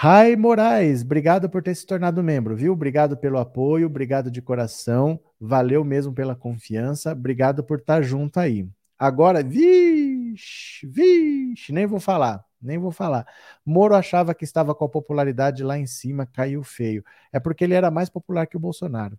Rai 0.00 0.36
Moraes, 0.36 1.02
obrigado 1.02 1.50
por 1.50 1.60
ter 1.60 1.74
se 1.74 1.84
tornado 1.84 2.22
membro, 2.22 2.54
viu? 2.54 2.72
Obrigado 2.72 3.16
pelo 3.16 3.36
apoio, 3.36 3.88
obrigado 3.88 4.30
de 4.30 4.40
coração, 4.40 5.18
valeu 5.40 5.82
mesmo 5.82 6.12
pela 6.14 6.36
confiança, 6.36 7.10
obrigado 7.10 7.64
por 7.64 7.80
estar 7.80 8.00
junto 8.02 8.38
aí. 8.38 8.68
Agora, 8.96 9.42
vi, 9.42 10.18
Vixe, 10.38 10.86
vixe, 10.86 11.72
nem 11.72 11.84
vou 11.84 11.98
falar, 11.98 12.44
nem 12.62 12.78
vou 12.78 12.92
falar. 12.92 13.26
Moro 13.66 13.96
achava 13.96 14.32
que 14.34 14.44
estava 14.44 14.72
com 14.72 14.84
a 14.84 14.88
popularidade 14.88 15.64
lá 15.64 15.76
em 15.76 15.86
cima, 15.86 16.26
caiu 16.26 16.62
feio. 16.62 17.04
É 17.32 17.40
porque 17.40 17.64
ele 17.64 17.74
era 17.74 17.90
mais 17.90 18.08
popular 18.08 18.46
que 18.46 18.56
o 18.56 18.60
Bolsonaro. 18.60 19.18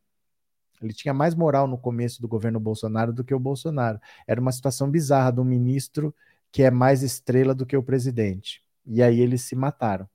Ele 0.81 0.93
tinha 0.93 1.13
mais 1.13 1.35
moral 1.35 1.67
no 1.67 1.77
começo 1.77 2.21
do 2.21 2.27
governo 2.27 2.57
Bolsonaro 2.57 3.11
do 3.11 3.23
que 3.23 3.33
o 3.33 3.39
Bolsonaro. 3.39 3.99
Era 4.25 4.39
uma 4.39 4.51
situação 4.53 4.89
bizarra 4.89 5.31
de 5.31 5.41
um 5.41 5.43
ministro 5.43 6.15
que 6.53 6.63
é 6.63 6.71
mais 6.71 7.03
estrela 7.03 7.53
do 7.53 7.65
que 7.65 7.75
o 7.75 7.83
presidente. 7.83 8.63
E 8.85 9.03
aí 9.03 9.19
eles 9.19 9.41
se 9.41 9.55
mataram. 9.57 10.07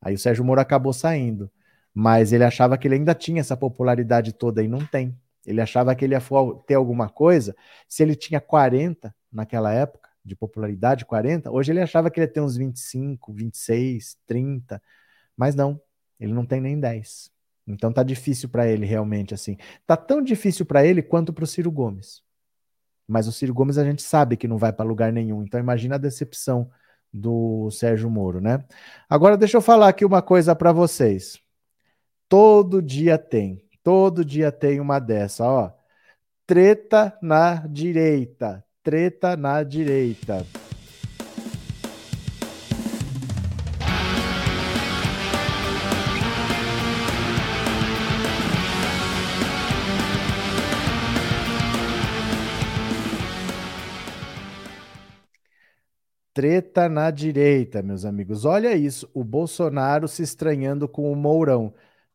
Aí 0.00 0.14
o 0.14 0.18
Sérgio 0.18 0.44
Moro 0.44 0.60
acabou 0.60 0.92
saindo. 0.92 1.50
Mas 1.92 2.32
ele 2.32 2.44
achava 2.44 2.78
que 2.78 2.86
ele 2.86 2.94
ainda 2.94 3.14
tinha 3.14 3.40
essa 3.40 3.56
popularidade 3.56 4.32
toda 4.32 4.62
e 4.62 4.68
não 4.68 4.84
tem. 4.86 5.18
Ele 5.44 5.60
achava 5.60 5.94
que 5.94 6.04
ele 6.04 6.14
ia 6.14 6.22
ter 6.66 6.74
alguma 6.74 7.08
coisa. 7.08 7.54
Se 7.88 8.02
ele 8.02 8.14
tinha 8.14 8.40
40 8.40 9.14
naquela 9.32 9.72
época, 9.72 10.10
de 10.24 10.36
popularidade, 10.36 11.04
40, 11.04 11.50
hoje 11.50 11.72
ele 11.72 11.80
achava 11.80 12.10
que 12.10 12.20
ele 12.20 12.26
ia 12.26 12.32
ter 12.32 12.40
uns 12.40 12.56
25, 12.56 13.32
26, 13.32 14.18
30. 14.26 14.82
Mas 15.36 15.54
não, 15.54 15.80
ele 16.18 16.32
não 16.32 16.44
tem 16.44 16.60
nem 16.60 16.78
10. 16.78 17.30
Então 17.66 17.92
tá 17.92 18.02
difícil 18.02 18.48
para 18.48 18.68
ele 18.68 18.84
realmente 18.84 19.34
assim. 19.34 19.56
Tá 19.86 19.96
tão 19.96 20.22
difícil 20.22 20.66
para 20.66 20.84
ele 20.84 21.02
quanto 21.02 21.32
para 21.32 21.44
o 21.44 21.46
Ciro 21.46 21.70
Gomes. 21.70 22.22
Mas 23.06 23.26
o 23.26 23.32
Ciro 23.32 23.54
Gomes 23.54 23.78
a 23.78 23.84
gente 23.84 24.02
sabe 24.02 24.36
que 24.36 24.48
não 24.48 24.58
vai 24.58 24.72
para 24.72 24.84
lugar 24.84 25.12
nenhum. 25.12 25.42
Então 25.42 25.58
imagina 25.58 25.94
a 25.94 25.98
decepção 25.98 26.70
do 27.12 27.70
Sérgio 27.70 28.10
Moro, 28.10 28.40
né? 28.40 28.64
Agora 29.08 29.36
deixa 29.36 29.56
eu 29.56 29.62
falar 29.62 29.88
aqui 29.88 30.04
uma 30.04 30.22
coisa 30.22 30.54
para 30.54 30.72
vocês. 30.72 31.38
Todo 32.28 32.80
dia 32.80 33.18
tem, 33.18 33.62
todo 33.82 34.24
dia 34.24 34.52
tem 34.52 34.80
uma 34.80 34.98
dessa, 34.98 35.44
ó. 35.44 35.72
Treta 36.46 37.16
na 37.20 37.66
direita, 37.66 38.64
treta 38.82 39.36
na 39.36 39.62
direita. 39.62 40.46
Treta 56.32 56.88
na 56.88 57.10
direita, 57.10 57.82
meus 57.82 58.04
amigos. 58.04 58.44
Olha 58.44 58.74
isso, 58.76 59.10
o 59.12 59.24
Bolsonaro 59.24 60.06
se 60.06 60.22
estranhando 60.22 60.88
com 60.88 61.10
o 61.10 61.16
Mourão 61.16 61.74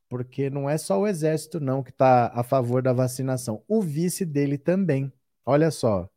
porque 0.10 0.50
não 0.50 0.70
é 0.70 0.78
só 0.78 1.00
o 1.00 1.08
exército 1.08 1.60
não 1.60 1.84
que 1.84 1.90
está 1.92 2.32
a 2.34 2.44
favor 2.44 2.82
da 2.82 2.94
vacinação, 2.94 3.64
o 3.68 3.82
vice 3.82 4.26
dele 4.26 4.58
também. 4.58 5.12
Olha 5.46 5.72
só. 5.72 6.10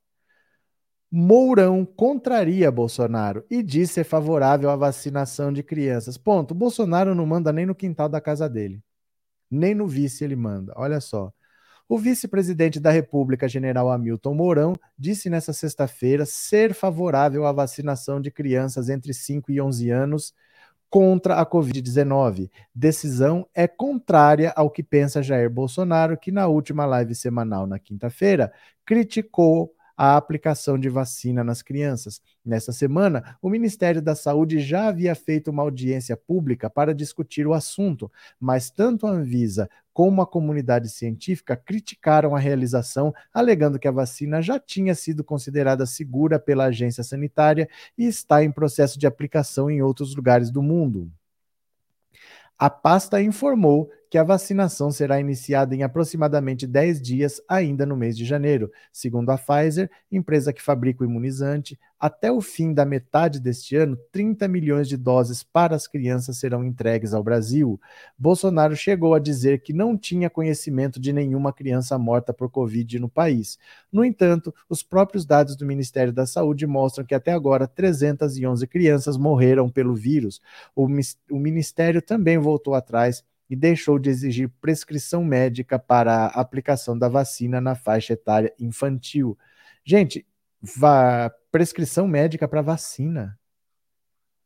Mourão 1.10 1.84
contraria 1.86 2.70
Bolsonaro 2.70 3.44
e 3.50 3.62
diz 3.62 3.90
ser 3.90 4.04
favorável 4.04 4.68
à 4.70 4.76
vacinação 4.76 5.52
de 5.52 5.62
crianças. 5.62 6.18
Ponto. 6.18 6.54
Bolsonaro 6.54 7.14
não 7.14 7.24
manda 7.26 7.52
nem 7.52 7.64
no 7.64 7.74
quintal 7.74 8.08
da 8.08 8.20
casa 8.20 8.48
dele. 8.48 8.82
Nem 9.50 9.74
no 9.74 9.86
vice 9.86 10.22
ele 10.24 10.36
manda. 10.36 10.72
Olha 10.76 11.00
só. 11.00 11.32
O 11.88 11.96
vice-presidente 11.96 12.78
da 12.78 12.90
República, 12.90 13.48
general 13.48 13.90
Hamilton 13.90 14.34
Mourão, 14.34 14.74
disse 14.98 15.30
nesta 15.30 15.54
sexta-feira 15.54 16.26
ser 16.26 16.74
favorável 16.74 17.46
à 17.46 17.52
vacinação 17.52 18.20
de 18.20 18.30
crianças 18.30 18.90
entre 18.90 19.14
5 19.14 19.50
e 19.50 19.58
11 19.58 19.88
anos 19.88 20.34
contra 20.90 21.36
a 21.36 21.46
Covid-19. 21.46 22.50
Decisão 22.74 23.48
é 23.54 23.66
contrária 23.66 24.52
ao 24.54 24.68
que 24.70 24.82
pensa 24.82 25.22
Jair 25.22 25.48
Bolsonaro, 25.48 26.18
que 26.18 26.30
na 26.30 26.46
última 26.46 26.84
live 26.84 27.14
semanal, 27.14 27.66
na 27.66 27.78
quinta-feira, 27.78 28.52
criticou 28.84 29.72
a 29.98 30.16
aplicação 30.16 30.78
de 30.78 30.88
vacina 30.88 31.42
nas 31.42 31.60
crianças. 31.60 32.20
Nessa 32.44 32.70
semana, 32.70 33.36
o 33.42 33.50
Ministério 33.50 34.00
da 34.00 34.14
Saúde 34.14 34.60
já 34.60 34.86
havia 34.86 35.12
feito 35.16 35.50
uma 35.50 35.64
audiência 35.64 36.16
pública 36.16 36.70
para 36.70 36.94
discutir 36.94 37.48
o 37.48 37.52
assunto, 37.52 38.10
mas 38.38 38.70
tanto 38.70 39.08
a 39.08 39.10
Anvisa 39.10 39.68
como 39.98 40.22
a 40.22 40.26
comunidade 40.28 40.88
científica 40.88 41.56
criticaram 41.56 42.36
a 42.36 42.38
realização, 42.38 43.12
alegando 43.34 43.80
que 43.80 43.88
a 43.88 43.90
vacina 43.90 44.40
já 44.40 44.56
tinha 44.56 44.94
sido 44.94 45.24
considerada 45.24 45.84
segura 45.86 46.38
pela 46.38 46.66
agência 46.66 47.02
sanitária 47.02 47.68
e 47.98 48.04
está 48.04 48.44
em 48.44 48.52
processo 48.52 48.96
de 48.96 49.08
aplicação 49.08 49.68
em 49.68 49.82
outros 49.82 50.14
lugares 50.14 50.52
do 50.52 50.62
mundo. 50.62 51.10
A 52.56 52.70
pasta 52.70 53.20
informou 53.20 53.90
que 54.10 54.16
a 54.16 54.24
vacinação 54.24 54.90
será 54.90 55.20
iniciada 55.20 55.74
em 55.74 55.82
aproximadamente 55.82 56.66
10 56.66 57.02
dias, 57.02 57.40
ainda 57.48 57.84
no 57.84 57.96
mês 57.96 58.16
de 58.16 58.24
janeiro. 58.24 58.70
Segundo 58.92 59.30
a 59.30 59.38
Pfizer, 59.38 59.90
empresa 60.10 60.52
que 60.52 60.62
fabrica 60.62 61.02
o 61.02 61.06
imunizante, 61.06 61.78
até 62.00 62.30
o 62.30 62.40
fim 62.40 62.72
da 62.72 62.84
metade 62.84 63.40
deste 63.40 63.74
ano, 63.76 63.98
30 64.12 64.46
milhões 64.46 64.88
de 64.88 64.96
doses 64.96 65.42
para 65.42 65.74
as 65.74 65.88
crianças 65.88 66.38
serão 66.38 66.64
entregues 66.64 67.12
ao 67.12 67.24
Brasil. 67.24 67.78
Bolsonaro 68.16 68.76
chegou 68.76 69.14
a 69.14 69.18
dizer 69.18 69.60
que 69.60 69.72
não 69.72 69.96
tinha 69.96 70.30
conhecimento 70.30 71.00
de 71.00 71.12
nenhuma 71.12 71.52
criança 71.52 71.98
morta 71.98 72.32
por 72.32 72.48
Covid 72.50 72.98
no 73.00 73.08
país. 73.08 73.58
No 73.92 74.04
entanto, 74.04 74.54
os 74.68 74.82
próprios 74.82 75.26
dados 75.26 75.56
do 75.56 75.66
Ministério 75.66 76.12
da 76.12 76.24
Saúde 76.24 76.66
mostram 76.66 77.04
que 77.04 77.14
até 77.14 77.32
agora 77.32 77.66
311 77.66 78.66
crianças 78.68 79.16
morreram 79.16 79.68
pelo 79.68 79.94
vírus. 79.94 80.40
O, 80.76 80.86
o 81.30 81.38
Ministério 81.38 82.00
também 82.00 82.38
voltou 82.38 82.74
atrás 82.74 83.24
e 83.48 83.56
deixou 83.56 83.98
de 83.98 84.10
exigir 84.10 84.50
prescrição 84.60 85.24
médica 85.24 85.78
para 85.78 86.26
a 86.26 86.40
aplicação 86.40 86.98
da 86.98 87.08
vacina 87.08 87.60
na 87.60 87.74
faixa 87.74 88.12
etária 88.12 88.52
infantil. 88.58 89.38
Gente, 89.84 90.26
prescrição 91.50 92.06
médica 92.06 92.46
para 92.46 92.60
vacina. 92.60 93.38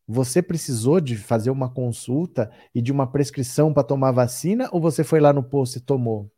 Você 0.06 0.42
precisou 0.42 1.00
de 1.00 1.16
fazer 1.16 1.50
uma 1.50 1.72
consulta 1.72 2.50
e 2.74 2.82
de 2.82 2.92
uma 2.92 3.10
prescrição 3.10 3.72
para 3.72 3.82
tomar 3.82 4.12
vacina 4.12 4.68
ou 4.72 4.80
você 4.80 5.02
foi 5.02 5.20
lá 5.20 5.32
no 5.32 5.42
posto 5.42 5.76
e 5.76 5.80
tomou? 5.80 6.30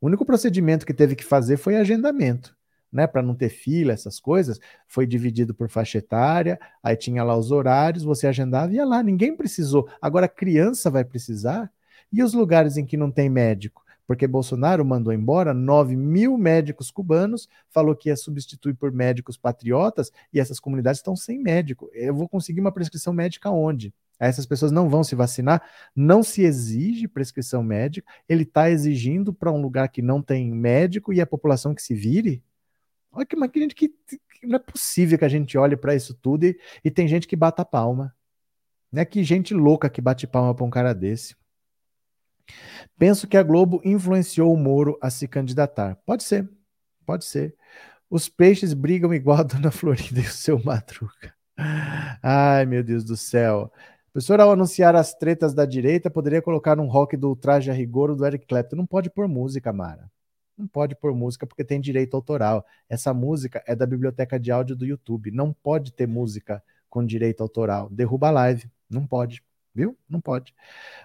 O 0.00 0.06
único 0.06 0.24
procedimento 0.26 0.84
que 0.84 0.94
teve 0.94 1.14
que 1.14 1.24
fazer 1.24 1.56
foi 1.56 1.76
agendamento 1.76 2.56
né, 2.92 3.06
para 3.06 3.22
não 3.22 3.34
ter 3.34 3.48
fila, 3.48 3.92
essas 3.92 4.20
coisas, 4.20 4.60
foi 4.86 5.06
dividido 5.06 5.54
por 5.54 5.68
faixa 5.68 5.98
etária, 5.98 6.58
aí 6.82 6.96
tinha 6.96 7.24
lá 7.24 7.36
os 7.36 7.50
horários, 7.50 8.04
você 8.04 8.26
agendava 8.26 8.72
e 8.72 8.76
ia 8.76 8.84
lá, 8.84 9.02
ninguém 9.02 9.36
precisou. 9.36 9.88
Agora 10.00 10.28
criança 10.28 10.90
vai 10.90 11.04
precisar? 11.04 11.72
E 12.12 12.22
os 12.22 12.34
lugares 12.34 12.76
em 12.76 12.84
que 12.84 12.96
não 12.96 13.10
tem 13.10 13.30
médico? 13.30 13.82
Porque 14.06 14.26
Bolsonaro 14.26 14.84
mandou 14.84 15.12
embora 15.12 15.54
9 15.54 15.96
mil 15.96 16.36
médicos 16.36 16.90
cubanos, 16.90 17.48
falou 17.70 17.96
que 17.96 18.10
ia 18.10 18.16
substituir 18.16 18.74
por 18.74 18.92
médicos 18.92 19.36
patriotas, 19.36 20.12
e 20.32 20.38
essas 20.38 20.60
comunidades 20.60 20.98
estão 20.98 21.16
sem 21.16 21.38
médico. 21.38 21.88
Eu 21.94 22.14
vou 22.14 22.28
conseguir 22.28 22.60
uma 22.60 22.72
prescrição 22.72 23.12
médica 23.12 23.50
onde? 23.50 23.94
Essas 24.18 24.46
pessoas 24.46 24.70
não 24.70 24.88
vão 24.88 25.02
se 25.02 25.14
vacinar, 25.14 25.62
não 25.96 26.22
se 26.22 26.42
exige 26.42 27.08
prescrição 27.08 27.62
médica, 27.62 28.06
ele 28.28 28.42
está 28.42 28.70
exigindo 28.70 29.32
para 29.32 29.50
um 29.50 29.60
lugar 29.60 29.88
que 29.88 30.02
não 30.02 30.22
tem 30.22 30.52
médico 30.52 31.12
e 31.12 31.20
a 31.20 31.26
população 31.26 31.74
que 31.74 31.82
se 31.82 31.94
vire? 31.94 32.42
Olha 33.12 33.26
que, 33.26 33.36
que 33.48 33.60
gente 33.60 33.74
que, 33.74 33.88
que, 33.88 34.46
não 34.46 34.56
é 34.56 34.58
possível 34.58 35.18
que 35.18 35.24
a 35.24 35.28
gente 35.28 35.56
olhe 35.58 35.76
para 35.76 35.94
isso 35.94 36.14
tudo 36.14 36.44
e, 36.44 36.58
e, 36.82 36.90
tem 36.90 37.06
gente 37.06 37.28
que 37.28 37.36
bata 37.36 37.64
palma. 37.64 38.14
Né? 38.90 39.04
Que 39.04 39.22
gente 39.22 39.52
louca 39.52 39.90
que 39.90 40.00
bate 40.00 40.26
palma 40.26 40.54
para 40.54 40.64
um 40.64 40.70
cara 40.70 40.94
desse. 40.94 41.36
Penso 42.98 43.28
que 43.28 43.36
a 43.36 43.42
Globo 43.42 43.80
influenciou 43.84 44.52
o 44.52 44.56
Moro 44.56 44.98
a 45.00 45.10
se 45.10 45.28
candidatar. 45.28 45.96
Pode 46.06 46.22
ser, 46.22 46.48
pode 47.06 47.24
ser. 47.24 47.54
Os 48.10 48.28
peixes 48.28 48.74
brigam 48.74 49.14
igual 49.14 49.38
a 49.38 49.42
Dona 49.42 49.70
Florinda 49.72 50.20
e 50.20 50.26
o 50.26 50.30
seu 50.30 50.62
Madruga. 50.62 51.34
Ai, 52.22 52.66
meu 52.66 52.82
Deus 52.82 53.04
do 53.04 53.16
céu. 53.16 53.70
Professor, 54.12 54.40
ao 54.40 54.52
anunciar 54.52 54.94
as 54.96 55.14
tretas 55.14 55.54
da 55.54 55.64
direita, 55.64 56.10
poderia 56.10 56.42
colocar 56.42 56.78
um 56.78 56.86
rock 56.86 57.16
do 57.16 57.34
Traje 57.36 57.70
a 57.70 57.74
Rigor 57.74 58.14
do 58.14 58.26
Eric 58.26 58.46
Clapton. 58.46 58.76
Não 58.76 58.86
pode 58.86 59.08
pôr 59.10 59.28
música, 59.28 59.72
Mara 59.72 60.10
não 60.62 60.68
pode 60.68 60.94
pôr 60.94 61.12
música 61.14 61.44
porque 61.44 61.64
tem 61.64 61.80
direito 61.80 62.14
autoral. 62.14 62.64
Essa 62.88 63.12
música 63.12 63.62
é 63.66 63.74
da 63.74 63.84
biblioteca 63.84 64.38
de 64.38 64.52
áudio 64.52 64.76
do 64.76 64.86
YouTube. 64.86 65.32
Não 65.32 65.52
pode 65.52 65.92
ter 65.92 66.06
música 66.06 66.62
com 66.88 67.04
direito 67.04 67.42
autoral. 67.42 67.90
Derruba 67.90 68.28
a 68.28 68.30
live. 68.30 68.70
Não 68.88 69.06
pode. 69.06 69.42
Viu? 69.74 69.96
Não 70.08 70.20
pode. 70.20 70.54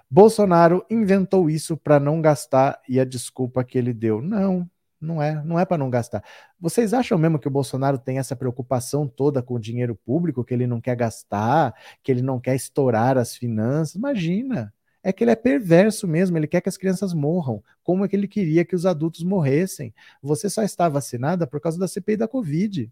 Bolsonaro 0.10 0.86
inventou 0.90 1.50
isso 1.50 1.76
para 1.76 2.00
não 2.00 2.22
gastar 2.22 2.80
e 2.88 3.00
a 3.00 3.06
desculpa 3.06 3.64
que 3.64 3.78
ele 3.78 3.94
deu. 3.94 4.22
Não, 4.22 4.70
não 5.02 5.22
é, 5.22 5.44
não 5.44 5.58
é 5.58 5.66
para 5.66 5.78
não 5.78 5.90
gastar. 5.90 6.24
Vocês 6.60 6.94
acham 6.94 7.18
mesmo 7.18 7.40
que 7.40 7.48
o 7.48 7.52
Bolsonaro 7.52 7.98
tem 7.98 8.20
essa 8.20 8.36
preocupação 8.36 9.08
toda 9.08 9.42
com 9.42 9.56
o 9.56 9.60
dinheiro 9.60 9.96
público, 9.96 10.44
que 10.44 10.54
ele 10.54 10.68
não 10.68 10.80
quer 10.82 10.96
gastar, 10.96 11.74
que 12.04 12.12
ele 12.12 12.22
não 12.22 12.40
quer 12.40 12.56
estourar 12.56 13.18
as 13.18 13.36
finanças? 13.36 13.96
Imagina 13.96 14.74
é 15.08 15.14
que 15.14 15.24
ele 15.24 15.32
é 15.32 15.38
perverso 15.38 16.06
mesmo, 16.06 16.38
ele 16.38 16.48
quer 16.48 16.60
que 16.60 16.68
as 16.68 16.76
crianças 16.76 17.14
morram, 17.14 17.64
como 17.82 18.04
é 18.04 18.10
que 18.10 18.16
ele 18.16 18.28
queria 18.28 18.66
que 18.66 18.76
os 18.76 18.86
adultos 18.86 19.24
morressem. 19.24 19.94
Você 20.22 20.50
só 20.50 20.64
está 20.64 20.90
vacinada 20.90 21.48
por 21.48 21.62
causa 21.62 21.80
da 21.80 21.88
CPI 21.88 22.18
da 22.18 22.28
Covid. 22.28 22.92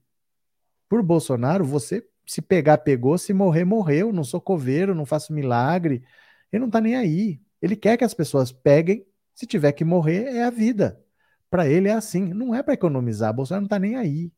Por 0.88 1.04
Bolsonaro, 1.04 1.66
você 1.66 2.08
se 2.26 2.42
pegar, 2.42 2.78
pegou, 2.78 3.18
se 3.18 3.34
morrer, 3.34 3.66
morreu. 3.66 4.14
Não 4.14 4.24
sou 4.24 4.40
coveiro, 4.40 4.96
não 4.96 5.06
faço 5.06 5.34
milagre. 5.34 6.06
Ele 6.54 6.62
não 6.62 6.68
está 6.68 6.80
nem 6.80 6.96
aí. 6.96 7.42
Ele 7.62 7.76
quer 7.76 7.98
que 7.98 8.06
as 8.06 8.14
pessoas 8.14 8.50
peguem, 8.50 9.06
se 9.34 9.46
tiver 9.46 9.74
que 9.74 9.84
morrer, 9.84 10.38
é 10.38 10.46
a 10.46 10.50
vida. 10.50 10.98
Para 11.50 11.68
ele 11.68 11.90
é 11.90 11.94
assim, 11.94 12.34
não 12.34 12.56
é 12.56 12.64
para 12.64 12.76
economizar. 12.76 13.34
Bolsonaro 13.34 13.64
não 13.64 13.68
está 13.68 13.78
nem 13.78 13.98
aí. 13.98 14.32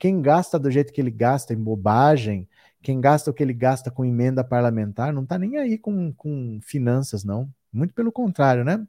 Quem 0.00 0.22
gasta 0.22 0.58
do 0.58 0.70
jeito 0.70 0.94
que 0.94 1.00
ele 1.02 1.10
gasta 1.10 1.52
em 1.52 1.62
bobagem, 1.62 2.48
quem 2.82 3.00
gasta 3.00 3.30
o 3.30 3.34
que 3.34 3.42
ele 3.42 3.54
gasta 3.54 3.90
com 3.90 4.04
emenda 4.04 4.44
parlamentar, 4.44 5.12
não 5.12 5.22
está 5.22 5.38
nem 5.38 5.56
aí 5.58 5.78
com, 5.78 6.12
com 6.14 6.58
finanças, 6.62 7.24
não. 7.24 7.48
Muito 7.72 7.94
pelo 7.94 8.12
contrário, 8.12 8.64
né? 8.64 8.86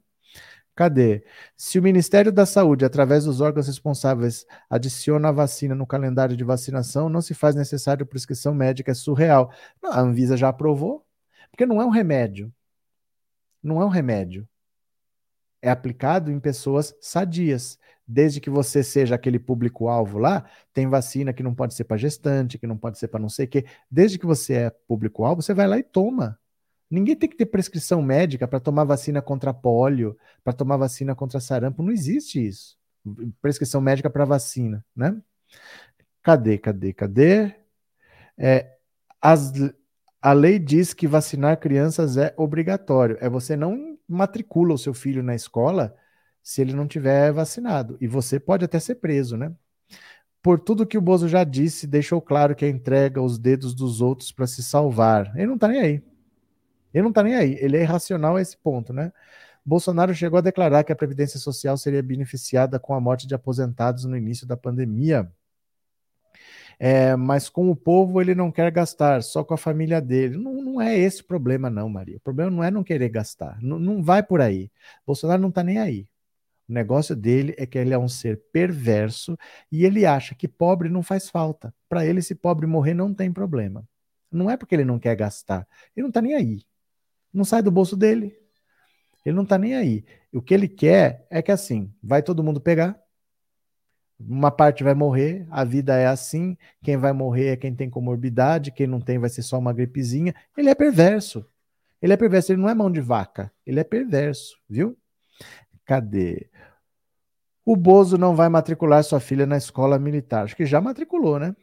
Cadê? 0.74 1.24
Se 1.56 1.78
o 1.78 1.82
Ministério 1.82 2.32
da 2.32 2.44
Saúde, 2.44 2.84
através 2.84 3.24
dos 3.24 3.40
órgãos 3.40 3.68
responsáveis, 3.68 4.44
adiciona 4.68 5.28
a 5.28 5.32
vacina 5.32 5.74
no 5.74 5.86
calendário 5.86 6.36
de 6.36 6.42
vacinação, 6.42 7.08
não 7.08 7.22
se 7.22 7.32
faz 7.32 7.54
necessário 7.54 8.04
prescrição 8.04 8.52
médica, 8.54 8.90
é 8.90 8.94
surreal. 8.94 9.52
Não, 9.80 9.92
a 9.92 10.00
Anvisa 10.00 10.36
já 10.36 10.48
aprovou, 10.48 11.06
porque 11.50 11.64
não 11.64 11.80
é 11.80 11.86
um 11.86 11.90
remédio. 11.90 12.52
Não 13.62 13.80
é 13.80 13.84
um 13.84 13.88
remédio. 13.88 14.48
É 15.64 15.70
aplicado 15.70 16.30
em 16.30 16.38
pessoas 16.38 16.94
sadias. 17.00 17.78
Desde 18.06 18.38
que 18.38 18.50
você 18.50 18.82
seja 18.82 19.14
aquele 19.14 19.38
público-alvo 19.38 20.18
lá, 20.18 20.44
tem 20.74 20.86
vacina 20.86 21.32
que 21.32 21.42
não 21.42 21.54
pode 21.54 21.72
ser 21.72 21.84
para 21.84 21.96
gestante, 21.96 22.58
que 22.58 22.66
não 22.66 22.76
pode 22.76 22.98
ser 22.98 23.08
para 23.08 23.18
não 23.18 23.30
sei 23.30 23.46
o 23.46 23.48
quê. 23.48 23.64
Desde 23.90 24.18
que 24.18 24.26
você 24.26 24.52
é 24.54 24.70
público-alvo, 24.86 25.40
você 25.40 25.54
vai 25.54 25.66
lá 25.66 25.78
e 25.78 25.82
toma. 25.82 26.38
Ninguém 26.90 27.16
tem 27.16 27.30
que 27.30 27.36
ter 27.36 27.46
prescrição 27.46 28.02
médica 28.02 28.46
para 28.46 28.60
tomar 28.60 28.84
vacina 28.84 29.22
contra 29.22 29.54
pólio, 29.54 30.18
para 30.44 30.52
tomar 30.52 30.76
vacina 30.76 31.14
contra 31.14 31.40
sarampo. 31.40 31.82
Não 31.82 31.90
existe 31.90 32.46
isso. 32.46 32.76
Prescrição 33.40 33.80
médica 33.80 34.10
para 34.10 34.26
vacina, 34.26 34.84
né? 34.94 35.16
Cadê, 36.22 36.58
cadê, 36.58 36.92
cadê? 36.92 37.54
É, 38.36 38.76
as, 39.20 39.50
a 40.20 40.32
lei 40.34 40.58
diz 40.58 40.92
que 40.92 41.06
vacinar 41.06 41.58
crianças 41.58 42.18
é 42.18 42.34
obrigatório. 42.36 43.16
É 43.18 43.30
você 43.30 43.56
não 43.56 43.93
matricula 44.08 44.74
o 44.74 44.78
seu 44.78 44.94
filho 44.94 45.22
na 45.22 45.34
escola 45.34 45.94
se 46.42 46.60
ele 46.60 46.74
não 46.74 46.86
tiver 46.86 47.32
vacinado. 47.32 47.96
E 48.00 48.06
você 48.06 48.38
pode 48.38 48.64
até 48.64 48.78
ser 48.78 48.96
preso, 48.96 49.36
né? 49.36 49.52
Por 50.42 50.60
tudo 50.60 50.86
que 50.86 50.98
o 50.98 51.00
Bozo 51.00 51.26
já 51.26 51.42
disse, 51.42 51.86
deixou 51.86 52.20
claro 52.20 52.54
que 52.54 52.68
entrega 52.68 53.22
os 53.22 53.38
dedos 53.38 53.74
dos 53.74 54.02
outros 54.02 54.30
para 54.30 54.46
se 54.46 54.62
salvar. 54.62 55.32
Ele 55.34 55.46
não 55.46 55.56
tá 55.56 55.68
nem 55.68 55.80
aí. 55.80 56.02
Ele 56.92 57.04
não 57.04 57.12
tá 57.12 57.22
nem 57.22 57.34
aí. 57.34 57.56
Ele 57.60 57.78
é 57.78 57.82
irracional 57.82 58.36
a 58.36 58.42
esse 58.42 58.56
ponto, 58.56 58.92
né? 58.92 59.10
Bolsonaro 59.64 60.14
chegou 60.14 60.38
a 60.38 60.42
declarar 60.42 60.84
que 60.84 60.92
a 60.92 60.96
Previdência 60.96 61.40
Social 61.40 61.78
seria 61.78 62.02
beneficiada 62.02 62.78
com 62.78 62.92
a 62.92 63.00
morte 63.00 63.26
de 63.26 63.34
aposentados 63.34 64.04
no 64.04 64.16
início 64.16 64.46
da 64.46 64.56
pandemia. 64.56 65.32
É, 66.78 67.16
mas 67.16 67.48
com 67.48 67.70
o 67.70 67.76
povo 67.76 68.20
ele 68.20 68.34
não 68.34 68.50
quer 68.50 68.70
gastar, 68.70 69.22
só 69.22 69.44
com 69.44 69.54
a 69.54 69.58
família 69.58 70.00
dele. 70.00 70.36
Não, 70.36 70.54
não 70.62 70.80
é 70.80 70.98
esse 70.98 71.22
o 71.22 71.26
problema, 71.26 71.70
não, 71.70 71.88
Maria. 71.88 72.16
O 72.16 72.20
problema 72.20 72.50
não 72.50 72.64
é 72.64 72.70
não 72.70 72.84
querer 72.84 73.08
gastar. 73.08 73.58
Não, 73.62 73.78
não 73.78 74.02
vai 74.02 74.22
por 74.22 74.40
aí. 74.40 74.70
Bolsonaro 75.06 75.40
não 75.40 75.48
está 75.50 75.62
nem 75.62 75.78
aí. 75.78 76.08
O 76.68 76.72
negócio 76.72 77.14
dele 77.14 77.54
é 77.58 77.66
que 77.66 77.78
ele 77.78 77.92
é 77.92 77.98
um 77.98 78.08
ser 78.08 78.42
perverso 78.52 79.36
e 79.70 79.84
ele 79.84 80.06
acha 80.06 80.34
que 80.34 80.48
pobre 80.48 80.88
não 80.88 81.02
faz 81.02 81.28
falta. 81.28 81.74
Para 81.88 82.06
ele, 82.06 82.22
se 82.22 82.34
pobre 82.34 82.66
morrer, 82.66 82.94
não 82.94 83.12
tem 83.12 83.32
problema. 83.32 83.86
Não 84.30 84.50
é 84.50 84.56
porque 84.56 84.74
ele 84.74 84.84
não 84.84 84.98
quer 84.98 85.14
gastar. 85.14 85.66
Ele 85.94 86.04
não 86.04 86.08
está 86.08 86.22
nem 86.22 86.34
aí. 86.34 86.62
Não 87.32 87.44
sai 87.44 87.62
do 87.62 87.70
bolso 87.70 87.96
dele. 87.96 88.36
Ele 89.24 89.36
não 89.36 89.42
está 89.44 89.58
nem 89.58 89.74
aí. 89.74 90.04
O 90.32 90.42
que 90.42 90.54
ele 90.54 90.68
quer 90.68 91.26
é 91.30 91.42
que 91.42 91.52
assim, 91.52 91.92
vai 92.02 92.22
todo 92.22 92.42
mundo 92.42 92.60
pegar, 92.60 92.98
uma 94.18 94.50
parte 94.50 94.84
vai 94.84 94.94
morrer, 94.94 95.46
a 95.50 95.64
vida 95.64 95.96
é 95.96 96.06
assim, 96.06 96.56
quem 96.82 96.96
vai 96.96 97.12
morrer 97.12 97.48
é 97.48 97.56
quem 97.56 97.74
tem 97.74 97.90
comorbidade, 97.90 98.70
quem 98.70 98.86
não 98.86 99.00
tem 99.00 99.18
vai 99.18 99.28
ser 99.28 99.42
só 99.42 99.58
uma 99.58 99.72
gripezinha. 99.72 100.34
Ele 100.56 100.70
é 100.70 100.74
perverso. 100.74 101.44
Ele 102.00 102.12
é 102.12 102.16
perverso, 102.16 102.52
ele 102.52 102.60
não 102.60 102.68
é 102.68 102.74
mão 102.74 102.90
de 102.90 103.00
vaca, 103.00 103.50
ele 103.64 103.80
é 103.80 103.84
perverso, 103.84 104.58
viu? 104.68 104.96
Cadê? 105.84 106.50
O 107.64 107.76
Bozo 107.76 108.18
não 108.18 108.36
vai 108.36 108.48
matricular 108.48 109.02
sua 109.02 109.20
filha 109.20 109.46
na 109.46 109.56
escola 109.56 109.98
militar. 109.98 110.44
Acho 110.44 110.54
que 110.54 110.66
já 110.66 110.80
matriculou, 110.80 111.38
né? 111.38 111.56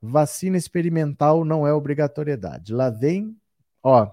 Vacina 0.00 0.56
experimental 0.56 1.44
não 1.44 1.66
é 1.66 1.72
obrigatoriedade. 1.72 2.72
Lá 2.72 2.88
vem, 2.88 3.36
ó. 3.82 4.10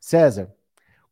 César, 0.00 0.52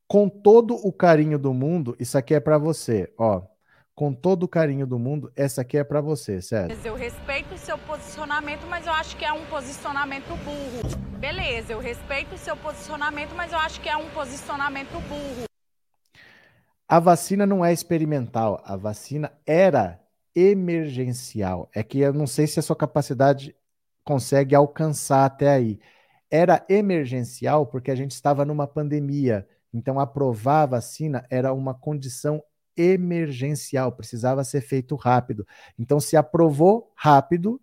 com 0.08 0.28
todo 0.28 0.74
o 0.74 0.92
carinho 0.92 1.38
do 1.38 1.54
mundo, 1.54 1.96
isso 2.00 2.18
aqui 2.18 2.34
é 2.34 2.40
para 2.40 2.58
você, 2.58 3.12
ó 3.16 3.53
com 3.94 4.12
todo 4.12 4.42
o 4.42 4.48
carinho 4.48 4.86
do 4.86 4.98
mundo, 4.98 5.32
essa 5.36 5.60
aqui 5.60 5.78
é 5.78 5.84
para 5.84 6.00
você, 6.00 6.42
César. 6.42 6.74
Eu 6.84 6.96
respeito 6.96 7.54
o 7.54 7.58
seu 7.58 7.78
posicionamento, 7.78 8.66
mas 8.66 8.86
eu 8.86 8.92
acho 8.92 9.16
que 9.16 9.24
é 9.24 9.32
um 9.32 9.46
posicionamento 9.46 10.36
burro. 10.44 11.18
Beleza, 11.18 11.72
eu 11.72 11.78
respeito 11.78 12.34
o 12.34 12.38
seu 12.38 12.56
posicionamento, 12.56 13.34
mas 13.34 13.52
eu 13.52 13.58
acho 13.58 13.80
que 13.80 13.88
é 13.88 13.96
um 13.96 14.10
posicionamento 14.10 15.00
burro. 15.08 15.44
A 16.88 16.98
vacina 16.98 17.46
não 17.46 17.64
é 17.64 17.72
experimental, 17.72 18.60
a 18.64 18.76
vacina 18.76 19.32
era 19.46 20.00
emergencial. 20.34 21.70
É 21.72 21.82
que 21.82 22.00
eu 22.00 22.12
não 22.12 22.26
sei 22.26 22.46
se 22.46 22.58
a 22.58 22.62
sua 22.62 22.76
capacidade 22.76 23.54
consegue 24.04 24.54
alcançar 24.54 25.24
até 25.24 25.48
aí. 25.48 25.78
Era 26.30 26.64
emergencial 26.68 27.64
porque 27.64 27.90
a 27.92 27.94
gente 27.94 28.10
estava 28.10 28.44
numa 28.44 28.66
pandemia. 28.66 29.46
Então, 29.72 29.98
aprovar 29.98 30.62
a 30.62 30.66
vacina 30.66 31.24
era 31.30 31.52
uma 31.52 31.74
condição 31.74 32.42
emergencial, 32.76 33.92
precisava 33.92 34.44
ser 34.44 34.60
feito 34.60 34.96
rápido. 34.96 35.46
Então, 35.78 36.00
se 36.00 36.16
aprovou 36.16 36.92
rápido, 36.96 37.60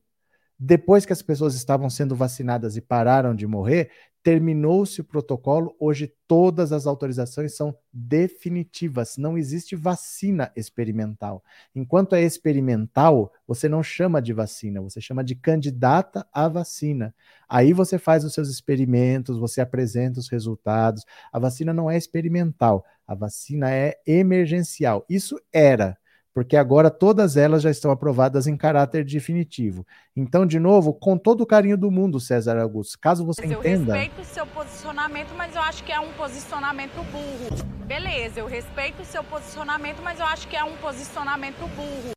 depois 0.57 1.05
que 1.05 1.13
as 1.13 1.21
pessoas 1.21 1.55
estavam 1.55 1.89
sendo 1.89 2.15
vacinadas 2.15 2.77
e 2.77 2.81
pararam 2.81 3.33
de 3.33 3.47
morrer, 3.47 3.91
terminou-se 4.23 5.01
o 5.01 5.03
protocolo. 5.03 5.75
Hoje, 5.79 6.13
todas 6.27 6.71
as 6.71 6.85
autorizações 6.85 7.55
são 7.55 7.75
definitivas. 7.91 9.17
Não 9.17 9.37
existe 9.37 9.75
vacina 9.75 10.51
experimental. 10.55 11.43
Enquanto 11.75 12.15
é 12.15 12.21
experimental, 12.21 13.31
você 13.47 13.67
não 13.67 13.81
chama 13.81 14.21
de 14.21 14.33
vacina, 14.33 14.81
você 14.81 15.01
chama 15.01 15.23
de 15.23 15.35
candidata 15.35 16.25
à 16.31 16.47
vacina. 16.47 17.13
Aí 17.49 17.73
você 17.73 17.97
faz 17.97 18.23
os 18.23 18.33
seus 18.33 18.49
experimentos, 18.49 19.37
você 19.37 19.61
apresenta 19.61 20.19
os 20.19 20.29
resultados. 20.29 21.03
A 21.31 21.39
vacina 21.39 21.73
não 21.73 21.89
é 21.89 21.97
experimental, 21.97 22.85
a 23.07 23.15
vacina 23.15 23.71
é 23.71 23.97
emergencial. 24.05 25.05
Isso 25.09 25.39
era 25.51 25.97
porque 26.33 26.55
agora 26.55 26.89
todas 26.89 27.35
elas 27.35 27.61
já 27.61 27.69
estão 27.69 27.91
aprovadas 27.91 28.47
em 28.47 28.55
caráter 28.55 29.03
definitivo. 29.03 29.85
Então, 30.15 30.45
de 30.45 30.59
novo, 30.59 30.93
com 30.93 31.17
todo 31.17 31.41
o 31.41 31.45
carinho 31.45 31.77
do 31.77 31.91
mundo, 31.91 32.19
César 32.19 32.57
Augusto, 32.57 32.97
caso 32.99 33.25
você 33.25 33.45
eu 33.45 33.59
entenda. 33.59 33.93
Eu 33.93 33.99
respeito 33.99 34.21
o 34.21 34.25
seu 34.25 34.45
posicionamento, 34.47 35.33
mas 35.35 35.55
eu 35.55 35.61
acho 35.61 35.83
que 35.83 35.91
é 35.91 35.99
um 35.99 36.13
posicionamento 36.13 36.95
burro. 37.11 37.85
Beleza, 37.85 38.39
eu 38.39 38.47
respeito 38.47 39.01
o 39.01 39.05
seu 39.05 39.23
posicionamento, 39.23 40.01
mas 40.01 40.19
eu 40.19 40.25
acho 40.25 40.47
que 40.47 40.55
é 40.55 40.63
um 40.63 40.77
posicionamento 40.77 41.67
burro. 41.75 42.11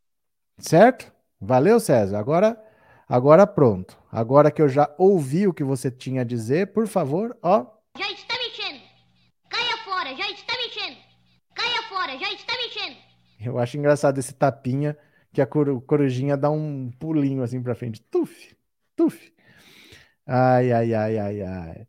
Certo? 0.57 1.11
Valeu, 1.39 1.79
César. 1.79 2.17
Agora, 2.17 2.57
agora 3.09 3.45
pronto. 3.45 3.97
Agora 4.09 4.49
que 4.49 4.61
eu 4.61 4.69
já 4.69 4.89
ouvi 4.97 5.47
o 5.47 5.53
que 5.53 5.63
você 5.63 5.91
tinha 5.91 6.21
a 6.21 6.25
dizer, 6.25 6.71
por 6.71 6.87
favor, 6.87 7.37
ó. 7.43 7.65
Já 7.97 8.09
está 8.11 8.33
mexendo. 8.37 8.81
Caia 9.49 9.77
fora, 9.83 10.15
já 10.15 10.29
está 10.31 10.53
mexendo. 10.55 10.97
Caia 11.53 11.83
fora, 11.89 12.17
já 12.17 12.31
está 12.31 12.53
mexendo. 12.53 13.04
Eu 13.45 13.59
acho 13.59 13.77
engraçado 13.77 14.17
esse 14.17 14.33
tapinha 14.33 14.97
que 15.33 15.41
a 15.41 15.45
corujinha 15.47 16.37
dá 16.37 16.49
um 16.49 16.91
pulinho 16.99 17.43
assim 17.43 17.61
para 17.61 17.75
frente. 17.75 18.01
Tuf, 18.03 18.55
tuf. 18.95 19.33
Ai, 20.25 20.71
ai, 20.71 20.93
ai, 20.93 21.17
ai, 21.17 21.41
ai. 21.41 21.87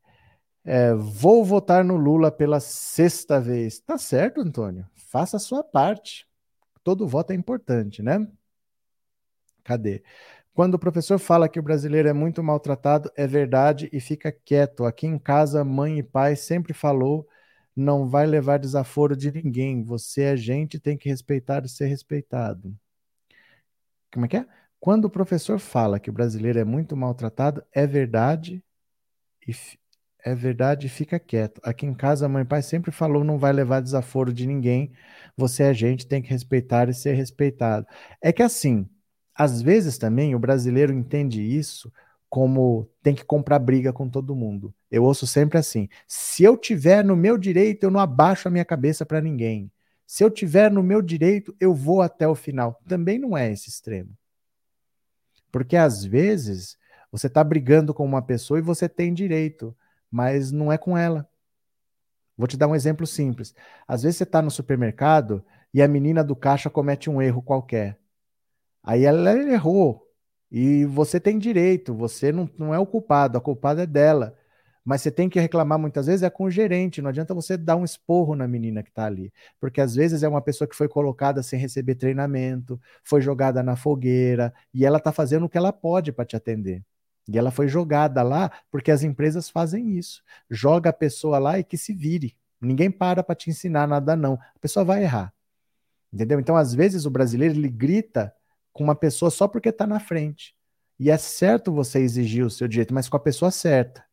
É, 0.65 0.93
vou 0.95 1.45
votar 1.45 1.85
no 1.85 1.97
Lula 1.97 2.31
pela 2.31 2.59
sexta 2.59 3.41
vez. 3.41 3.79
Tá 3.79 3.97
certo, 3.97 4.41
Antônio. 4.41 4.87
Faça 4.95 5.37
a 5.37 5.41
sua 5.41 5.63
parte. 5.63 6.27
Todo 6.83 7.07
voto 7.07 7.33
é 7.33 7.37
importante, 7.37 8.03
né? 8.03 8.27
Cadê? 9.63 10.03
Quando 10.53 10.75
o 10.75 10.79
professor 10.79 11.19
fala 11.19 11.49
que 11.49 11.61
o 11.61 11.63
brasileiro 11.63 12.09
é 12.09 12.13
muito 12.13 12.43
maltratado, 12.43 13.11
é 13.17 13.27
verdade 13.27 13.89
e 13.93 14.01
fica 14.01 14.33
quieto. 14.33 14.85
Aqui 14.85 15.07
em 15.07 15.19
casa, 15.19 15.65
mãe 15.65 15.99
e 15.99 16.03
pai 16.03 16.35
sempre 16.35 16.73
falou 16.73 17.29
não 17.77 18.09
vai 18.09 18.27
levar 18.27 18.59
desaforo 18.59 19.17
de 19.17 19.31
ninguém. 19.31 19.85
Você 19.85 20.23
é 20.23 20.37
gente, 20.37 20.81
tem 20.81 20.97
que 20.97 21.09
respeitar 21.09 21.65
e 21.65 21.69
ser 21.69 21.87
respeitado. 21.87 22.75
Como 24.13 24.25
é 24.25 24.29
que 24.29 24.37
é? 24.39 24.47
Quando 24.81 25.07
o 25.07 25.11
professor 25.11 25.59
fala 25.59 26.01
que 26.01 26.11
o 26.11 26.13
brasileiro 26.13 26.59
é 26.59 26.65
muito 26.65 26.97
maltratado, 26.97 27.63
é 27.73 27.87
verdade 27.87 28.65
e 29.47 29.55
é 30.25 30.35
verdade 30.35 30.89
fica 30.89 31.19
quieto. 31.21 31.61
Aqui 31.65 31.87
em 31.87 31.95
casa, 31.95 32.27
a 32.27 32.29
mãe 32.29 32.43
e 32.43 32.47
pai 32.47 32.63
sempre 32.63 32.91
falou 32.91 33.23
não 33.25 33.39
vai 33.39 33.53
levar 33.53 33.81
desaforo 33.81 34.33
de 34.33 34.47
ninguém. 34.47 34.93
Você 35.37 35.65
é 35.65 35.75
gente, 35.75 36.07
tem 36.07 36.23
que 36.23 36.31
respeitar 36.31 36.89
e 36.89 36.95
ser 36.95 37.15
respeitado. 37.15 37.87
É 38.23 38.33
que 38.33 38.43
assim, 38.43 38.89
às 39.35 39.63
vezes 39.63 39.99
também 39.99 40.35
o 40.35 40.39
brasileiro 40.39 40.93
entende 40.93 41.43
isso 41.43 41.93
como 42.29 42.89
tem 43.03 43.15
que 43.15 43.25
comprar 43.25 43.59
briga 43.59 43.93
com 43.93 44.09
todo 44.09 44.35
mundo. 44.35 44.75
Eu 44.91 45.05
ouço 45.05 45.27
sempre 45.27 45.59
assim: 45.59 45.89
se 46.07 46.45
eu 46.45 46.57
tiver 46.57 47.05
no 47.05 47.17
meu 47.17 47.39
direito, 47.39 47.85
eu 47.85 47.91
não 47.91 48.01
abaixo 48.01 48.49
a 48.49 48.51
minha 48.51 48.65
cabeça 48.65 49.07
para 49.07 49.21
ninguém. 49.21 49.71
Se 50.07 50.23
eu 50.23 50.31
tiver 50.31 50.71
no 50.71 50.83
meu 50.83 51.03
direito, 51.03 51.55
eu 51.59 51.75
vou 51.75 52.01
até 52.01 52.29
o 52.29 52.35
final. 52.35 52.81
Também 52.87 53.19
não 53.19 53.37
é 53.37 53.51
esse 53.51 53.69
extremo. 53.69 54.11
Porque 55.51 55.77
às 55.77 56.05
vezes 56.05 56.79
você 57.11 57.27
está 57.27 57.43
brigando 57.43 57.93
com 57.95 58.05
uma 58.05 58.23
pessoa 58.23 58.59
e 58.59 58.63
você 58.63 58.89
tem 58.89 59.13
direito, 59.13 59.77
mas 60.11 60.53
não 60.53 60.71
é 60.71 60.79
com 60.79 60.97
ela. 60.97 61.29
Vou 62.37 62.47
te 62.47 62.57
dar 62.57 62.69
um 62.69 62.75
exemplo 62.75 63.07
simples. 63.07 63.55
Às 63.89 64.03
vezes 64.03 64.19
você 64.19 64.25
está 64.25 64.43
no 64.43 64.51
supermercado 64.51 65.45
e 65.73 65.83
a 65.83 65.89
menina 65.89 66.23
do 66.23 66.37
caixa 66.37 66.69
comete 66.69 67.09
um 67.09 67.21
erro 67.21 67.43
qualquer. 67.43 67.99
Aí 68.83 69.05
ela 69.05 69.33
errou. 69.33 70.06
E 70.51 70.85
você 70.87 71.19
tem 71.19 71.39
direito, 71.39 71.95
você 71.95 72.33
não, 72.33 72.49
não 72.59 72.75
é 72.75 72.79
o 72.79 72.87
culpado, 72.87 73.37
a 73.37 73.41
culpada 73.41 73.83
é 73.83 73.87
dela. 73.87 74.37
Mas 74.85 75.03
você 75.03 75.11
tem 75.11 75.29
que 75.29 75.41
reclamar 75.41 75.79
muitas 75.81 76.07
vezes 76.07 76.23
é 76.23 76.31
com 76.31 76.45
o 76.45 76.51
gerente, 76.51 77.03
não 77.03 77.11
adianta 77.11 77.35
você 77.35 77.57
dar 77.57 77.75
um 77.75 77.85
esporro 77.85 78.37
na 78.37 78.47
menina 78.47 78.85
que 78.85 78.89
está 78.89 79.07
ali. 79.07 79.33
Porque 79.61 79.81
às 79.81 79.97
vezes 79.97 80.23
é 80.23 80.29
uma 80.29 80.41
pessoa 80.41 80.69
que 80.69 80.77
foi 80.77 80.89
colocada 80.89 81.43
sem 81.43 81.59
receber 81.59 81.97
treinamento, 81.97 82.81
foi 83.03 83.21
jogada 83.21 83.65
na 83.65 83.75
fogueira, 83.75 84.55
e 84.73 84.87
ela 84.87 84.99
está 84.99 85.11
fazendo 85.11 85.47
o 85.47 85.49
que 85.49 85.59
ela 85.59 85.73
pode 85.73 86.13
para 86.13 86.25
te 86.25 86.37
atender. 86.37 86.85
E 87.29 87.37
ela 87.37 87.51
foi 87.51 87.67
jogada 87.67 88.23
lá 88.23 88.51
porque 88.71 88.93
as 88.93 89.03
empresas 89.03 89.51
fazem 89.51 89.99
isso. 89.99 90.23
Joga 90.49 90.91
a 90.91 90.93
pessoa 90.93 91.39
lá 91.39 91.59
e 91.59 91.65
que 91.65 91.77
se 91.77 91.93
vire. 91.93 92.37
Ninguém 92.61 92.91
para 92.91 93.23
para 93.25 93.35
te 93.35 93.51
ensinar 93.51 93.89
nada, 93.89 94.15
não. 94.15 94.35
A 94.35 94.59
pessoa 94.61 94.85
vai 94.85 95.03
errar. 95.03 95.33
Entendeu? 96.13 96.39
Então, 96.41 96.57
às 96.57 96.73
vezes, 96.73 97.05
o 97.05 97.11
brasileiro 97.11 97.55
ele 97.55 97.69
grita 97.69 98.33
com 98.77 98.85
uma 98.85 98.95
pessoa 98.95 99.31
só 99.31 99.49
porque 99.49 99.71
está 99.71 99.87
na 99.87 99.99
frente. 99.99 100.55
E 100.99 101.11
é 101.11 101.17
certo 101.17 101.73
você 101.73 101.99
exigir 101.99 102.45
o 102.45 102.51
seu 102.51 102.69
direito, 102.69 102.95
mas 102.95 103.09
com 103.09 103.17
a 103.17 103.21
pessoa 103.21 103.51
certa. 103.51 104.05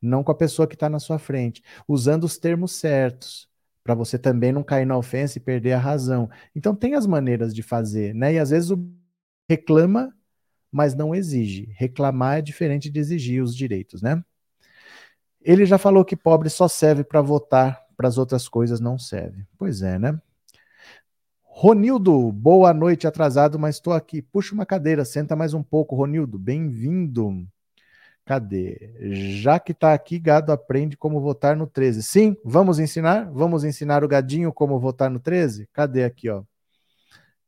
Não 0.00 0.22
com 0.22 0.30
a 0.30 0.34
pessoa 0.34 0.68
que 0.68 0.74
está 0.74 0.88
na 0.88 0.98
sua 0.98 1.18
frente. 1.18 1.62
Usando 1.88 2.24
os 2.24 2.36
termos 2.36 2.72
certos. 2.72 3.48
Para 3.82 3.94
você 3.94 4.18
também 4.18 4.52
não 4.52 4.62
cair 4.62 4.84
na 4.84 4.96
ofensa 4.96 5.38
e 5.38 5.40
perder 5.40 5.72
a 5.72 5.78
razão. 5.78 6.28
Então, 6.54 6.74
tem 6.74 6.94
as 6.94 7.06
maneiras 7.06 7.54
de 7.54 7.62
fazer, 7.62 8.14
né? 8.14 8.34
E 8.34 8.38
às 8.38 8.50
vezes 8.50 8.70
o 8.70 8.84
reclama, 9.48 10.14
mas 10.70 10.94
não 10.94 11.14
exige. 11.14 11.72
Reclamar 11.76 12.38
é 12.38 12.42
diferente 12.42 12.90
de 12.90 12.98
exigir 12.98 13.42
os 13.42 13.54
direitos, 13.54 14.02
né? 14.02 14.22
Ele 15.40 15.64
já 15.64 15.78
falou 15.78 16.04
que 16.04 16.16
pobre 16.16 16.50
só 16.50 16.66
serve 16.66 17.04
para 17.04 17.22
votar, 17.22 17.80
para 17.96 18.08
as 18.08 18.18
outras 18.18 18.48
coisas 18.48 18.80
não 18.80 18.98
serve. 18.98 19.46
Pois 19.56 19.82
é, 19.82 19.98
né? 19.98 20.20
Ronildo, 21.58 22.30
boa 22.32 22.74
noite, 22.74 23.06
atrasado, 23.06 23.58
mas 23.58 23.76
estou 23.76 23.94
aqui. 23.94 24.20
Puxa 24.20 24.52
uma 24.54 24.66
cadeira, 24.66 25.06
senta 25.06 25.34
mais 25.34 25.54
um 25.54 25.62
pouco, 25.62 25.96
Ronildo. 25.96 26.38
Bem-vindo. 26.38 27.48
Cadê? 28.26 28.92
Já 29.40 29.58
que 29.58 29.72
está 29.72 29.94
aqui, 29.94 30.18
gado 30.18 30.52
aprende 30.52 30.98
como 30.98 31.18
votar 31.18 31.56
no 31.56 31.66
13. 31.66 32.02
Sim, 32.02 32.36
vamos 32.44 32.78
ensinar? 32.78 33.30
Vamos 33.32 33.64
ensinar 33.64 34.04
o 34.04 34.08
gadinho 34.08 34.52
como 34.52 34.78
votar 34.78 35.10
no 35.10 35.18
13? 35.18 35.66
Cadê 35.72 36.04
aqui, 36.04 36.28
ó? 36.28 36.42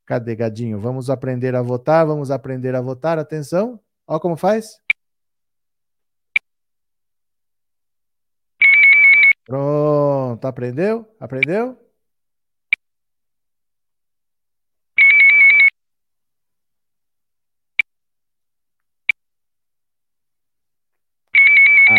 Cadê, 0.06 0.34
gadinho? 0.34 0.80
Vamos 0.80 1.10
aprender 1.10 1.54
a 1.54 1.60
votar, 1.60 2.06
vamos 2.06 2.30
aprender 2.30 2.74
a 2.74 2.80
votar. 2.80 3.18
Atenção. 3.18 3.78
Ó 4.06 4.18
como 4.18 4.38
faz. 4.38 4.80
Pronto, 9.44 10.44
aprendeu? 10.46 11.06
Aprendeu? 11.20 11.87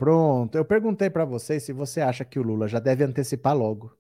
Pronto, 0.07 0.57
eu 0.57 0.63
perguntei 0.63 1.09
para 1.09 1.25
vocês 1.25 1.63
se 1.63 1.73
você 1.73 1.99
acha 1.99 2.23
que 2.23 2.39
o 2.39 2.41
Lula 2.41 2.65
já 2.65 2.79
deve 2.79 3.03
antecipar 3.03 3.53
logo. 3.53 3.93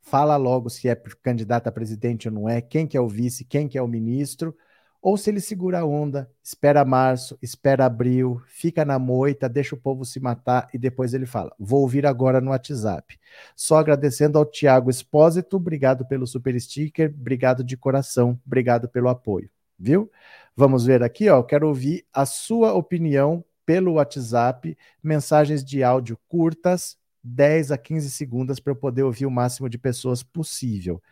Fala 0.00 0.34
logo 0.38 0.70
se 0.70 0.88
é 0.88 0.94
candidato 1.22 1.66
a 1.66 1.70
presidente 1.70 2.26
ou 2.26 2.32
não 2.32 2.48
é, 2.48 2.62
quem 2.62 2.86
que 2.86 2.96
é 2.96 3.00
o 3.02 3.06
vice, 3.06 3.44
quem 3.44 3.68
que 3.68 3.76
é 3.76 3.82
o 3.82 3.86
ministro, 3.86 4.56
ou 5.02 5.14
se 5.18 5.28
ele 5.28 5.40
segura 5.42 5.80
a 5.80 5.84
onda, 5.84 6.30
espera 6.42 6.86
março, 6.86 7.36
espera 7.42 7.84
abril, 7.84 8.40
fica 8.46 8.82
na 8.82 8.98
moita, 8.98 9.46
deixa 9.46 9.74
o 9.74 9.78
povo 9.78 10.06
se 10.06 10.18
matar 10.18 10.68
e 10.72 10.78
depois 10.78 11.12
ele 11.12 11.26
fala: 11.26 11.54
"Vou 11.58 11.82
ouvir 11.82 12.06
agora 12.06 12.40
no 12.40 12.50
WhatsApp". 12.52 13.20
Só 13.54 13.76
agradecendo 13.76 14.38
ao 14.38 14.46
Tiago 14.46 14.88
Espósito, 14.88 15.58
obrigado 15.58 16.06
pelo 16.06 16.26
super 16.26 16.58
sticker, 16.58 17.14
obrigado 17.14 17.62
de 17.62 17.76
coração, 17.76 18.40
obrigado 18.46 18.88
pelo 18.88 19.10
apoio, 19.10 19.50
viu? 19.78 20.10
Vamos 20.56 20.86
ver 20.86 21.02
aqui, 21.02 21.28
ó, 21.28 21.42
quero 21.42 21.68
ouvir 21.68 22.06
a 22.10 22.24
sua 22.24 22.72
opinião 22.72 23.44
pelo 23.72 23.94
WhatsApp, 23.94 24.76
mensagens 25.02 25.64
de 25.64 25.82
áudio 25.82 26.18
curtas, 26.28 26.98
10 27.24 27.72
a 27.72 27.78
15 27.78 28.10
segundos 28.10 28.60
para 28.60 28.72
eu 28.72 28.76
poder 28.76 29.02
ouvir 29.02 29.24
o 29.24 29.30
máximo 29.30 29.66
de 29.66 29.78
pessoas 29.78 30.22
possível. 30.22 31.02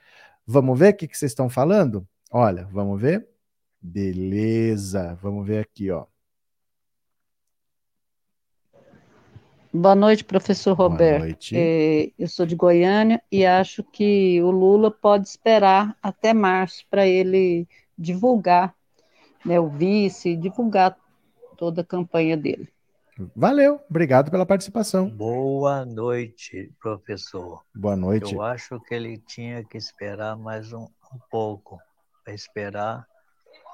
Vamos 0.46 0.78
ver 0.78 0.92
o 0.92 0.96
que, 0.98 1.08
que 1.08 1.16
vocês 1.16 1.30
estão 1.30 1.48
falando? 1.48 2.06
Olha, 2.30 2.68
vamos 2.70 3.00
ver? 3.00 3.26
Beleza, 3.80 5.18
vamos 5.22 5.46
ver 5.46 5.60
aqui, 5.60 5.90
ó. 5.90 6.04
Boa 9.72 9.94
noite, 9.94 10.22
professor 10.22 10.74
Roberto. 10.74 11.18
Boa 11.20 11.28
noite. 11.28 11.54
É, 11.56 12.10
eu 12.18 12.28
sou 12.28 12.44
de 12.44 12.54
Goiânia 12.54 13.22
e 13.32 13.46
acho 13.46 13.82
que 13.82 14.42
o 14.42 14.50
Lula 14.50 14.90
pode 14.90 15.26
esperar 15.28 15.96
até 16.02 16.34
março 16.34 16.84
para 16.90 17.06
ele 17.06 17.66
divulgar, 17.96 18.74
né, 19.46 19.58
o 19.58 19.70
vice, 19.70 20.36
divulgar 20.36 20.94
toda 21.60 21.82
a 21.82 21.84
campanha 21.84 22.38
dele. 22.38 22.72
Valeu, 23.36 23.78
obrigado 23.90 24.30
pela 24.30 24.46
participação. 24.46 25.10
Boa 25.10 25.84
noite, 25.84 26.72
professor. 26.80 27.62
Boa 27.74 27.94
noite. 27.94 28.34
Eu 28.34 28.40
acho 28.40 28.80
que 28.80 28.94
ele 28.94 29.18
tinha 29.18 29.62
que 29.62 29.76
esperar 29.76 30.38
mais 30.38 30.72
um, 30.72 30.84
um 30.84 31.18
pouco, 31.30 31.78
para 32.24 32.32
esperar 32.32 33.06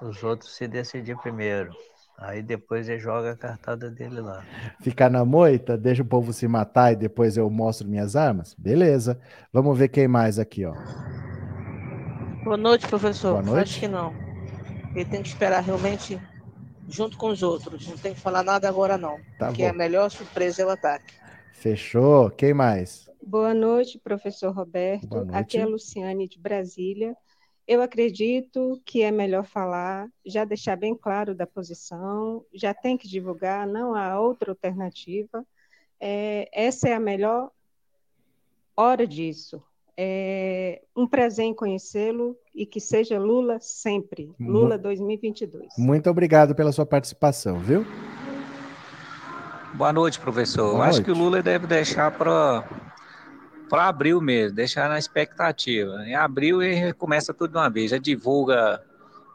os 0.02 0.20
outros 0.24 0.56
se 0.56 0.66
decidir 0.66 1.16
primeiro. 1.18 1.70
Aí 2.18 2.42
depois 2.42 2.88
ele 2.88 2.98
joga 2.98 3.32
a 3.32 3.36
cartada 3.36 3.88
dele 3.88 4.20
lá. 4.20 4.42
Ficar 4.80 5.08
na 5.08 5.24
moita, 5.24 5.78
deixa 5.78 6.02
o 6.02 6.06
povo 6.06 6.32
se 6.32 6.48
matar 6.48 6.92
e 6.92 6.96
depois 6.96 7.36
eu 7.36 7.48
mostro 7.48 7.86
minhas 7.86 8.16
armas? 8.16 8.52
Beleza. 8.58 9.20
Vamos 9.52 9.78
ver 9.78 9.88
quem 9.88 10.08
mais 10.08 10.40
aqui, 10.40 10.64
ó. 10.64 10.74
Boa 12.42 12.56
noite, 12.56 12.88
professor. 12.88 13.34
Boa 13.34 13.42
noite. 13.42 13.62
Acho 13.62 13.80
que 13.80 13.88
não. 13.88 14.12
Ele 14.92 15.04
tem 15.04 15.22
que 15.22 15.28
esperar 15.28 15.62
realmente 15.62 16.18
junto 16.88 17.16
com 17.16 17.28
os 17.28 17.42
outros. 17.42 17.86
Não 17.88 17.96
tem 17.96 18.14
que 18.14 18.20
falar 18.20 18.42
nada 18.42 18.68
agora, 18.68 18.96
não. 18.96 19.18
Tá 19.38 19.48
porque 19.48 19.62
bom. 19.62 19.70
a 19.70 19.72
melhor 19.72 20.10
surpresa 20.10 20.62
é 20.62 20.66
o 20.66 20.70
ataque. 20.70 21.14
Fechou. 21.52 22.30
Quem 22.30 22.54
mais? 22.54 23.10
Boa 23.22 23.54
noite, 23.54 23.98
professor 23.98 24.52
Roberto. 24.54 25.06
Boa 25.08 25.24
noite. 25.24 25.36
Aqui 25.36 25.58
é 25.58 25.62
a 25.62 25.66
Luciane 25.66 26.28
de 26.28 26.38
Brasília. 26.38 27.16
Eu 27.66 27.82
acredito 27.82 28.80
que 28.84 29.02
é 29.02 29.10
melhor 29.10 29.44
falar, 29.44 30.08
já 30.24 30.44
deixar 30.44 30.76
bem 30.76 30.94
claro 30.94 31.34
da 31.34 31.48
posição, 31.48 32.44
já 32.54 32.72
tem 32.72 32.96
que 32.96 33.08
divulgar, 33.08 33.66
não 33.66 33.96
há 33.96 34.20
outra 34.20 34.52
alternativa. 34.52 35.44
É, 35.98 36.48
essa 36.52 36.88
é 36.88 36.94
a 36.94 37.00
melhor 37.00 37.50
hora 38.76 39.04
disso. 39.04 39.60
É 39.98 40.82
um 40.94 41.06
prazer 41.06 41.46
em 41.46 41.54
conhecê-lo 41.54 42.36
e 42.54 42.66
que 42.66 42.80
seja 42.80 43.18
Lula 43.18 43.58
sempre. 43.60 44.30
Lula 44.38 44.76
2022. 44.76 45.68
Muito 45.78 46.10
obrigado 46.10 46.54
pela 46.54 46.70
sua 46.70 46.84
participação, 46.84 47.58
viu? 47.58 47.86
Boa 49.72 49.92
noite, 49.92 50.20
professor. 50.20 50.72
Boa 50.72 50.84
Acho 50.84 50.98
noite. 50.98 51.04
que 51.04 51.10
o 51.10 51.14
Lula 51.14 51.42
deve 51.42 51.66
deixar 51.66 52.10
para 52.10 52.64
para 53.68 53.88
abril 53.88 54.20
mesmo, 54.20 54.54
deixar 54.54 54.88
na 54.88 54.98
expectativa. 54.98 56.06
Em 56.06 56.14
abril 56.14 56.62
ele 56.62 56.92
começa 56.92 57.34
tudo 57.34 57.52
de 57.52 57.58
uma 57.58 57.68
vez, 57.68 57.90
já 57.90 57.98
divulga 57.98 58.82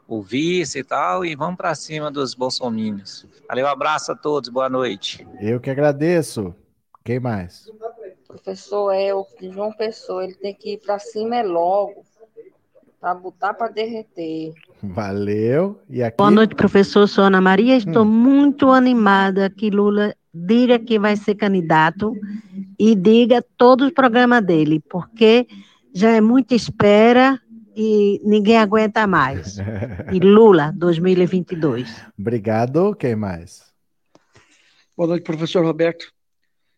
o 0.08 0.22
vice 0.22 0.78
e 0.78 0.84
tal, 0.84 1.24
e 1.24 1.34
vamos 1.34 1.56
para 1.56 1.74
cima 1.74 2.10
dos 2.10 2.34
bolsominions. 2.34 3.26
Valeu, 3.48 3.66
abraço 3.66 4.12
a 4.12 4.16
todos, 4.16 4.48
boa 4.48 4.68
noite. 4.68 5.26
Eu 5.40 5.60
que 5.60 5.70
agradeço. 5.70 6.54
Quem 7.04 7.18
mais? 7.18 7.66
Professor 8.32 8.92
Elf 8.94 9.28
de 9.38 9.50
João 9.50 9.72
Pessoa, 9.72 10.24
ele 10.24 10.34
tem 10.34 10.54
que 10.54 10.72
ir 10.72 10.78
para 10.78 10.98
cima 10.98 11.36
é 11.36 11.42
logo, 11.42 12.02
para 12.98 13.14
botar 13.14 13.52
para 13.52 13.68
derreter. 13.68 14.54
Valeu. 14.82 15.78
E 15.88 16.02
aqui? 16.02 16.16
Boa 16.16 16.30
noite, 16.30 16.54
professor. 16.54 17.06
Sou 17.06 17.24
Ana 17.24 17.42
Maria. 17.42 17.76
Estou 17.76 18.04
Hum. 18.04 18.08
muito 18.08 18.70
animada 18.70 19.50
que 19.50 19.68
Lula 19.68 20.14
diga 20.32 20.78
que 20.78 20.98
vai 20.98 21.14
ser 21.14 21.34
candidato 21.34 22.14
e 22.78 22.94
diga 22.96 23.44
todo 23.58 23.86
o 23.86 23.92
programa 23.92 24.40
dele, 24.40 24.80
porque 24.88 25.46
já 25.94 26.10
é 26.10 26.20
muita 26.20 26.54
espera 26.54 27.38
e 27.76 28.18
ninguém 28.24 28.56
aguenta 28.56 29.06
mais. 29.06 29.58
E 30.10 30.18
Lula, 30.24 30.72
2022. 30.74 31.94
Obrigado. 32.18 32.94
Quem 32.96 33.14
mais? 33.14 33.70
Boa 34.96 35.08
noite, 35.08 35.24
professor 35.24 35.62
Roberto. 35.64 36.06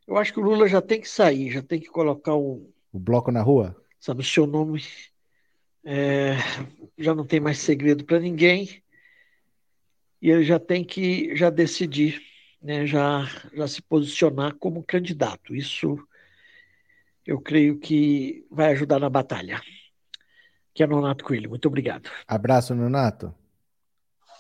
Eu 0.07 0.17
acho 0.19 0.33
que 0.33 0.41
o 0.41 0.43
Lula 0.43 0.69
já 0.69 0.83
tem 0.83 1.01
que 1.01 1.09
sair, 1.09 1.51
já 1.51 1.63
tem 1.63 1.81
que 1.81 1.89
colocar 1.89 2.35
o, 2.35 2.71
O 2.93 2.99
bloco 2.99 3.31
na 3.31 3.43
rua? 3.43 3.75
sabe, 3.99 4.21
o 4.21 4.25
seu 4.25 4.47
nome. 4.47 4.83
É, 5.85 6.37
já 6.99 7.15
não 7.15 7.27
tem 7.27 7.41
mais 7.41 7.59
segredo 7.59 8.05
para 8.05 8.19
ninguém. 8.21 8.83
e 10.21 10.31
ele 10.31 10.45
já 10.45 10.59
tem 10.59 10.85
que 10.85 11.35
já 11.37 11.51
decidir, 11.51 12.21
né, 12.61 12.87
já, 12.87 13.25
já 13.55 13.67
se 13.69 13.83
posicionar 13.83 14.55
como 14.57 14.83
candidato. 14.83 15.55
Isso 15.55 15.99
eu 17.27 17.41
creio 17.41 17.79
que 17.79 18.47
vai 18.51 18.73
ajudar 18.73 18.99
na 18.99 19.09
batalha. 19.11 19.61
Que 20.75 20.83
é 20.83 20.87
Nonato 20.87 21.25
Coelho. 21.25 21.49
Muito 21.51 21.67
obrigado. 21.69 22.11
Abraço, 22.27 22.75
Nonato. 22.75 23.35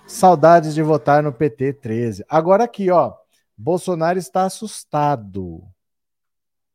Saudades 0.07 0.75
de 0.75 0.83
votar 0.83 1.23
no 1.23 1.33
PT 1.33 1.75
13. 1.75 2.25
Agora 2.29 2.65
aqui, 2.65 2.91
ó. 2.91 3.15
Bolsonaro 3.57 4.19
está 4.19 4.45
assustado. 4.45 5.63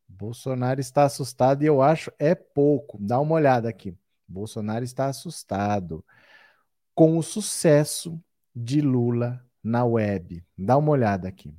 Bolsonaro 0.07 0.79
está 0.79 1.03
assustado 1.03 1.63
e 1.63 1.65
eu 1.65 1.81
acho 1.81 2.11
é 2.19 2.35
pouco. 2.35 2.97
Dá 2.99 3.19
uma 3.19 3.35
olhada 3.35 3.69
aqui. 3.69 3.97
Bolsonaro 4.27 4.83
está 4.83 5.07
assustado 5.07 6.03
com 6.93 7.17
o 7.17 7.23
sucesso 7.23 8.21
de 8.55 8.81
Lula 8.81 9.43
na 9.63 9.85
web. 9.85 10.43
Dá 10.57 10.77
uma 10.77 10.91
olhada 10.91 11.27
aqui. 11.27 11.55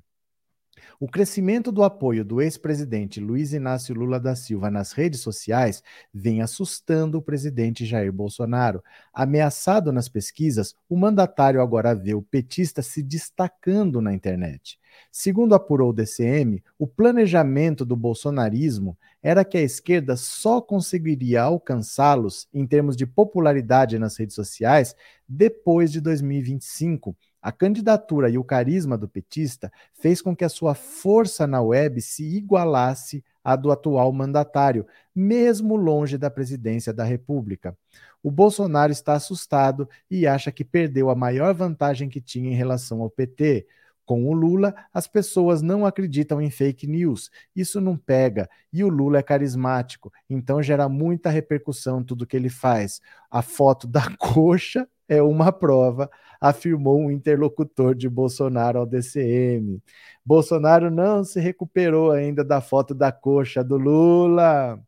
O 0.98 1.09
crescimento 1.09 1.73
do 1.73 1.82
apoio 1.82 2.24
do 2.24 2.40
ex-presidente 2.40 3.20
Luiz 3.20 3.52
Inácio 3.52 3.94
Lula 3.94 4.20
da 4.20 4.35
Silva 4.35 4.70
nas 4.70 4.93
redes 4.93 5.20
sociais 5.20 5.82
vem 6.12 6.43
assustando 6.43 7.19
o 7.19 7.23
presidente 7.23 7.86
Jair 7.86 8.12
Bolsonaro. 8.12 8.82
Ameaçado 9.12 9.93
nas 9.93 10.09
pesquisas, 10.09 10.74
o 10.89 10.97
mandatário 10.97 11.61
agora 11.61 11.94
vê 11.94 12.15
o 12.15 12.23
petista 12.23 12.82
se 12.82 13.02
destacando 13.02 14.01
na 14.01 14.12
internet. 14.12 14.78
Segundo 15.11 15.55
apurou 15.55 15.90
o 15.90 15.93
DCM, 15.93 16.62
o 16.78 16.86
planejamento 16.86 17.85
do 17.85 17.97
bolsonarismo 17.97 18.97
era 19.23 19.44
que 19.44 19.59
a 19.59 19.62
esquerda 19.62 20.16
só 20.16 20.61
conseguiria 20.61 21.43
alcançá-los 21.43 22.48
em 22.52 22.66
termos 22.66 22.97
de 22.97 23.07
popularidade 23.07 23.98
nas 23.98 24.16
redes 24.16 24.35
sociais 24.35 24.94
depois 25.28 25.93
de 25.93 26.01
2025. 26.01 27.16
A 27.43 27.51
candidatura 27.51 28.29
e 28.29 28.37
o 28.37 28.45
carisma 28.45 28.99
do 28.99 29.09
petista 29.09 29.73
fez 29.95 30.21
com 30.21 30.37
que 30.37 30.45
a 30.45 30.49
sua 30.49 30.75
força 30.75 31.47
na 31.47 31.62
web 31.62 32.01
se 32.03 32.25
igualasse 32.37 33.25
à 33.43 33.57
do 33.57 33.71
atual 33.71 34.12
mandatário, 34.12 34.87
mesmo 35.15 35.75
longe 35.77 36.19
da 36.19 36.31
presidência 36.31 36.93
da 36.93 37.05
República. 37.05 37.77
O 38.23 38.31
Bolsonaro 38.31 38.93
está 38.93 39.15
assustado 39.15 39.89
e 40.11 40.27
acha 40.27 40.53
que 40.53 40.65
perdeu 40.65 41.09
a 41.09 41.15
maior 41.15 41.55
vantagem 41.55 42.09
que 42.09 42.21
tinha 42.21 42.51
em 42.51 42.55
relação 42.55 43.01
ao 43.01 43.09
PT. 43.09 43.67
Com 44.05 44.28
o 44.28 44.32
Lula, 44.32 44.74
as 44.93 45.06
pessoas 45.06 45.62
não 45.62 45.86
acreditam 45.86 46.40
em 46.40 46.51
fake 46.51 46.86
news. 46.86 47.31
Isso 47.55 47.81
não 47.81 47.97
pega. 47.97 48.48
E 48.72 48.82
o 48.82 48.89
Lula 48.89 49.18
é 49.18 49.22
carismático, 49.22 50.12
então 50.28 50.62
gera 50.62 50.89
muita 50.89 51.31
repercussão 51.31 52.02
tudo 52.02 52.27
que 52.27 52.36
ele 52.36 52.48
faz. 52.48 53.01
A 53.31 53.43
foto 53.43 53.86
da 53.86 54.02
coxa 54.18 54.89
é 55.09 55.20
uma 55.20 55.51
prova, 55.51 56.09
afirmou 56.40 57.01
um 57.01 57.10
interlocutor 57.10 57.94
de 57.94 58.09
Bolsonaro 58.09 58.78
ao 58.78 58.86
DCM. 58.86 59.82
Bolsonaro 60.24 60.90
não 60.90 61.24
se 61.24 61.40
recuperou 61.40 62.12
ainda 62.12 62.44
da 62.44 62.60
foto 62.60 62.94
da 62.94 63.10
coxa 63.10 63.64
do 63.64 63.77
Lula. 63.77 64.81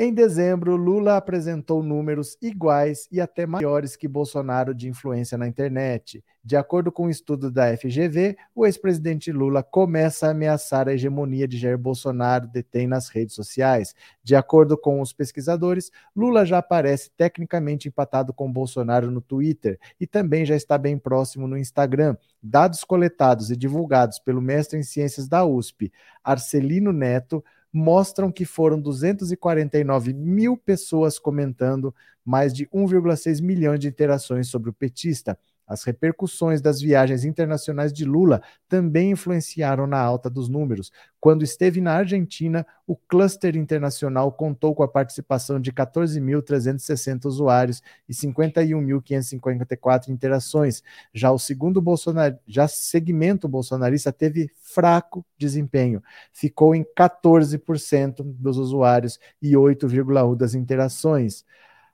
Em 0.00 0.14
dezembro, 0.14 0.76
Lula 0.76 1.16
apresentou 1.16 1.82
números 1.82 2.38
iguais 2.40 3.08
e 3.10 3.20
até 3.20 3.44
maiores 3.44 3.96
que 3.96 4.06
Bolsonaro 4.06 4.72
de 4.72 4.88
influência 4.88 5.36
na 5.36 5.48
internet. 5.48 6.24
De 6.44 6.54
acordo 6.54 6.92
com 6.92 7.06
um 7.06 7.10
estudo 7.10 7.50
da 7.50 7.76
FGV, 7.76 8.36
o 8.54 8.64
ex-presidente 8.64 9.32
Lula 9.32 9.60
começa 9.60 10.28
a 10.28 10.30
ameaçar 10.30 10.86
a 10.86 10.92
hegemonia 10.92 11.48
de 11.48 11.58
Jair 11.58 11.76
Bolsonaro 11.76 12.46
detém 12.46 12.86
nas 12.86 13.08
redes 13.08 13.34
sociais. 13.34 13.92
De 14.22 14.36
acordo 14.36 14.78
com 14.78 15.00
os 15.00 15.12
pesquisadores, 15.12 15.90
Lula 16.14 16.46
já 16.46 16.58
aparece 16.58 17.10
tecnicamente 17.16 17.88
empatado 17.88 18.32
com 18.32 18.52
Bolsonaro 18.52 19.10
no 19.10 19.20
Twitter 19.20 19.80
e 20.00 20.06
também 20.06 20.46
já 20.46 20.54
está 20.54 20.78
bem 20.78 20.96
próximo 20.96 21.48
no 21.48 21.58
Instagram. 21.58 22.16
Dados 22.40 22.84
coletados 22.84 23.50
e 23.50 23.56
divulgados 23.56 24.20
pelo 24.20 24.40
mestre 24.40 24.78
em 24.78 24.82
ciências 24.84 25.26
da 25.26 25.44
USP, 25.44 25.92
Arcelino 26.22 26.92
Neto, 26.92 27.42
mostram 27.72 28.30
que 28.32 28.44
foram 28.44 28.80
249 28.80 30.12
mil 30.12 30.56
pessoas 30.56 31.18
comentando, 31.18 31.94
mais 32.24 32.52
de 32.52 32.66
1,6 32.66 33.42
milhão 33.42 33.76
de 33.76 33.88
interações 33.88 34.48
sobre 34.48 34.70
o 34.70 34.72
petista. 34.72 35.38
As 35.68 35.84
repercussões 35.84 36.62
das 36.62 36.80
viagens 36.80 37.24
internacionais 37.24 37.92
de 37.92 38.06
Lula 38.06 38.40
também 38.66 39.10
influenciaram 39.10 39.86
na 39.86 40.00
alta 40.00 40.30
dos 40.30 40.48
números. 40.48 40.90
Quando 41.20 41.44
esteve 41.44 41.80
na 41.80 41.92
Argentina, 41.92 42.66
o 42.86 42.96
cluster 42.96 43.54
internacional 43.54 44.32
contou 44.32 44.74
com 44.74 44.82
a 44.82 44.88
participação 44.88 45.60
de 45.60 45.70
14.360 45.70 47.26
usuários 47.26 47.82
e 48.08 48.14
51.554 48.14 50.08
interações. 50.08 50.82
Já 51.12 51.30
o 51.30 51.38
segundo 51.38 51.82
Bolsonar... 51.82 52.38
já 52.46 52.66
segmento 52.66 53.46
bolsonarista 53.46 54.10
teve 54.10 54.50
fraco 54.60 55.22
desempenho, 55.36 56.02
ficou 56.32 56.74
em 56.74 56.82
14% 56.96 58.22
dos 58.22 58.56
usuários 58.56 59.18
e 59.42 59.52
8,1 59.52 60.34
das 60.36 60.54
interações. 60.54 61.44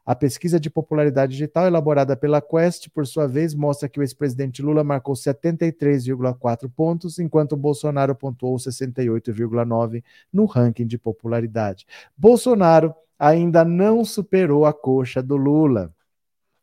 A 0.07 0.15
pesquisa 0.15 0.61
de 0.61 0.69
popularidade 0.69 1.33
digital 1.33 1.67
elaborada 1.67 2.15
pela 2.15 2.43
Quest, 2.43 2.91
por 2.91 3.07
sua 3.07 3.27
vez, 3.27 3.55
mostra 3.55 3.89
que 3.89 3.99
o 3.99 4.03
ex-presidente 4.03 4.61
Lula 4.61 4.85
marcou 4.85 5.15
73,4 5.15 6.71
pontos, 6.71 7.19
enquanto 7.19 7.57
Bolsonaro 7.57 8.15
pontuou 8.15 8.57
68,9 8.57 10.05
no 10.31 10.45
ranking 10.45 10.87
de 10.87 10.99
popularidade. 10.99 11.87
Bolsonaro 12.15 12.95
ainda 13.19 13.65
não 13.65 14.05
superou 14.05 14.67
a 14.67 14.75
coxa 14.75 15.23
do 15.23 15.37
Lula. 15.37 15.95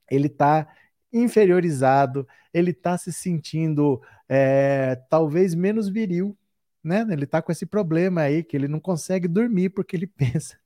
Ele 0.10 0.28
está 0.28 0.68
inferiorizado, 1.12 2.28
ele 2.54 2.70
está 2.70 2.96
se 2.96 3.12
sentindo 3.12 4.00
é, 4.30 5.02
talvez 5.10 5.56
menos 5.56 5.90
viril, 5.90 6.38
né? 6.84 7.08
Ele 7.10 7.24
está 7.24 7.42
com 7.42 7.52
esse 7.52 7.66
problema 7.66 8.22
aí 8.22 8.44
que 8.44 8.56
ele 8.56 8.68
não 8.68 8.80
consegue 8.80 9.28
dormir 9.28 9.70
porque 9.70 9.96
ele 9.96 10.06
pensa 10.08 10.61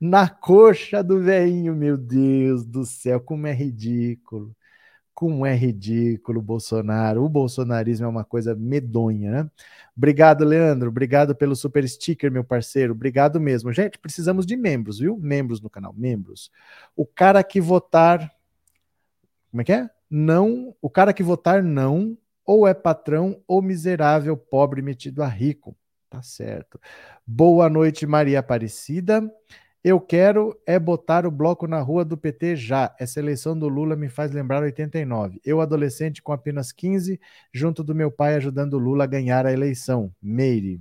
na 0.00 0.28
coxa 0.28 1.02
do 1.02 1.20
veinho, 1.20 1.74
meu 1.74 1.96
Deus 1.96 2.64
do 2.64 2.84
céu, 2.84 3.20
como 3.20 3.46
é 3.46 3.52
ridículo. 3.52 4.54
Como 5.14 5.44
é 5.44 5.54
ridículo 5.54 6.40
o 6.40 6.42
Bolsonaro. 6.42 7.22
O 7.22 7.28
bolsonarismo 7.28 8.06
é 8.06 8.08
uma 8.08 8.24
coisa 8.24 8.54
medonha, 8.54 9.30
né? 9.30 9.50
Obrigado, 9.96 10.42
Leandro. 10.44 10.88
Obrigado 10.88 11.34
pelo 11.34 11.54
super 11.54 11.86
sticker, 11.86 12.32
meu 12.32 12.42
parceiro. 12.42 12.92
Obrigado 12.92 13.38
mesmo. 13.38 13.72
Gente, 13.72 13.98
precisamos 13.98 14.46
de 14.46 14.56
membros, 14.56 14.98
viu? 14.98 15.18
Membros 15.18 15.60
no 15.60 15.68
canal, 15.68 15.92
membros. 15.94 16.50
O 16.96 17.06
cara 17.06 17.44
que 17.44 17.60
votar. 17.60 18.32
Como 19.50 19.60
é 19.60 19.64
que 19.64 19.72
é? 19.72 19.90
Não. 20.10 20.74
O 20.80 20.88
cara 20.88 21.12
que 21.12 21.22
votar 21.22 21.62
não 21.62 22.16
ou 22.44 22.66
é 22.66 22.74
patrão 22.74 23.40
ou 23.46 23.62
miserável, 23.62 24.36
pobre 24.36 24.82
metido 24.82 25.22
a 25.22 25.28
rico. 25.28 25.76
Tá 26.08 26.22
certo. 26.22 26.78
Boa 27.26 27.70
noite, 27.70 28.06
Maria 28.06 28.40
Aparecida. 28.40 29.22
Eu 29.84 30.00
quero 30.00 30.56
é 30.64 30.78
botar 30.78 31.26
o 31.26 31.30
bloco 31.30 31.66
na 31.66 31.80
rua 31.80 32.04
do 32.04 32.16
PT 32.16 32.54
já. 32.54 32.94
Essa 33.00 33.18
eleição 33.18 33.58
do 33.58 33.66
Lula 33.66 33.96
me 33.96 34.08
faz 34.08 34.30
lembrar 34.30 34.62
89. 34.62 35.40
Eu, 35.44 35.60
adolescente 35.60 36.22
com 36.22 36.32
apenas 36.32 36.70
15, 36.70 37.20
junto 37.52 37.82
do 37.82 37.92
meu 37.92 38.08
pai 38.08 38.36
ajudando 38.36 38.74
o 38.74 38.78
Lula 38.78 39.02
a 39.04 39.08
ganhar 39.08 39.44
a 39.44 39.52
eleição. 39.52 40.14
Meire. 40.22 40.80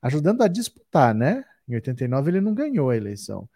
Ajudando 0.00 0.42
a 0.42 0.48
disputar, 0.48 1.14
né? 1.14 1.44
Em 1.68 1.74
89 1.74 2.30
ele 2.30 2.40
não 2.40 2.54
ganhou 2.54 2.88
a 2.88 2.96
eleição. 2.96 3.46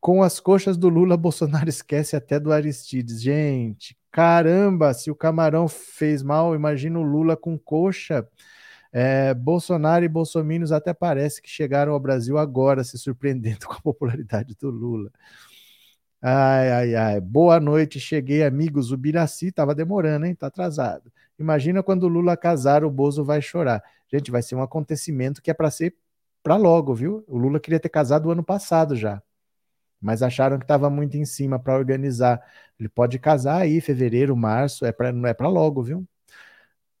Com 0.00 0.22
as 0.22 0.40
coxas 0.40 0.78
do 0.78 0.88
Lula, 0.88 1.14
Bolsonaro 1.18 1.68
esquece 1.68 2.16
até 2.16 2.40
do 2.40 2.52
Aristides. 2.52 3.20
Gente, 3.20 3.94
caramba, 4.10 4.94
se 4.94 5.10
o 5.10 5.14
Camarão 5.14 5.68
fez 5.68 6.22
mal, 6.22 6.54
imagina 6.54 6.98
o 6.98 7.02
Lula 7.02 7.36
com 7.36 7.58
coxa. 7.58 8.26
É, 8.92 9.32
Bolsonaro 9.34 10.04
e 10.04 10.08
Bolsominions 10.08 10.72
até 10.72 10.92
parece 10.92 11.40
que 11.40 11.48
chegaram 11.48 11.92
ao 11.92 12.00
Brasil 12.00 12.38
agora, 12.38 12.82
se 12.82 12.98
surpreendendo 12.98 13.66
com 13.68 13.74
a 13.74 13.80
popularidade 13.80 14.54
do 14.56 14.70
Lula. 14.70 15.10
Ai, 16.22 16.70
ai, 16.70 16.94
ai. 16.94 17.20
Boa 17.20 17.58
noite, 17.58 17.98
cheguei, 17.98 18.44
amigos. 18.44 18.92
O 18.92 18.96
Biraci 18.96 19.46
estava 19.46 19.74
demorando, 19.74 20.26
hein? 20.26 20.34
Tá 20.34 20.48
atrasado. 20.48 21.10
Imagina 21.38 21.82
quando 21.82 22.02
o 22.04 22.08
Lula 22.08 22.36
casar, 22.36 22.84
o 22.84 22.90
Bozo 22.90 23.24
vai 23.24 23.40
chorar. 23.40 23.82
Gente, 24.12 24.30
vai 24.30 24.42
ser 24.42 24.54
um 24.54 24.62
acontecimento 24.62 25.40
que 25.40 25.50
é 25.50 25.54
para 25.54 25.70
ser 25.70 25.94
para 26.42 26.56
logo, 26.56 26.94
viu? 26.94 27.24
O 27.26 27.38
Lula 27.38 27.60
queria 27.60 27.80
ter 27.80 27.88
casado 27.88 28.30
ano 28.30 28.44
passado 28.44 28.96
já. 28.96 29.22
Mas 30.00 30.22
acharam 30.22 30.58
que 30.58 30.64
estava 30.64 30.90
muito 30.90 31.16
em 31.16 31.24
cima 31.24 31.58
para 31.58 31.76
organizar. 31.76 32.42
Ele 32.78 32.88
pode 32.88 33.18
casar 33.18 33.62
aí, 33.62 33.80
fevereiro, 33.80 34.36
março, 34.36 34.86
é 34.86 34.92
pra, 34.92 35.12
não 35.12 35.28
é 35.28 35.34
para 35.34 35.48
logo, 35.48 35.82
viu? 35.82 36.06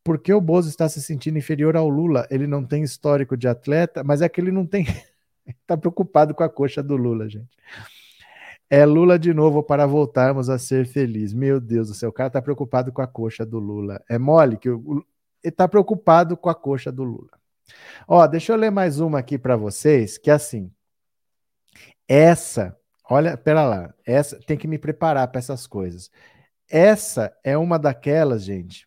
Por 0.02 0.18
que 0.18 0.32
o 0.32 0.40
Bozo 0.40 0.68
está 0.68 0.88
se 0.88 1.02
sentindo 1.02 1.38
inferior 1.38 1.76
ao 1.76 1.88
Lula? 1.88 2.26
Ele 2.30 2.46
não 2.46 2.64
tem 2.64 2.82
histórico 2.82 3.36
de 3.36 3.46
atleta, 3.46 4.02
mas 4.02 4.22
é 4.22 4.28
que 4.28 4.40
ele 4.40 4.50
não 4.50 4.66
tem. 4.66 4.86
Está 5.46 5.76
preocupado 5.76 6.34
com 6.34 6.44
a 6.44 6.48
coxa 6.48 6.82
do 6.82 6.96
Lula, 6.96 7.28
gente. 7.28 7.56
É 8.68 8.84
Lula 8.86 9.18
de 9.18 9.34
novo 9.34 9.64
para 9.64 9.84
voltarmos 9.84 10.48
a 10.48 10.58
ser 10.58 10.86
felizes. 10.86 11.34
Meu 11.34 11.60
Deus 11.60 11.88
do 11.88 11.94
céu, 11.94 12.10
o 12.10 12.12
cara 12.12 12.28
está 12.28 12.40
preocupado 12.40 12.92
com 12.92 13.02
a 13.02 13.06
coxa 13.06 13.44
do 13.44 13.58
Lula. 13.58 14.00
É 14.08 14.16
mole 14.16 14.56
que 14.56 14.70
o... 14.70 15.04
ele 15.42 15.50
está 15.50 15.66
preocupado 15.66 16.36
com 16.36 16.48
a 16.48 16.54
coxa 16.54 16.92
do 16.92 17.02
Lula. 17.02 17.30
Ó, 18.06 18.24
deixa 18.28 18.52
eu 18.52 18.56
ler 18.56 18.70
mais 18.70 19.00
uma 19.00 19.18
aqui 19.18 19.36
para 19.36 19.56
vocês, 19.56 20.18
que 20.18 20.30
é 20.30 20.34
assim. 20.34 20.70
Essa, 22.06 22.76
olha, 23.08 23.36
pera 23.36 23.64
lá, 23.64 23.94
essa 24.04 24.38
tem 24.46 24.56
que 24.56 24.68
me 24.68 24.78
preparar 24.78 25.26
para 25.28 25.40
essas 25.40 25.66
coisas. 25.66 26.10
Essa 26.68 27.36
é 27.42 27.58
uma 27.58 27.76
daquelas, 27.76 28.44
gente, 28.44 28.86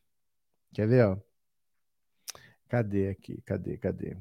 Quer 0.74 0.88
ver, 0.88 1.06
ó? 1.06 1.18
Cadê 2.68 3.10
aqui? 3.10 3.42
Cadê? 3.46 3.78
Cadê? 3.78 4.18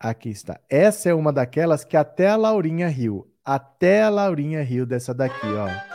Aqui 0.00 0.30
está. 0.30 0.60
Essa 0.68 1.10
é 1.10 1.14
uma 1.14 1.32
daquelas 1.32 1.84
que 1.84 1.96
até 1.96 2.28
a 2.28 2.36
Laurinha 2.36 2.88
riu. 2.88 3.30
Até 3.44 4.02
a 4.02 4.08
Laurinha 4.08 4.62
riu 4.62 4.86
dessa 4.86 5.14
daqui, 5.14 5.46
ó. 5.46 5.93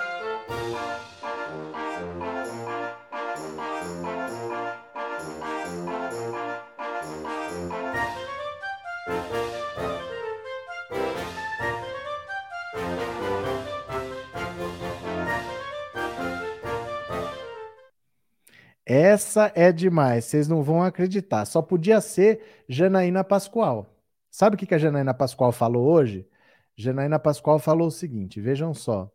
Essa 18.90 19.52
é 19.56 19.72
demais, 19.72 20.26
vocês 20.26 20.48
não 20.48 20.64
vão 20.64 20.82
acreditar. 20.82 21.46
Só 21.46 21.62
podia 21.62 22.02
ser 22.02 22.64
Janaína 22.68 23.24
Pascoal. 23.24 23.86
Sabe 24.32 24.56
o 24.56 24.58
que 24.58 24.74
a 24.74 24.80
Janaína 24.80 25.14
Pascoal 25.14 25.52
falou 25.52 25.88
hoje? 25.92 26.28
Janaína 26.76 27.20
Pascoal 27.20 27.60
falou 27.60 27.90
o 27.90 27.92
seguinte: 27.92 28.42
vejam 28.42 28.74
só. 28.74 29.12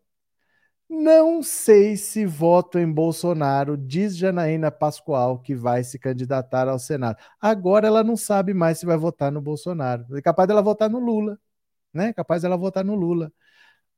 Não 0.89 1.43
sei 1.43 1.97
se 1.97 2.25
voto 2.25 2.79
em 2.79 2.91
Bolsonaro, 2.93 3.77
diz 3.77 4.17
Janaína 4.17 4.71
Pascoal, 4.71 5.41
que 5.41 5.57
vai 5.57 5.83
se 5.83 5.99
candidatar 5.99 6.69
ao 6.69 6.79
Senado. 6.79 7.19
Agora 7.41 7.89
ela 7.89 8.05
não 8.05 8.17
sabe 8.17 8.55
mais 8.55 8.79
se 8.79 8.87
vai 8.87 8.97
votar 8.97 9.33
no 9.33 9.41
Bolsonaro. 9.43 10.07
É 10.17 10.23
capaz 10.23 10.47
dela 10.47 10.63
votar 10.63 10.89
no 10.89 11.01
Lula, 11.01 11.37
né? 11.93 12.09
É 12.11 12.13
capaz 12.13 12.43
dela 12.43 12.57
votar 12.57 12.85
no 12.85 12.95
Lula. 12.95 13.33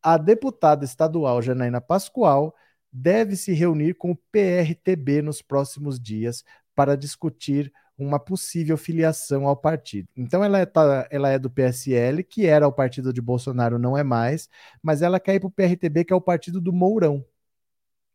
A 0.03 0.19
deputada 0.19 0.85
estadual 0.85 1.43
Janaína 1.43 1.81
Pascoal 1.81 2.55
deve 2.97 3.37
se 3.37 3.53
reunir 3.53 3.95
com 3.95 4.13
o 4.13 4.17
PRTB 4.17 5.21
nos 5.21 5.43
próximos 5.43 6.01
dias 6.01 6.43
para 6.75 6.97
discutir 6.97 7.73
uma 7.99 8.19
possível 8.19 8.77
filiação 8.77 9.47
ao 9.47 9.57
partido. 9.57 10.09
Então 10.17 10.43
ela 10.43 10.59
é, 10.59 10.67
tá, 10.67 11.07
ela 11.11 11.31
é 11.31 11.39
do 11.39 11.51
PSL, 11.51 12.25
que 12.25 12.47
era 12.47 12.67
o 12.67 12.73
partido 12.73 13.13
de 13.13 13.21
Bolsonaro, 13.21 13.79
não 13.79 13.97
é 13.97 14.03
mais, 14.03 14.49
mas 14.83 15.03
ela 15.03 15.21
quer 15.21 15.35
ir 15.35 15.41
para 15.41 15.47
o 15.47 15.51
PRTB, 15.51 16.05
que 16.05 16.13
é 16.13 16.17
o 16.17 16.21
partido 16.21 16.61
do 16.61 16.73
Mourão. 16.73 17.25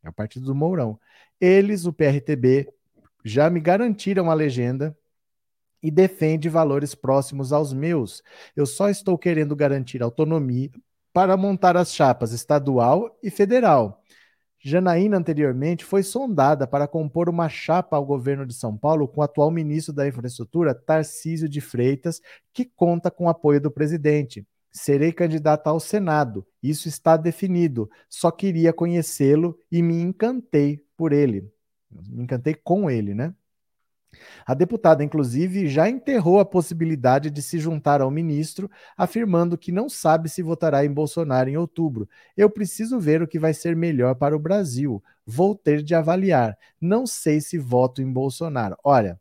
É 0.04 0.10
o 0.10 0.14
partido 0.14 0.46
do 0.46 0.56
Mourão. 0.56 1.00
Eles, 1.40 1.86
o 1.86 1.94
PRTB, 1.94 2.72
já 3.24 3.50
me 3.50 3.60
garantiram 3.60 4.30
a 4.32 4.34
legenda 4.34 4.98
e 5.82 5.90
defende 5.90 6.50
valores 6.50 6.94
próximos 6.96 7.54
aos 7.54 7.74
meus. 7.74 8.24
Eu 8.56 8.66
só 8.66 8.90
estou 8.90 9.18
querendo 9.18 9.56
garantir 9.56 10.02
autonomia 10.02 10.70
para 11.14 11.38
montar 11.38 11.78
as 11.78 11.94
chapas 11.94 12.32
estadual 12.32 13.18
e 13.22 13.30
federal. 13.30 14.02
Janaína 14.64 15.18
anteriormente 15.18 15.84
foi 15.84 16.04
sondada 16.04 16.68
para 16.68 16.88
compor 16.88 17.28
uma 17.28 17.50
chapa 17.50 17.98
ao 17.98 18.06
governo 18.06 18.46
de 18.46 18.54
São 18.54 18.78
Paulo 18.78 19.08
com 19.08 19.22
o 19.22 19.24
atual 19.24 19.50
ministro 19.50 19.94
da 19.94 20.08
Infraestrutura, 20.08 20.76
Tarcísio 20.76 21.50
de 21.50 21.60
Freitas, 21.60 22.22
que 22.54 22.66
conta 22.66 23.10
com 23.10 23.26
o 23.26 23.30
apoio 23.30 23.60
do 23.60 23.72
presidente. 23.72 24.46
Serei 24.72 25.12
candidata 25.12 25.70
ao 25.70 25.80
Senado. 25.80 26.46
Isso 26.62 26.88
está 26.88 27.18
definido. 27.18 27.90
Só 28.08 28.30
queria 28.30 28.72
conhecê-lo 28.72 29.58
e 29.72 29.82
me 29.82 30.00
encantei 30.00 30.80
por 30.96 31.12
ele. 31.12 31.52
Me 32.10 32.24
encantei 32.24 32.54
com 32.54 32.90
ele, 32.90 33.14
né? 33.16 33.34
A 34.46 34.54
deputada, 34.54 35.04
inclusive, 35.04 35.68
já 35.68 35.90
enterrou 35.90 36.40
a 36.40 36.46
possibilidade 36.46 37.30
de 37.30 37.42
se 37.42 37.60
juntar 37.60 38.02
ao 38.02 38.12
ministro, 38.12 38.70
afirmando 38.98 39.58
que 39.58 39.72
não 39.72 39.88
sabe 39.90 40.30
se 40.30 40.42
votará 40.42 40.84
em 40.86 40.92
Bolsonaro 40.92 41.50
em 41.50 41.58
outubro. 41.58 42.08
Eu 42.36 42.50
preciso 42.50 43.00
ver 43.00 43.22
o 43.22 43.28
que 43.28 43.40
vai 43.40 43.54
ser 43.54 43.76
melhor 43.76 44.16
para 44.16 44.36
o 44.36 44.40
Brasil. 44.40 45.02
Vou 45.26 45.56
ter 45.56 45.82
de 45.82 45.96
avaliar. 45.96 46.58
Não 46.80 47.06
sei 47.08 47.40
se 47.40 47.58
voto 47.58 48.02
em 48.02 48.12
Bolsonaro. 48.12 48.76
Olha, 48.84 49.20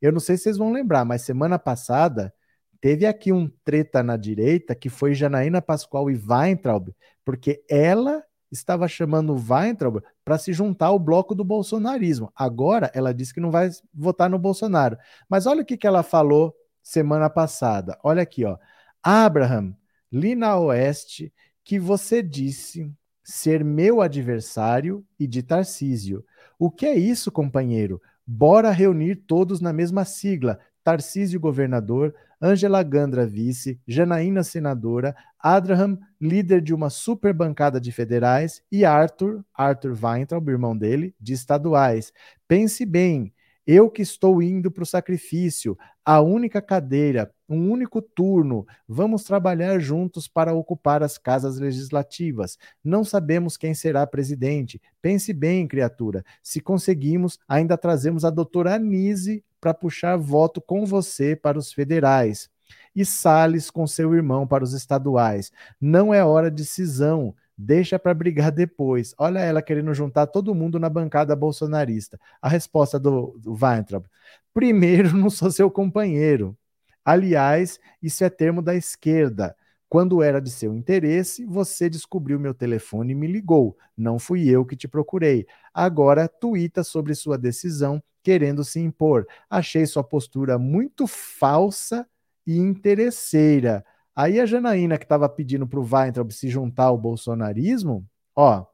eu 0.00 0.12
não 0.12 0.20
sei 0.20 0.36
se 0.36 0.44
vocês 0.44 0.58
vão 0.58 0.72
lembrar, 0.72 1.04
mas 1.04 1.22
semana 1.22 1.58
passada 1.58 2.32
teve 2.80 3.06
aqui 3.06 3.32
um 3.32 3.50
treta 3.64 4.02
na 4.02 4.16
direita 4.16 4.74
que 4.74 4.88
foi 4.88 5.14
Janaína 5.14 5.62
Pascoal 5.62 6.10
e 6.10 6.14
Weintraub, 6.14 6.94
porque 7.24 7.64
ela 7.68 8.22
estava 8.54 8.86
chamando 8.86 9.34
Weintraub 9.34 10.00
para 10.24 10.38
se 10.38 10.52
juntar 10.52 10.86
ao 10.86 10.98
bloco 10.98 11.34
do 11.34 11.44
bolsonarismo. 11.44 12.32
Agora 12.34 12.90
ela 12.94 13.12
disse 13.12 13.34
que 13.34 13.40
não 13.40 13.50
vai 13.50 13.68
votar 13.92 14.30
no 14.30 14.38
Bolsonaro. 14.38 14.96
Mas 15.28 15.46
olha 15.46 15.62
o 15.62 15.64
que, 15.64 15.76
que 15.76 15.86
ela 15.86 16.02
falou 16.02 16.54
semana 16.82 17.28
passada. 17.28 17.98
Olha 18.02 18.22
aqui, 18.22 18.44
ó. 18.44 18.56
Abraham, 19.02 19.74
li 20.10 20.34
na 20.34 20.56
Oeste 20.56 21.32
que 21.64 21.78
você 21.78 22.22
disse 22.22 22.90
ser 23.22 23.64
meu 23.64 24.00
adversário 24.00 25.04
e 25.18 25.26
de 25.26 25.42
Tarcísio. 25.42 26.24
O 26.58 26.70
que 26.70 26.86
é 26.86 26.94
isso, 26.94 27.32
companheiro? 27.32 28.00
Bora 28.26 28.70
reunir 28.70 29.16
todos 29.16 29.60
na 29.60 29.72
mesma 29.72 30.04
sigla. 30.04 30.60
Tarcísio 30.82 31.40
governador, 31.40 32.14
Angela 32.40 32.82
Gandra 32.82 33.26
vice, 33.26 33.80
Janaína 33.88 34.42
senadora, 34.42 35.16
Abraham 35.46 35.98
líder 36.18 36.62
de 36.62 36.72
uma 36.72 36.88
super 36.88 37.34
bancada 37.34 37.78
de 37.78 37.92
federais 37.92 38.62
e 38.72 38.82
Arthur, 38.82 39.44
Arthur 39.54 39.94
Weintraub, 40.02 40.48
irmão 40.48 40.74
dele, 40.74 41.14
de 41.20 41.34
estaduais. 41.34 42.14
Pense 42.48 42.86
bem, 42.86 43.30
eu 43.66 43.90
que 43.90 44.00
estou 44.00 44.42
indo 44.42 44.70
para 44.70 44.82
o 44.82 44.86
sacrifício, 44.86 45.76
a 46.02 46.20
única 46.22 46.62
cadeira, 46.62 47.30
um 47.46 47.70
único 47.70 48.00
turno, 48.00 48.66
vamos 48.88 49.24
trabalhar 49.24 49.78
juntos 49.78 50.26
para 50.26 50.54
ocupar 50.54 51.02
as 51.02 51.18
casas 51.18 51.58
legislativas. 51.58 52.56
Não 52.82 53.04
sabemos 53.04 53.58
quem 53.58 53.74
será 53.74 54.06
presidente. 54.06 54.80
Pense 55.02 55.32
bem, 55.34 55.68
criatura. 55.68 56.24
Se 56.42 56.58
conseguimos, 56.58 57.38
ainda 57.46 57.76
trazemos 57.76 58.24
a 58.24 58.30
doutora 58.30 58.74
Anise 58.74 59.44
para 59.60 59.74
puxar 59.74 60.16
voto 60.16 60.60
com 60.60 60.86
você 60.86 61.36
para 61.36 61.58
os 61.58 61.70
federais. 61.70 62.50
E 62.94 63.04
Salles 63.04 63.70
com 63.70 63.86
seu 63.86 64.14
irmão 64.14 64.46
para 64.46 64.64
os 64.64 64.72
estaduais. 64.72 65.50
Não 65.80 66.12
é 66.12 66.24
hora 66.24 66.50
de 66.50 66.64
cisão. 66.64 67.34
Deixa 67.56 67.98
para 67.98 68.14
brigar 68.14 68.50
depois. 68.50 69.14
Olha 69.16 69.38
ela 69.38 69.62
querendo 69.62 69.94
juntar 69.94 70.26
todo 70.26 70.54
mundo 70.54 70.78
na 70.78 70.88
bancada 70.88 71.36
bolsonarista. 71.36 72.18
A 72.42 72.48
resposta 72.48 72.98
do, 72.98 73.38
do 73.38 73.52
Weintraub: 73.54 74.04
primeiro, 74.52 75.14
não 75.16 75.30
sou 75.30 75.50
seu 75.50 75.70
companheiro. 75.70 76.56
Aliás, 77.04 77.78
isso 78.02 78.24
é 78.24 78.30
termo 78.30 78.62
da 78.62 78.74
esquerda. 78.74 79.54
Quando 79.88 80.22
era 80.22 80.40
de 80.40 80.50
seu 80.50 80.74
interesse, 80.74 81.44
você 81.44 81.88
descobriu 81.88 82.40
meu 82.40 82.52
telefone 82.52 83.12
e 83.12 83.14
me 83.14 83.28
ligou. 83.28 83.76
Não 83.96 84.18
fui 84.18 84.48
eu 84.48 84.64
que 84.64 84.74
te 84.74 84.88
procurei. 84.88 85.46
Agora 85.72 86.26
tuita 86.26 86.82
sobre 86.82 87.14
sua 87.14 87.38
decisão, 87.38 88.02
querendo 88.22 88.64
se 88.64 88.80
impor. 88.80 89.26
Achei 89.48 89.86
sua 89.86 90.02
postura 90.02 90.58
muito 90.58 91.06
falsa 91.06 92.04
e 92.46 92.58
interesseira. 92.58 93.84
Aí 94.14 94.38
a 94.38 94.46
Janaína, 94.46 94.98
que 94.98 95.04
estava 95.04 95.28
pedindo 95.28 95.66
para 95.66 95.80
o 95.80 95.88
Weintraub 95.90 96.30
se 96.30 96.48
juntar 96.48 96.84
ao 96.84 96.98
bolsonarismo, 96.98 98.06
ó, 98.34 98.64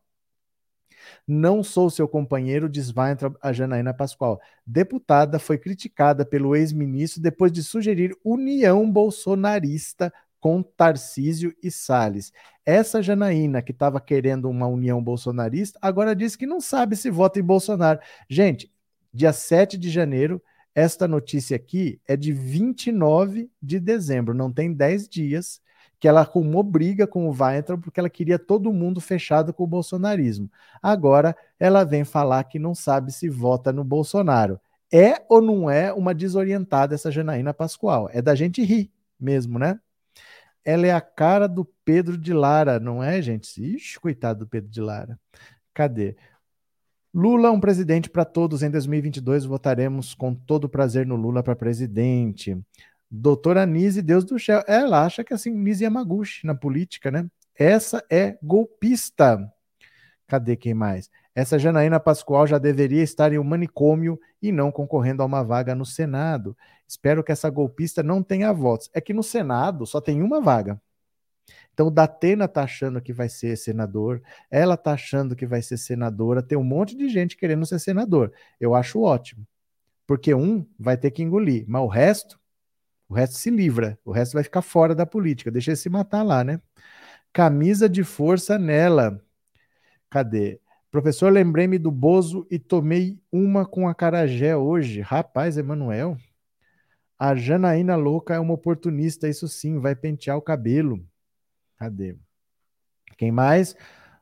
não 1.26 1.62
sou 1.62 1.88
seu 1.88 2.06
companheiro, 2.06 2.68
diz 2.68 2.94
Weintraub 2.94 3.36
a 3.40 3.52
Janaína 3.52 3.94
Pascoal. 3.94 4.40
Deputada 4.66 5.38
foi 5.38 5.58
criticada 5.58 6.24
pelo 6.24 6.54
ex-ministro 6.54 7.22
depois 7.22 7.50
de 7.52 7.62
sugerir 7.62 8.16
união 8.24 8.90
bolsonarista 8.90 10.12
com 10.40 10.62
Tarcísio 10.62 11.54
e 11.62 11.70
Salles. 11.70 12.32
Essa 12.64 13.02
Janaína, 13.02 13.62
que 13.62 13.72
estava 13.72 14.00
querendo 14.00 14.48
uma 14.48 14.66
união 14.66 15.02
bolsonarista, 15.02 15.78
agora 15.82 16.16
diz 16.16 16.34
que 16.34 16.46
não 16.46 16.60
sabe 16.60 16.96
se 16.96 17.10
vota 17.10 17.38
em 17.38 17.42
Bolsonaro. 17.42 18.00
Gente, 18.28 18.72
dia 19.12 19.32
7 19.32 19.76
de 19.76 19.90
janeiro, 19.90 20.42
esta 20.74 21.08
notícia 21.08 21.56
aqui 21.56 22.00
é 22.06 22.16
de 22.16 22.32
29 22.32 23.50
de 23.60 23.80
dezembro, 23.80 24.34
não 24.34 24.52
tem 24.52 24.72
10 24.72 25.08
dias 25.08 25.60
que 26.00 26.08
ela 26.08 26.20
arrumou 26.20 26.62
briga 26.62 27.06
com 27.06 27.28
o 27.28 27.32
Weintraub 27.32 27.82
porque 27.82 28.00
ela 28.00 28.08
queria 28.08 28.38
todo 28.38 28.72
mundo 28.72 29.00
fechado 29.00 29.52
com 29.52 29.64
o 29.64 29.66
bolsonarismo. 29.66 30.50
Agora 30.82 31.36
ela 31.58 31.84
vem 31.84 32.04
falar 32.04 32.44
que 32.44 32.58
não 32.58 32.74
sabe 32.74 33.12
se 33.12 33.28
vota 33.28 33.70
no 33.70 33.84
Bolsonaro. 33.84 34.58
É 34.92 35.22
ou 35.28 35.42
não 35.42 35.70
é 35.70 35.92
uma 35.92 36.14
desorientada 36.14 36.94
essa 36.94 37.10
Janaína 37.10 37.52
Pascoal? 37.52 38.08
É 38.12 38.22
da 38.22 38.34
gente 38.34 38.62
rir 38.64 38.90
mesmo, 39.20 39.58
né? 39.58 39.78
Ela 40.64 40.86
é 40.86 40.92
a 40.92 41.00
cara 41.00 41.46
do 41.46 41.64
Pedro 41.84 42.16
de 42.16 42.32
Lara, 42.32 42.80
não 42.80 43.02
é, 43.02 43.20
gente? 43.20 43.62
Ixi, 43.62 44.00
coitado 44.00 44.40
do 44.40 44.48
Pedro 44.48 44.70
de 44.70 44.80
Lara. 44.80 45.18
Cadê? 45.74 46.16
Lula, 47.12 47.50
um 47.50 47.58
presidente 47.58 48.08
para 48.08 48.24
todos. 48.24 48.62
Em 48.62 48.70
2022 48.70 49.44
votaremos 49.44 50.14
com 50.14 50.32
todo 50.32 50.68
prazer 50.68 51.04
no 51.04 51.16
Lula 51.16 51.42
para 51.42 51.56
presidente. 51.56 52.56
Doutora 53.10 53.66
Nise, 53.66 54.00
Deus 54.00 54.24
do 54.24 54.38
céu. 54.38 54.62
Ela 54.68 55.04
acha 55.04 55.24
que 55.24 55.34
assim, 55.34 55.50
Nise 55.50 55.82
Yamaguchi 55.82 56.46
na 56.46 56.54
política, 56.54 57.10
né? 57.10 57.26
Essa 57.58 58.04
é 58.08 58.38
golpista. 58.40 59.52
Cadê 60.28 60.56
quem 60.56 60.72
mais? 60.72 61.10
Essa 61.34 61.58
Janaína 61.58 61.98
Pascoal 61.98 62.46
já 62.46 62.58
deveria 62.58 63.02
estar 63.02 63.32
em 63.32 63.38
um 63.38 63.44
manicômio 63.44 64.18
e 64.40 64.52
não 64.52 64.70
concorrendo 64.70 65.22
a 65.22 65.26
uma 65.26 65.42
vaga 65.42 65.74
no 65.74 65.84
Senado. 65.84 66.56
Espero 66.86 67.24
que 67.24 67.32
essa 67.32 67.50
golpista 67.50 68.04
não 68.04 68.22
tenha 68.22 68.52
votos. 68.52 68.88
É 68.94 69.00
que 69.00 69.12
no 69.12 69.22
Senado 69.22 69.84
só 69.84 70.00
tem 70.00 70.22
uma 70.22 70.40
vaga. 70.40 70.80
Então 71.80 71.88
o 71.88 71.90
Datena 71.90 72.46
tá 72.46 72.64
achando 72.64 73.00
que 73.00 73.10
vai 73.10 73.26
ser 73.30 73.56
senador, 73.56 74.20
ela 74.50 74.76
tá 74.76 74.92
achando 74.92 75.34
que 75.34 75.46
vai 75.46 75.62
ser 75.62 75.78
senadora, 75.78 76.42
tem 76.42 76.58
um 76.58 76.62
monte 76.62 76.94
de 76.94 77.08
gente 77.08 77.38
querendo 77.38 77.64
ser 77.64 77.78
senador. 77.78 78.34
Eu 78.60 78.74
acho 78.74 79.00
ótimo. 79.00 79.46
Porque 80.06 80.34
um 80.34 80.66
vai 80.78 80.98
ter 80.98 81.10
que 81.10 81.22
engolir, 81.22 81.64
mas 81.66 81.80
o 81.80 81.86
resto 81.86 82.38
o 83.08 83.14
resto 83.14 83.36
se 83.36 83.48
livra, 83.48 83.98
o 84.04 84.12
resto 84.12 84.34
vai 84.34 84.44
ficar 84.44 84.60
fora 84.60 84.94
da 84.94 85.06
política, 85.06 85.50
deixa 85.50 85.70
ele 85.70 85.76
se 85.76 85.88
matar 85.88 86.22
lá, 86.22 86.44
né? 86.44 86.60
Camisa 87.32 87.88
de 87.88 88.04
força 88.04 88.58
nela. 88.58 89.18
Cadê? 90.10 90.60
Professor, 90.90 91.32
lembrei-me 91.32 91.78
do 91.78 91.90
Bozo 91.90 92.46
e 92.50 92.58
tomei 92.58 93.18
uma 93.32 93.64
com 93.64 93.88
a 93.88 93.94
Carajé 93.94 94.54
hoje. 94.54 95.00
Rapaz, 95.00 95.56
Emanuel. 95.56 96.18
A 97.18 97.34
Janaína 97.34 97.96
louca 97.96 98.34
é 98.34 98.38
uma 98.38 98.52
oportunista, 98.52 99.26
isso 99.26 99.48
sim, 99.48 99.78
vai 99.78 99.96
pentear 99.96 100.36
o 100.36 100.42
cabelo. 100.42 101.02
Cadê? 101.80 102.14
Quem 103.16 103.32
mais? 103.32 103.74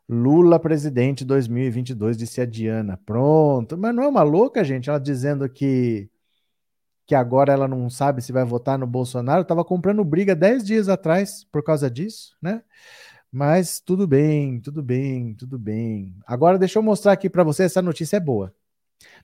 Lula 0.09 0.60
presidente 0.60 1.24
2022, 1.24 2.16
disse 2.16 2.40
a 2.40 2.47
Diana. 2.47 2.97
Pronto. 3.05 3.76
Mas 3.76 3.94
não 3.94 4.05
é 4.05 4.09
uma 4.09 4.22
louca, 4.22 4.62
gente? 4.62 4.89
Ela 4.89 5.01
dizendo 5.01 5.48
que 5.48 6.09
que 7.05 7.14
agora 7.14 7.55
ela 7.55 7.66
não 7.66 7.89
sabe 7.89 8.20
se 8.20 8.32
vai 8.32 8.44
votar 8.44 8.78
no 8.78 8.86
Bolsonaro, 8.86 9.40
estava 9.40 9.64
comprando 9.64 10.05
briga 10.05 10.36
10 10.36 10.62
dias 10.62 10.90
atrás 10.90 11.43
por 11.51 11.62
causa 11.62 11.90
disso, 11.90 12.36
né? 12.40 12.62
Mas 13.32 13.80
tudo 13.80 14.06
bem, 14.06 14.60
tudo 14.60 14.82
bem, 14.82 15.35
tudo 15.35 15.59
bem. 15.59 16.14
Agora 16.26 16.59
deixa 16.59 16.78
eu 16.78 16.82
mostrar 16.82 17.12
aqui 17.12 17.30
para 17.30 17.43
você, 17.43 17.62
essa 17.62 17.80
notícia 17.80 18.18
é 18.18 18.20
boa. 18.20 18.55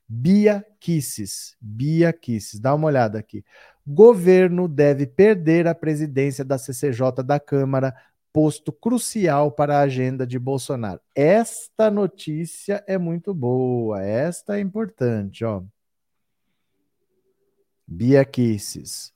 Bia 0.07 0.65
Kisses, 0.79 1.55
Bia 1.61 2.11
Kisses, 2.11 2.59
dá 2.59 2.73
uma 2.73 2.87
olhada 2.87 3.19
aqui. 3.19 3.45
Governo 3.85 4.67
deve 4.67 5.05
perder 5.05 5.67
a 5.67 5.75
presidência 5.75 6.43
da 6.43 6.57
CCJ 6.57 7.23
da 7.23 7.39
Câmara, 7.39 7.93
posto 8.35 8.73
crucial 8.73 9.49
para 9.49 9.77
a 9.77 9.83
agenda 9.83 10.27
de 10.27 10.37
Bolsonaro. 10.37 10.99
Esta 11.15 11.89
notícia 11.89 12.83
é 12.85 12.97
muito 12.97 13.33
boa, 13.33 14.03
esta 14.03 14.57
é 14.57 14.59
importante, 14.59 15.45
ó. 15.45 15.63
Bia 17.87 18.25
Kicis. 18.25 19.13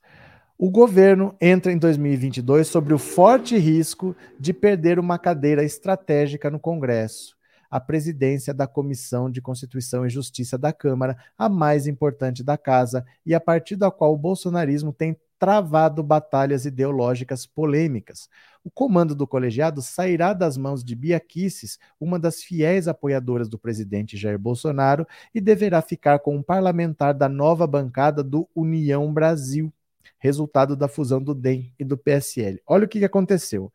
O 0.56 0.70
governo 0.70 1.36
entra 1.38 1.70
em 1.70 1.76
2022 1.76 2.66
sobre 2.66 2.94
o 2.94 2.98
forte 2.98 3.58
risco 3.58 4.16
de 4.38 4.54
perder 4.54 4.98
uma 4.98 5.18
cadeira 5.18 5.62
estratégica 5.62 6.48
no 6.48 6.58
Congresso, 6.58 7.36
a 7.70 7.78
presidência 7.78 8.54
da 8.54 8.66
Comissão 8.66 9.30
de 9.30 9.42
Constituição 9.42 10.06
e 10.06 10.08
Justiça 10.08 10.56
da 10.56 10.72
Câmara, 10.72 11.14
a 11.36 11.46
mais 11.46 11.86
importante 11.86 12.42
da 12.42 12.56
casa 12.56 13.04
e 13.26 13.34
a 13.34 13.40
partir 13.40 13.76
da 13.76 13.90
qual 13.90 14.14
o 14.14 14.18
bolsonarismo 14.18 14.94
tem 14.94 15.14
travado 15.40 16.02
batalhas 16.02 16.66
ideológicas 16.66 17.46
polêmicas. 17.46 18.28
O 18.62 18.70
comando 18.70 19.14
do 19.14 19.26
colegiado 19.26 19.80
sairá 19.80 20.34
das 20.34 20.58
mãos 20.58 20.84
de 20.84 20.94
Bia 20.94 21.18
Kicis, 21.18 21.78
uma 21.98 22.18
das 22.18 22.42
fiéis 22.42 22.86
apoiadoras 22.86 23.48
do 23.48 23.58
presidente 23.58 24.18
Jair 24.18 24.38
Bolsonaro, 24.38 25.06
e 25.34 25.40
deverá 25.40 25.80
ficar 25.80 26.18
com 26.18 26.36
um 26.36 26.42
parlamentar 26.42 27.14
da 27.14 27.26
nova 27.26 27.66
bancada 27.66 28.22
do 28.22 28.46
União 28.54 29.10
Brasil, 29.14 29.72
resultado 30.18 30.76
da 30.76 30.86
fusão 30.86 31.22
do 31.22 31.34
DEM 31.34 31.72
e 31.78 31.84
do 31.84 31.96
PSL. 31.96 32.60
Olha 32.66 32.84
o 32.84 32.88
que 32.88 33.02
aconteceu. 33.02 33.72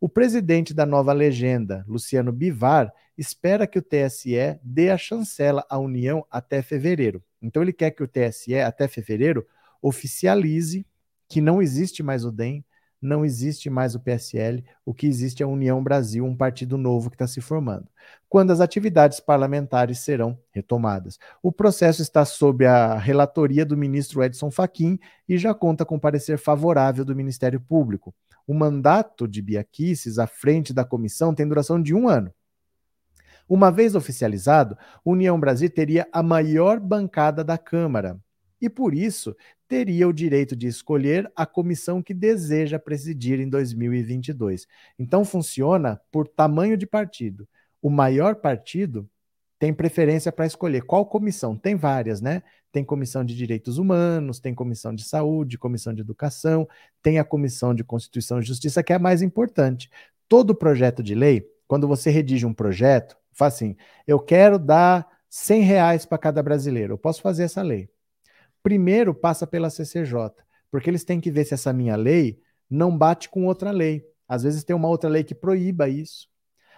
O 0.00 0.08
presidente 0.08 0.72
da 0.72 0.86
nova 0.86 1.12
legenda, 1.12 1.84
Luciano 1.86 2.32
Bivar, 2.32 2.90
espera 3.18 3.66
que 3.66 3.78
o 3.78 3.82
TSE 3.82 4.58
dê 4.62 4.88
a 4.88 4.96
chancela 4.96 5.64
à 5.68 5.78
União 5.78 6.26
até 6.30 6.62
fevereiro. 6.62 7.22
Então 7.42 7.62
ele 7.62 7.72
quer 7.72 7.90
que 7.90 8.02
o 8.02 8.08
TSE, 8.08 8.54
até 8.54 8.88
fevereiro, 8.88 9.46
oficialize 9.82 10.86
que 11.32 11.40
não 11.40 11.62
existe 11.62 12.02
mais 12.02 12.26
o 12.26 12.30
DEM, 12.30 12.62
não 13.00 13.24
existe 13.24 13.70
mais 13.70 13.94
o 13.94 14.00
PSL, 14.00 14.62
o 14.84 14.92
que 14.92 15.06
existe 15.06 15.42
é 15.42 15.46
a 15.46 15.48
União 15.48 15.82
Brasil, 15.82 16.26
um 16.26 16.36
partido 16.36 16.76
novo 16.76 17.08
que 17.08 17.14
está 17.14 17.26
se 17.26 17.40
formando. 17.40 17.88
Quando 18.28 18.50
as 18.50 18.60
atividades 18.60 19.18
parlamentares 19.18 20.00
serão 20.00 20.38
retomadas. 20.50 21.18
O 21.42 21.50
processo 21.50 22.02
está 22.02 22.26
sob 22.26 22.66
a 22.66 22.98
relatoria 22.98 23.64
do 23.64 23.78
ministro 23.78 24.22
Edson 24.22 24.50
Fachin 24.50 24.98
e 25.26 25.38
já 25.38 25.54
conta 25.54 25.86
com 25.86 25.98
parecer 25.98 26.36
favorável 26.36 27.02
do 27.02 27.16
Ministério 27.16 27.58
Público. 27.58 28.14
O 28.46 28.52
mandato 28.52 29.26
de 29.26 29.40
Biaquices 29.40 30.18
à 30.18 30.26
frente 30.26 30.74
da 30.74 30.84
comissão 30.84 31.34
tem 31.34 31.48
duração 31.48 31.80
de 31.80 31.94
um 31.94 32.10
ano. 32.10 32.30
Uma 33.48 33.70
vez 33.70 33.94
oficializado, 33.94 34.76
União 35.02 35.40
Brasil 35.40 35.70
teria 35.70 36.06
a 36.12 36.22
maior 36.22 36.78
bancada 36.78 37.42
da 37.42 37.56
Câmara, 37.56 38.20
e 38.62 38.70
por 38.70 38.94
isso 38.94 39.36
teria 39.66 40.06
o 40.06 40.12
direito 40.12 40.54
de 40.54 40.68
escolher 40.68 41.30
a 41.34 41.44
comissão 41.44 42.00
que 42.00 42.14
deseja 42.14 42.78
presidir 42.78 43.40
em 43.40 43.48
2022. 43.48 44.68
Então 44.96 45.24
funciona 45.24 46.00
por 46.12 46.28
tamanho 46.28 46.76
de 46.76 46.86
partido. 46.86 47.48
O 47.82 47.90
maior 47.90 48.36
partido 48.36 49.10
tem 49.58 49.74
preferência 49.74 50.30
para 50.30 50.46
escolher 50.46 50.82
qual 50.82 51.04
comissão. 51.04 51.56
Tem 51.56 51.74
várias, 51.74 52.20
né? 52.20 52.42
Tem 52.70 52.84
comissão 52.84 53.24
de 53.24 53.34
direitos 53.36 53.78
humanos, 53.78 54.38
tem 54.38 54.54
comissão 54.54 54.94
de 54.94 55.02
saúde, 55.02 55.58
comissão 55.58 55.92
de 55.92 56.00
educação, 56.00 56.68
tem 57.02 57.18
a 57.18 57.24
comissão 57.24 57.74
de 57.74 57.82
Constituição 57.82 58.38
e 58.38 58.44
Justiça, 58.44 58.82
que 58.82 58.92
é 58.92 58.96
a 58.96 59.00
mais 59.00 59.22
importante. 59.22 59.90
Todo 60.28 60.54
projeto 60.54 61.02
de 61.02 61.14
lei, 61.16 61.44
quando 61.66 61.88
você 61.88 62.10
redige 62.10 62.46
um 62.46 62.54
projeto, 62.54 63.16
faz 63.32 63.54
assim: 63.54 63.76
eu 64.06 64.20
quero 64.20 64.58
dar 64.58 65.06
100 65.28 65.62
reais 65.62 66.06
para 66.06 66.18
cada 66.18 66.42
brasileiro. 66.42 66.94
Eu 66.94 66.98
posso 66.98 67.20
fazer 67.20 67.42
essa 67.44 67.62
lei 67.62 67.91
primeiro 68.62 69.14
passa 69.14 69.46
pela 69.46 69.70
CCJ, 69.70 70.30
porque 70.70 70.88
eles 70.88 71.04
têm 71.04 71.20
que 71.20 71.30
ver 71.30 71.44
se 71.44 71.54
essa 71.54 71.72
minha 71.72 71.96
lei 71.96 72.40
não 72.70 72.96
bate 72.96 73.28
com 73.28 73.46
outra 73.46 73.70
lei. 73.70 74.04
Às 74.28 74.42
vezes 74.42 74.64
tem 74.64 74.74
uma 74.74 74.88
outra 74.88 75.10
lei 75.10 75.24
que 75.24 75.34
proíba 75.34 75.88
isso. 75.88 76.32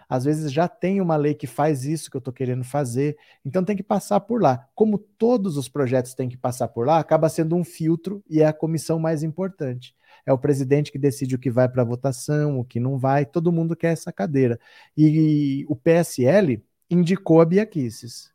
Às 0.09 0.25
vezes 0.25 0.53
já 0.53 0.69
tem 0.69 1.01
uma 1.01 1.17
lei 1.17 1.35
que 1.35 1.47
faz 1.47 1.85
isso 1.85 2.11
que 2.11 2.17
eu 2.17 2.19
estou 2.19 2.33
querendo 2.33 2.65
fazer. 2.65 3.17
Então 3.45 3.65
tem 3.65 3.77
que 3.77 3.83
passar 3.83 4.21
por 4.21 4.43
lá. 4.43 4.69
Como 4.75 4.99
todos 4.99 5.57
os 5.57 5.69
projetos 5.69 6.15
têm 6.15 6.29
que 6.29 6.37
passar 6.37 6.69
por 6.69 6.87
lá, 6.87 6.99
acaba 6.99 7.29
sendo 7.29 7.57
um 7.57 7.65
filtro 7.65 8.23
e 8.29 8.41
é 8.41 8.47
a 8.47 8.53
comissão 8.53 8.99
mais 8.99 9.23
importante. 9.23 9.95
É 10.27 10.33
o 10.33 10.39
presidente 10.39 10.93
que 10.93 10.99
decide 10.99 11.35
o 11.35 11.39
que 11.39 11.51
vai 11.51 11.69
para 11.69 11.85
votação, 11.85 12.59
o 12.59 12.65
que 12.65 12.81
não 12.81 12.99
vai. 12.99 13.25
Todo 13.25 13.53
mundo 13.53 13.77
quer 13.77 13.93
essa 13.93 14.13
cadeira. 14.13 14.59
E 14.97 15.65
o 15.69 15.77
PSL 15.77 16.63
indicou 16.91 17.41
a 17.41 17.45
Bia 17.45 17.67
Kicis. 17.67 18.34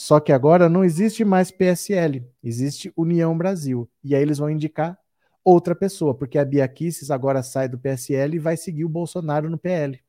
Só 0.00 0.18
que 0.18 0.32
agora 0.32 0.66
não 0.66 0.82
existe 0.82 1.26
mais 1.26 1.50
PSL, 1.50 2.26
existe 2.42 2.90
União 2.96 3.36
Brasil. 3.36 3.86
E 4.02 4.14
aí 4.14 4.22
eles 4.22 4.38
vão 4.38 4.48
indicar 4.48 4.98
outra 5.44 5.74
pessoa, 5.74 6.14
porque 6.14 6.38
a 6.38 6.44
Bia 6.44 6.66
Kicis 6.66 7.10
agora 7.10 7.42
sai 7.42 7.68
do 7.68 7.78
PSL 7.78 8.36
e 8.36 8.38
vai 8.38 8.56
seguir 8.56 8.86
o 8.86 8.88
Bolsonaro 8.88 9.50
no 9.50 9.58
PL, 9.58 10.00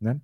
né? 0.00 0.20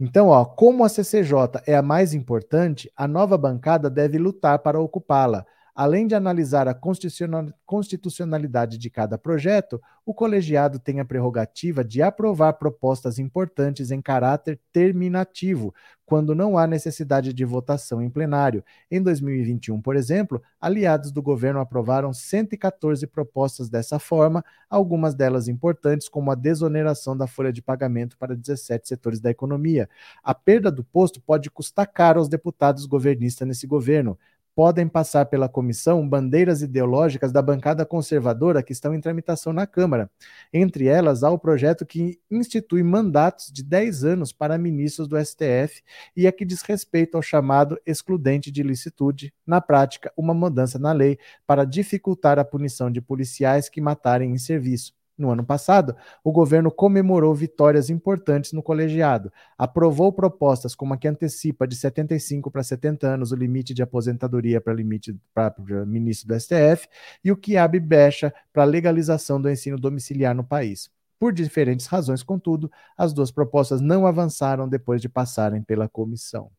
Então, 0.00 0.28
ó, 0.28 0.46
como 0.46 0.82
a 0.82 0.88
CCJ 0.88 1.60
é 1.66 1.76
a 1.76 1.82
mais 1.82 2.14
importante, 2.14 2.90
a 2.96 3.06
nova 3.06 3.36
bancada 3.36 3.90
deve 3.90 4.16
lutar 4.16 4.60
para 4.60 4.80
ocupá-la. 4.80 5.44
Além 5.76 6.06
de 6.06 6.14
analisar 6.14 6.66
a 6.66 6.74
constitucionalidade 6.74 8.78
de 8.78 8.88
cada 8.88 9.18
projeto, 9.18 9.78
o 10.06 10.14
colegiado 10.14 10.78
tem 10.78 11.00
a 11.00 11.04
prerrogativa 11.04 11.84
de 11.84 12.00
aprovar 12.00 12.54
propostas 12.54 13.18
importantes 13.18 13.90
em 13.90 14.00
caráter 14.00 14.58
terminativo, 14.72 15.74
quando 16.06 16.34
não 16.34 16.56
há 16.56 16.66
necessidade 16.66 17.34
de 17.34 17.44
votação 17.44 18.00
em 18.00 18.08
plenário. 18.08 18.64
Em 18.90 19.02
2021, 19.02 19.82
por 19.82 19.96
exemplo, 19.96 20.40
aliados 20.58 21.12
do 21.12 21.20
governo 21.20 21.60
aprovaram 21.60 22.10
114 22.10 23.06
propostas 23.06 23.68
dessa 23.68 23.98
forma, 23.98 24.42
algumas 24.70 25.14
delas 25.14 25.46
importantes, 25.46 26.08
como 26.08 26.30
a 26.30 26.34
desoneração 26.34 27.14
da 27.14 27.26
folha 27.26 27.52
de 27.52 27.60
pagamento 27.60 28.16
para 28.16 28.34
17 28.34 28.88
setores 28.88 29.20
da 29.20 29.30
economia. 29.30 29.90
A 30.22 30.34
perda 30.34 30.70
do 30.70 30.82
posto 30.82 31.20
pode 31.20 31.50
custar 31.50 31.86
caro 31.86 32.18
aos 32.18 32.30
deputados 32.30 32.86
governistas 32.86 33.46
nesse 33.46 33.66
governo 33.66 34.18
podem 34.56 34.88
passar 34.88 35.26
pela 35.26 35.50
comissão 35.50 36.08
bandeiras 36.08 36.62
ideológicas 36.62 37.30
da 37.30 37.42
bancada 37.42 37.84
conservadora 37.84 38.62
que 38.62 38.72
estão 38.72 38.94
em 38.94 39.00
tramitação 39.02 39.52
na 39.52 39.66
Câmara. 39.66 40.10
Entre 40.50 40.88
elas, 40.88 41.22
há 41.22 41.30
o 41.30 41.38
projeto 41.38 41.84
que 41.84 42.18
institui 42.30 42.82
mandatos 42.82 43.52
de 43.52 43.62
10 43.62 44.04
anos 44.04 44.32
para 44.32 44.56
ministros 44.56 45.06
do 45.06 45.22
STF 45.22 45.82
e 46.16 46.26
a 46.26 46.32
que 46.32 46.46
diz 46.46 46.62
respeito 46.62 47.16
ao 47.16 47.22
chamado 47.22 47.78
excludente 47.84 48.50
de 48.50 48.62
licitude, 48.62 49.30
na 49.46 49.60
prática, 49.60 50.10
uma 50.16 50.32
mudança 50.32 50.78
na 50.78 50.92
lei 50.92 51.18
para 51.46 51.66
dificultar 51.66 52.38
a 52.38 52.44
punição 52.44 52.90
de 52.90 53.02
policiais 53.02 53.68
que 53.68 53.82
matarem 53.82 54.32
em 54.32 54.38
serviço. 54.38 54.94
No 55.18 55.30
ano 55.30 55.44
passado, 55.44 55.96
o 56.22 56.30
governo 56.30 56.70
comemorou 56.70 57.34
vitórias 57.34 57.88
importantes 57.88 58.52
no 58.52 58.62
colegiado, 58.62 59.32
aprovou 59.56 60.12
propostas 60.12 60.74
como 60.74 60.92
a 60.92 60.96
que 60.98 61.08
antecipa 61.08 61.66
de 61.66 61.74
75 61.74 62.50
para 62.50 62.62
70 62.62 63.06
anos 63.06 63.32
o 63.32 63.36
limite 63.36 63.72
de 63.72 63.82
aposentadoria 63.82 64.60
para 64.60 64.74
limite 64.74 65.18
para 65.32 65.54
ministro 65.86 66.28
do 66.28 66.38
STF 66.38 66.86
e 67.24 67.32
o 67.32 67.36
que 67.36 67.56
abre 67.56 67.80
brecha 67.80 68.32
para 68.52 68.64
a 68.64 68.66
legalização 68.66 69.40
do 69.40 69.48
ensino 69.48 69.78
domiciliar 69.78 70.34
no 70.34 70.44
país. 70.44 70.90
Por 71.18 71.32
diferentes 71.32 71.86
razões, 71.86 72.22
contudo, 72.22 72.70
as 72.96 73.14
duas 73.14 73.30
propostas 73.30 73.80
não 73.80 74.06
avançaram 74.06 74.68
depois 74.68 75.00
de 75.00 75.08
passarem 75.08 75.62
pela 75.62 75.88
comissão. 75.88 76.50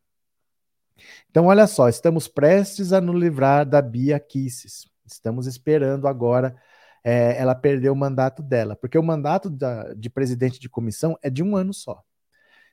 Então, 1.30 1.46
olha 1.46 1.68
só, 1.68 1.88
estamos 1.88 2.26
prestes 2.26 2.92
a 2.92 3.00
nos 3.00 3.14
livrar 3.14 3.64
da 3.64 3.80
Bia 3.80 4.18
Kisses. 4.18 4.90
Estamos 5.06 5.46
esperando 5.46 6.08
agora 6.08 6.56
é, 7.04 7.40
ela 7.40 7.54
perdeu 7.54 7.92
o 7.92 7.96
mandato 7.96 8.42
dela, 8.42 8.76
porque 8.76 8.98
o 8.98 9.02
mandato 9.02 9.48
da, 9.48 9.94
de 9.94 10.10
presidente 10.10 10.58
de 10.58 10.68
comissão 10.68 11.16
é 11.22 11.30
de 11.30 11.42
um 11.42 11.56
ano 11.56 11.72
só. 11.72 12.02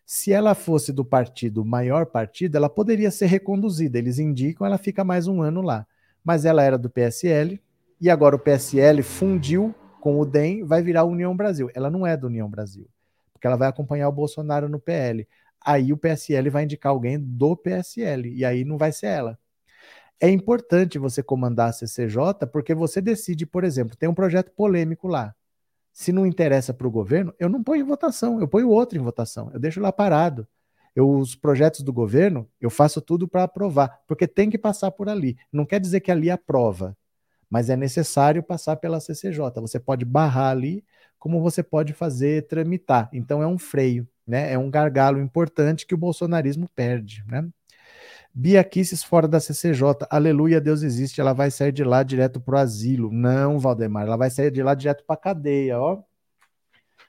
Se 0.06 0.32
ela 0.32 0.54
fosse 0.54 0.94
do 0.94 1.04
partido, 1.04 1.66
maior 1.66 2.06
partido, 2.06 2.56
ela 2.56 2.70
poderia 2.70 3.10
ser 3.10 3.26
reconduzida. 3.26 3.98
Eles 3.98 4.20
indicam, 4.20 4.66
ela 4.66 4.78
fica 4.78 5.04
mais 5.04 5.28
um 5.28 5.42
ano 5.42 5.62
lá. 5.62 5.88
Mas 6.24 6.46
ela 6.46 6.62
era 6.62 6.78
do 6.78 6.90
PSL 6.90 7.60
e 8.00 8.10
agora 8.10 8.36
o 8.36 8.40
PSL 8.40 9.02
fundiu 9.02 9.74
com 10.00 10.20
o 10.20 10.26
DEM, 10.26 10.64
vai 10.64 10.84
virar 10.84 11.06
União 11.06 11.36
Brasil. 11.36 11.72
Ela 11.74 11.90
não 11.90 12.06
é 12.06 12.16
do 12.16 12.28
União 12.28 12.48
Brasil, 12.48 12.88
porque 13.34 13.48
ela 13.48 13.56
vai 13.56 13.68
acompanhar 13.68 14.08
o 14.08 14.12
Bolsonaro 14.12 14.70
no 14.70 14.80
PL. 14.80 15.28
Aí 15.66 15.92
o 15.92 15.98
PSL 15.98 16.50
vai 16.52 16.64
indicar 16.64 16.92
alguém 16.92 17.20
do 17.20 17.56
PSL 17.56 18.32
e 18.32 18.46
aí 18.46 18.64
não 18.64 18.78
vai 18.78 18.92
ser 18.92 19.08
ela. 19.08 19.40
É 20.20 20.30
importante 20.30 20.98
você 20.98 21.22
comandar 21.22 21.70
a 21.70 21.74
CCJ 21.74 22.48
porque 22.52 22.74
você 22.74 23.02
decide, 23.02 23.46
por 23.46 23.64
exemplo, 23.64 23.98
tem 23.98 24.08
um 24.08 24.14
projeto 24.14 24.52
polêmico 24.52 25.08
lá. 25.08 25.36
Se 25.92 26.12
não 26.12 26.26
interessa 26.26 26.74
para 26.74 26.88
o 26.88 26.92
governo, 26.92 27.34
eu 27.40 27.50
não 27.50 27.64
ponho 27.64 27.82
em 27.82 27.88
votação, 27.88 28.40
eu 28.40 28.48
ponho 28.48 28.70
outro 28.70 28.98
em 28.98 29.02
votação, 29.02 29.50
eu 29.54 29.60
deixo 29.60 29.80
lá 29.80 29.92
parado. 29.92 30.48
Eu, 30.96 31.10
os 31.10 31.36
projetos 31.36 31.82
do 31.82 31.92
governo, 31.92 32.50
eu 32.60 32.70
faço 32.70 33.02
tudo 33.02 33.28
para 33.28 33.44
aprovar, 33.44 34.02
porque 34.08 34.28
tem 34.28 34.50
que 34.50 34.58
passar 34.58 34.92
por 34.92 35.10
ali. 35.10 35.38
Não 35.52 35.66
quer 35.66 35.80
dizer 35.80 36.00
que 36.00 36.12
ali 36.12 36.30
aprova, 36.32 36.98
mas 37.50 37.70
é 37.70 37.76
necessário 37.76 38.42
passar 38.42 38.78
pela 38.78 39.00
CCJ. 39.00 39.40
Você 39.62 39.80
pode 39.80 40.06
barrar 40.06 40.52
ali, 40.52 40.84
como 41.20 41.42
você 41.42 41.62
pode 41.62 41.94
fazer 41.94 42.48
tramitar. 42.48 43.10
Então 43.12 43.42
é 43.44 43.48
um 43.48 43.58
freio, 43.58 44.08
né? 44.26 44.54
É 44.54 44.58
um 44.58 44.70
gargalo 44.70 45.20
importante 45.20 45.86
que 45.86 45.94
o 45.94 45.98
bolsonarismo 45.98 46.70
perde, 46.74 47.24
né? 47.28 47.46
Bia 48.38 48.62
Kisses 48.66 49.02
fora 49.02 49.30
da 49.30 49.40
CCJ. 49.40 50.06
Aleluia, 50.10 50.60
Deus 50.60 50.84
existe. 50.84 51.22
Ela 51.22 51.32
vai 51.32 51.50
sair 51.50 51.72
de 51.72 51.86
lá 51.86 52.04
direto 52.04 52.42
pro 52.42 52.58
asilo. 52.58 53.10
Não, 53.10 53.58
Valdemar. 53.58 54.06
Ela 54.06 54.18
vai 54.18 54.30
sair 54.30 54.52
de 54.52 54.62
lá 54.62 54.76
direto 54.76 55.06
pra 55.08 55.16
cadeia, 55.16 55.80
ó. 55.80 56.04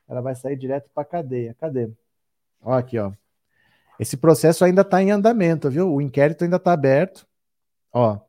Ela 0.09 0.21
vai 0.21 0.37
sair 0.37 0.57
direto 0.57 0.89
pra 0.95 1.05
cadeia. 1.05 1.53
Cadê? 1.59 1.91
Ó, 2.63 2.73
aqui, 2.73 2.97
ó. 2.97 3.11
Esse 3.99 4.17
processo 4.17 4.65
ainda 4.65 4.83
está 4.83 5.03
em 5.03 5.11
andamento, 5.11 5.69
viu? 5.69 5.93
O 5.93 6.01
inquérito 6.01 6.45
ainda 6.45 6.59
está 6.59 6.73
aberto. 6.73 7.27
Ó. 7.93 8.21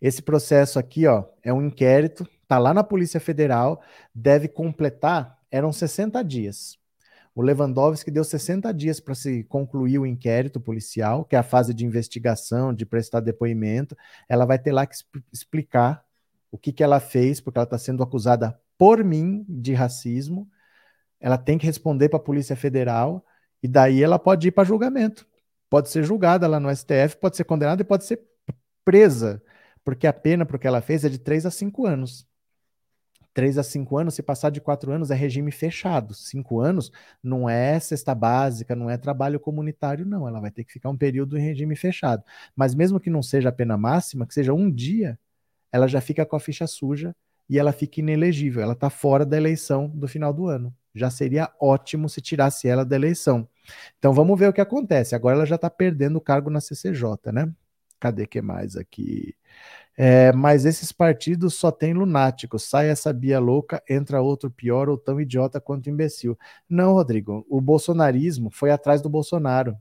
Esse 0.00 0.22
processo 0.22 0.78
aqui, 0.78 1.06
ó, 1.06 1.24
é 1.42 1.52
um 1.52 1.60
inquérito, 1.60 2.26
tá 2.48 2.58
lá 2.58 2.72
na 2.72 2.82
Polícia 2.82 3.20
Federal, 3.20 3.82
deve 4.14 4.48
completar, 4.48 5.38
eram 5.50 5.74
60 5.74 6.24
dias. 6.24 6.79
O 7.40 7.42
Lewandowski 7.42 8.10
deu 8.10 8.22
60 8.22 8.70
dias 8.74 9.00
para 9.00 9.14
se 9.14 9.44
concluir 9.44 9.98
o 9.98 10.04
inquérito 10.04 10.60
policial, 10.60 11.24
que 11.24 11.34
é 11.34 11.38
a 11.38 11.42
fase 11.42 11.72
de 11.72 11.86
investigação, 11.86 12.74
de 12.74 12.84
prestar 12.84 13.20
depoimento. 13.20 13.96
Ela 14.28 14.44
vai 14.44 14.58
ter 14.58 14.72
lá 14.72 14.84
que 14.84 14.94
explicar 15.32 16.04
o 16.52 16.58
que, 16.58 16.70
que 16.70 16.84
ela 16.84 17.00
fez, 17.00 17.40
porque 17.40 17.56
ela 17.56 17.64
está 17.64 17.78
sendo 17.78 18.02
acusada 18.02 18.60
por 18.76 19.02
mim 19.02 19.42
de 19.48 19.72
racismo. 19.72 20.50
Ela 21.18 21.38
tem 21.38 21.56
que 21.56 21.64
responder 21.64 22.10
para 22.10 22.18
a 22.18 22.22
Polícia 22.22 22.54
Federal 22.54 23.24
e 23.62 23.66
daí 23.66 24.02
ela 24.02 24.18
pode 24.18 24.48
ir 24.48 24.50
para 24.50 24.64
julgamento. 24.64 25.26
Pode 25.70 25.88
ser 25.88 26.04
julgada 26.04 26.46
lá 26.46 26.60
no 26.60 26.68
STF, 26.68 27.16
pode 27.18 27.38
ser 27.38 27.44
condenada 27.44 27.80
e 27.80 27.86
pode 27.86 28.04
ser 28.04 28.20
presa, 28.84 29.42
porque 29.82 30.06
a 30.06 30.12
pena 30.12 30.44
para 30.44 30.56
o 30.56 30.60
que 30.60 30.66
ela 30.66 30.82
fez 30.82 31.06
é 31.06 31.08
de 31.08 31.18
3 31.18 31.46
a 31.46 31.50
5 31.50 31.86
anos. 31.86 32.28
3 33.32 33.58
a 33.58 33.62
5 33.62 33.96
anos, 33.98 34.14
se 34.14 34.22
passar 34.22 34.50
de 34.50 34.60
4 34.60 34.92
anos, 34.92 35.10
é 35.10 35.14
regime 35.14 35.52
fechado. 35.52 36.14
5 36.14 36.60
anos 36.60 36.90
não 37.22 37.48
é 37.48 37.78
cesta 37.78 38.14
básica, 38.14 38.74
não 38.74 38.90
é 38.90 38.96
trabalho 38.96 39.38
comunitário, 39.38 40.04
não. 40.04 40.26
Ela 40.26 40.40
vai 40.40 40.50
ter 40.50 40.64
que 40.64 40.72
ficar 40.72 40.90
um 40.90 40.96
período 40.96 41.38
em 41.38 41.40
regime 41.40 41.76
fechado. 41.76 42.22
Mas 42.56 42.74
mesmo 42.74 43.00
que 43.00 43.10
não 43.10 43.22
seja 43.22 43.48
a 43.50 43.52
pena 43.52 43.76
máxima, 43.76 44.26
que 44.26 44.34
seja 44.34 44.52
um 44.52 44.70
dia, 44.70 45.18
ela 45.72 45.86
já 45.86 46.00
fica 46.00 46.26
com 46.26 46.36
a 46.36 46.40
ficha 46.40 46.66
suja 46.66 47.14
e 47.48 47.58
ela 47.58 47.72
fica 47.72 48.00
inelegível. 48.00 48.62
Ela 48.62 48.74
está 48.74 48.90
fora 48.90 49.24
da 49.24 49.36
eleição 49.36 49.88
do 49.88 50.08
final 50.08 50.32
do 50.32 50.46
ano. 50.46 50.74
Já 50.94 51.10
seria 51.10 51.50
ótimo 51.60 52.08
se 52.08 52.20
tirasse 52.20 52.68
ela 52.68 52.84
da 52.84 52.96
eleição. 52.96 53.48
Então 53.98 54.12
vamos 54.12 54.38
ver 54.38 54.48
o 54.48 54.52
que 54.52 54.60
acontece. 54.60 55.14
Agora 55.14 55.36
ela 55.36 55.46
já 55.46 55.54
está 55.56 55.70
perdendo 55.70 56.16
o 56.16 56.20
cargo 56.20 56.50
na 56.50 56.60
CCJ, 56.60 57.32
né? 57.32 57.52
Cadê 58.00 58.26
que 58.26 58.40
mais 58.40 58.76
aqui? 58.76 59.34
É, 60.02 60.32
mas 60.32 60.64
esses 60.64 60.92
partidos 60.92 61.52
só 61.56 61.70
tem 61.70 61.92
lunáticos. 61.92 62.62
Sai 62.64 62.88
essa 62.88 63.12
Bia 63.12 63.38
louca, 63.38 63.82
entra 63.86 64.22
outro 64.22 64.50
pior 64.50 64.88
ou 64.88 64.96
tão 64.96 65.20
idiota 65.20 65.60
quanto 65.60 65.90
imbecil. 65.90 66.38
Não, 66.66 66.94
Rodrigo. 66.94 67.44
O 67.50 67.60
bolsonarismo 67.60 68.50
foi 68.50 68.70
atrás 68.70 69.02
do 69.02 69.10
Bolsonaro. 69.10 69.76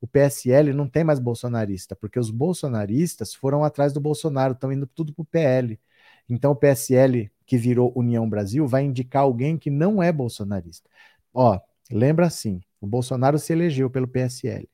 O 0.00 0.06
PSL 0.06 0.72
não 0.72 0.88
tem 0.88 1.02
mais 1.02 1.18
bolsonarista, 1.18 1.96
porque 1.96 2.16
os 2.16 2.30
bolsonaristas 2.30 3.34
foram 3.34 3.64
atrás 3.64 3.92
do 3.92 4.00
Bolsonaro, 4.00 4.52
estão 4.54 4.72
indo 4.72 4.86
tudo 4.86 5.12
para 5.12 5.22
o 5.22 5.26
PL. 5.26 5.80
Então 6.28 6.52
o 6.52 6.56
PSL, 6.56 7.28
que 7.44 7.58
virou 7.58 7.92
União 7.96 8.28
Brasil, 8.30 8.68
vai 8.68 8.84
indicar 8.84 9.22
alguém 9.22 9.58
que 9.58 9.68
não 9.70 10.00
é 10.00 10.12
bolsonarista. 10.12 10.88
Ó, 11.32 11.58
lembra 11.90 12.26
assim: 12.26 12.60
o 12.80 12.86
Bolsonaro 12.86 13.38
se 13.40 13.52
elegeu 13.52 13.90
pelo 13.90 14.06
PSL 14.06 14.68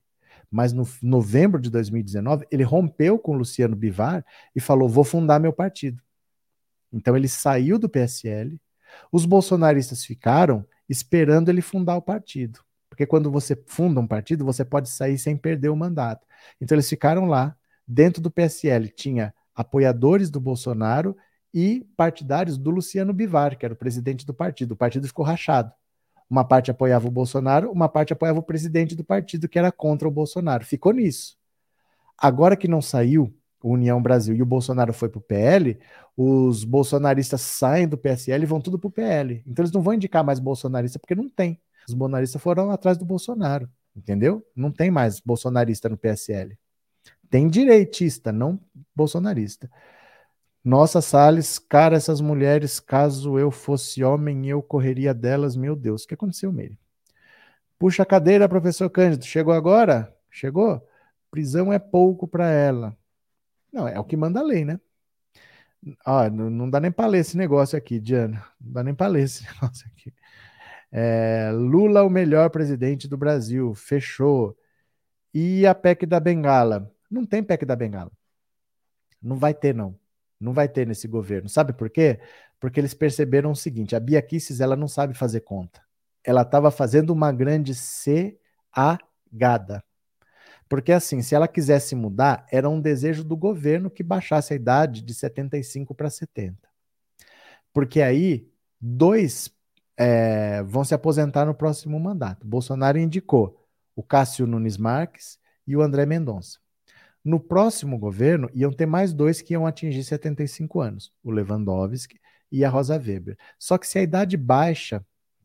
mas 0.51 0.73
no 0.73 0.87
novembro 1.03 1.61
de 1.61 1.71
2019 1.71 2.47
ele 2.51 2.65
rompeu 2.65 3.19
com 3.19 3.37
Luciano 3.37 3.77
Bivar 3.77 4.25
e 4.55 4.61
falou: 4.61 4.89
vou 4.89 5.05
fundar 5.05 5.39
meu 5.39 5.53
partido. 5.53 6.03
Então 6.93 7.17
ele 7.17 7.29
saiu 7.29 7.79
do 7.79 7.89
PSL, 7.89 8.61
os 9.13 9.25
bolsonaristas 9.25 10.05
ficaram 10.05 10.67
esperando 10.89 11.49
ele 11.49 11.63
fundar 11.63 11.97
o 11.97 12.03
partido. 12.03 12.61
Porque 12.89 13.07
quando 13.07 13.31
você 13.31 13.57
funda 13.67 14.01
um 14.01 14.07
partido, 14.07 14.45
você 14.45 14.65
pode 14.65 14.89
sair 14.89 15.17
sem 15.17 15.37
perder 15.37 15.69
o 15.69 15.77
mandato. 15.77 16.27
Então 16.61 16.75
eles 16.75 16.89
ficaram 16.89 17.27
lá, 17.27 17.57
dentro 17.87 18.21
do 18.21 18.31
PSL 18.31 18.89
tinha 18.89 19.33
apoiadores 19.55 20.31
do 20.31 20.41
Bolsonaro 20.41 21.17
e 21.55 21.87
partidários 21.97 22.59
do 22.59 22.71
Luciano 22.71 23.13
Bivar, 23.13 23.57
que 23.57 23.65
era 23.65 23.75
o 23.75 23.77
presidente 23.77 24.27
do 24.27 24.35
partido. 24.35 24.73
O 24.73 24.77
partido 24.77 25.07
ficou 25.07 25.25
rachado. 25.25 25.73
Uma 26.31 26.45
parte 26.45 26.71
apoiava 26.71 27.09
o 27.09 27.11
Bolsonaro, 27.11 27.73
uma 27.73 27.89
parte 27.89 28.13
apoiava 28.13 28.39
o 28.39 28.43
presidente 28.43 28.95
do 28.95 29.05
partido 29.05 29.49
que 29.49 29.59
era 29.59 29.73
contra 29.73 30.07
o 30.07 30.11
Bolsonaro. 30.11 30.65
Ficou 30.65 30.93
nisso. 30.93 31.37
Agora 32.17 32.57
que 32.57 32.69
não 32.69 32.81
saiu 32.81 33.35
o 33.63 33.73
União 33.73 34.01
Brasil 34.01 34.35
e 34.35 34.43
o 34.43 34.47
Bolsonaro 34.47 34.93
foi 34.93 35.09
para 35.09 35.19
o 35.19 35.23
PL, 35.23 35.79
os 36.17 36.65
bolsonaristas 36.65 37.41
saem 37.41 37.89
do 37.89 37.99
PSL 37.99 38.45
e 38.45 38.47
vão 38.47 38.61
tudo 38.61 38.79
para 38.79 38.89
o 38.89 38.93
PL. 38.93 39.43
Então 39.47 39.63
eles 39.63 39.73
não 39.73 39.83
vão 39.83 39.95
indicar 39.95 40.25
mais 40.25 40.39
bolsonarista 40.39 40.99
porque 40.99 41.15
não 41.15 41.29
tem. 41.29 41.61
Os 41.89 41.95
bolsonaristas 41.95 42.41
foram 42.41 42.71
atrás 42.71 42.97
do 42.97 43.05
Bolsonaro, 43.05 43.69
entendeu? 43.97 44.47
Não 44.55 44.71
tem 44.71 44.91
mais 44.91 45.21
bolsonarista 45.21 45.89
no 45.89 45.97
PSL. 45.97 46.57
Tem 47.29 47.49
direitista, 47.49 48.33
não 48.33 48.61
bolsonarista. 48.95 49.71
Nossa, 50.65 51.01
Salles, 51.01 51.59
cara, 51.59 51.97
essas 51.97 52.21
mulheres, 52.21 52.79
caso 52.81 53.39
eu 53.39 53.51
fosse 53.51 54.05
homem, 54.05 54.47
eu 54.49 54.63
correria 54.63 55.15
delas. 55.15 55.57
Meu 55.57 55.75
Deus, 55.75 56.05
o 56.05 56.07
que 56.09 56.15
aconteceu, 56.15 56.53
Meire? 56.53 56.79
Puxa 57.79 58.03
a 58.03 58.07
cadeira, 58.07 58.49
professor 58.49 58.91
Cândido. 58.91 59.25
Chegou 59.25 59.55
agora? 59.55 60.15
Chegou? 60.31 60.87
Prisão 61.31 61.73
é 61.73 61.79
pouco 61.79 62.29
para 62.29 62.51
ela. 62.51 62.97
Não, 63.73 63.89
é 63.89 63.99
o 63.99 64.05
que 64.05 64.17
manda 64.17 64.41
a 64.41 64.43
lei, 64.43 64.65
né? 64.65 64.79
Ah, 66.05 66.29
não, 66.29 66.51
não 66.51 66.69
dá 66.71 66.79
nem 66.81 66.93
para 66.93 67.07
ler 67.07 67.21
esse 67.21 67.37
negócio 67.37 67.79
aqui, 67.79 67.99
Diana. 67.99 68.45
Não 68.61 68.73
dá 68.73 68.83
nem 68.85 68.95
para 68.95 69.07
ler 69.07 69.23
esse 69.25 69.45
negócio 69.49 69.87
aqui. 69.89 70.13
É, 70.93 71.51
Lula, 71.55 72.03
o 72.05 72.11
melhor 72.11 72.51
presidente 72.51 73.09
do 73.09 73.17
Brasil. 73.17 73.75
Fechou. 73.75 74.57
E 75.33 75.67
a 75.67 75.75
PEC 75.75 76.07
da 76.07 76.21
Bengala? 76.21 76.93
Não 77.11 77.25
tem 77.25 77.43
PEC 77.43 77.65
da 77.65 77.77
Bengala. 77.77 78.13
Não 79.23 79.37
vai 79.37 79.55
ter, 79.55 79.75
não. 79.75 80.00
Não 80.41 80.53
vai 80.53 80.69
ter 80.69 80.87
nesse 80.87 81.07
governo. 81.07 81.49
Sabe 81.49 81.73
por 81.73 81.91
quê? 81.91 82.21
Porque 82.59 82.81
eles 82.81 82.95
perceberam 82.95 83.51
o 83.51 83.57
seguinte: 83.57 83.95
a 83.95 84.01
Bia 84.01 84.23
Kicis, 84.23 84.61
ela 84.61 84.77
não 84.77 84.89
sabe 84.89 85.15
fazer 85.15 85.41
conta. 85.41 85.83
Ela 86.25 86.43
estava 86.43 86.71
fazendo 86.71 87.11
uma 87.11 87.33
grande 87.33 87.75
C-A-gada. 87.75 89.83
Porque 90.69 90.93
assim, 90.93 91.21
se 91.21 91.35
ela 91.35 91.49
quisesse 91.49 91.97
mudar, 91.97 92.47
era 92.51 92.69
um 92.69 92.81
desejo 92.81 93.25
do 93.25 93.37
governo 93.37 93.91
que 93.91 94.03
baixasse 94.03 94.53
a 94.53 94.57
idade 94.57 95.03
de 95.03 95.13
75 95.13 95.95
para 95.95 96.09
70. 96.09 96.57
Porque 97.73 98.01
aí, 98.01 98.49
dois 98.81 99.51
é, 99.97 100.63
vão 100.63 100.85
se 100.85 100.95
aposentar 100.95 101.45
no 101.45 101.55
próximo 101.55 101.99
mandato. 101.99 102.47
Bolsonaro 102.47 102.99
indicou 102.99 103.61
o 103.97 104.03
Cássio 104.03 104.47
Nunes 104.47 104.77
Marques 104.77 105.39
e 105.67 105.77
o 105.77 105.83
André 105.83 106.07
Mendonça. 106.07 106.61
No 107.25 107.39
próximo 107.39 107.99
governo, 107.99 108.49
iam 108.55 108.73
ter 108.73 108.87
mais 108.87 109.13
dois 109.13 109.43
que 109.43 109.53
iam 109.53 109.67
atingir 109.67 110.03
75 110.05 110.81
anos, 110.81 111.13
o 111.23 111.31
Lewandowski 111.31 112.19
e 112.51 112.65
a 112.65 112.69
Rosa 112.69 112.97
Weber. 112.97 113.37
Só 113.59 113.77
que 113.77 113.87
se 113.87 113.99
a 113.99 114.03
idade 114.03 114.37
baixa 114.37 115.05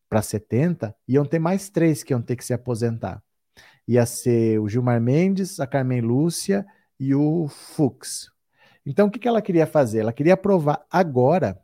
para 0.09 0.21
70, 0.21 0.95
iam 1.07 1.25
ter 1.25 1.39
mais 1.39 1.69
três 1.69 2.03
que 2.03 2.13
iam 2.13 2.21
ter 2.21 2.35
que 2.35 2.45
se 2.45 2.53
aposentar. 2.53 3.21
Ia 3.87 4.05
ser 4.05 4.59
o 4.59 4.69
Gilmar 4.69 5.01
Mendes, 5.01 5.59
a 5.59 5.67
Carmen 5.67 6.01
Lúcia 6.01 6.65
e 6.99 7.13
o 7.13 7.47
Fux. 7.47 8.31
Então, 8.85 9.07
o 9.07 9.11
que, 9.11 9.27
ela 9.27 9.41
queria 9.41 9.65
fazer? 9.65 9.99
Ela 9.99 10.13
queria 10.13 10.35
aprovar 10.35 10.85
agora 10.91 11.59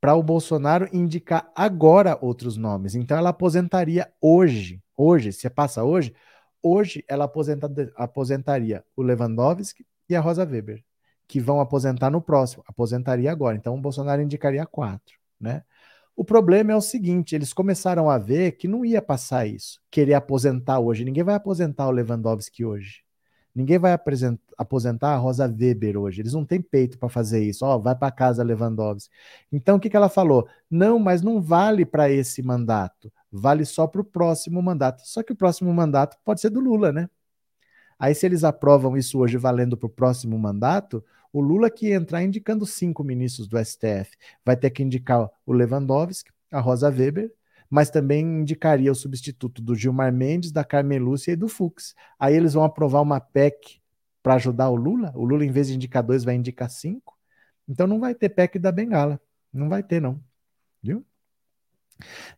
para 0.00 0.14
o 0.14 0.22
Bolsonaro 0.22 0.88
indicar 0.92 1.50
agora 1.54 2.18
outros 2.20 2.56
nomes. 2.56 2.94
Então, 2.94 3.16
ela 3.16 3.30
aposentaria 3.30 4.10
hoje. 4.20 4.80
Hoje, 4.96 5.32
se 5.32 5.48
passa 5.50 5.84
hoje, 5.84 6.14
Hoje 6.62 7.04
ela 7.08 7.30
aposentaria 7.96 8.84
o 8.94 9.02
Lewandowski 9.02 9.84
e 10.08 10.14
a 10.14 10.20
Rosa 10.20 10.44
Weber, 10.44 10.84
que 11.26 11.40
vão 11.40 11.60
aposentar 11.60 12.10
no 12.10 12.20
próximo. 12.20 12.62
Aposentaria 12.66 13.32
agora. 13.32 13.56
Então 13.56 13.74
o 13.74 13.80
Bolsonaro 13.80 14.22
indicaria 14.22 14.64
quatro, 14.66 15.18
né? 15.40 15.64
O 16.14 16.24
problema 16.24 16.72
é 16.72 16.76
o 16.76 16.80
seguinte: 16.80 17.34
eles 17.34 17.52
começaram 17.52 18.08
a 18.08 18.18
ver 18.18 18.52
que 18.52 18.68
não 18.68 18.84
ia 18.84 19.02
passar 19.02 19.46
isso, 19.46 19.80
querer 19.90 20.14
aposentar 20.14 20.78
hoje. 20.78 21.04
Ninguém 21.04 21.24
vai 21.24 21.34
aposentar 21.34 21.88
o 21.88 21.90
Lewandowski 21.90 22.64
hoje. 22.64 23.02
Ninguém 23.54 23.78
vai 23.78 23.96
aposentar 24.56 25.14
a 25.14 25.16
Rosa 25.16 25.46
Weber 25.46 25.98
hoje. 25.98 26.22
Eles 26.22 26.32
não 26.32 26.44
têm 26.44 26.60
peito 26.60 26.98
para 26.98 27.08
fazer 27.08 27.42
isso. 27.44 27.64
Ó, 27.64 27.76
oh, 27.76 27.80
vai 27.80 27.94
para 27.94 28.10
casa 28.10 28.42
Lewandowski. 28.42 29.14
Então 29.50 29.76
o 29.76 29.80
que, 29.80 29.90
que 29.90 29.96
ela 29.96 30.08
falou? 30.08 30.48
Não, 30.70 30.98
mas 30.98 31.22
não 31.22 31.40
vale 31.40 31.84
para 31.84 32.10
esse 32.10 32.42
mandato 32.42 33.12
vale 33.32 33.64
só 33.64 33.86
para 33.86 34.02
o 34.02 34.04
próximo 34.04 34.62
mandato. 34.62 35.02
Só 35.06 35.22
que 35.22 35.32
o 35.32 35.36
próximo 35.36 35.72
mandato 35.72 36.18
pode 36.22 36.40
ser 36.42 36.50
do 36.50 36.60
Lula, 36.60 36.92
né? 36.92 37.08
Aí, 37.98 38.14
se 38.14 38.26
eles 38.26 38.44
aprovam 38.44 38.96
isso 38.96 39.18
hoje 39.18 39.38
valendo 39.38 39.76
para 39.76 39.86
o 39.86 39.90
próximo 39.90 40.38
mandato, 40.38 41.02
o 41.32 41.40
Lula 41.40 41.70
que 41.70 41.92
entrar 41.92 42.22
indicando 42.22 42.66
cinco 42.66 43.02
ministros 43.02 43.48
do 43.48 43.56
STF 43.64 44.16
vai 44.44 44.56
ter 44.56 44.70
que 44.70 44.82
indicar 44.82 45.30
o 45.46 45.52
Lewandowski, 45.52 46.30
a 46.50 46.60
Rosa 46.60 46.88
Weber, 46.90 47.32
mas 47.72 47.88
também 47.88 48.22
indicaria 48.42 48.92
o 48.92 48.94
substituto 48.94 49.62
do 49.62 49.74
Gilmar 49.74 50.12
Mendes, 50.12 50.52
da 50.52 50.62
Carmen 50.62 50.98
Lúcia 50.98 51.32
e 51.32 51.36
do 51.36 51.48
Fux. 51.48 51.94
Aí 52.18 52.36
eles 52.36 52.52
vão 52.52 52.64
aprovar 52.64 53.00
uma 53.00 53.18
PEC 53.18 53.80
para 54.22 54.34
ajudar 54.34 54.68
o 54.68 54.76
Lula. 54.76 55.10
O 55.14 55.24
Lula, 55.24 55.42
em 55.42 55.50
vez 55.50 55.68
de 55.68 55.76
indicar 55.76 56.02
dois, 56.02 56.22
vai 56.22 56.34
indicar 56.34 56.68
cinco. 56.68 57.18
Então 57.66 57.86
não 57.86 57.98
vai 57.98 58.14
ter 58.14 58.28
PEC 58.28 58.58
da 58.58 58.70
Bengala. 58.70 59.18
Não 59.50 59.70
vai 59.70 59.82
ter, 59.82 60.02
não. 60.02 60.22
Viu? 60.82 61.02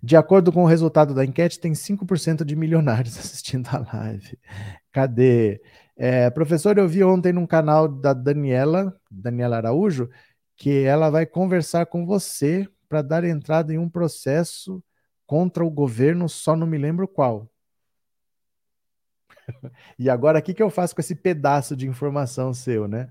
De 0.00 0.16
acordo 0.16 0.52
com 0.52 0.62
o 0.62 0.68
resultado 0.68 1.12
da 1.12 1.24
enquete, 1.24 1.58
tem 1.58 1.72
5% 1.72 2.44
de 2.44 2.54
milionários 2.54 3.18
assistindo 3.18 3.66
a 3.72 3.78
live. 3.92 4.38
Cadê? 4.92 5.60
É, 5.96 6.30
professor, 6.30 6.78
eu 6.78 6.86
vi 6.86 7.02
ontem 7.02 7.32
num 7.32 7.44
canal 7.46 7.88
da 7.88 8.12
Daniela, 8.12 8.96
Daniela 9.10 9.56
Araújo, 9.56 10.08
que 10.56 10.84
ela 10.84 11.10
vai 11.10 11.26
conversar 11.26 11.86
com 11.86 12.06
você 12.06 12.68
para 12.88 13.02
dar 13.02 13.24
entrada 13.24 13.74
em 13.74 13.78
um 13.78 13.90
processo 13.90 14.80
contra 15.26 15.64
o 15.64 15.70
governo, 15.70 16.28
só 16.28 16.56
não 16.56 16.66
me 16.66 16.78
lembro 16.78 17.08
qual. 17.08 17.48
e 19.98 20.08
agora, 20.08 20.38
o 20.38 20.42
que, 20.42 20.54
que 20.54 20.62
eu 20.62 20.70
faço 20.70 20.94
com 20.94 21.00
esse 21.00 21.14
pedaço 21.14 21.76
de 21.76 21.86
informação 21.86 22.52
seu, 22.52 22.88
né? 22.88 23.10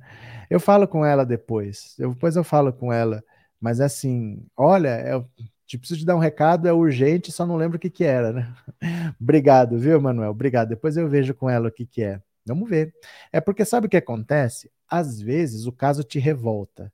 Eu 0.50 0.60
falo 0.60 0.88
com 0.88 1.06
ela 1.06 1.26
depois, 1.26 1.96
eu, 2.00 2.14
depois 2.14 2.36
eu 2.36 2.44
falo 2.44 2.72
com 2.74 2.92
ela, 2.92 3.24
mas 3.60 3.80
assim, 3.80 4.46
olha, 4.58 4.90
é, 4.90 5.24
te 5.66 5.78
preciso 5.78 6.02
te 6.02 6.06
dar 6.06 6.16
um 6.16 6.20
recado, 6.20 6.68
é 6.68 6.74
urgente, 6.74 7.32
só 7.32 7.46
não 7.46 7.56
lembro 7.56 7.78
o 7.78 7.80
que 7.80 7.90
que 7.90 8.04
era, 8.04 8.32
né? 8.34 8.54
Obrigado, 9.20 9.78
viu, 9.78 10.00
Manuel? 10.02 10.32
Obrigado. 10.32 10.70
Depois 10.70 10.98
eu 10.98 11.08
vejo 11.08 11.34
com 11.34 11.50
ela 11.50 11.70
o 11.70 11.72
que 11.72 11.86
que 11.86 12.04
é. 12.04 12.22
Vamos 12.46 12.70
ver. 12.70 12.94
É 13.32 13.40
porque 13.40 13.64
sabe 13.64 13.88
o 13.88 13.90
que 13.90 13.98
acontece? 13.98 14.70
Às 14.88 15.22
vezes 15.22 15.66
o 15.66 15.72
caso 15.72 16.04
te 16.04 16.20
revolta, 16.20 16.92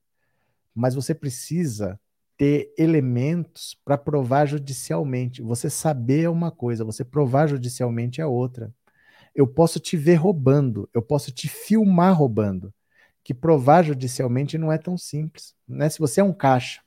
mas 0.74 0.96
você 0.96 1.14
precisa 1.14 2.00
ter 2.40 2.74
elementos 2.78 3.78
para 3.84 3.98
provar 3.98 4.46
judicialmente. 4.46 5.42
Você 5.42 5.70
saber 5.70 6.24
é 6.24 6.30
uma 6.30 6.50
coisa, 6.50 6.86
você 6.86 7.04
provar 7.04 7.48
judicialmente 7.48 8.22
é 8.22 8.26
outra. 8.26 8.74
Eu 9.36 9.46
posso 9.46 9.78
te 9.78 9.98
ver 9.98 10.16
roubando, 10.16 10.90
eu 10.94 11.02
posso 11.02 11.34
te 11.34 11.50
filmar 11.50 12.16
roubando. 12.16 12.74
Que 13.26 13.34
provar 13.34 13.84
judicialmente 13.84 14.58
não 14.58 14.72
é 14.72 14.78
tão 14.78 14.98
simples. 14.98 15.54
Né? 15.68 15.90
Se 15.90 16.00
você 16.00 16.22
é 16.22 16.24
um 16.24 16.32
caixa, 16.32 16.82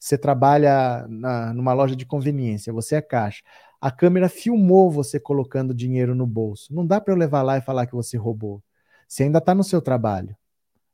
você 0.00 0.18
trabalha 0.18 1.06
na, 1.08 1.54
numa 1.54 1.72
loja 1.72 1.94
de 1.94 2.04
conveniência, 2.04 2.72
você 2.72 2.96
é 2.96 3.00
caixa. 3.00 3.44
A 3.80 3.92
câmera 3.92 4.28
filmou 4.28 4.90
você 4.90 5.20
colocando 5.20 5.72
dinheiro 5.72 6.12
no 6.12 6.26
bolso. 6.26 6.74
Não 6.74 6.84
dá 6.84 7.00
para 7.00 7.14
eu 7.14 7.18
levar 7.18 7.42
lá 7.42 7.56
e 7.56 7.62
falar 7.62 7.86
que 7.86 7.94
você 7.94 8.16
roubou. 8.16 8.60
Você 9.06 9.22
ainda 9.22 9.38
está 9.38 9.54
no 9.54 9.62
seu 9.62 9.80
trabalho. 9.80 10.36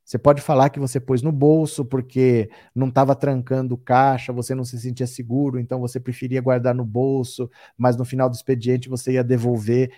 Você 0.04 0.18
pode 0.18 0.42
falar 0.42 0.68
que 0.68 0.78
você 0.78 1.00
pôs 1.00 1.22
no 1.22 1.32
bolso 1.32 1.84
porque 1.84 2.50
não 2.74 2.88
estava 2.88 3.14
trancando 3.14 3.76
caixa, 3.76 4.32
você 4.32 4.54
não 4.54 4.64
se 4.64 4.78
sentia 4.78 5.06
seguro, 5.06 5.58
então 5.58 5.80
você 5.80 5.98
preferia 5.98 6.42
guardar 6.42 6.74
no 6.74 6.84
bolso, 6.84 7.50
mas 7.76 7.96
no 7.96 8.04
final 8.04 8.28
do 8.28 8.34
expediente 8.34 8.88
você 8.88 9.12
ia 9.12 9.24
devolver. 9.24 9.92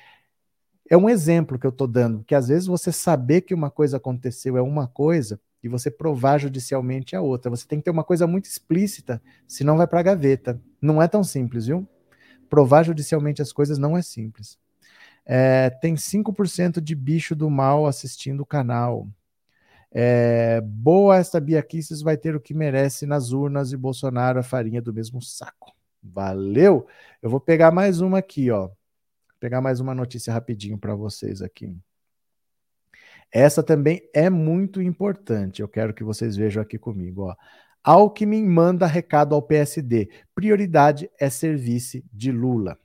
É 0.88 0.96
um 0.96 1.08
exemplo 1.08 1.58
que 1.58 1.66
eu 1.66 1.70
estou 1.70 1.88
dando, 1.88 2.22
que 2.24 2.34
às 2.34 2.48
vezes 2.48 2.66
você 2.66 2.92
saber 2.92 3.40
que 3.40 3.52
uma 3.52 3.70
coisa 3.70 3.96
aconteceu 3.96 4.56
é 4.56 4.62
uma 4.62 4.86
coisa, 4.86 5.40
e 5.66 5.68
você 5.68 5.90
provar 5.90 6.38
judicialmente 6.38 7.16
a 7.16 7.20
outra. 7.20 7.50
Você 7.50 7.66
tem 7.66 7.78
que 7.78 7.84
ter 7.84 7.90
uma 7.90 8.04
coisa 8.04 8.26
muito 8.26 8.44
explícita, 8.46 9.20
senão 9.46 9.76
vai 9.76 9.86
para 9.86 10.00
a 10.00 10.02
gaveta. 10.02 10.60
Não 10.80 11.02
é 11.02 11.08
tão 11.08 11.24
simples, 11.24 11.66
viu? 11.66 11.86
Provar 12.48 12.84
judicialmente 12.84 13.42
as 13.42 13.52
coisas 13.52 13.76
não 13.76 13.96
é 13.96 14.02
simples. 14.02 14.58
É, 15.24 15.70
tem 15.70 15.96
5% 15.96 16.80
de 16.80 16.94
bicho 16.94 17.34
do 17.34 17.50
mal 17.50 17.86
assistindo 17.86 18.42
o 18.42 18.46
canal. 18.46 19.08
É, 19.92 20.60
boa 20.60 21.16
esta 21.16 21.40
Bia 21.40 21.62
Kicis 21.62 22.02
vai 22.02 22.16
ter 22.16 22.34
o 22.36 22.40
que 22.40 22.52
merece 22.52 23.06
nas 23.06 23.32
urnas 23.32 23.72
e 23.72 23.76
Bolsonaro 23.76 24.38
a 24.38 24.42
farinha 24.42 24.82
do 24.82 24.92
mesmo 24.92 25.22
saco. 25.22 25.72
Valeu! 26.02 26.86
Eu 27.22 27.30
vou 27.30 27.40
pegar 27.40 27.70
mais 27.70 28.00
uma 28.00 28.18
aqui, 28.18 28.50
ó. 28.50 28.66
Vou 28.66 28.74
pegar 29.40 29.60
mais 29.60 29.80
uma 29.80 29.94
notícia 29.94 30.32
rapidinho 30.32 30.78
para 30.78 30.94
vocês 30.94 31.42
aqui. 31.42 31.76
Essa 33.32 33.62
também 33.62 34.08
é 34.14 34.30
muito 34.30 34.80
importante. 34.80 35.60
Eu 35.60 35.68
quero 35.68 35.92
que 35.92 36.04
vocês 36.04 36.36
vejam 36.36 36.62
aqui 36.62 36.78
comigo. 36.78 37.22
Ó. 37.22 37.34
Alckmin 37.82 38.44
manda 38.44 38.86
recado 38.86 39.34
ao 39.34 39.42
PSD. 39.42 40.08
Prioridade 40.34 41.10
é 41.20 41.28
serviço 41.28 42.02
de 42.12 42.30
Lula. 42.32 42.78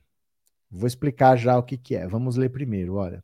Vou 0.70 0.86
explicar 0.86 1.36
já 1.36 1.56
o 1.58 1.62
que, 1.62 1.76
que 1.76 1.94
é. 1.94 2.06
Vamos 2.06 2.36
ler 2.36 2.50
primeiro, 2.50 2.94
olha. 2.94 3.22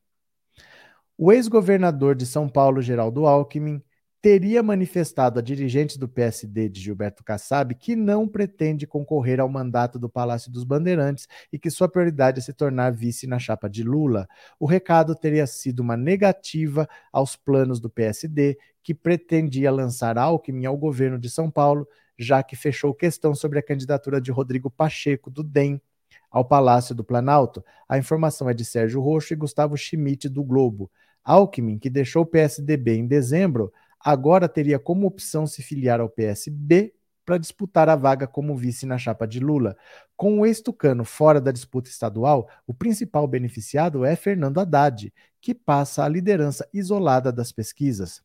O 1.20 1.32
ex-governador 1.32 2.14
de 2.14 2.24
São 2.24 2.48
Paulo, 2.48 2.80
Geraldo 2.80 3.26
Alckmin, 3.26 3.82
teria 4.22 4.62
manifestado 4.62 5.40
a 5.40 5.42
dirigentes 5.42 5.96
do 5.96 6.08
PSD 6.08 6.68
de 6.68 6.80
Gilberto 6.80 7.24
Kassab 7.24 7.74
que 7.74 7.96
não 7.96 8.28
pretende 8.28 8.86
concorrer 8.86 9.40
ao 9.40 9.48
mandato 9.48 9.98
do 9.98 10.08
Palácio 10.08 10.48
dos 10.48 10.62
Bandeirantes 10.62 11.26
e 11.52 11.58
que 11.58 11.72
sua 11.72 11.88
prioridade 11.88 12.38
é 12.38 12.42
se 12.42 12.52
tornar 12.52 12.92
vice 12.92 13.26
na 13.26 13.36
chapa 13.40 13.68
de 13.68 13.82
Lula. 13.82 14.28
O 14.60 14.64
recado 14.64 15.12
teria 15.12 15.44
sido 15.44 15.80
uma 15.80 15.96
negativa 15.96 16.88
aos 17.12 17.34
planos 17.34 17.80
do 17.80 17.90
PSD, 17.90 18.56
que 18.80 18.94
pretendia 18.94 19.72
lançar 19.72 20.16
Alckmin 20.16 20.66
ao 20.66 20.76
governo 20.76 21.18
de 21.18 21.28
São 21.28 21.50
Paulo, 21.50 21.84
já 22.16 22.44
que 22.44 22.54
fechou 22.54 22.94
questão 22.94 23.34
sobre 23.34 23.58
a 23.58 23.62
candidatura 23.62 24.20
de 24.20 24.30
Rodrigo 24.30 24.70
Pacheco, 24.70 25.32
do 25.32 25.42
DEM, 25.42 25.82
ao 26.30 26.44
Palácio 26.44 26.94
do 26.94 27.02
Planalto. 27.02 27.64
A 27.88 27.98
informação 27.98 28.48
é 28.48 28.54
de 28.54 28.64
Sérgio 28.64 29.00
Roxo 29.00 29.32
e 29.32 29.36
Gustavo 29.36 29.76
Schmidt, 29.76 30.28
do 30.28 30.44
Globo. 30.44 30.88
Alckmin, 31.24 31.78
que 31.78 31.90
deixou 31.90 32.22
o 32.22 32.26
PSDB 32.26 32.96
em 32.96 33.06
dezembro, 33.06 33.72
agora 34.00 34.48
teria 34.48 34.78
como 34.78 35.06
opção 35.06 35.46
se 35.46 35.62
filiar 35.62 36.00
ao 36.00 36.08
PSB 36.08 36.94
para 37.28 37.36
disputar 37.36 37.90
a 37.90 37.96
vaga 37.96 38.26
como 38.26 38.56
vice 38.56 38.86
na 38.86 38.96
chapa 38.96 39.26
de 39.26 39.38
Lula. 39.38 39.76
Com 40.16 40.40
o 40.40 40.46
ex-tucano 40.46 41.04
fora 41.04 41.38
da 41.38 41.52
disputa 41.52 41.90
estadual, 41.90 42.48
o 42.66 42.72
principal 42.72 43.28
beneficiado 43.28 44.02
é 44.02 44.16
Fernando 44.16 44.58
Haddad, 44.58 45.12
que 45.38 45.54
passa 45.54 46.02
a 46.02 46.08
liderança 46.08 46.66
isolada 46.72 47.30
das 47.30 47.52
pesquisas. 47.52 48.22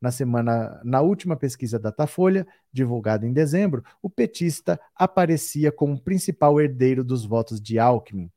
Na 0.00 0.10
semana, 0.10 0.80
na 0.82 1.02
última 1.02 1.36
pesquisa 1.36 1.78
Datafolha, 1.78 2.46
divulgada 2.72 3.26
em 3.26 3.32
dezembro, 3.32 3.84
o 4.00 4.08
petista 4.08 4.80
aparecia 4.94 5.70
como 5.70 6.00
principal 6.00 6.58
herdeiro 6.58 7.04
dos 7.04 7.26
votos 7.26 7.60
de 7.60 7.78
Alckmin. 7.78 8.30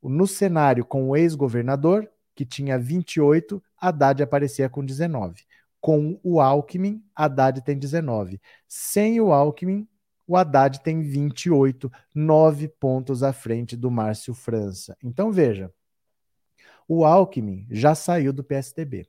No 0.00 0.26
cenário 0.26 0.84
com 0.84 1.08
o 1.08 1.16
ex-governador, 1.16 2.08
que 2.34 2.44
tinha 2.44 2.78
28, 2.78 3.62
Haddad 3.80 4.22
aparecia 4.22 4.68
com 4.68 4.84
19 4.84 5.44
com 5.84 6.18
o 6.22 6.40
Alckmin, 6.40 7.04
Haddad 7.14 7.60
tem 7.60 7.78
19. 7.78 8.40
Sem 8.66 9.20
o 9.20 9.34
Alckmin, 9.34 9.86
o 10.26 10.34
Haddad 10.34 10.82
tem 10.82 11.02
28, 11.02 11.92
9 12.14 12.68
pontos 12.68 13.22
à 13.22 13.34
frente 13.34 13.76
do 13.76 13.90
Márcio 13.90 14.32
França. 14.32 14.96
Então 15.04 15.30
veja, 15.30 15.70
o 16.88 17.04
Alckmin 17.04 17.66
já 17.70 17.94
saiu 17.94 18.32
do 18.32 18.42
PSDB. 18.42 19.06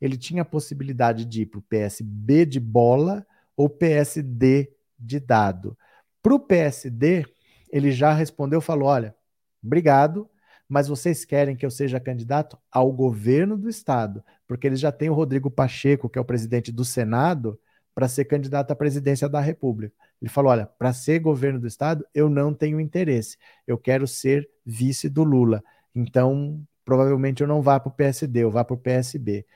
Ele 0.00 0.16
tinha 0.16 0.42
a 0.42 0.44
possibilidade 0.44 1.24
de 1.24 1.42
ir 1.42 1.46
para 1.46 1.60
o 1.60 1.62
PSB 1.62 2.44
de 2.44 2.58
bola 2.58 3.24
ou 3.56 3.70
PSD 3.70 4.72
de 4.98 5.20
dado. 5.20 5.78
Para 6.20 6.34
o 6.34 6.40
PSD, 6.40 7.24
ele 7.70 7.92
já 7.92 8.12
respondeu, 8.12 8.60
falou: 8.60 8.88
olha, 8.88 9.14
obrigado, 9.62 10.28
mas 10.68 10.88
vocês 10.88 11.24
querem 11.24 11.56
que 11.56 11.64
eu 11.64 11.70
seja 11.70 12.00
candidato 12.00 12.58
ao 12.70 12.90
governo 12.92 13.56
do 13.56 13.68
estado, 13.68 14.24
porque 14.46 14.66
eles 14.66 14.80
já 14.80 14.90
têm 14.90 15.10
o 15.10 15.14
Rodrigo 15.14 15.50
Pacheco, 15.50 16.08
que 16.08 16.18
é 16.18 16.20
o 16.20 16.24
presidente 16.24 16.72
do 16.72 16.84
Senado, 16.84 17.58
para 17.94 18.08
ser 18.08 18.24
candidato 18.24 18.72
à 18.72 18.74
presidência 18.74 19.28
da 19.28 19.40
República. 19.40 19.94
Ele 20.20 20.30
falou: 20.30 20.50
olha, 20.50 20.66
para 20.66 20.92
ser 20.92 21.20
governo 21.20 21.60
do 21.60 21.66
estado, 21.66 22.04
eu 22.14 22.28
não 22.28 22.52
tenho 22.52 22.80
interesse, 22.80 23.36
eu 23.66 23.78
quero 23.78 24.06
ser 24.06 24.48
vice 24.64 25.08
do 25.08 25.22
Lula. 25.22 25.62
Então, 25.94 26.60
provavelmente 26.84 27.42
eu 27.42 27.46
não 27.46 27.62
vá 27.62 27.78
para 27.78 27.90
o 27.90 27.94
PSD, 27.94 28.40
eu 28.40 28.50
vá 28.50 28.64
para 28.64 28.74
o 28.74 28.78
PSB. 28.78 29.46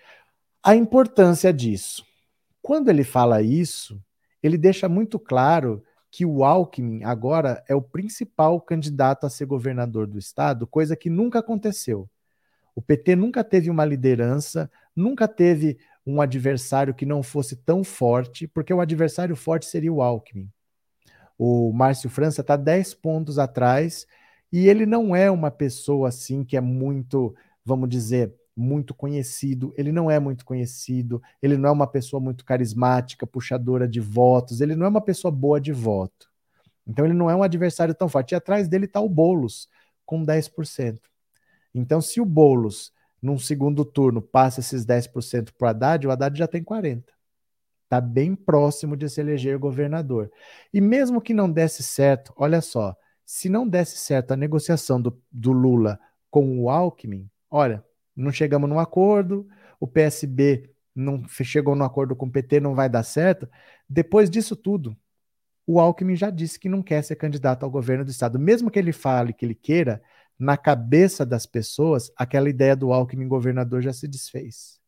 A 0.63 0.77
importância 0.77 1.53
disso. 1.53 2.05
Quando 2.63 2.91
ele 2.91 3.05
fala 3.05 3.41
isso, 3.41 4.01
ele 4.43 4.59
deixa 4.59 4.89
muito 4.89 5.19
claro 5.19 5.83
que 6.11 6.25
o 6.25 6.45
Alckmin 6.45 7.05
agora 7.05 7.63
é 7.69 7.75
o 7.75 7.83
principal 7.83 8.61
candidato 8.61 9.25
a 9.25 9.31
ser 9.31 9.47
governador 9.47 10.07
do 10.07 10.19
estado, 10.19 10.67
coisa 10.67 10.97
que 10.97 11.11
nunca 11.11 11.39
aconteceu. 11.39 12.09
O 12.75 12.81
PT 12.81 13.17
nunca 13.17 13.43
teve 13.43 13.71
uma 13.71 13.85
liderança, 13.85 14.71
nunca 14.95 15.27
teve 15.27 15.79
um 16.07 16.21
adversário 16.21 16.95
que 16.95 17.05
não 17.05 17.23
fosse 17.23 17.57
tão 17.57 17.85
forte, 17.85 18.47
porque 18.47 18.73
o 18.73 18.81
adversário 18.81 19.37
forte 19.37 19.67
seria 19.67 19.93
o 19.93 20.01
Alckmin. 20.01 20.49
O 21.37 21.73
Márcio 21.73 22.09
França 22.09 22.41
está 22.41 22.57
10 22.57 22.95
pontos 22.95 23.39
atrás 23.39 24.07
e 24.51 24.67
ele 24.67 24.87
não 24.87 25.15
é 25.15 25.31
uma 25.31 25.51
pessoa 25.51 26.09
assim 26.09 26.43
que 26.43 26.57
é 26.57 26.61
muito, 26.61 27.35
vamos 27.65 27.89
dizer, 27.89 28.35
muito 28.59 28.93
conhecido, 28.93 29.73
ele 29.77 29.93
não 29.93 30.11
é 30.11 30.19
muito 30.19 30.45
conhecido, 30.45 31.23
ele 31.41 31.57
não 31.57 31.69
é 31.69 31.73
uma 31.73 31.87
pessoa 31.87 32.21
muito 32.21 32.45
carismática, 32.45 33.25
puxadora 33.25 33.87
de 33.87 34.01
votos, 34.01 34.61
ele 34.61 34.75
não 34.75 34.85
é 34.85 34.89
uma 34.89 35.01
pessoa 35.01 35.31
boa 35.31 35.61
de 35.61 35.73
voto. 35.73 36.29
Então 36.85 37.05
ele 37.05 37.15
não 37.15 37.31
é 37.31 37.37
um 37.37 37.43
adversário 37.43 37.95
tão 37.95 38.09
forte. 38.09 38.33
E 38.33 38.35
atrás 38.35 38.67
dele 38.67 38.87
está 38.87 39.01
o 39.01 39.09
Boulos, 39.09 39.69
com 40.05 40.25
10%. 40.25 40.99
Então, 41.73 42.01
se 42.01 42.21
o 42.21 42.25
Boulos, 42.25 42.93
num 43.23 43.39
segundo 43.39 43.85
turno, 43.85 44.21
passa 44.21 44.59
esses 44.59 44.85
10% 44.85 45.53
para 45.57 45.67
o 45.67 45.69
Haddad, 45.69 46.07
o 46.07 46.11
Haddad 46.11 46.37
já 46.37 46.49
tem 46.49 46.65
40%. 46.65 47.05
Está 47.85 48.01
bem 48.01 48.35
próximo 48.35 48.97
de 48.97 49.09
se 49.09 49.21
eleger 49.21 49.57
governador. 49.59 50.31
E 50.75 50.81
mesmo 50.81 51.21
que 51.21 51.33
não 51.33 51.51
desse 51.51 51.83
certo, 51.83 52.35
olha 52.37 52.61
só, 52.61 52.95
se 53.25 53.49
não 53.49 53.69
desse 53.69 53.97
certo 53.97 54.33
a 54.33 54.37
negociação 54.37 55.01
do, 55.01 55.19
do 55.31 55.53
Lula 55.53 55.99
com 56.31 56.61
o 56.61 56.69
Alckmin, 56.69 57.31
olha, 57.51 57.83
não 58.23 58.33
chegamos 58.33 58.69
num 58.69 58.79
acordo, 58.79 59.47
o 59.79 59.87
PSB 59.87 60.71
não 60.95 61.27
chegou 61.29 61.77
no 61.77 61.85
acordo 61.85 62.17
com 62.17 62.27
o 62.27 62.31
PT, 62.31 62.61
não 62.61 62.75
vai 62.75 62.89
dar 62.89 63.03
certo. 63.05 63.49
Depois 63.89 64.29
disso 64.29 64.57
tudo, 64.57 64.97
o 65.67 65.79
Alckmin 65.79 66.17
já 66.17 66.31
disse 66.31 66.59
que 66.59 66.69
não 66.69 66.83
quer 66.83 67.03
ser 67.05 67.17
candidato 67.17 67.63
ao 67.63 67.71
governo 67.71 68.05
do 68.05 68.11
estado. 68.11 68.39
Mesmo 68.39 68.71
que 68.71 68.79
ele 68.79 68.93
fale 68.93 69.33
que 69.33 69.45
ele 69.45 69.55
queira, 69.55 70.03
na 70.39 70.57
cabeça 70.57 71.25
das 71.25 71.47
pessoas, 71.47 72.11
aquela 72.17 72.49
ideia 72.49 72.75
do 72.75 72.93
Alckmin 72.93 73.29
governador 73.29 73.83
já 73.83 73.93
se 73.93 74.09
desfez. 74.09 74.79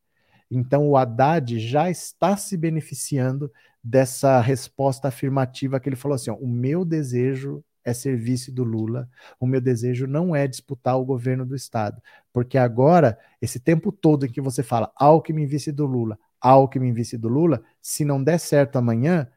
Então 0.50 0.88
o 0.88 0.96
Haddad 0.96 1.58
já 1.60 1.88
está 1.90 2.36
se 2.36 2.56
beneficiando 2.56 3.52
dessa 3.82 4.40
resposta 4.40 5.08
afirmativa 5.08 5.78
que 5.78 5.88
ele 5.88 5.96
falou 5.96 6.16
assim: 6.16 6.30
ó, 6.30 6.34
o 6.34 6.48
meu 6.48 6.84
desejo 6.84 7.64
é 7.84 7.92
ser 7.92 8.16
vice 8.16 8.50
do 8.50 8.64
Lula. 8.64 9.08
O 9.38 9.46
meu 9.46 9.60
desejo 9.60 10.06
não 10.06 10.34
é 10.34 10.46
disputar 10.46 10.98
o 10.98 11.04
governo 11.04 11.44
do 11.44 11.54
Estado. 11.54 12.00
Porque 12.32 12.58
agora, 12.58 13.18
esse 13.40 13.58
tempo 13.58 13.90
todo 13.90 14.26
em 14.26 14.30
que 14.30 14.40
você 14.40 14.62
fala 14.62 14.92
Alckmin 14.96 15.46
vice 15.46 15.72
do 15.72 15.86
Lula, 15.86 16.18
Alckmin 16.40 16.92
vice 16.92 17.16
do 17.16 17.28
Lula, 17.28 17.62
se 17.80 18.04
não 18.04 18.22
der 18.22 18.38
certo 18.38 18.76
amanhã, 18.76 19.28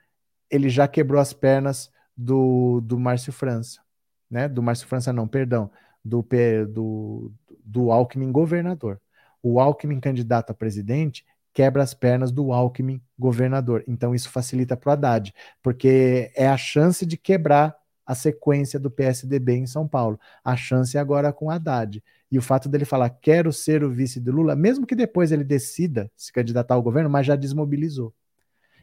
ele 0.49 0.69
já 0.69 0.87
quebrou 0.87 1.19
as 1.19 1.33
pernas 1.33 1.91
do, 2.15 2.81
do 2.81 2.99
Márcio 2.99 3.33
França. 3.33 3.81
Né? 4.29 4.47
Do 4.47 4.61
Márcio 4.61 4.87
França, 4.87 5.11
não, 5.11 5.27
perdão. 5.27 5.71
Do, 6.03 6.25
do, 6.69 7.31
do 7.63 7.91
Alckmin 7.91 8.31
governador. 8.31 8.99
O 9.41 9.59
Alckmin 9.59 9.99
candidato 9.99 10.51
a 10.51 10.53
presidente 10.53 11.25
quebra 11.53 11.83
as 11.83 11.93
pernas 11.93 12.31
do 12.31 12.51
Alckmin 12.51 13.01
governador. 13.17 13.83
Então 13.87 14.13
isso 14.15 14.29
facilita 14.29 14.75
para 14.75 14.89
o 14.89 14.93
Haddad, 14.93 15.33
porque 15.61 16.31
é 16.35 16.47
a 16.47 16.57
chance 16.57 17.05
de 17.05 17.15
quebrar 17.15 17.75
a 18.05 18.15
sequência 18.15 18.79
do 18.79 18.91
PSDB 18.91 19.53
em 19.53 19.65
São 19.65 19.87
Paulo. 19.87 20.19
A 20.43 20.55
chance 20.55 20.97
é 20.97 20.99
agora 20.99 21.31
com 21.31 21.49
Haddad. 21.49 22.03
E 22.31 22.37
o 22.37 22.41
fato 22.41 22.67
dele 22.67 22.85
falar, 22.85 23.09
quero 23.09 23.53
ser 23.53 23.83
o 23.83 23.91
vice 23.91 24.19
do 24.19 24.31
Lula, 24.31 24.55
mesmo 24.55 24.87
que 24.87 24.95
depois 24.95 25.31
ele 25.31 25.43
decida 25.43 26.11
se 26.17 26.31
candidatar 26.33 26.73
ao 26.75 26.81
governo, 26.81 27.09
mas 27.09 27.25
já 27.25 27.35
desmobilizou. 27.35 28.13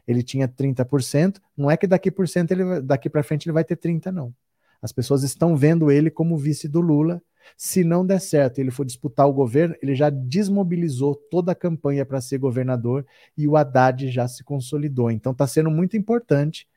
Ele 0.07 0.23
tinha 0.23 0.47
30%, 0.47 1.39
não 1.55 1.69
é 1.69 1.77
que 1.77 1.85
daqui 1.85 2.09
por 2.09 2.27
cento 2.27 2.51
ele 2.51 2.81
daqui 2.81 3.09
para 3.09 3.23
frente 3.23 3.45
ele 3.45 3.53
vai 3.53 3.63
ter 3.63 3.75
30 3.75 4.11
não. 4.11 4.33
As 4.81 4.91
pessoas 4.91 5.23
estão 5.23 5.55
vendo 5.55 5.91
ele 5.91 6.09
como 6.09 6.37
vice 6.37 6.67
do 6.67 6.81
Lula. 6.81 7.21
Se 7.57 7.83
não 7.83 8.05
der 8.05 8.19
certo, 8.19 8.59
ele 8.59 8.71
for 8.71 8.85
disputar 8.85 9.27
o 9.27 9.33
governo, 9.33 9.75
ele 9.81 9.95
já 9.95 10.09
desmobilizou 10.09 11.15
toda 11.29 11.51
a 11.51 11.55
campanha 11.55 12.05
para 12.05 12.21
ser 12.21 12.37
governador 12.37 13.05
e 13.37 13.47
o 13.47 13.55
Haddad 13.55 14.09
já 14.09 14.27
se 14.27 14.43
consolidou. 14.43 15.11
Então 15.11 15.31
está 15.31 15.45
sendo 15.45 15.69
muito 15.69 15.97
importante, 15.97 16.67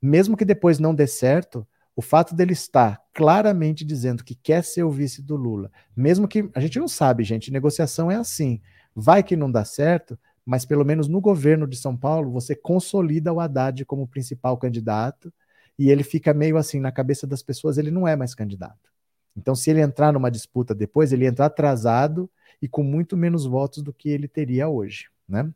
mesmo 0.00 0.36
que 0.36 0.44
depois 0.44 0.78
não 0.78 0.94
dê 0.94 1.06
certo, 1.06 1.66
o 2.00 2.02
fato 2.02 2.34
dele 2.34 2.54
estar 2.54 2.98
claramente 3.12 3.84
dizendo 3.84 4.24
que 4.24 4.34
quer 4.34 4.64
ser 4.64 4.84
o 4.84 4.90
vice 4.90 5.20
do 5.20 5.36
Lula, 5.36 5.70
mesmo 5.94 6.26
que 6.26 6.48
a 6.54 6.58
gente 6.58 6.78
não 6.78 6.88
sabe, 6.88 7.24
gente, 7.24 7.52
negociação 7.52 8.10
é 8.10 8.16
assim. 8.16 8.58
Vai 8.96 9.22
que 9.22 9.36
não 9.36 9.52
dá 9.52 9.66
certo, 9.66 10.18
mas 10.46 10.64
pelo 10.64 10.82
menos 10.82 11.08
no 11.08 11.20
governo 11.20 11.66
de 11.66 11.76
São 11.76 11.94
Paulo 11.94 12.30
você 12.30 12.56
consolida 12.56 13.34
o 13.34 13.38
Haddad 13.38 13.84
como 13.84 14.08
principal 14.08 14.56
candidato 14.56 15.30
e 15.78 15.90
ele 15.90 16.02
fica 16.02 16.32
meio 16.32 16.56
assim 16.56 16.80
na 16.80 16.90
cabeça 16.90 17.26
das 17.26 17.42
pessoas, 17.42 17.76
ele 17.76 17.90
não 17.90 18.08
é 18.08 18.16
mais 18.16 18.34
candidato. 18.34 18.90
Então, 19.36 19.54
se 19.54 19.70
ele 19.70 19.82
entrar 19.82 20.10
numa 20.10 20.30
disputa 20.30 20.74
depois, 20.74 21.12
ele 21.12 21.26
entra 21.26 21.44
atrasado 21.44 22.30
e 22.62 22.66
com 22.66 22.82
muito 22.82 23.14
menos 23.14 23.44
votos 23.44 23.82
do 23.82 23.92
que 23.92 24.08
ele 24.08 24.26
teria 24.26 24.70
hoje, 24.70 25.10
né? 25.28 25.52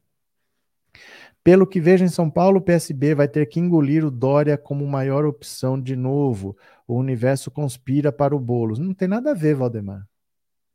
Pelo 1.45 1.67
que 1.67 1.79
vejo 1.79 2.03
em 2.03 2.09
São 2.09 2.31
Paulo, 2.31 2.59
o 2.59 2.63
PSB 2.63 3.15
vai 3.15 3.29
ter 3.29 3.47
que 3.47 3.61
engolir 3.61 4.03
o 4.03 4.11
Dória 4.11 4.57
como 4.57 4.87
maior 4.87 5.27
opção 5.27 5.79
de 5.79 5.95
novo. 5.95 6.57
O 6.87 6.95
universo 6.95 7.51
conspira 7.51 8.11
para 8.11 8.35
o 8.35 8.41
Boulos. 8.41 8.79
Não 8.79 8.95
tem 8.95 9.07
nada 9.07 9.33
a 9.33 9.35
ver, 9.35 9.55
Valdemar. 9.55 10.09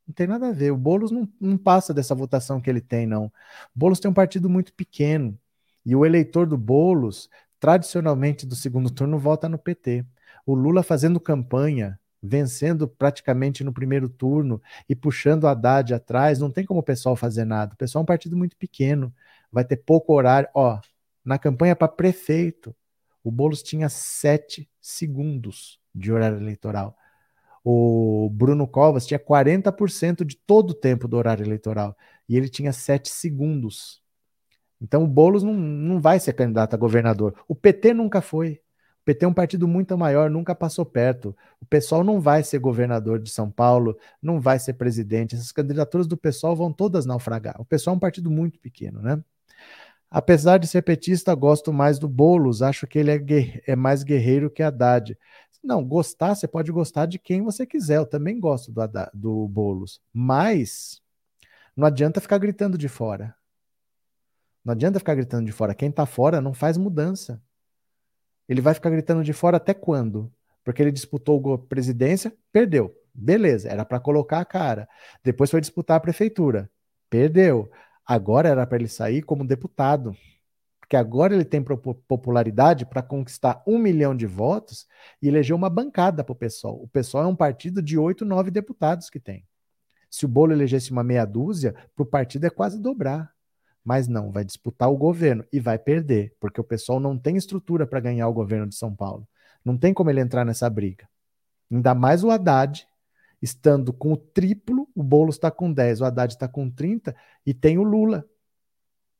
Não 0.08 0.14
tem 0.14 0.28
nada 0.28 0.50
a 0.50 0.52
ver. 0.52 0.72
O 0.72 0.78
Boulos 0.78 1.10
não, 1.10 1.28
não 1.42 1.58
passa 1.58 1.92
dessa 1.92 2.14
votação 2.14 2.62
que 2.62 2.70
ele 2.70 2.82
tem, 2.82 3.08
não. 3.08 3.26
O 3.26 3.32
Boulos 3.74 4.00
tem 4.00 4.12
um 4.12 4.14
partido 4.14 4.48
muito 4.48 4.72
pequeno. 4.74 5.36
E 5.84 5.96
o 5.96 6.06
eleitor 6.06 6.46
do 6.46 6.58
Boulos, 6.58 7.30
tradicionalmente 7.60 8.46
do 8.46 8.56
segundo 8.56 8.92
turno, 8.92 9.18
vota 9.18 9.50
no 9.50 9.58
PT. 9.58 10.06
O 10.46 10.54
Lula 10.54 10.84
fazendo 10.84 11.20
campanha, 11.20 12.00
vencendo 12.22 12.88
praticamente 12.88 13.64
no 13.64 13.74
primeiro 13.74 14.08
turno 14.08 14.62
e 14.88 14.96
puxando 14.96 15.48
a 15.48 15.52
Haddad 15.52 15.96
atrás, 15.96 16.40
não 16.40 16.52
tem 16.52 16.64
como 16.64 16.82
o 16.82 16.84
pessoal 16.84 17.16
fazer 17.16 17.46
nada. 17.46 17.74
O 17.74 17.78
pessoal 17.78 18.02
é 18.02 18.04
um 18.04 18.06
partido 18.06 18.38
muito 18.38 18.56
pequeno 18.56 19.12
vai 19.52 19.64
ter 19.66 19.78
pouco 19.78 20.14
horário. 20.14 20.50
Ó, 20.54 20.80
na 21.24 21.38
campanha 21.38 21.76
para 21.76 21.88
prefeito, 21.88 22.76
o 23.24 23.32
Boulos 23.32 23.62
tinha 23.62 23.90
sete 23.90 24.70
segundos 24.82 25.80
de 25.94 26.12
horário 26.12 26.38
eleitoral. 26.38 26.96
O 27.64 28.30
Bruno 28.32 28.68
Covas 28.68 29.06
tinha 29.06 29.20
40% 29.20 30.24
de 30.24 30.36
todo 30.38 30.72
o 30.72 30.74
tempo 30.74 31.08
do 31.08 31.18
horário 31.18 31.46
eleitoral 31.46 31.96
e 32.28 32.38
ele 32.38 32.50
tinha 32.50 32.72
sete 32.72 33.10
segundos. 33.10 34.02
Então 34.82 35.04
o 35.04 35.08
Boulos 35.08 35.44
não, 35.44 35.54
não 35.54 36.00
vai 36.00 36.20
ser 36.20 36.34
candidato 36.34 36.74
a 36.74 36.78
governador. 36.78 37.36
O 37.48 37.56
PT 37.56 37.94
nunca 37.94 38.22
foi. 38.22 38.62
O 39.02 39.06
PT 39.06 39.26
é 39.26 39.28
um 39.28 39.34
partido 39.34 39.68
muito 39.68 39.98
maior, 39.98 40.30
nunca 40.30 40.56
passou 40.56 40.86
perto. 40.86 41.36
O 41.60 41.66
pessoal 41.66 42.04
não 42.04 42.22
vai 42.22 42.44
ser 42.44 42.60
governador 42.60 43.20
de 43.20 43.30
São 43.30 43.50
Paulo, 43.50 43.98
não 44.22 44.40
vai 44.40 44.60
ser 44.60 44.74
presidente. 44.74 45.36
Essas 45.36 45.52
candidaturas 45.52 46.08
do 46.08 46.16
pessoal 46.16 46.56
vão 46.56 46.72
todas 46.72 47.06
naufragar. 47.06 47.60
O 47.60 47.66
pessoal 47.66 47.96
é 47.96 47.98
um 47.98 48.00
partido 48.00 48.32
muito 48.32 48.60
pequeno, 48.60 49.02
né? 49.02 49.22
Apesar 50.12 50.58
de 50.58 50.68
ser 50.68 50.82
petista, 50.82 51.36
gosto 51.36 51.72
mais 51.72 52.00
do 52.00 52.08
Boulos. 52.10 52.62
Acho 52.62 52.88
que 52.88 52.98
ele 52.98 53.12
é, 53.12 53.62
é 53.68 53.76
mais 53.76 54.04
guerreiro 54.04 54.50
que 54.50 54.64
Haddad. 54.64 55.18
Não, 55.64 55.84
gostar, 55.84 56.36
você 56.36 56.48
pode 56.48 56.72
gostar 56.72 57.06
de 57.06 57.20
quem 57.20 57.44
você 57.44 57.66
quiser. 57.66 57.98
Eu 57.98 58.06
também 58.06 58.40
gosto 58.40 58.72
do, 58.72 58.82
do 59.14 59.48
Boulos. 59.48 60.02
Mas 60.12 61.02
não 61.76 61.86
adianta 61.86 62.22
ficar 62.22 62.38
gritando 62.38 62.78
de 62.78 62.88
fora. 62.88 63.36
Não 64.64 64.74
adianta 64.74 65.00
ficar 65.00 65.16
gritando 65.16 65.46
de 65.46 65.52
fora. 65.52 65.76
Quem 65.76 65.90
está 65.90 66.06
fora 66.06 66.42
não 66.42 66.54
faz 66.54 66.78
mudança. 66.78 67.42
Ele 68.48 68.62
vai 68.62 68.74
ficar 68.74 68.90
gritando 68.90 69.24
de 69.24 69.32
fora 69.32 69.58
até 69.58 69.74
quando? 69.74 70.32
Porque 70.64 70.82
ele 70.82 70.92
disputou 70.92 71.54
a 71.54 71.58
presidência, 71.58 72.34
perdeu. 72.52 72.96
Beleza, 73.14 73.70
era 73.70 73.86
para 73.86 74.00
colocar 74.00 74.40
a 74.40 74.46
cara. 74.46 74.88
Depois 75.24 75.52
foi 75.52 75.62
disputar 75.62 75.98
a 75.98 76.00
prefeitura, 76.00 76.70
perdeu. 77.10 77.70
Agora 78.10 78.50
era 78.50 78.66
para 78.66 78.80
ele 78.80 78.88
sair 78.88 79.22
como 79.22 79.46
deputado. 79.46 80.18
Porque 80.80 80.96
agora 80.96 81.36
ele 81.36 81.46
tem 81.46 81.64
popularidade 81.64 82.84
para 82.84 83.04
conquistar 83.04 83.62
um 83.68 83.78
milhão 83.78 84.16
de 84.16 84.26
votos 84.26 84.88
e 85.22 85.28
eleger 85.28 85.56
uma 85.56 85.70
bancada 85.70 86.24
para 86.24 86.34
o 86.34 86.36
PSOL. 86.36 86.82
O 86.82 86.88
PSOL 86.88 87.22
é 87.22 87.28
um 87.28 87.36
partido 87.36 87.84
de 87.84 88.00
oito, 88.00 88.26
nove 88.26 88.50
deputados 88.50 89.12
que 89.12 89.20
tem. 89.20 89.46
Se 90.10 90.26
o 90.26 90.28
Bolo 90.28 90.52
elegesse 90.52 90.90
uma 90.90 91.04
meia 91.04 91.24
dúzia, 91.24 91.76
para 91.96 92.02
o 92.02 92.06
partido 92.08 92.48
é 92.48 92.50
quase 92.50 92.82
dobrar. 92.82 93.32
Mas 93.86 94.08
não, 94.08 94.32
vai 94.32 94.44
disputar 94.44 94.90
o 94.90 94.98
governo 94.98 95.46
e 95.54 95.60
vai 95.60 95.78
perder, 95.78 96.36
porque 96.40 96.60
o 96.60 96.64
pessoal 96.64 97.00
não 97.00 97.16
tem 97.16 97.38
estrutura 97.38 97.86
para 97.86 98.00
ganhar 98.00 98.28
o 98.28 98.34
governo 98.34 98.68
de 98.68 98.74
São 98.74 98.96
Paulo. 98.96 99.28
Não 99.64 99.78
tem 99.78 99.94
como 99.94 100.10
ele 100.10 100.20
entrar 100.20 100.44
nessa 100.44 100.68
briga. 100.68 101.08
Ainda 101.72 101.94
mais 101.94 102.24
o 102.24 102.32
Haddad, 102.32 102.88
estando 103.42 103.94
com 103.94 104.14
o 104.14 104.18
triplo, 104.18 104.88
o 104.96 105.04
Boulos 105.04 105.36
está 105.36 105.50
com 105.50 105.72
10, 105.72 106.02
o 106.02 106.06
Haddad 106.06 106.34
está 106.34 106.48
com 106.48 106.70
30, 106.70 107.16
e 107.46 107.54
tem 107.54 107.78
o 107.78 107.84
Lula. 107.84 108.26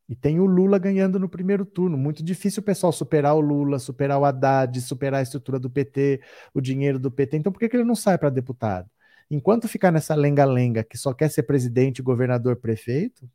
E 0.10 0.16
tem 0.16 0.40
o 0.40 0.46
Lula 0.46 0.80
ganhando 0.80 1.20
no 1.20 1.30
primeiro 1.30 1.64
turno. 1.64 1.96
Muito 1.96 2.24
difícil 2.24 2.62
o 2.62 2.66
pessoal 2.66 2.92
superar 2.92 3.36
o 3.36 3.40
Lula, 3.40 3.78
superar 3.78 4.18
o 4.20 4.26
Haddad, 4.26 4.82
superar 4.82 5.20
a 5.20 5.24
estrutura 5.24 5.60
do 5.60 5.70
PT, 5.70 6.20
o 6.52 6.60
dinheiro 6.60 6.98
do 6.98 7.12
PT. 7.12 7.38
Então 7.38 7.52
por 7.52 7.60
que, 7.60 7.70
que 7.70 7.78
ele 7.78 7.84
não 7.84 7.96
sai 7.96 8.18
para 8.18 8.32
deputado? 8.32 8.90
Enquanto 9.30 9.68
ficar 9.68 9.92
nessa 9.92 10.16
lenga-lenga 10.16 10.84
que 10.84 10.98
só 10.98 11.14
quer 11.14 11.30
ser 11.30 11.44
presidente, 11.44 12.02
governador, 12.02 12.56
prefeito, 12.56 13.30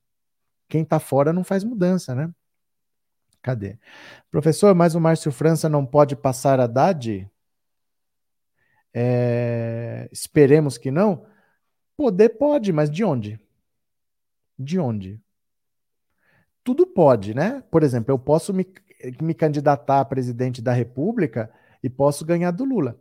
quem 0.68 0.82
está 0.82 0.98
fora 0.98 1.32
não 1.32 1.44
faz 1.44 1.62
mudança, 1.62 2.14
né? 2.14 2.28
Cadê? 3.40 3.78
Professor, 4.30 4.74
mas 4.74 4.96
o 4.96 5.00
Márcio 5.00 5.30
França 5.30 5.68
não 5.68 5.86
pode 5.86 6.16
passar 6.16 6.58
Haddad? 6.58 7.30
É, 8.94 10.08
esperemos 10.12 10.78
que 10.78 10.90
não. 10.90 11.26
Poder 11.96 12.30
pode, 12.30 12.72
mas 12.72 12.88
de 12.88 13.02
onde? 13.04 13.40
De 14.56 14.78
onde? 14.78 15.20
Tudo 16.62 16.86
pode, 16.86 17.34
né? 17.34 17.62
Por 17.70 17.82
exemplo, 17.82 18.12
eu 18.12 18.18
posso 18.18 18.54
me, 18.54 18.66
me 19.20 19.34
candidatar 19.34 20.00
a 20.00 20.04
presidente 20.04 20.62
da 20.62 20.72
República 20.72 21.50
e 21.82 21.90
posso 21.90 22.24
ganhar 22.24 22.52
do 22.52 22.64
Lula. 22.64 22.98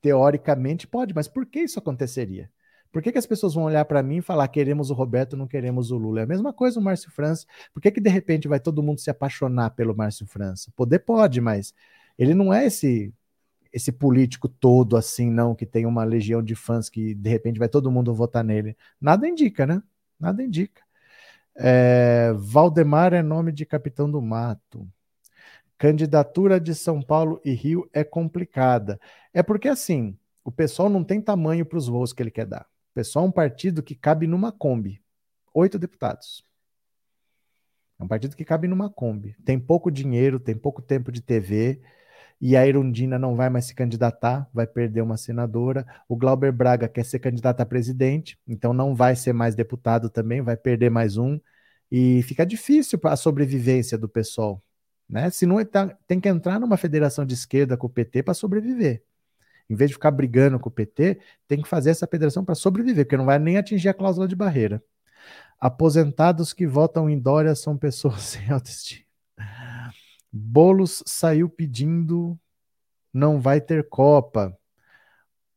Teoricamente 0.00 0.86
pode, 0.86 1.14
mas 1.14 1.28
por 1.28 1.44
que 1.44 1.60
isso 1.60 1.78
aconteceria? 1.78 2.50
Por 2.90 3.02
que, 3.02 3.10
que 3.10 3.18
as 3.18 3.26
pessoas 3.26 3.54
vão 3.54 3.64
olhar 3.64 3.84
para 3.86 4.02
mim 4.02 4.18
e 4.18 4.22
falar 4.22 4.46
queremos 4.48 4.90
o 4.90 4.94
Roberto, 4.94 5.36
não 5.36 5.46
queremos 5.46 5.90
o 5.90 5.96
Lula? 5.96 6.20
É 6.20 6.22
a 6.24 6.26
mesma 6.26 6.52
coisa 6.52 6.78
o 6.78 6.82
Márcio 6.82 7.10
França. 7.10 7.46
Por 7.72 7.80
que, 7.80 7.90
que 7.90 8.00
de 8.00 8.10
repente 8.10 8.48
vai 8.48 8.60
todo 8.60 8.82
mundo 8.82 9.00
se 9.00 9.10
apaixonar 9.10 9.70
pelo 9.70 9.96
Márcio 9.96 10.26
França? 10.26 10.70
Poder 10.76 10.98
pode, 11.00 11.40
mas 11.40 11.74
ele 12.18 12.34
não 12.34 12.52
é 12.52 12.66
esse 12.66 13.12
esse 13.72 13.90
político 13.90 14.48
todo 14.48 14.96
assim, 14.96 15.30
não, 15.30 15.54
que 15.54 15.64
tem 15.64 15.86
uma 15.86 16.04
legião 16.04 16.42
de 16.42 16.54
fãs 16.54 16.90
que 16.90 17.14
de 17.14 17.30
repente 17.30 17.58
vai 17.58 17.68
todo 17.68 17.90
mundo 17.90 18.14
votar 18.14 18.44
nele. 18.44 18.76
Nada 19.00 19.26
indica, 19.26 19.66
né? 19.66 19.82
Nada 20.20 20.42
indica. 20.42 20.82
É, 21.54 22.32
Valdemar 22.36 23.14
é 23.14 23.22
nome 23.22 23.50
de 23.50 23.64
capitão 23.64 24.10
do 24.10 24.20
mato. 24.20 24.86
Candidatura 25.78 26.60
de 26.60 26.74
São 26.74 27.02
Paulo 27.02 27.40
e 27.44 27.52
Rio 27.52 27.88
é 27.92 28.04
complicada. 28.04 29.00
É 29.32 29.42
porque 29.42 29.68
assim, 29.68 30.16
o 30.44 30.52
pessoal 30.52 30.88
não 30.88 31.02
tem 31.02 31.20
tamanho 31.20 31.64
para 31.64 31.78
os 31.78 31.88
voos 31.88 32.12
que 32.12 32.22
ele 32.22 32.30
quer 32.30 32.46
dar. 32.46 32.66
O 32.92 32.94
pessoal 32.94 33.24
é 33.24 33.28
um 33.28 33.32
partido 33.32 33.82
que 33.82 33.94
cabe 33.94 34.26
numa 34.26 34.52
Kombi. 34.52 35.02
Oito 35.54 35.78
deputados. 35.78 36.44
É 37.98 38.04
um 38.04 38.08
partido 38.08 38.36
que 38.36 38.44
cabe 38.44 38.68
numa 38.68 38.90
Kombi. 38.90 39.34
Tem 39.44 39.58
pouco 39.58 39.90
dinheiro, 39.90 40.38
tem 40.38 40.54
pouco 40.54 40.82
tempo 40.82 41.10
de 41.10 41.22
TV 41.22 41.80
e 42.42 42.56
a 42.56 42.66
Irundina 42.66 43.20
não 43.20 43.36
vai 43.36 43.48
mais 43.48 43.66
se 43.66 43.74
candidatar, 43.74 44.50
vai 44.52 44.66
perder 44.66 45.00
uma 45.00 45.16
senadora. 45.16 45.86
O 46.08 46.16
Glauber 46.16 46.50
Braga 46.50 46.88
quer 46.88 47.04
ser 47.04 47.20
candidato 47.20 47.60
a 47.60 47.64
presidente, 47.64 48.36
então 48.48 48.72
não 48.72 48.96
vai 48.96 49.14
ser 49.14 49.32
mais 49.32 49.54
deputado 49.54 50.10
também, 50.10 50.42
vai 50.42 50.56
perder 50.56 50.90
mais 50.90 51.16
um. 51.16 51.38
E 51.88 52.20
fica 52.24 52.44
difícil 52.44 52.98
a 53.04 53.14
sobrevivência 53.14 53.96
do 53.96 54.08
pessoal. 54.08 54.60
Né? 55.08 55.30
Se 55.30 55.46
não 55.46 55.64
tá, 55.64 55.96
tem 56.08 56.18
que 56.18 56.28
entrar 56.28 56.58
numa 56.58 56.76
federação 56.76 57.24
de 57.24 57.32
esquerda 57.32 57.76
com 57.76 57.86
o 57.86 57.90
PT 57.90 58.24
para 58.24 58.34
sobreviver. 58.34 59.04
Em 59.70 59.76
vez 59.76 59.90
de 59.90 59.94
ficar 59.94 60.10
brigando 60.10 60.58
com 60.58 60.68
o 60.68 60.72
PT, 60.72 61.20
tem 61.46 61.62
que 61.62 61.68
fazer 61.68 61.90
essa 61.90 62.08
federação 62.08 62.44
para 62.44 62.56
sobreviver, 62.56 63.04
porque 63.04 63.16
não 63.16 63.24
vai 63.24 63.38
nem 63.38 63.56
atingir 63.56 63.88
a 63.88 63.94
cláusula 63.94 64.26
de 64.26 64.34
barreira. 64.34 64.82
Aposentados 65.60 66.52
que 66.52 66.66
votam 66.66 67.08
em 67.08 67.20
Dória 67.20 67.54
são 67.54 67.78
pessoas 67.78 68.22
sem 68.34 68.50
autoestima. 68.50 69.06
Bolos 70.32 71.02
saiu 71.06 71.48
pedindo 71.48 72.38
não 73.12 73.40
vai 73.40 73.60
ter 73.60 73.88
Copa. 73.88 74.56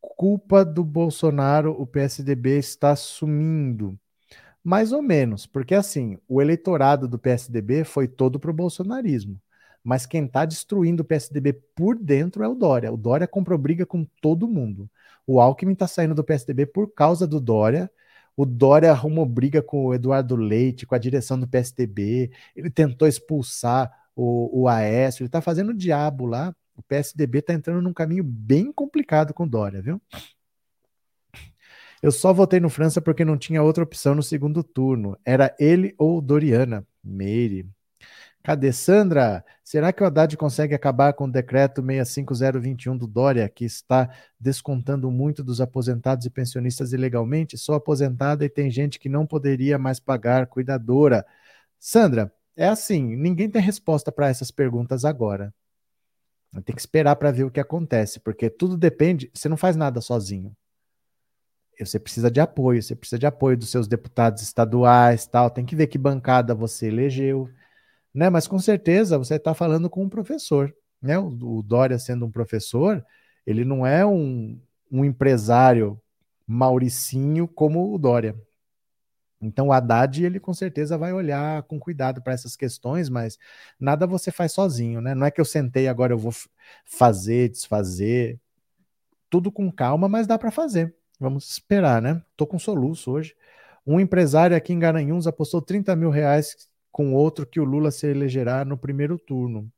Culpa 0.00 0.64
do 0.64 0.84
Bolsonaro, 0.84 1.72
o 1.80 1.86
PSDB 1.86 2.58
está 2.58 2.94
sumindo. 2.94 3.98
Mais 4.62 4.92
ou 4.92 5.00
menos, 5.00 5.46
porque 5.46 5.74
assim, 5.74 6.18
o 6.28 6.42
eleitorado 6.42 7.08
do 7.08 7.18
PSDB 7.18 7.84
foi 7.84 8.08
todo 8.08 8.38
para 8.38 8.50
o 8.50 8.54
bolsonarismo. 8.54 9.40
Mas 9.82 10.04
quem 10.04 10.24
está 10.24 10.44
destruindo 10.44 11.02
o 11.02 11.06
PSDB 11.06 11.52
por 11.74 11.96
dentro 11.96 12.42
é 12.42 12.48
o 12.48 12.54
Dória. 12.54 12.92
O 12.92 12.96
Dória 12.96 13.28
comprou 13.28 13.56
briga 13.56 13.86
com 13.86 14.04
todo 14.20 14.48
mundo. 14.48 14.90
O 15.24 15.40
Alckmin 15.40 15.72
está 15.72 15.86
saindo 15.86 16.14
do 16.14 16.24
PSDB 16.24 16.66
por 16.66 16.92
causa 16.92 17.26
do 17.26 17.40
Dória. 17.40 17.90
O 18.36 18.44
Dória 18.44 18.90
arrumou 18.90 19.24
briga 19.24 19.62
com 19.62 19.86
o 19.86 19.94
Eduardo 19.94 20.34
Leite, 20.34 20.84
com 20.84 20.94
a 20.94 20.98
direção 20.98 21.38
do 21.38 21.46
PSDB. 21.46 22.32
Ele 22.56 22.68
tentou 22.68 23.06
expulsar 23.06 23.92
o, 24.16 24.62
o 24.62 24.68
Aécio, 24.68 25.22
ele 25.22 25.28
está 25.28 25.42
fazendo 25.42 25.70
o 25.70 25.76
diabo 25.76 26.26
lá. 26.26 26.54
O 26.74 26.82
PSDB 26.82 27.38
está 27.38 27.52
entrando 27.52 27.82
num 27.82 27.92
caminho 27.92 28.24
bem 28.24 28.72
complicado 28.72 29.32
com 29.32 29.46
Dória, 29.46 29.80
viu? 29.82 30.00
Eu 32.02 32.12
só 32.12 32.32
votei 32.32 32.60
no 32.60 32.68
França 32.68 33.00
porque 33.00 33.24
não 33.24 33.38
tinha 33.38 33.62
outra 33.62 33.84
opção 33.84 34.14
no 34.14 34.22
segundo 34.22 34.62
turno. 34.62 35.18
Era 35.24 35.54
ele 35.58 35.94
ou 35.98 36.20
Doriana. 36.20 36.86
Meire. 37.02 37.68
Cadê 38.42 38.72
Sandra? 38.72 39.44
Será 39.64 39.92
que 39.92 40.02
o 40.02 40.06
Haddad 40.06 40.36
consegue 40.36 40.72
acabar 40.72 41.12
com 41.14 41.24
o 41.24 41.30
decreto 41.30 41.82
65021 41.82 42.96
do 42.96 43.06
Dória, 43.06 43.48
que 43.48 43.64
está 43.64 44.08
descontando 44.38 45.10
muito 45.10 45.42
dos 45.42 45.60
aposentados 45.60 46.26
e 46.26 46.30
pensionistas 46.30 46.92
ilegalmente? 46.92 47.58
Sou 47.58 47.74
aposentada 47.74 48.44
e 48.44 48.48
tem 48.48 48.70
gente 48.70 49.00
que 49.00 49.08
não 49.08 49.26
poderia 49.26 49.78
mais 49.78 49.98
pagar 49.98 50.46
cuidadora. 50.46 51.26
Sandra, 51.76 52.32
é 52.56 52.68
assim, 52.68 53.16
ninguém 53.16 53.50
tem 53.50 53.60
resposta 53.60 54.10
para 54.10 54.28
essas 54.28 54.50
perguntas 54.50 55.04
agora. 55.04 55.54
Tem 56.64 56.74
que 56.74 56.80
esperar 56.80 57.16
para 57.16 57.30
ver 57.30 57.44
o 57.44 57.50
que 57.50 57.60
acontece, 57.60 58.18
porque 58.20 58.48
tudo 58.48 58.76
depende. 58.76 59.30
Você 59.34 59.48
não 59.48 59.56
faz 59.56 59.76
nada 59.76 60.00
sozinho. 60.00 60.56
Você 61.78 62.00
precisa 62.00 62.30
de 62.30 62.40
apoio, 62.40 62.82
você 62.82 62.96
precisa 62.96 63.18
de 63.18 63.26
apoio 63.26 63.56
dos 63.56 63.70
seus 63.70 63.86
deputados 63.86 64.42
estaduais, 64.42 65.26
tal. 65.26 65.50
Tem 65.50 65.66
que 65.66 65.76
ver 65.76 65.88
que 65.88 65.98
bancada 65.98 66.54
você 66.54 66.86
elegeu, 66.86 67.50
né? 68.14 68.30
Mas 68.30 68.48
com 68.48 68.58
certeza 68.58 69.18
você 69.18 69.34
está 69.34 69.52
falando 69.52 69.90
com 69.90 70.02
um 70.02 70.08
professor, 70.08 70.74
né? 71.02 71.18
O, 71.18 71.26
o, 71.58 71.62
Dória 71.62 71.98
sendo 71.98 72.24
um 72.24 72.30
professor, 72.30 73.04
ele 73.46 73.64
não 73.64 73.86
é 73.86 74.06
um, 74.06 74.58
um 74.90 75.04
empresário 75.04 76.00
mauricinho 76.46 77.46
como 77.46 77.92
o 77.92 77.98
Dória. 77.98 78.34
Então 79.40 79.68
o 79.68 79.72
Haddad, 79.72 80.24
ele 80.24 80.40
com 80.40 80.54
certeza 80.54 80.96
vai 80.96 81.12
olhar 81.12 81.62
com 81.64 81.78
cuidado 81.78 82.22
para 82.22 82.32
essas 82.32 82.56
questões, 82.56 83.08
mas 83.08 83.38
nada 83.78 84.06
você 84.06 84.30
faz 84.30 84.52
sozinho, 84.52 85.00
né? 85.00 85.14
Não 85.14 85.26
é 85.26 85.30
que 85.30 85.40
eu 85.40 85.44
sentei 85.44 85.88
agora 85.88 86.12
eu 86.12 86.18
vou 86.18 86.32
fazer, 86.84 87.50
desfazer, 87.50 88.40
tudo 89.30 89.52
com 89.52 89.70
calma, 89.70 90.08
mas 90.08 90.26
dá 90.26 90.38
para 90.38 90.50
fazer. 90.50 90.94
Vamos 91.20 91.50
esperar, 91.50 92.00
né? 92.00 92.22
Tô 92.36 92.46
com 92.46 92.58
soluço 92.58 93.10
hoje. 93.10 93.34
Um 93.86 94.00
empresário 94.00 94.56
aqui 94.56 94.72
em 94.72 94.78
Garanhuns 94.78 95.26
apostou 95.26 95.62
30 95.62 95.94
mil 95.96 96.10
reais 96.10 96.68
com 96.90 97.14
outro 97.14 97.46
que 97.46 97.60
o 97.60 97.64
Lula 97.64 97.90
se 97.90 98.06
elegerá 98.06 98.64
no 98.64 98.76
primeiro 98.76 99.18
turno. 99.18 99.70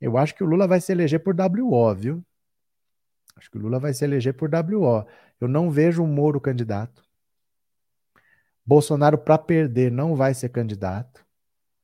Eu 0.00 0.18
acho 0.18 0.34
que 0.34 0.42
o 0.42 0.46
Lula 0.46 0.66
vai 0.66 0.80
se 0.80 0.92
eleger 0.92 1.20
por 1.22 1.34
WO, 1.34 1.94
viu? 1.94 2.24
Acho 3.36 3.50
que 3.50 3.56
o 3.58 3.60
Lula 3.60 3.78
vai 3.78 3.94
se 3.94 4.04
eleger 4.04 4.34
por 4.34 4.50
WO. 4.52 5.06
Eu 5.40 5.48
não 5.48 5.70
vejo 5.70 6.02
um 6.02 6.06
Moro 6.06 6.40
candidato. 6.40 7.04
Bolsonaro, 8.64 9.18
para 9.18 9.38
perder, 9.38 9.90
não 9.90 10.14
vai 10.14 10.34
ser 10.34 10.48
candidato. 10.48 11.24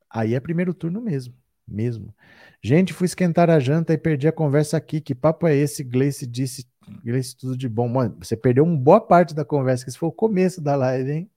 Aí 0.09 0.33
é 0.33 0.39
primeiro 0.39 0.73
turno 0.73 1.01
mesmo. 1.01 1.33
Mesmo. 1.67 2.15
Gente, 2.63 2.93
fui 2.93 3.05
esquentar 3.05 3.49
a 3.49 3.59
janta 3.59 3.93
e 3.93 3.97
perdi 3.97 4.27
a 4.27 4.31
conversa 4.31 4.75
aqui. 4.75 4.99
Que 4.99 5.13
papo 5.13 5.47
é 5.47 5.55
esse? 5.55 5.83
Gleice 5.83 6.25
disse. 6.25 6.67
Gleice, 7.03 7.37
tudo 7.37 7.55
de 7.55 7.69
bom. 7.69 7.87
Mano, 7.87 8.17
você 8.19 8.35
perdeu 8.35 8.63
uma 8.63 8.75
boa 8.75 8.99
parte 8.99 9.35
da 9.35 9.45
conversa, 9.45 9.83
que 9.83 9.89
esse 9.89 9.99
foi 9.99 10.09
o 10.09 10.13
começo 10.13 10.59
da 10.59 10.75
live, 10.75 11.11
hein? 11.11 11.31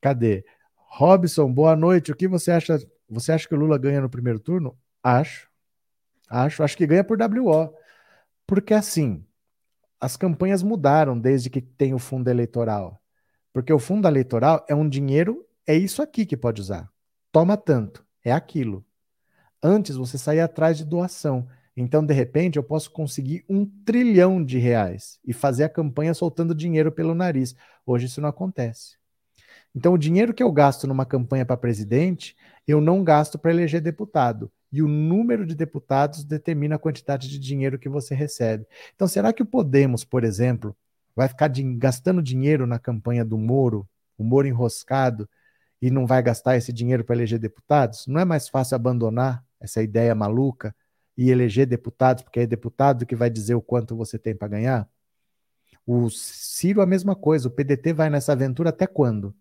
Cadê? 0.00 0.44
Robson, 0.74 1.50
boa 1.52 1.74
noite. 1.74 2.12
O 2.12 2.16
que 2.16 2.28
você 2.28 2.50
acha 2.50 2.78
Você 3.08 3.32
acha 3.32 3.48
que 3.48 3.54
o 3.54 3.58
Lula 3.58 3.78
ganha 3.78 4.00
no 4.00 4.10
primeiro 4.10 4.38
turno? 4.38 4.76
Acho. 5.02 5.48
Acho. 6.28 6.62
Acho 6.62 6.76
que 6.76 6.86
ganha 6.86 7.04
por 7.04 7.18
WO. 7.18 7.72
Porque 8.46 8.74
assim, 8.74 9.24
as 10.00 10.16
campanhas 10.16 10.62
mudaram 10.62 11.18
desde 11.18 11.48
que 11.48 11.60
tem 11.60 11.94
o 11.94 11.98
fundo 11.98 12.28
eleitoral. 12.28 13.00
Porque 13.52 13.72
o 13.72 13.78
fundo 13.78 14.06
eleitoral 14.06 14.64
é 14.68 14.74
um 14.74 14.88
dinheiro, 14.88 15.44
é 15.66 15.74
isso 15.74 16.02
aqui 16.02 16.24
que 16.24 16.36
pode 16.36 16.60
usar. 16.60 16.90
Toma 17.32 17.56
tanto, 17.56 18.04
é 18.24 18.32
aquilo. 18.32 18.84
Antes 19.62 19.96
você 19.96 20.16
saía 20.16 20.44
atrás 20.44 20.78
de 20.78 20.84
doação. 20.84 21.46
Então, 21.76 22.04
de 22.04 22.12
repente, 22.12 22.56
eu 22.56 22.62
posso 22.62 22.90
conseguir 22.90 23.44
um 23.48 23.64
trilhão 23.84 24.44
de 24.44 24.58
reais 24.58 25.18
e 25.24 25.32
fazer 25.32 25.64
a 25.64 25.68
campanha 25.68 26.14
soltando 26.14 26.54
dinheiro 26.54 26.90
pelo 26.90 27.14
nariz. 27.14 27.54
Hoje 27.86 28.06
isso 28.06 28.20
não 28.20 28.28
acontece. 28.28 28.98
Então, 29.74 29.92
o 29.92 29.98
dinheiro 29.98 30.34
que 30.34 30.42
eu 30.42 30.50
gasto 30.50 30.86
numa 30.86 31.06
campanha 31.06 31.46
para 31.46 31.56
presidente, 31.56 32.36
eu 32.66 32.80
não 32.80 33.04
gasto 33.04 33.38
para 33.38 33.50
eleger 33.50 33.80
deputado. 33.80 34.50
E 34.72 34.82
o 34.82 34.88
número 34.88 35.46
de 35.46 35.54
deputados 35.54 36.24
determina 36.24 36.76
a 36.76 36.78
quantidade 36.78 37.28
de 37.28 37.38
dinheiro 37.38 37.78
que 37.78 37.88
você 37.88 38.14
recebe. 38.14 38.66
Então, 38.94 39.06
será 39.08 39.32
que 39.32 39.42
o 39.42 39.46
Podemos, 39.46 40.04
por 40.04 40.24
exemplo, 40.24 40.76
vai 41.20 41.28
ficar 41.28 41.48
de, 41.48 41.62
gastando 41.74 42.22
dinheiro 42.22 42.66
na 42.66 42.78
campanha 42.78 43.22
do 43.22 43.36
Moro, 43.36 43.86
o 44.16 44.24
Moro 44.24 44.48
enroscado, 44.48 45.28
e 45.80 45.90
não 45.90 46.06
vai 46.06 46.22
gastar 46.22 46.56
esse 46.56 46.72
dinheiro 46.72 47.04
para 47.04 47.14
eleger 47.14 47.38
deputados? 47.38 48.06
Não 48.06 48.18
é 48.18 48.24
mais 48.24 48.48
fácil 48.48 48.74
abandonar 48.74 49.44
essa 49.60 49.82
ideia 49.82 50.14
maluca 50.14 50.74
e 51.18 51.30
eleger 51.30 51.66
deputados, 51.66 52.22
porque 52.22 52.40
é 52.40 52.46
deputado 52.46 53.04
que 53.04 53.14
vai 53.14 53.28
dizer 53.28 53.54
o 53.54 53.60
quanto 53.60 53.94
você 53.94 54.18
tem 54.18 54.34
para 54.34 54.48
ganhar? 54.48 54.88
O 55.86 56.08
Ciro, 56.08 56.80
a 56.80 56.86
mesma 56.86 57.14
coisa. 57.14 57.48
O 57.48 57.50
PDT 57.50 57.92
vai 57.92 58.08
nessa 58.08 58.32
aventura 58.32 58.70
até 58.70 58.86
quando? 58.86 59.36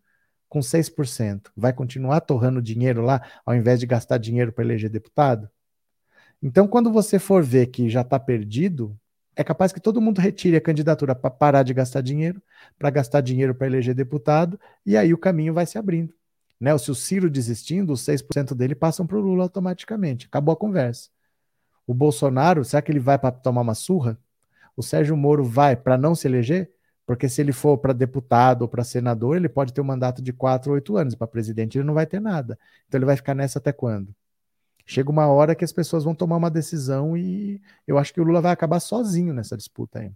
Com 0.50 0.60
6%. 0.62 1.50
Vai 1.56 1.72
continuar 1.72 2.20
torrando 2.20 2.62
dinheiro 2.62 3.02
lá, 3.02 3.26
ao 3.46 3.56
invés 3.56 3.80
de 3.80 3.86
gastar 3.86 4.18
dinheiro 4.18 4.52
para 4.52 4.66
eleger 4.66 4.90
deputado? 4.90 5.50
Então, 6.44 6.68
quando 6.68 6.92
você 6.92 7.18
for 7.18 7.42
ver 7.42 7.68
que 7.68 7.90
já 7.90 8.02
está 8.02 8.20
perdido, 8.20 9.00
é 9.40 9.44
capaz 9.44 9.72
que 9.72 9.80
todo 9.80 10.02
mundo 10.02 10.20
retire 10.20 10.58
a 10.58 10.62
candidatura 10.62 11.16
para 11.16 11.30
parar 11.30 11.64
de 11.64 11.74
gastar 11.74 12.02
dinheiro, 12.02 12.44
para 12.78 12.90
gastar 12.90 13.22
dinheiro 13.22 13.56
para 13.56 13.68
eleger 13.68 13.96
deputado, 13.96 14.60
e 14.86 14.98
aí 14.98 15.14
o 15.14 15.18
caminho 15.18 15.54
vai 15.54 15.66
se 15.66 15.78
abrindo. 15.78 16.14
Né? 16.60 16.78
Se 16.78 16.92
o 16.92 16.96
Ciro 16.96 17.30
desistindo, 17.30 17.94
os 17.94 18.02
6% 18.02 18.54
dele 18.54 18.76
passam 18.76 19.08
para 19.08 19.16
o 19.16 19.22
Lula 19.22 19.44
automaticamente. 19.44 20.26
Acabou 20.26 20.52
a 20.52 20.58
conversa. 20.58 21.10
O 21.88 21.94
Bolsonaro, 21.94 22.66
será 22.66 22.82
que 22.82 22.92
ele 22.92 23.00
vai 23.00 23.18
para 23.18 23.32
tomar 23.32 23.62
uma 23.62 23.76
surra? 23.76 24.20
O 24.76 24.84
Sérgio 24.84 25.16
Moro 25.16 25.46
vai 25.46 25.74
para 25.74 25.98
não 25.98 26.14
se 26.14 26.28
eleger? 26.28 26.70
Porque 27.06 27.30
se 27.30 27.40
ele 27.40 27.54
for 27.54 27.78
para 27.78 27.94
deputado 27.94 28.64
ou 28.64 28.68
para 28.68 28.84
senador, 28.84 29.38
ele 29.38 29.48
pode 29.48 29.72
ter 29.74 29.80
um 29.80 29.86
mandato 29.86 30.22
de 30.22 30.34
4 30.34 30.70
ou 30.70 30.76
8 30.76 30.98
anos. 30.98 31.16
Para 31.16 31.28
presidente, 31.28 31.78
ele 31.78 31.88
não 31.88 31.94
vai 31.94 32.06
ter 32.06 32.20
nada. 32.20 32.60
Então 32.90 32.98
ele 32.98 33.06
vai 33.06 33.16
ficar 33.16 33.34
nessa 33.34 33.58
até 33.58 33.72
quando? 33.72 34.14
Chega 34.90 35.12
uma 35.12 35.28
hora 35.28 35.54
que 35.54 35.64
as 35.64 35.72
pessoas 35.72 36.04
vão 36.04 36.16
tomar 36.16 36.38
uma 36.38 36.50
decisão 36.50 37.16
e 37.16 37.62
eu 37.86 38.00
acho 38.00 38.12
que 38.12 38.20
o 38.20 38.24
Lula 38.24 38.42
vai 38.42 38.52
acabar 38.52 38.80
sozinho 38.80 39.32
nessa 39.36 39.56
disputa 39.56 40.00
aí. 40.00 40.12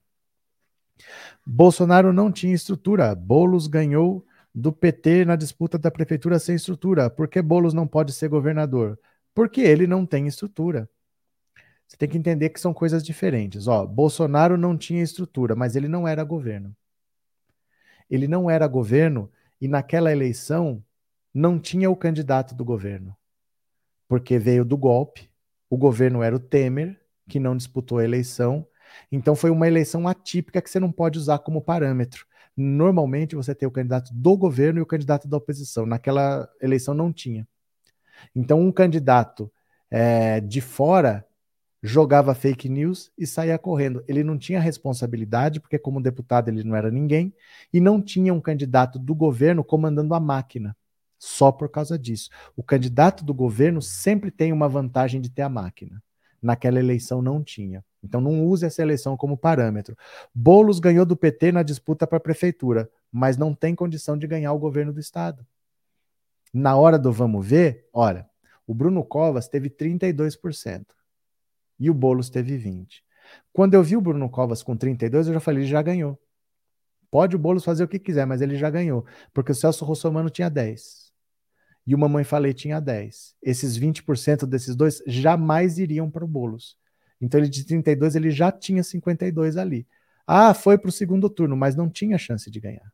Bolsonaro 1.46 2.12
não 2.12 2.32
tinha 2.32 2.56
estrutura. 2.56 3.14
Bolos 3.14 3.68
ganhou 3.68 4.26
do 4.54 4.74
PT 4.74 5.26
na 5.26 5.36
disputa 5.36 5.78
da 5.78 5.92
prefeitura 5.92 6.40
sem 6.40 6.56
estrutura. 6.56 7.08
Por 7.08 7.28
que 7.28 7.40
Bolos 7.40 7.72
não 7.72 7.86
pode 7.86 8.14
ser 8.14 8.30
governador? 8.30 9.00
Porque 9.32 9.62
ele 9.62 9.86
não 9.86 10.08
tem 10.08 10.26
estrutura. 10.26 10.90
Você 11.88 11.96
tem 11.96 12.10
que 12.10 12.18
entender 12.18 12.50
que 12.50 12.60
são 12.60 12.74
coisas 12.74 13.04
diferentes. 13.04 13.68
Ó, 13.68 13.86
Bolsonaro 13.86 14.58
não 14.58 14.76
tinha 14.76 15.04
estrutura, 15.04 15.56
mas 15.56 15.76
ele 15.76 15.88
não 15.88 16.08
era 16.08 16.24
governo. 16.24 16.76
Ele 18.10 18.28
não 18.28 18.50
era 18.50 18.66
governo 18.66 19.30
e 19.62 19.68
naquela 19.68 20.12
eleição 20.12 20.84
não 21.32 21.60
tinha 21.60 21.92
o 21.92 21.96
candidato 21.96 22.56
do 22.56 22.66
governo. 22.66 23.16
Porque 24.08 24.38
veio 24.38 24.64
do 24.66 24.78
golpe, 24.78 25.30
o 25.70 25.78
governo 25.78 26.22
era 26.22 26.36
o 26.36 26.40
Temer, 26.40 27.00
que 27.28 27.40
não 27.40 27.56
disputou 27.56 27.98
a 27.98 28.04
eleição. 28.04 28.66
Então 29.12 29.36
foi 29.36 29.50
uma 29.50 29.68
eleição 29.68 30.08
atípica 30.08 30.62
que 30.62 30.70
você 30.70 30.80
não 30.80 30.92
pode 30.92 31.18
usar 31.18 31.40
como 31.40 31.62
parâmetro. 31.62 32.26
Normalmente 32.56 33.36
você 33.36 33.56
tem 33.56 33.68
o 33.68 33.72
candidato 33.72 34.14
do 34.14 34.38
governo 34.38 34.80
e 34.80 34.82
o 34.82 34.86
candidato 34.86 35.28
da 35.28 35.38
oposição. 35.38 35.86
Naquela 35.86 36.48
eleição 36.62 36.94
não 36.94 37.12
tinha. 37.12 37.48
Então 38.36 38.62
um 38.62 38.72
candidato 38.72 39.52
é, 39.90 40.40
de 40.40 40.62
fora 40.62 41.26
jogava 41.82 42.34
fake 42.34 42.70
news 42.70 43.12
e 43.18 43.28
saía 43.28 43.58
correndo. 43.58 44.04
Ele 44.08 44.24
não 44.24 44.38
tinha 44.38 44.60
responsabilidade, 44.60 45.60
porque 45.60 45.78
como 45.78 46.02
deputado 46.02 46.48
ele 46.48 46.64
não 46.64 46.76
era 46.76 46.90
ninguém, 46.90 47.34
e 47.74 47.82
não 47.82 48.02
tinha 48.02 48.34
um 48.34 48.40
candidato 48.40 48.98
do 48.98 49.14
governo 49.14 49.64
comandando 49.64 50.14
a 50.14 50.20
máquina. 50.20 50.76
Só 51.26 51.54
por 51.54 51.70
causa 51.70 51.98
disso. 51.98 52.30
O 52.54 52.62
candidato 52.62 53.24
do 53.24 53.34
governo 53.34 53.82
sempre 53.82 54.30
tem 54.30 54.52
uma 54.52 54.68
vantagem 54.68 55.22
de 55.22 55.30
ter 55.30 55.42
a 55.42 55.48
máquina. 55.48 56.04
Naquela 56.42 56.80
eleição 56.80 57.22
não 57.22 57.42
tinha. 57.42 57.82
Então 58.04 58.20
não 58.20 58.46
use 58.46 58.66
essa 58.66 58.82
eleição 58.82 59.16
como 59.16 59.38
parâmetro. 59.38 59.98
Bolos 60.36 60.82
ganhou 60.82 61.06
do 61.06 61.16
PT 61.16 61.54
na 61.54 61.64
disputa 61.64 62.06
para 62.06 62.18
a 62.18 62.20
prefeitura, 62.20 62.90
mas 63.10 63.38
não 63.38 63.56
tem 63.56 63.74
condição 63.74 64.18
de 64.18 64.28
ganhar 64.28 64.52
o 64.52 64.60
governo 64.60 64.92
do 64.92 65.00
estado. 65.00 65.48
Na 66.54 66.76
hora 66.76 67.00
do 67.00 67.10
vamos 67.10 67.48
ver, 67.48 67.88
olha, 67.94 68.30
o 68.68 68.74
Bruno 68.74 69.02
Covas 69.02 69.48
teve 69.48 69.70
32% 69.70 70.88
e 71.80 71.90
o 71.90 71.94
Boulos 71.94 72.30
teve 72.30 72.58
20. 72.58 73.02
Quando 73.54 73.76
eu 73.76 73.82
vi 73.82 73.96
o 73.96 74.02
Bruno 74.02 74.30
Covas 74.30 74.62
com 74.62 74.76
32, 74.76 75.28
eu 75.28 75.34
já 75.36 75.40
falei, 75.40 75.64
ele 75.64 75.70
já 75.70 75.82
ganhou. 75.82 76.20
Pode 77.10 77.38
o 77.38 77.40
Boulos 77.40 77.64
fazer 77.64 77.86
o 77.86 77.88
que 77.88 77.98
quiser, 77.98 78.28
mas 78.28 78.42
ele 78.42 78.58
já 78.58 78.70
ganhou, 78.70 79.06
porque 79.34 79.54
o 79.54 79.56
Celso 79.56 79.86
Russomano 79.86 80.30
tinha 80.30 80.50
10. 80.50 81.03
E 81.86 81.94
o 81.94 81.98
Mamãe 81.98 82.24
Falei 82.24 82.54
tinha 82.54 82.80
10. 82.80 83.36
Esses 83.42 83.78
20% 83.78 84.46
desses 84.46 84.76
dois 84.76 85.02
jamais 85.06 85.78
iriam 85.78 86.10
para 86.10 86.24
o 86.24 86.28
Boulos. 86.28 86.78
Então 87.20 87.40
ele 87.40 87.50
de 87.50 87.66
32 87.66 88.16
ele 88.16 88.32
já 88.32 88.52
tinha 88.52 88.84
52 88.84 89.58
ali. 89.58 89.88
Ah, 90.26 90.54
foi 90.54 90.78
para 90.78 90.90
o 90.90 90.92
segundo 90.92 91.30
turno, 91.30 91.56
mas 91.58 91.76
não 91.76 91.90
tinha 91.90 92.18
chance 92.18 92.50
de 92.50 92.60
ganhar 92.60 92.94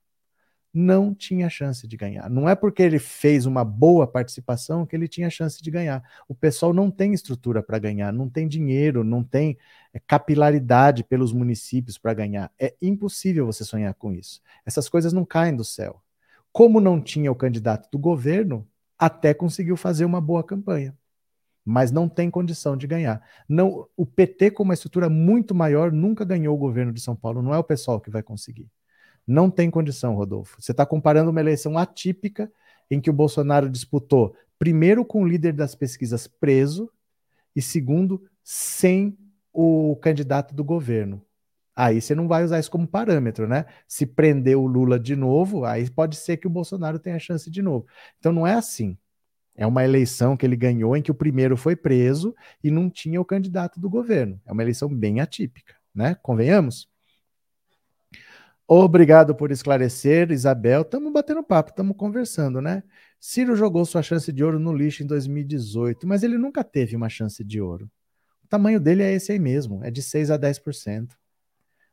não 0.73 1.13
tinha 1.15 1.49
chance 1.49 1.87
de 1.87 1.97
ganhar. 1.97 2.29
Não 2.29 2.47
é 2.47 2.55
porque 2.55 2.83
ele 2.83 2.99
fez 2.99 3.45
uma 3.45 3.63
boa 3.65 4.05
participação 4.05 4.85
que 4.85 4.95
ele 4.95 5.07
tinha 5.07 5.29
chance 5.29 5.61
de 5.61 5.71
ganhar. 5.71 6.03
O 6.27 6.35
pessoal 6.35 6.73
não 6.73 6.91
tem 6.91 7.13
estrutura 7.13 7.63
para 7.63 7.79
ganhar, 7.79 8.13
não 8.13 8.29
tem 8.29 8.47
dinheiro, 8.47 9.03
não 9.03 9.23
tem 9.23 9.57
é, 9.93 9.99
capilaridade 9.99 11.03
pelos 11.03 11.33
municípios 11.33 11.97
para 11.97 12.13
ganhar. 12.13 12.51
É 12.59 12.75
impossível 12.81 13.45
você 13.45 13.63
sonhar 13.63 13.93
com 13.95 14.13
isso. 14.13 14.41
Essas 14.65 14.87
coisas 14.87 15.11
não 15.11 15.25
caem 15.25 15.55
do 15.55 15.65
céu. 15.65 16.01
Como 16.51 16.79
não 16.79 17.01
tinha 17.01 17.31
o 17.31 17.35
candidato 17.35 17.89
do 17.91 17.97
governo, 17.97 18.67
até 18.99 19.33
conseguiu 19.33 19.77
fazer 19.77 20.03
uma 20.03 20.19
boa 20.19 20.43
campanha. 20.43 20.95
Mas 21.63 21.91
não 21.91 22.09
tem 22.09 22.29
condição 22.29 22.75
de 22.75 22.85
ganhar. 22.85 23.23
Não, 23.47 23.87
o 23.95 24.05
PT, 24.05 24.51
com 24.51 24.63
uma 24.63 24.73
estrutura 24.73 25.09
muito 25.09 25.55
maior, 25.55 25.91
nunca 25.91 26.25
ganhou 26.25 26.53
o 26.53 26.59
governo 26.59 26.91
de 26.91 26.99
São 26.99 27.15
Paulo. 27.15 27.41
Não 27.41 27.53
é 27.53 27.57
o 27.57 27.63
pessoal 27.63 28.01
que 28.01 28.09
vai 28.09 28.21
conseguir. 28.21 28.69
Não 29.25 29.49
tem 29.49 29.69
condição, 29.69 30.15
Rodolfo. 30.15 30.61
Você 30.61 30.71
está 30.71 30.85
comparando 30.85 31.29
uma 31.29 31.39
eleição 31.39 31.77
atípica 31.77 32.51
em 32.89 32.99
que 32.99 33.09
o 33.09 33.13
Bolsonaro 33.13 33.69
disputou, 33.69 34.35
primeiro, 34.57 35.05
com 35.05 35.21
o 35.21 35.27
líder 35.27 35.53
das 35.53 35.75
pesquisas 35.75 36.27
preso, 36.27 36.91
e 37.55 37.61
segundo, 37.61 38.23
sem 38.43 39.17
o 39.53 39.95
candidato 39.97 40.55
do 40.55 40.63
governo. 40.63 41.21
Aí 41.81 42.01
você 42.01 42.13
não 42.13 42.27
vai 42.27 42.43
usar 42.43 42.59
isso 42.59 42.69
como 42.69 42.85
parâmetro, 42.85 43.47
né? 43.47 43.63
Se 43.87 44.05
prender 44.05 44.57
o 44.57 44.67
Lula 44.67 44.99
de 44.99 45.15
novo, 45.15 45.63
aí 45.63 45.89
pode 45.89 46.17
ser 46.17 46.35
que 46.35 46.45
o 46.45 46.49
Bolsonaro 46.49 46.99
tenha 46.99 47.17
chance 47.17 47.49
de 47.49 47.61
novo. 47.61 47.87
Então 48.19 48.33
não 48.33 48.45
é 48.45 48.53
assim. 48.53 48.97
É 49.55 49.65
uma 49.65 49.81
eleição 49.81 50.35
que 50.35 50.45
ele 50.45 50.57
ganhou 50.57 50.97
em 50.97 51.01
que 51.01 51.09
o 51.09 51.15
primeiro 51.15 51.55
foi 51.55 51.77
preso 51.77 52.35
e 52.61 52.69
não 52.69 52.89
tinha 52.89 53.21
o 53.21 53.23
candidato 53.23 53.79
do 53.79 53.89
governo. 53.89 54.41
É 54.45 54.51
uma 54.51 54.61
eleição 54.61 54.93
bem 54.93 55.21
atípica, 55.21 55.73
né? 55.95 56.15
Convenhamos? 56.21 56.89
Obrigado 58.67 59.33
por 59.33 59.49
esclarecer, 59.49 60.31
Isabel. 60.31 60.81
Estamos 60.81 61.13
batendo 61.13 61.41
papo, 61.41 61.69
estamos 61.69 61.95
conversando, 61.95 62.61
né? 62.61 62.83
Ciro 63.21 63.55
jogou 63.55 63.85
sua 63.85 64.01
chance 64.01 64.33
de 64.33 64.43
ouro 64.43 64.59
no 64.59 64.73
lixo 64.73 65.01
em 65.01 65.07
2018, 65.07 66.05
mas 66.05 66.23
ele 66.23 66.37
nunca 66.37 66.61
teve 66.61 66.93
uma 66.97 67.07
chance 67.07 67.41
de 67.41 67.61
ouro. 67.61 67.89
O 68.43 68.47
tamanho 68.49 68.81
dele 68.81 69.01
é 69.01 69.13
esse 69.13 69.31
aí 69.31 69.39
mesmo, 69.39 69.81
é 69.81 69.89
de 69.89 70.01
6 70.01 70.29
a 70.29 70.37
10%. 70.37 71.18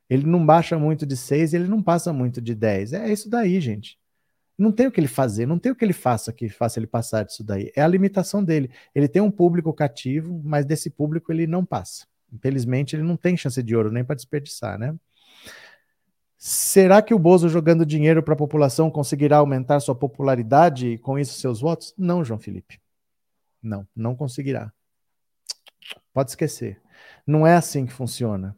Ele 0.08 0.26
não 0.26 0.44
baixa 0.44 0.78
muito 0.78 1.04
de 1.04 1.16
6 1.16 1.52
e 1.52 1.56
ele 1.56 1.68
não 1.68 1.82
passa 1.82 2.12
muito 2.12 2.40
de 2.40 2.54
10. 2.54 2.92
É 2.92 3.12
isso 3.12 3.28
daí, 3.28 3.60
gente. 3.60 3.98
Não 4.58 4.72
tem 4.72 4.86
o 4.86 4.92
que 4.92 4.98
ele 4.98 5.08
fazer, 5.08 5.46
não 5.46 5.58
tem 5.58 5.70
o 5.70 5.76
que 5.76 5.84
ele 5.84 5.92
faça 5.92 6.32
que 6.32 6.48
faça 6.48 6.78
ele 6.78 6.86
passar 6.86 7.24
disso 7.24 7.44
daí. 7.44 7.70
É 7.76 7.82
a 7.82 7.88
limitação 7.88 8.42
dele. 8.42 8.70
Ele 8.94 9.08
tem 9.08 9.20
um 9.20 9.30
público 9.30 9.72
cativo, 9.72 10.40
mas 10.42 10.64
desse 10.64 10.88
público 10.88 11.30
ele 11.32 11.46
não 11.46 11.64
passa. 11.64 12.06
Infelizmente, 12.32 12.96
ele 12.96 13.02
não 13.02 13.16
tem 13.16 13.36
chance 13.36 13.62
de 13.62 13.76
ouro 13.76 13.92
nem 13.92 14.04
para 14.04 14.16
desperdiçar, 14.16 14.78
né? 14.78 14.94
Será 16.38 17.02
que 17.02 17.14
o 17.14 17.18
Bozo 17.18 17.48
jogando 17.48 17.84
dinheiro 17.84 18.22
para 18.22 18.34
a 18.34 18.36
população 18.36 18.90
conseguirá 18.90 19.38
aumentar 19.38 19.80
sua 19.80 19.94
popularidade 19.94 20.88
e 20.88 20.98
com 20.98 21.18
isso 21.18 21.38
seus 21.38 21.60
votos? 21.60 21.94
Não, 21.96 22.24
João 22.24 22.38
Felipe. 22.38 22.80
Não, 23.62 23.86
não 23.94 24.14
conseguirá. 24.14 24.72
Pode 26.12 26.30
esquecer. 26.30 26.80
Não 27.26 27.46
é 27.46 27.56
assim 27.56 27.86
que 27.86 27.92
funciona. 27.92 28.56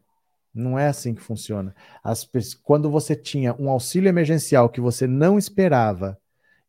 Não 0.59 0.79
é 0.79 0.89
assim 0.89 1.15
que 1.15 1.23
funciona. 1.23 1.75
As, 2.03 2.29
quando 2.63 2.91
você 2.91 3.15
tinha 3.15 3.55
um 3.59 3.71
auxílio 3.71 4.09
emergencial 4.09 4.69
que 4.69 4.81
você 4.81 5.07
não 5.07 5.39
esperava 5.39 6.19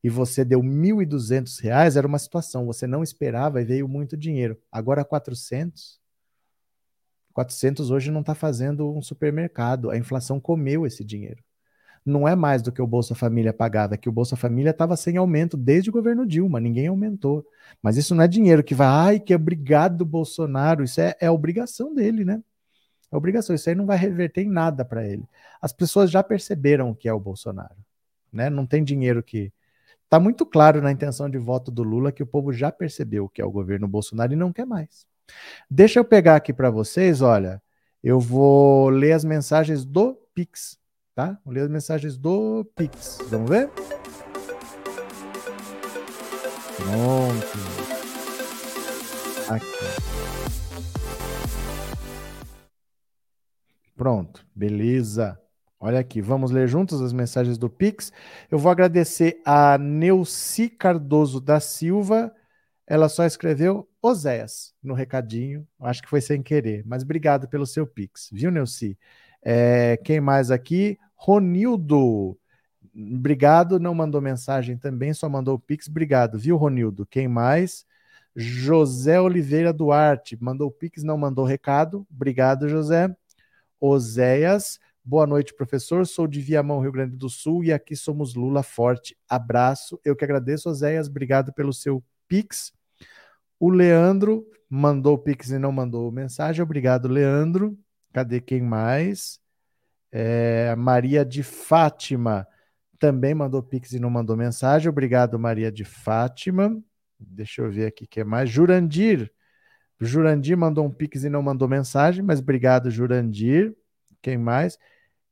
e 0.03 0.09
você 0.09 0.45
deu 0.45 0.61
R$ 0.61 0.67
1.200, 0.67 1.97
era 1.97 2.07
uma 2.07 2.19
situação, 2.19 2.67
você 2.67 2.85
não 2.85 3.01
esperava 3.01 3.61
e 3.61 3.65
veio 3.65 3.87
muito 3.87 4.15
dinheiro. 4.15 4.57
Agora 4.71 5.03
400, 5.03 5.99
400 7.33 7.89
hoje 7.89 8.11
não 8.11 8.21
está 8.21 8.35
fazendo 8.35 8.95
um 8.95 9.01
supermercado, 9.01 9.89
a 9.89 9.97
inflação 9.97 10.39
comeu 10.39 10.85
esse 10.85 11.03
dinheiro. 11.03 11.43
Não 12.05 12.27
é 12.27 12.35
mais 12.35 12.61
do 12.61 12.71
que 12.71 12.81
o 12.81 12.87
Bolsa 12.87 13.15
Família 13.15 13.51
pagava, 13.51 13.97
que 13.97 14.07
o 14.07 14.11
Bolsa 14.11 14.35
Família 14.35 14.69
estava 14.69 14.95
sem 14.95 15.17
aumento 15.17 15.57
desde 15.57 15.89
o 15.89 15.93
governo 15.93 16.25
Dilma, 16.27 16.59
ninguém 16.59 16.87
aumentou. 16.87 17.45
Mas 17.81 17.97
isso 17.97 18.13
não 18.13 18.23
é 18.23 18.27
dinheiro 18.27 18.63
que 18.63 18.75
vai, 18.75 18.87
ai, 18.87 19.19
que 19.19 19.33
obrigado 19.33 20.05
Bolsonaro, 20.05 20.83
isso 20.83 21.01
é, 21.01 21.15
é 21.19 21.29
obrigação 21.29 21.93
dele, 21.93 22.23
né? 22.23 22.41
É 23.11 23.17
obrigação, 23.17 23.55
isso 23.55 23.69
aí 23.69 23.75
não 23.75 23.85
vai 23.85 23.97
reverter 23.97 24.41
em 24.41 24.49
nada 24.49 24.85
para 24.85 25.05
ele. 25.05 25.23
As 25.61 25.73
pessoas 25.73 26.11
já 26.11 26.23
perceberam 26.23 26.91
o 26.91 26.95
que 26.95 27.09
é 27.09 27.13
o 27.13 27.19
Bolsonaro, 27.19 27.75
né? 28.31 28.49
Não 28.49 28.65
tem 28.65 28.83
dinheiro 28.83 29.23
que 29.23 29.51
Está 30.09 30.19
muito 30.19 30.43
claro 30.43 30.81
na 30.81 30.91
intenção 30.91 31.29
de 31.29 31.37
voto 31.37 31.69
do 31.69 31.83
Lula 31.83 32.11
que 32.11 32.23
o 32.23 32.25
povo 32.25 32.51
já 32.51 32.71
percebeu 32.71 33.25
o 33.25 33.29
que 33.29 33.43
é 33.43 33.45
o 33.45 33.51
governo 33.51 33.87
Bolsonaro 33.87 34.33
e 34.33 34.35
não 34.35 34.51
quer 34.51 34.65
mais. 34.65 35.05
Deixa 35.69 35.99
eu 35.99 36.03
pegar 36.03 36.35
aqui 36.35 36.51
para 36.51 36.71
vocês, 36.71 37.21
olha, 37.21 37.61
eu 38.03 38.19
vou 38.19 38.89
ler 38.89 39.11
as 39.11 39.23
mensagens 39.23 39.85
do 39.85 40.17
Pix, 40.33 40.79
tá? 41.13 41.37
Vou 41.45 41.53
ler 41.53 41.61
as 41.61 41.69
mensagens 41.69 42.17
do 42.17 42.65
Pix. 42.75 43.19
Vamos 43.29 43.51
ver? 43.51 43.69
Pronto. 46.75 47.59
Aqui. 49.47 50.08
Pronto, 53.99 54.47
beleza. 54.55 55.37
Olha 55.77 55.99
aqui, 55.99 56.21
vamos 56.21 56.51
ler 56.51 56.69
juntos 56.69 57.01
as 57.01 57.11
mensagens 57.11 57.57
do 57.57 57.69
Pix. 57.69 58.13
Eu 58.49 58.57
vou 58.57 58.71
agradecer 58.71 59.41
a 59.45 59.77
Neuci 59.77 60.69
Cardoso 60.69 61.41
da 61.41 61.59
Silva. 61.59 62.33
Ela 62.87 63.09
só 63.09 63.25
escreveu 63.25 63.89
Oséias 64.01 64.73
no 64.81 64.93
recadinho. 64.93 65.67
Acho 65.81 66.01
que 66.01 66.07
foi 66.07 66.21
sem 66.21 66.41
querer, 66.41 66.81
mas 66.85 67.03
obrigado 67.03 67.49
pelo 67.49 67.65
seu 67.65 67.85
Pix, 67.85 68.29
viu, 68.31 68.49
Neuci? 68.49 68.97
É, 69.43 69.97
quem 69.97 70.21
mais 70.21 70.49
aqui? 70.49 70.97
Ronildo. 71.13 72.39
Obrigado, 72.95 73.81
não 73.81 73.93
mandou 73.93 74.21
mensagem 74.21 74.77
também, 74.77 75.13
só 75.13 75.27
mandou 75.27 75.55
o 75.55 75.59
Pix. 75.59 75.89
Obrigado, 75.89 76.39
viu, 76.39 76.55
Ronildo? 76.55 77.05
Quem 77.05 77.27
mais? 77.27 77.85
José 78.33 79.19
Oliveira 79.19 79.73
Duarte 79.73 80.41
mandou 80.41 80.69
o 80.69 80.71
Pix, 80.71 81.03
não 81.03 81.17
mandou 81.17 81.43
recado. 81.43 82.07
Obrigado, 82.09 82.69
José. 82.69 83.13
Oséias. 83.79 84.79
Boa 85.03 85.25
noite, 85.25 85.53
professor. 85.53 86.05
Sou 86.05 86.27
de 86.27 86.41
Viamão, 86.41 86.81
Rio 86.81 86.91
Grande 86.91 87.15
do 87.15 87.29
Sul, 87.29 87.63
e 87.63 87.71
aqui 87.71 87.95
somos 87.95 88.35
Lula 88.35 88.63
Forte. 88.63 89.17
Abraço. 89.27 89.99
Eu 90.03 90.15
que 90.15 90.23
agradeço, 90.23 90.69
Oséias. 90.69 91.07
Obrigado 91.07 91.53
pelo 91.53 91.73
seu 91.73 92.03
Pix. 92.27 92.71
O 93.59 93.69
Leandro 93.69 94.45
mandou 94.69 95.15
o 95.15 95.17
Pix 95.17 95.49
e 95.49 95.59
não 95.59 95.71
mandou 95.71 96.11
mensagem. 96.11 96.61
Obrigado, 96.61 97.07
Leandro. 97.07 97.77
Cadê 98.13 98.39
quem 98.39 98.61
mais? 98.61 99.39
É, 100.11 100.75
Maria 100.75 101.25
de 101.25 101.43
Fátima 101.43 102.47
também 102.99 103.33
mandou 103.33 103.63
Pix 103.63 103.93
e 103.93 103.99
não 103.99 104.09
mandou 104.09 104.35
mensagem. 104.35 104.89
Obrigado, 104.89 105.39
Maria 105.39 105.71
de 105.71 105.85
Fátima. 105.85 106.77
Deixa 107.17 107.61
eu 107.61 107.71
ver 107.71 107.87
aqui 107.87 108.05
que 108.05 108.19
é 108.19 108.23
mais. 108.23 108.49
Jurandir. 108.49 109.31
Jurandir 109.99 110.57
mandou 110.57 110.85
um 110.85 110.91
Pix 110.91 111.23
e 111.23 111.29
não 111.29 111.41
mandou 111.41 111.67
mensagem, 111.67 112.23
mas 112.23 112.39
obrigado, 112.39 112.89
Jurandir. 112.89 113.75
Quem 114.21 114.37
mais? 114.37 114.77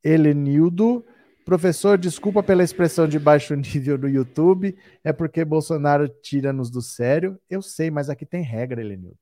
Helenildo. 0.04 1.04
Professor, 1.44 1.96
desculpa 1.96 2.42
pela 2.42 2.62
expressão 2.62 3.08
de 3.08 3.18
baixo 3.18 3.54
nível 3.56 3.96
no 3.96 4.08
YouTube, 4.08 4.76
é 5.02 5.12
porque 5.12 5.44
Bolsonaro 5.44 6.06
tira-nos 6.06 6.70
do 6.70 6.82
sério. 6.82 7.40
Eu 7.48 7.62
sei, 7.62 7.90
mas 7.90 8.10
aqui 8.10 8.26
tem 8.26 8.42
regra, 8.42 8.80
Helenildo. 8.82 9.18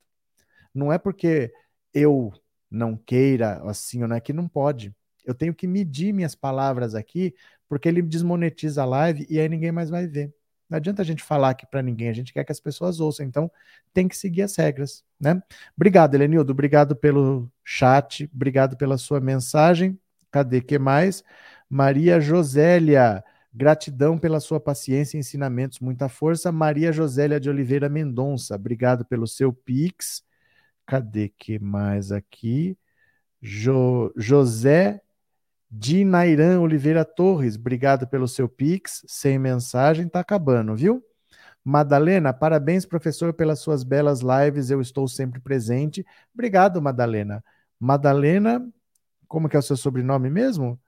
Não 0.75 0.93
é 0.93 0.99
porque 0.99 1.53
eu 1.95 2.33
não 2.71 2.97
queira 2.97 3.63
assim, 3.65 4.03
ou 4.03 4.09
não 4.09 4.17
é 4.17 4.21
que 4.21 4.33
não 4.33 4.49
pode. 4.49 4.93
Eu 5.25 5.35
tenho 5.35 5.55
que 5.55 5.67
medir 5.67 6.13
minhas 6.13 6.35
palavras 6.35 6.95
aqui, 6.95 7.35
porque 7.69 7.89
ele 7.89 8.03
desmonetiza 8.03 8.83
a 8.83 8.87
live 8.87 9.27
e 9.31 9.39
aí 9.39 9.49
ninguém 9.49 9.73
mais 9.73 9.91
vai 9.91 10.07
ver. 10.07 10.35
Não 10.69 10.77
adianta 10.77 11.03
a 11.03 11.05
gente 11.05 11.23
falar 11.23 11.51
aqui 11.51 11.67
para 11.67 11.83
ninguém, 11.83 12.09
a 12.09 12.13
gente 12.13 12.33
quer 12.33 12.45
que 12.45 12.53
as 12.53 12.61
pessoas 12.61 12.99
ouçam, 12.99 13.25
então 13.25 13.51
tem 13.93 14.09
que 14.09 14.17
seguir 14.17 14.43
as 14.43 14.57
regras, 14.57 15.05
né? 15.21 15.41
Obrigado, 15.77 16.15
Helenildo, 16.15 16.53
obrigado 16.53 16.97
pelo 16.97 17.51
chat, 17.65 18.29
obrigado 18.35 18.77
pela 18.77 18.99
sua 18.99 19.21
mensagem. 19.21 19.99
Cadê 20.31 20.61
que 20.61 20.79
mais? 20.79 21.23
Maria 21.71 22.21
Josélia, 22.21 23.25
gratidão 23.55 24.19
pela 24.19 24.41
sua 24.41 24.61
paciência 24.61 25.17
e 25.17 25.21
ensinamentos, 25.21 25.81
muita 25.81 26.09
força. 26.09 26.53
Maria 26.53 26.93
Josélia 26.93 27.41
de 27.41 27.49
Oliveira 27.49 27.89
Mendonça, 27.89 28.55
obrigado 28.57 29.05
pelo 29.05 29.27
seu 29.27 29.53
pix. 29.53 30.25
Cadê 30.85 31.29
que 31.29 31.59
mais 31.59 32.13
aqui? 32.13 32.77
Jo, 33.41 34.13
José 34.17 35.01
Dinairan 35.71 36.61
Oliveira 36.61 37.05
Torres, 37.05 37.57
obrigado 37.57 38.07
pelo 38.07 38.29
seu 38.29 38.49
pix, 38.49 39.05
sem 39.07 39.39
mensagem, 39.39 40.09
tá 40.09 40.21
acabando, 40.21 40.75
viu? 40.77 41.03
Madalena, 41.65 42.33
parabéns, 42.33 42.87
professor, 42.87 43.33
pelas 43.33 43.59
suas 43.59 43.83
belas 43.83 44.21
lives, 44.21 44.71
eu 44.71 44.81
estou 44.81 45.09
sempre 45.09 45.41
presente. 45.41 46.07
Obrigado, 46.33 46.81
Madalena. 46.81 47.43
Madalena, 47.79 48.65
como 49.27 49.49
que 49.49 49.57
é 49.57 49.59
o 49.59 49.63
seu 49.63 49.77
sobrenome 49.77 50.31
mesmo? 50.31 50.81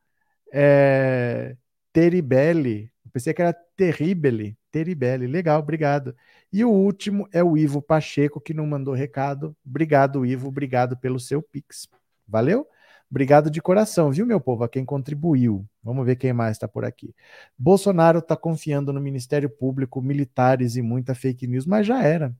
É... 0.52 1.56
Teribelli. 1.92 2.92
Pensei 3.12 3.34
que 3.34 3.42
era 3.42 3.52
Terribele. 3.76 4.56
Teribelli. 4.70 5.26
Legal, 5.26 5.58
obrigado. 5.58 6.14
E 6.52 6.64
o 6.64 6.70
último 6.70 7.28
é 7.32 7.42
o 7.42 7.56
Ivo 7.56 7.82
Pacheco, 7.82 8.40
que 8.40 8.54
não 8.54 8.66
mandou 8.66 8.94
recado. 8.94 9.56
Obrigado, 9.66 10.24
Ivo. 10.24 10.46
Obrigado 10.46 10.96
pelo 10.96 11.18
seu 11.18 11.42
Pix. 11.42 11.88
Valeu? 12.26 12.66
Obrigado 13.10 13.50
de 13.50 13.62
coração, 13.62 14.10
viu, 14.10 14.26
meu 14.26 14.40
povo, 14.40 14.64
a 14.64 14.68
quem 14.68 14.84
contribuiu. 14.84 15.66
Vamos 15.82 16.04
ver 16.04 16.16
quem 16.16 16.32
mais 16.32 16.56
está 16.56 16.68
por 16.68 16.84
aqui. 16.84 17.14
Bolsonaro 17.56 18.18
está 18.18 18.36
confiando 18.36 18.92
no 18.92 19.00
Ministério 19.00 19.48
Público, 19.48 20.02
militares 20.02 20.76
e 20.76 20.82
muita 20.82 21.14
fake 21.14 21.46
news, 21.46 21.64
mas 21.64 21.86
já 21.86 22.02
era. 22.02 22.36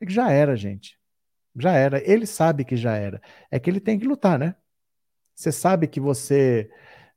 É 0.00 0.06
que 0.06 0.12
já 0.12 0.30
era, 0.30 0.56
gente. 0.56 0.98
Já 1.56 1.72
era. 1.72 2.02
Ele 2.10 2.26
sabe 2.26 2.64
que 2.64 2.76
já 2.76 2.96
era. 2.96 3.20
É 3.50 3.58
que 3.60 3.70
ele 3.70 3.80
tem 3.80 3.98
que 3.98 4.06
lutar, 4.06 4.38
né? 4.38 4.56
Você 5.34 5.52
sabe 5.52 5.86
que 5.88 6.00
você. 6.00 6.70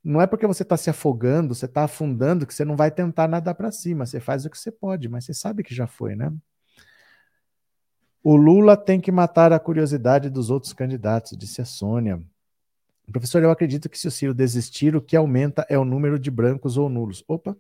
Não 0.04 0.22
é 0.22 0.28
porque 0.28 0.48
você 0.48 0.64
está 0.64 0.78
se 0.78 0.90
afogando, 0.90 1.56
você 1.56 1.66
está 1.66 1.84
afundando, 1.84 2.46
que 2.48 2.54
você 2.54 2.66
não 2.66 2.76
vai 2.76 2.92
tentar 2.92 3.28
nadar 3.28 3.56
para 3.56 3.72
cima. 3.72 4.06
Você 4.06 4.20
faz 4.20 4.46
o 4.46 4.50
que 4.50 4.58
você 4.58 4.72
pode, 4.72 5.10
mas 5.10 5.26
você 5.26 5.34
sabe 5.34 5.64
que 5.64 5.76
já 5.76 5.88
foi, 5.88 6.16
né? 6.16 6.32
O 8.24 8.36
Lula 8.36 8.76
tem 8.76 9.00
que 9.00 9.12
matar 9.12 9.54
a 9.54 9.60
curiosidade 9.60 10.30
dos 10.30 10.50
outros 10.50 10.74
candidatos, 10.74 11.38
disse 11.38 11.62
a 11.62 11.66
Sônia. 11.66 12.22
Professor, 13.12 13.42
eu 13.42 13.52
acredito 13.52 13.90
que 13.90 13.98
se 13.98 14.08
o 14.08 14.12
Ciro 14.12 14.34
desistir, 14.34 14.96
o 14.96 15.02
que 15.02 15.16
aumenta 15.16 15.66
é 15.70 15.78
o 15.78 15.86
número 15.86 16.20
de 16.20 16.30
brancos 16.30 16.78
ou 16.78 16.90
nulos. 16.90 17.24
Opa! 17.28 17.56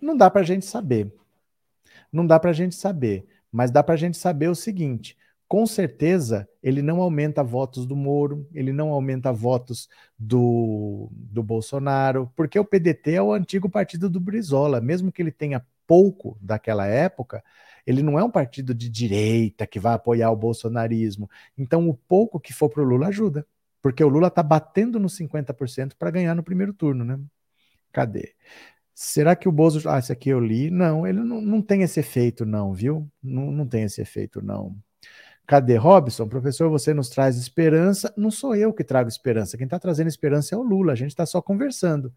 Não 0.00 0.16
dá 0.16 0.30
para 0.30 0.42
a 0.42 0.44
gente 0.44 0.64
saber. 0.64 1.12
Não 2.12 2.26
dá 2.26 2.38
para 2.38 2.50
a 2.50 2.54
gente 2.54 2.74
saber. 2.74 3.26
Mas 3.50 3.70
dá 3.70 3.82
para 3.82 3.94
a 3.94 3.98
gente 3.98 4.16
saber 4.16 4.48
o 4.48 4.54
seguinte: 4.54 5.16
com 5.48 5.66
certeza 5.66 6.48
ele 6.62 6.82
não 6.82 7.00
aumenta 7.00 7.42
votos 7.42 7.84
do 7.84 7.96
Moro, 7.96 8.48
ele 8.52 8.72
não 8.72 8.90
aumenta 8.90 9.32
votos 9.32 9.88
do, 10.18 11.08
do 11.12 11.42
Bolsonaro, 11.42 12.30
porque 12.36 12.58
o 12.58 12.64
PDT 12.64 13.14
é 13.14 13.22
o 13.22 13.32
antigo 13.32 13.68
partido 13.68 14.08
do 14.08 14.20
Brizola. 14.20 14.80
Mesmo 14.80 15.10
que 15.10 15.20
ele 15.20 15.32
tenha 15.32 15.64
pouco 15.86 16.38
daquela 16.40 16.86
época, 16.86 17.42
ele 17.86 18.02
não 18.02 18.18
é 18.18 18.24
um 18.24 18.30
partido 18.30 18.74
de 18.74 18.88
direita 18.88 19.66
que 19.66 19.78
vai 19.78 19.94
apoiar 19.94 20.30
o 20.30 20.36
bolsonarismo. 20.36 21.30
Então, 21.56 21.88
o 21.88 21.94
pouco 21.94 22.40
que 22.40 22.52
for 22.52 22.68
para 22.68 22.82
o 22.82 22.84
Lula 22.84 23.08
ajuda, 23.08 23.46
porque 23.80 24.02
o 24.02 24.08
Lula 24.08 24.28
está 24.28 24.42
batendo 24.42 24.98
nos 24.98 25.16
50% 25.16 25.94
para 25.96 26.10
ganhar 26.10 26.34
no 26.34 26.42
primeiro 26.42 26.74
turno, 26.74 27.04
né? 27.04 27.18
Cadê? 27.92 28.34
Será 28.94 29.36
que 29.36 29.48
o 29.48 29.52
Bozo. 29.52 29.88
Ah, 29.88 29.98
esse 29.98 30.12
aqui 30.12 30.30
eu 30.30 30.40
li. 30.40 30.70
Não, 30.70 31.06
ele 31.06 31.20
não, 31.20 31.40
não 31.40 31.62
tem 31.62 31.82
esse 31.82 32.00
efeito, 32.00 32.44
não, 32.44 32.72
viu? 32.74 33.08
Não, 33.22 33.50
não 33.52 33.66
tem 33.66 33.84
esse 33.84 34.00
efeito, 34.00 34.42
não. 34.42 34.76
Cadê 35.46 35.76
Robson? 35.76 36.26
Professor, 36.28 36.68
você 36.70 36.92
nos 36.92 37.08
traz 37.08 37.36
esperança. 37.36 38.12
Não 38.16 38.30
sou 38.30 38.56
eu 38.56 38.72
que 38.72 38.82
trago 38.82 39.08
esperança. 39.08 39.56
Quem 39.56 39.66
está 39.66 39.78
trazendo 39.78 40.08
esperança 40.08 40.54
é 40.54 40.58
o 40.58 40.62
Lula. 40.62 40.92
A 40.92 40.96
gente 40.96 41.10
está 41.10 41.24
só 41.26 41.40
conversando 41.40 42.12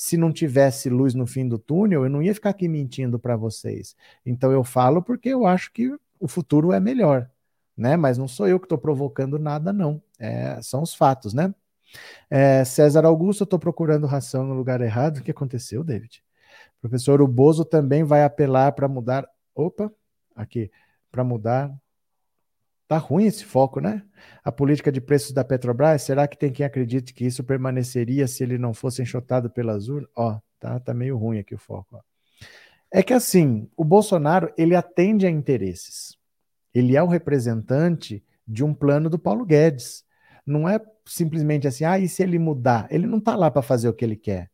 se 0.00 0.16
não 0.16 0.32
tivesse 0.32 0.88
luz 0.88 1.12
no 1.12 1.26
fim 1.26 1.46
do 1.46 1.58
túnel, 1.58 2.04
eu 2.04 2.08
não 2.08 2.22
ia 2.22 2.34
ficar 2.34 2.48
aqui 2.48 2.66
mentindo 2.66 3.18
para 3.18 3.36
vocês. 3.36 3.94
Então 4.24 4.50
eu 4.50 4.64
falo 4.64 5.02
porque 5.02 5.28
eu 5.28 5.44
acho 5.46 5.70
que 5.70 5.94
o 6.18 6.26
futuro 6.26 6.72
é 6.72 6.80
melhor, 6.80 7.30
né? 7.76 7.98
Mas 7.98 8.16
não 8.16 8.26
sou 8.26 8.48
eu 8.48 8.58
que 8.58 8.64
estou 8.64 8.78
provocando 8.78 9.38
nada, 9.38 9.74
não. 9.74 10.02
É, 10.18 10.58
são 10.62 10.82
os 10.82 10.94
fatos, 10.94 11.34
né? 11.34 11.54
É, 12.30 12.64
César 12.64 13.04
Augusto, 13.04 13.42
eu 13.42 13.44
estou 13.44 13.58
procurando 13.58 14.06
ração 14.06 14.42
no 14.42 14.54
lugar 14.54 14.80
errado. 14.80 15.18
O 15.18 15.22
que 15.22 15.32
aconteceu, 15.32 15.84
David? 15.84 16.24
Professor, 16.80 17.20
o 17.20 17.28
Bozo 17.28 17.62
também 17.62 18.02
vai 18.02 18.24
apelar 18.24 18.72
para 18.72 18.88
mudar. 18.88 19.28
Opa, 19.54 19.92
aqui, 20.34 20.70
para 21.12 21.22
mudar 21.22 21.70
Tá 22.90 22.98
ruim 22.98 23.26
esse 23.26 23.44
foco, 23.44 23.80
né? 23.80 24.02
A 24.42 24.50
política 24.50 24.90
de 24.90 25.00
preços 25.00 25.32
da 25.32 25.44
Petrobras, 25.44 26.02
será 26.02 26.26
que 26.26 26.36
tem 26.36 26.52
quem 26.52 26.66
acredite 26.66 27.14
que 27.14 27.24
isso 27.24 27.44
permaneceria 27.44 28.26
se 28.26 28.42
ele 28.42 28.58
não 28.58 28.74
fosse 28.74 29.00
enxotado 29.00 29.48
pela 29.48 29.74
Azul? 29.74 30.06
Ó, 30.16 30.40
Tá, 30.60 30.78
tá 30.78 30.92
meio 30.92 31.16
ruim 31.16 31.38
aqui 31.38 31.54
o 31.54 31.58
foco. 31.58 31.96
Ó. 31.96 32.00
É 32.92 33.02
que 33.02 33.14
assim, 33.14 33.68
o 33.74 33.82
Bolsonaro, 33.82 34.52
ele 34.58 34.76
atende 34.76 35.26
a 35.26 35.30
interesses. 35.30 36.16
Ele 36.74 36.96
é 36.96 37.02
o 37.02 37.06
representante 37.06 38.22
de 38.46 38.62
um 38.62 38.74
plano 38.74 39.08
do 39.08 39.18
Paulo 39.18 39.46
Guedes. 39.46 40.04
Não 40.46 40.68
é 40.68 40.78
simplesmente 41.06 41.66
assim, 41.66 41.84
ah, 41.84 41.98
e 41.98 42.06
se 42.08 42.22
ele 42.22 42.38
mudar? 42.38 42.86
Ele 42.90 43.06
não 43.06 43.18
está 43.18 43.34
lá 43.34 43.50
para 43.50 43.62
fazer 43.62 43.88
o 43.88 43.94
que 43.94 44.04
ele 44.04 44.16
quer. 44.16 44.50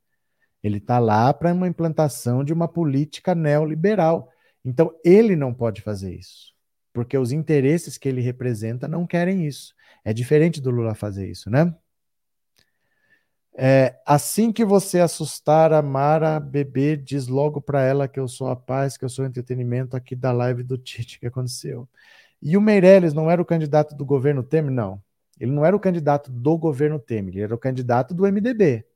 Ele 0.63 0.79
está 0.79 0.99
lá 0.99 1.35
para 1.35 1.53
uma 1.53 1.67
implantação 1.67 2.45
de 2.45 2.53
uma 2.53 2.69
política 2.69 3.35
neoliberal. 3.35 4.31
Então, 4.65 4.95
ele 5.05 5.35
não 5.35 5.53
pode 5.53 5.81
fazer 5.81 6.15
isso, 6.15 6.53
porque 6.97 7.19
os 7.19 7.31
interesses 7.31 7.99
que 7.99 8.09
ele 8.09 8.23
representa 8.23 8.89
não 8.89 9.07
querem 9.07 9.47
isso. 9.47 9.75
É 10.03 10.15
diferente 10.15 10.63
do 10.63 10.71
Lula 10.71 10.95
fazer 10.95 11.29
isso, 11.29 11.51
né? 11.51 11.77
É, 13.55 14.01
assim 14.07 14.51
que 14.51 14.65
você 14.65 15.01
assustar 15.01 15.75
a 15.75 15.83
Mara 15.83 16.41
bebê, 16.41 16.97
diz 16.97 17.27
logo 17.27 17.61
para 17.61 17.83
ela 17.83 18.09
que 18.09 18.19
eu 18.19 18.27
sou 18.27 18.49
a 18.49 18.57
paz, 18.57 18.97
que 18.97 19.05
eu 19.05 19.11
sou 19.11 19.27
o 19.27 19.29
entretenimento 19.29 19.95
aqui 19.95 20.17
da 20.17 20.33
live 20.33 20.63
do 20.63 20.79
Tite 20.79 21.21
que 21.21 21.27
aconteceu. 21.27 21.87
E 22.41 22.57
o 22.57 22.63
Meirelles 22.63 23.13
não 23.13 23.31
era 23.31 23.43
o 23.43 23.45
candidato 23.45 23.95
do 23.95 24.07
governo 24.07 24.43
Temer? 24.43 24.71
Não. 24.73 24.99
Ele 25.39 25.53
não 25.53 25.67
era 25.67 25.77
o 25.77 25.81
candidato 25.81 26.33
do 26.33 26.57
governo 26.57 26.99
Temer, 26.99 27.35
ele 27.35 27.43
era 27.43 27.55
o 27.55 27.59
candidato 27.59 28.15
do 28.15 28.25
MDB. 28.27 28.87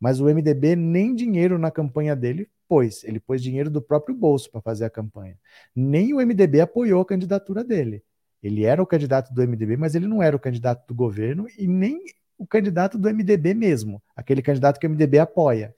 Mas 0.00 0.18
o 0.18 0.28
MDB 0.28 0.74
nem 0.74 1.14
dinheiro 1.14 1.60
na 1.60 1.70
campanha 1.70 2.16
dele 2.16 2.50
pôs. 2.68 3.04
Ele 3.04 3.20
pôs 3.20 3.42
dinheiro 3.42 3.70
do 3.70 3.82
próprio 3.82 4.14
bolso 4.14 4.50
para 4.50 4.60
fazer 4.60 4.84
a 4.84 4.90
campanha. 4.90 5.38
Nem 5.74 6.12
o 6.14 6.20
MDB 6.20 6.60
apoiou 6.60 7.00
a 7.02 7.06
candidatura 7.06 7.64
dele. 7.64 8.02
Ele 8.42 8.64
era 8.64 8.82
o 8.82 8.86
candidato 8.86 9.32
do 9.32 9.42
MDB, 9.42 9.76
mas 9.76 9.94
ele 9.94 10.06
não 10.06 10.22
era 10.22 10.36
o 10.36 10.40
candidato 10.40 10.86
do 10.86 10.94
governo 10.94 11.46
e 11.58 11.66
nem 11.66 12.02
o 12.38 12.46
candidato 12.46 12.98
do 12.98 13.08
MDB 13.08 13.54
mesmo, 13.54 14.02
aquele 14.14 14.42
candidato 14.42 14.78
que 14.78 14.86
o 14.86 14.90
MDB 14.90 15.18
apoia. 15.18 15.74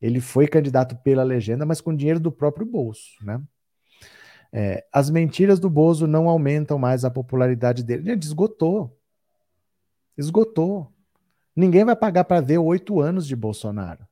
Ele 0.00 0.20
foi 0.20 0.48
candidato 0.48 0.96
pela 0.96 1.22
legenda, 1.22 1.64
mas 1.64 1.80
com 1.80 1.94
dinheiro 1.94 2.18
do 2.18 2.32
próprio 2.32 2.66
bolso, 2.66 3.12
né? 3.22 3.40
É, 4.52 4.84
as 4.92 5.08
mentiras 5.08 5.58
do 5.58 5.70
Bozo 5.70 6.06
não 6.06 6.28
aumentam 6.28 6.78
mais 6.78 7.04
a 7.04 7.10
popularidade 7.10 7.82
dele. 7.82 8.04
Gente, 8.04 8.24
esgotou. 8.24 8.98
Esgotou. 10.16 10.92
Ninguém 11.56 11.84
vai 11.84 11.96
pagar 11.96 12.24
para 12.24 12.40
ver 12.42 12.58
oito 12.58 13.00
anos 13.00 13.26
de 13.26 13.34
Bolsonaro. 13.34 14.06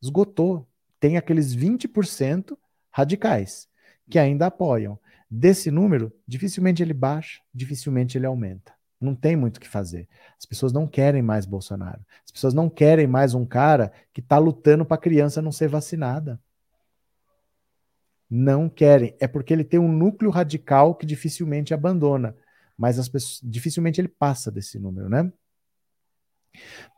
Esgotou. 0.00 0.69
Tem 1.00 1.16
aqueles 1.16 1.54
20% 1.56 2.56
radicais 2.90 3.68
que 4.08 4.18
ainda 4.18 4.46
apoiam. 4.46 4.98
Desse 5.30 5.70
número, 5.70 6.12
dificilmente 6.26 6.82
ele 6.82 6.92
baixa, 6.92 7.40
dificilmente 7.54 8.18
ele 8.18 8.26
aumenta. 8.26 8.72
Não 9.00 9.14
tem 9.14 9.34
muito 9.34 9.56
o 9.56 9.60
que 9.60 9.68
fazer. 9.68 10.06
As 10.38 10.44
pessoas 10.44 10.72
não 10.72 10.86
querem 10.86 11.22
mais 11.22 11.46
Bolsonaro. 11.46 12.04
As 12.24 12.30
pessoas 12.30 12.52
não 12.52 12.68
querem 12.68 13.06
mais 13.06 13.32
um 13.32 13.46
cara 13.46 13.90
que 14.12 14.20
está 14.20 14.36
lutando 14.36 14.84
para 14.84 14.96
a 14.96 15.00
criança 15.00 15.40
não 15.40 15.50
ser 15.50 15.68
vacinada. 15.68 16.38
Não 18.28 18.68
querem. 18.68 19.16
É 19.18 19.26
porque 19.26 19.54
ele 19.54 19.64
tem 19.64 19.80
um 19.80 19.90
núcleo 19.90 20.30
radical 20.30 20.94
que 20.94 21.06
dificilmente 21.06 21.72
abandona. 21.72 22.36
Mas 22.76 22.98
as 22.98 23.08
pessoas, 23.08 23.40
dificilmente 23.42 24.00
ele 24.00 24.08
passa 24.08 24.50
desse 24.50 24.78
número, 24.78 25.08
né? 25.08 25.32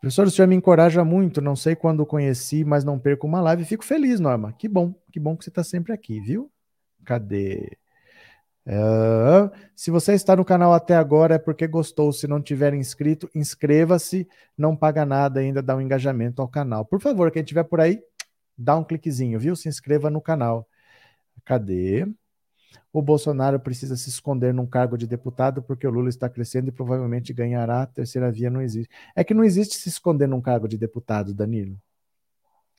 Professor, 0.01 0.27
o 0.27 0.31
senhor 0.31 0.49
me 0.49 0.57
encoraja 0.57 1.05
muito. 1.05 1.41
Não 1.41 1.55
sei 1.55 1.77
quando 1.77 2.05
conheci, 2.07 2.65
mas 2.65 2.85
não 2.85 2.99
perco 2.99 3.27
uma 3.27 3.41
live. 3.41 3.65
Fico 3.65 3.85
feliz, 3.85 4.19
Norma. 4.21 4.53
Que 4.53 4.69
bom, 4.69 4.95
que 5.13 5.21
bom 5.21 5.37
que 5.37 5.45
você 5.45 5.51
está 5.51 5.63
sempre 5.63 5.93
aqui, 5.93 6.21
viu? 6.21 6.51
Cadê? 7.05 7.79
Uh, 8.65 9.51
se 9.75 9.91
você 9.91 10.13
está 10.13 10.37
no 10.37 10.45
canal 10.45 10.73
até 10.73 10.95
agora 10.97 11.35
é 11.35 11.39
porque 11.39 11.67
gostou. 11.67 12.13
Se 12.13 12.27
não 12.27 12.41
tiver 12.41 12.75
inscrito, 12.75 13.29
inscreva-se. 13.35 14.29
Não 14.57 14.77
paga 14.77 15.05
nada 15.05 15.41
ainda, 15.41 15.63
dá 15.63 15.77
um 15.77 15.81
engajamento 15.81 16.41
ao 16.43 16.49
canal. 16.49 16.85
Por 16.85 17.01
favor, 17.01 17.31
quem 17.31 17.43
estiver 17.43 17.65
por 17.65 17.81
aí, 17.81 18.01
dá 18.57 18.77
um 18.77 18.85
cliquezinho, 18.85 19.39
viu? 19.39 19.57
Se 19.57 19.69
inscreva 19.69 20.11
no 20.11 20.21
canal. 20.21 20.67
Cadê? 21.45 22.07
O 22.93 23.01
Bolsonaro 23.01 23.59
precisa 23.59 23.97
se 23.97 24.09
esconder 24.09 24.53
num 24.53 24.67
cargo 24.67 24.97
de 24.99 25.07
deputado 25.07 25.63
porque 25.63 25.87
o 25.87 25.91
Lula 25.91 26.09
está 26.09 26.29
crescendo 26.29 26.69
e 26.69 26.73
provavelmente 26.73 27.33
ganhará. 27.33 27.83
A 27.83 27.87
terceira 27.87 28.31
via 28.31 28.51
não 28.51 28.61
existe. 28.61 28.91
É 29.15 29.25
que 29.25 29.35
não 29.35 29.45
existe 29.45 29.77
se 29.77 29.89
esconder 29.89 30.29
num 30.29 30.41
cargo 30.41 30.69
de 30.69 30.77
deputado, 30.77 31.35
Danilo. 31.35 31.77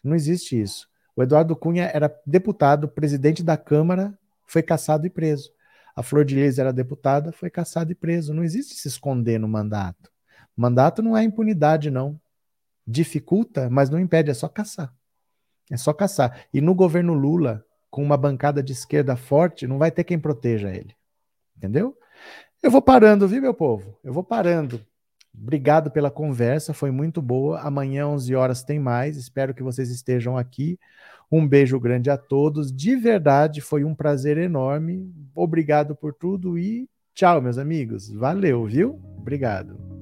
Não 0.04 0.16
existe 0.16 0.60
isso. 0.60 0.88
O 1.16 1.24
Eduardo 1.24 1.56
Cunha 1.56 1.86
era 1.94 2.14
deputado, 2.26 2.88
presidente 2.88 3.44
da 3.44 3.56
Câmara, 3.56 4.18
foi 4.46 4.62
caçado 4.62 5.06
e 5.06 5.10
preso. 5.10 5.52
A 5.96 6.02
Flor 6.02 6.26
de 6.26 6.36
Lis 6.36 6.58
era 6.58 6.74
deputada, 6.74 7.32
foi 7.32 7.50
caçada 7.50 7.92
e 7.92 7.96
preso. 7.96 8.34
Não 8.34 8.44
existe 8.44 8.76
se 8.76 8.88
esconder 8.88 9.40
no 9.40 9.48
mandato. 9.48 10.12
Mandato 10.56 11.02
não 11.02 11.16
é 11.16 11.24
impunidade, 11.24 11.92
não. 11.92 12.20
Dificulta, 12.86 13.70
mas 13.70 13.90
não 13.90 14.00
impede, 14.00 14.32
é 14.32 14.34
só 14.34 14.48
caçar. 14.48 14.94
É 15.72 15.78
só 15.78 15.94
caçar. 15.94 16.46
E 16.54 16.62
no 16.62 16.74
governo 16.76 17.14
Lula, 17.14 17.64
com 17.94 18.02
uma 18.02 18.18
bancada 18.18 18.64
de 18.64 18.72
esquerda 18.72 19.16
forte, 19.16 19.68
não 19.68 19.78
vai 19.78 19.92
ter 19.92 20.04
quem 20.04 20.18
proteja 20.18 20.72
ele. 20.72 20.96
Entendeu? 21.56 21.96
Eu 22.64 22.72
vou 22.72 22.82
parando, 22.82 23.28
viu, 23.28 23.40
meu 23.40 23.54
povo? 23.54 23.96
Eu 24.04 24.12
vou 24.12 24.24
parando. 24.24 24.82
Obrigado 25.32 25.92
pela 25.92 26.10
conversa, 26.10 26.74
foi 26.74 26.90
muito 26.90 27.22
boa. 27.22 27.60
Amanhã, 27.60 28.08
11 28.08 28.34
horas, 28.34 28.64
tem 28.64 28.80
mais. 28.80 29.16
Espero 29.16 29.54
que 29.54 29.62
vocês 29.62 29.92
estejam 29.92 30.36
aqui. 30.36 30.80
Um 31.32 31.48
beijo 31.48 31.80
grande 31.80 32.10
a 32.10 32.18
todos. 32.18 32.74
De 32.74 32.96
verdade, 32.96 33.62
foi 33.62 33.84
um 33.84 33.94
prazer 33.94 34.40
enorme. 34.40 35.14
Obrigado 35.36 35.96
por 35.96 36.16
tudo 36.16 36.58
e 36.58 36.90
tchau, 37.14 37.44
meus 37.44 37.60
amigos. 37.60 38.12
Valeu, 38.12 38.66
viu? 38.66 39.00
Obrigado. 39.20 39.93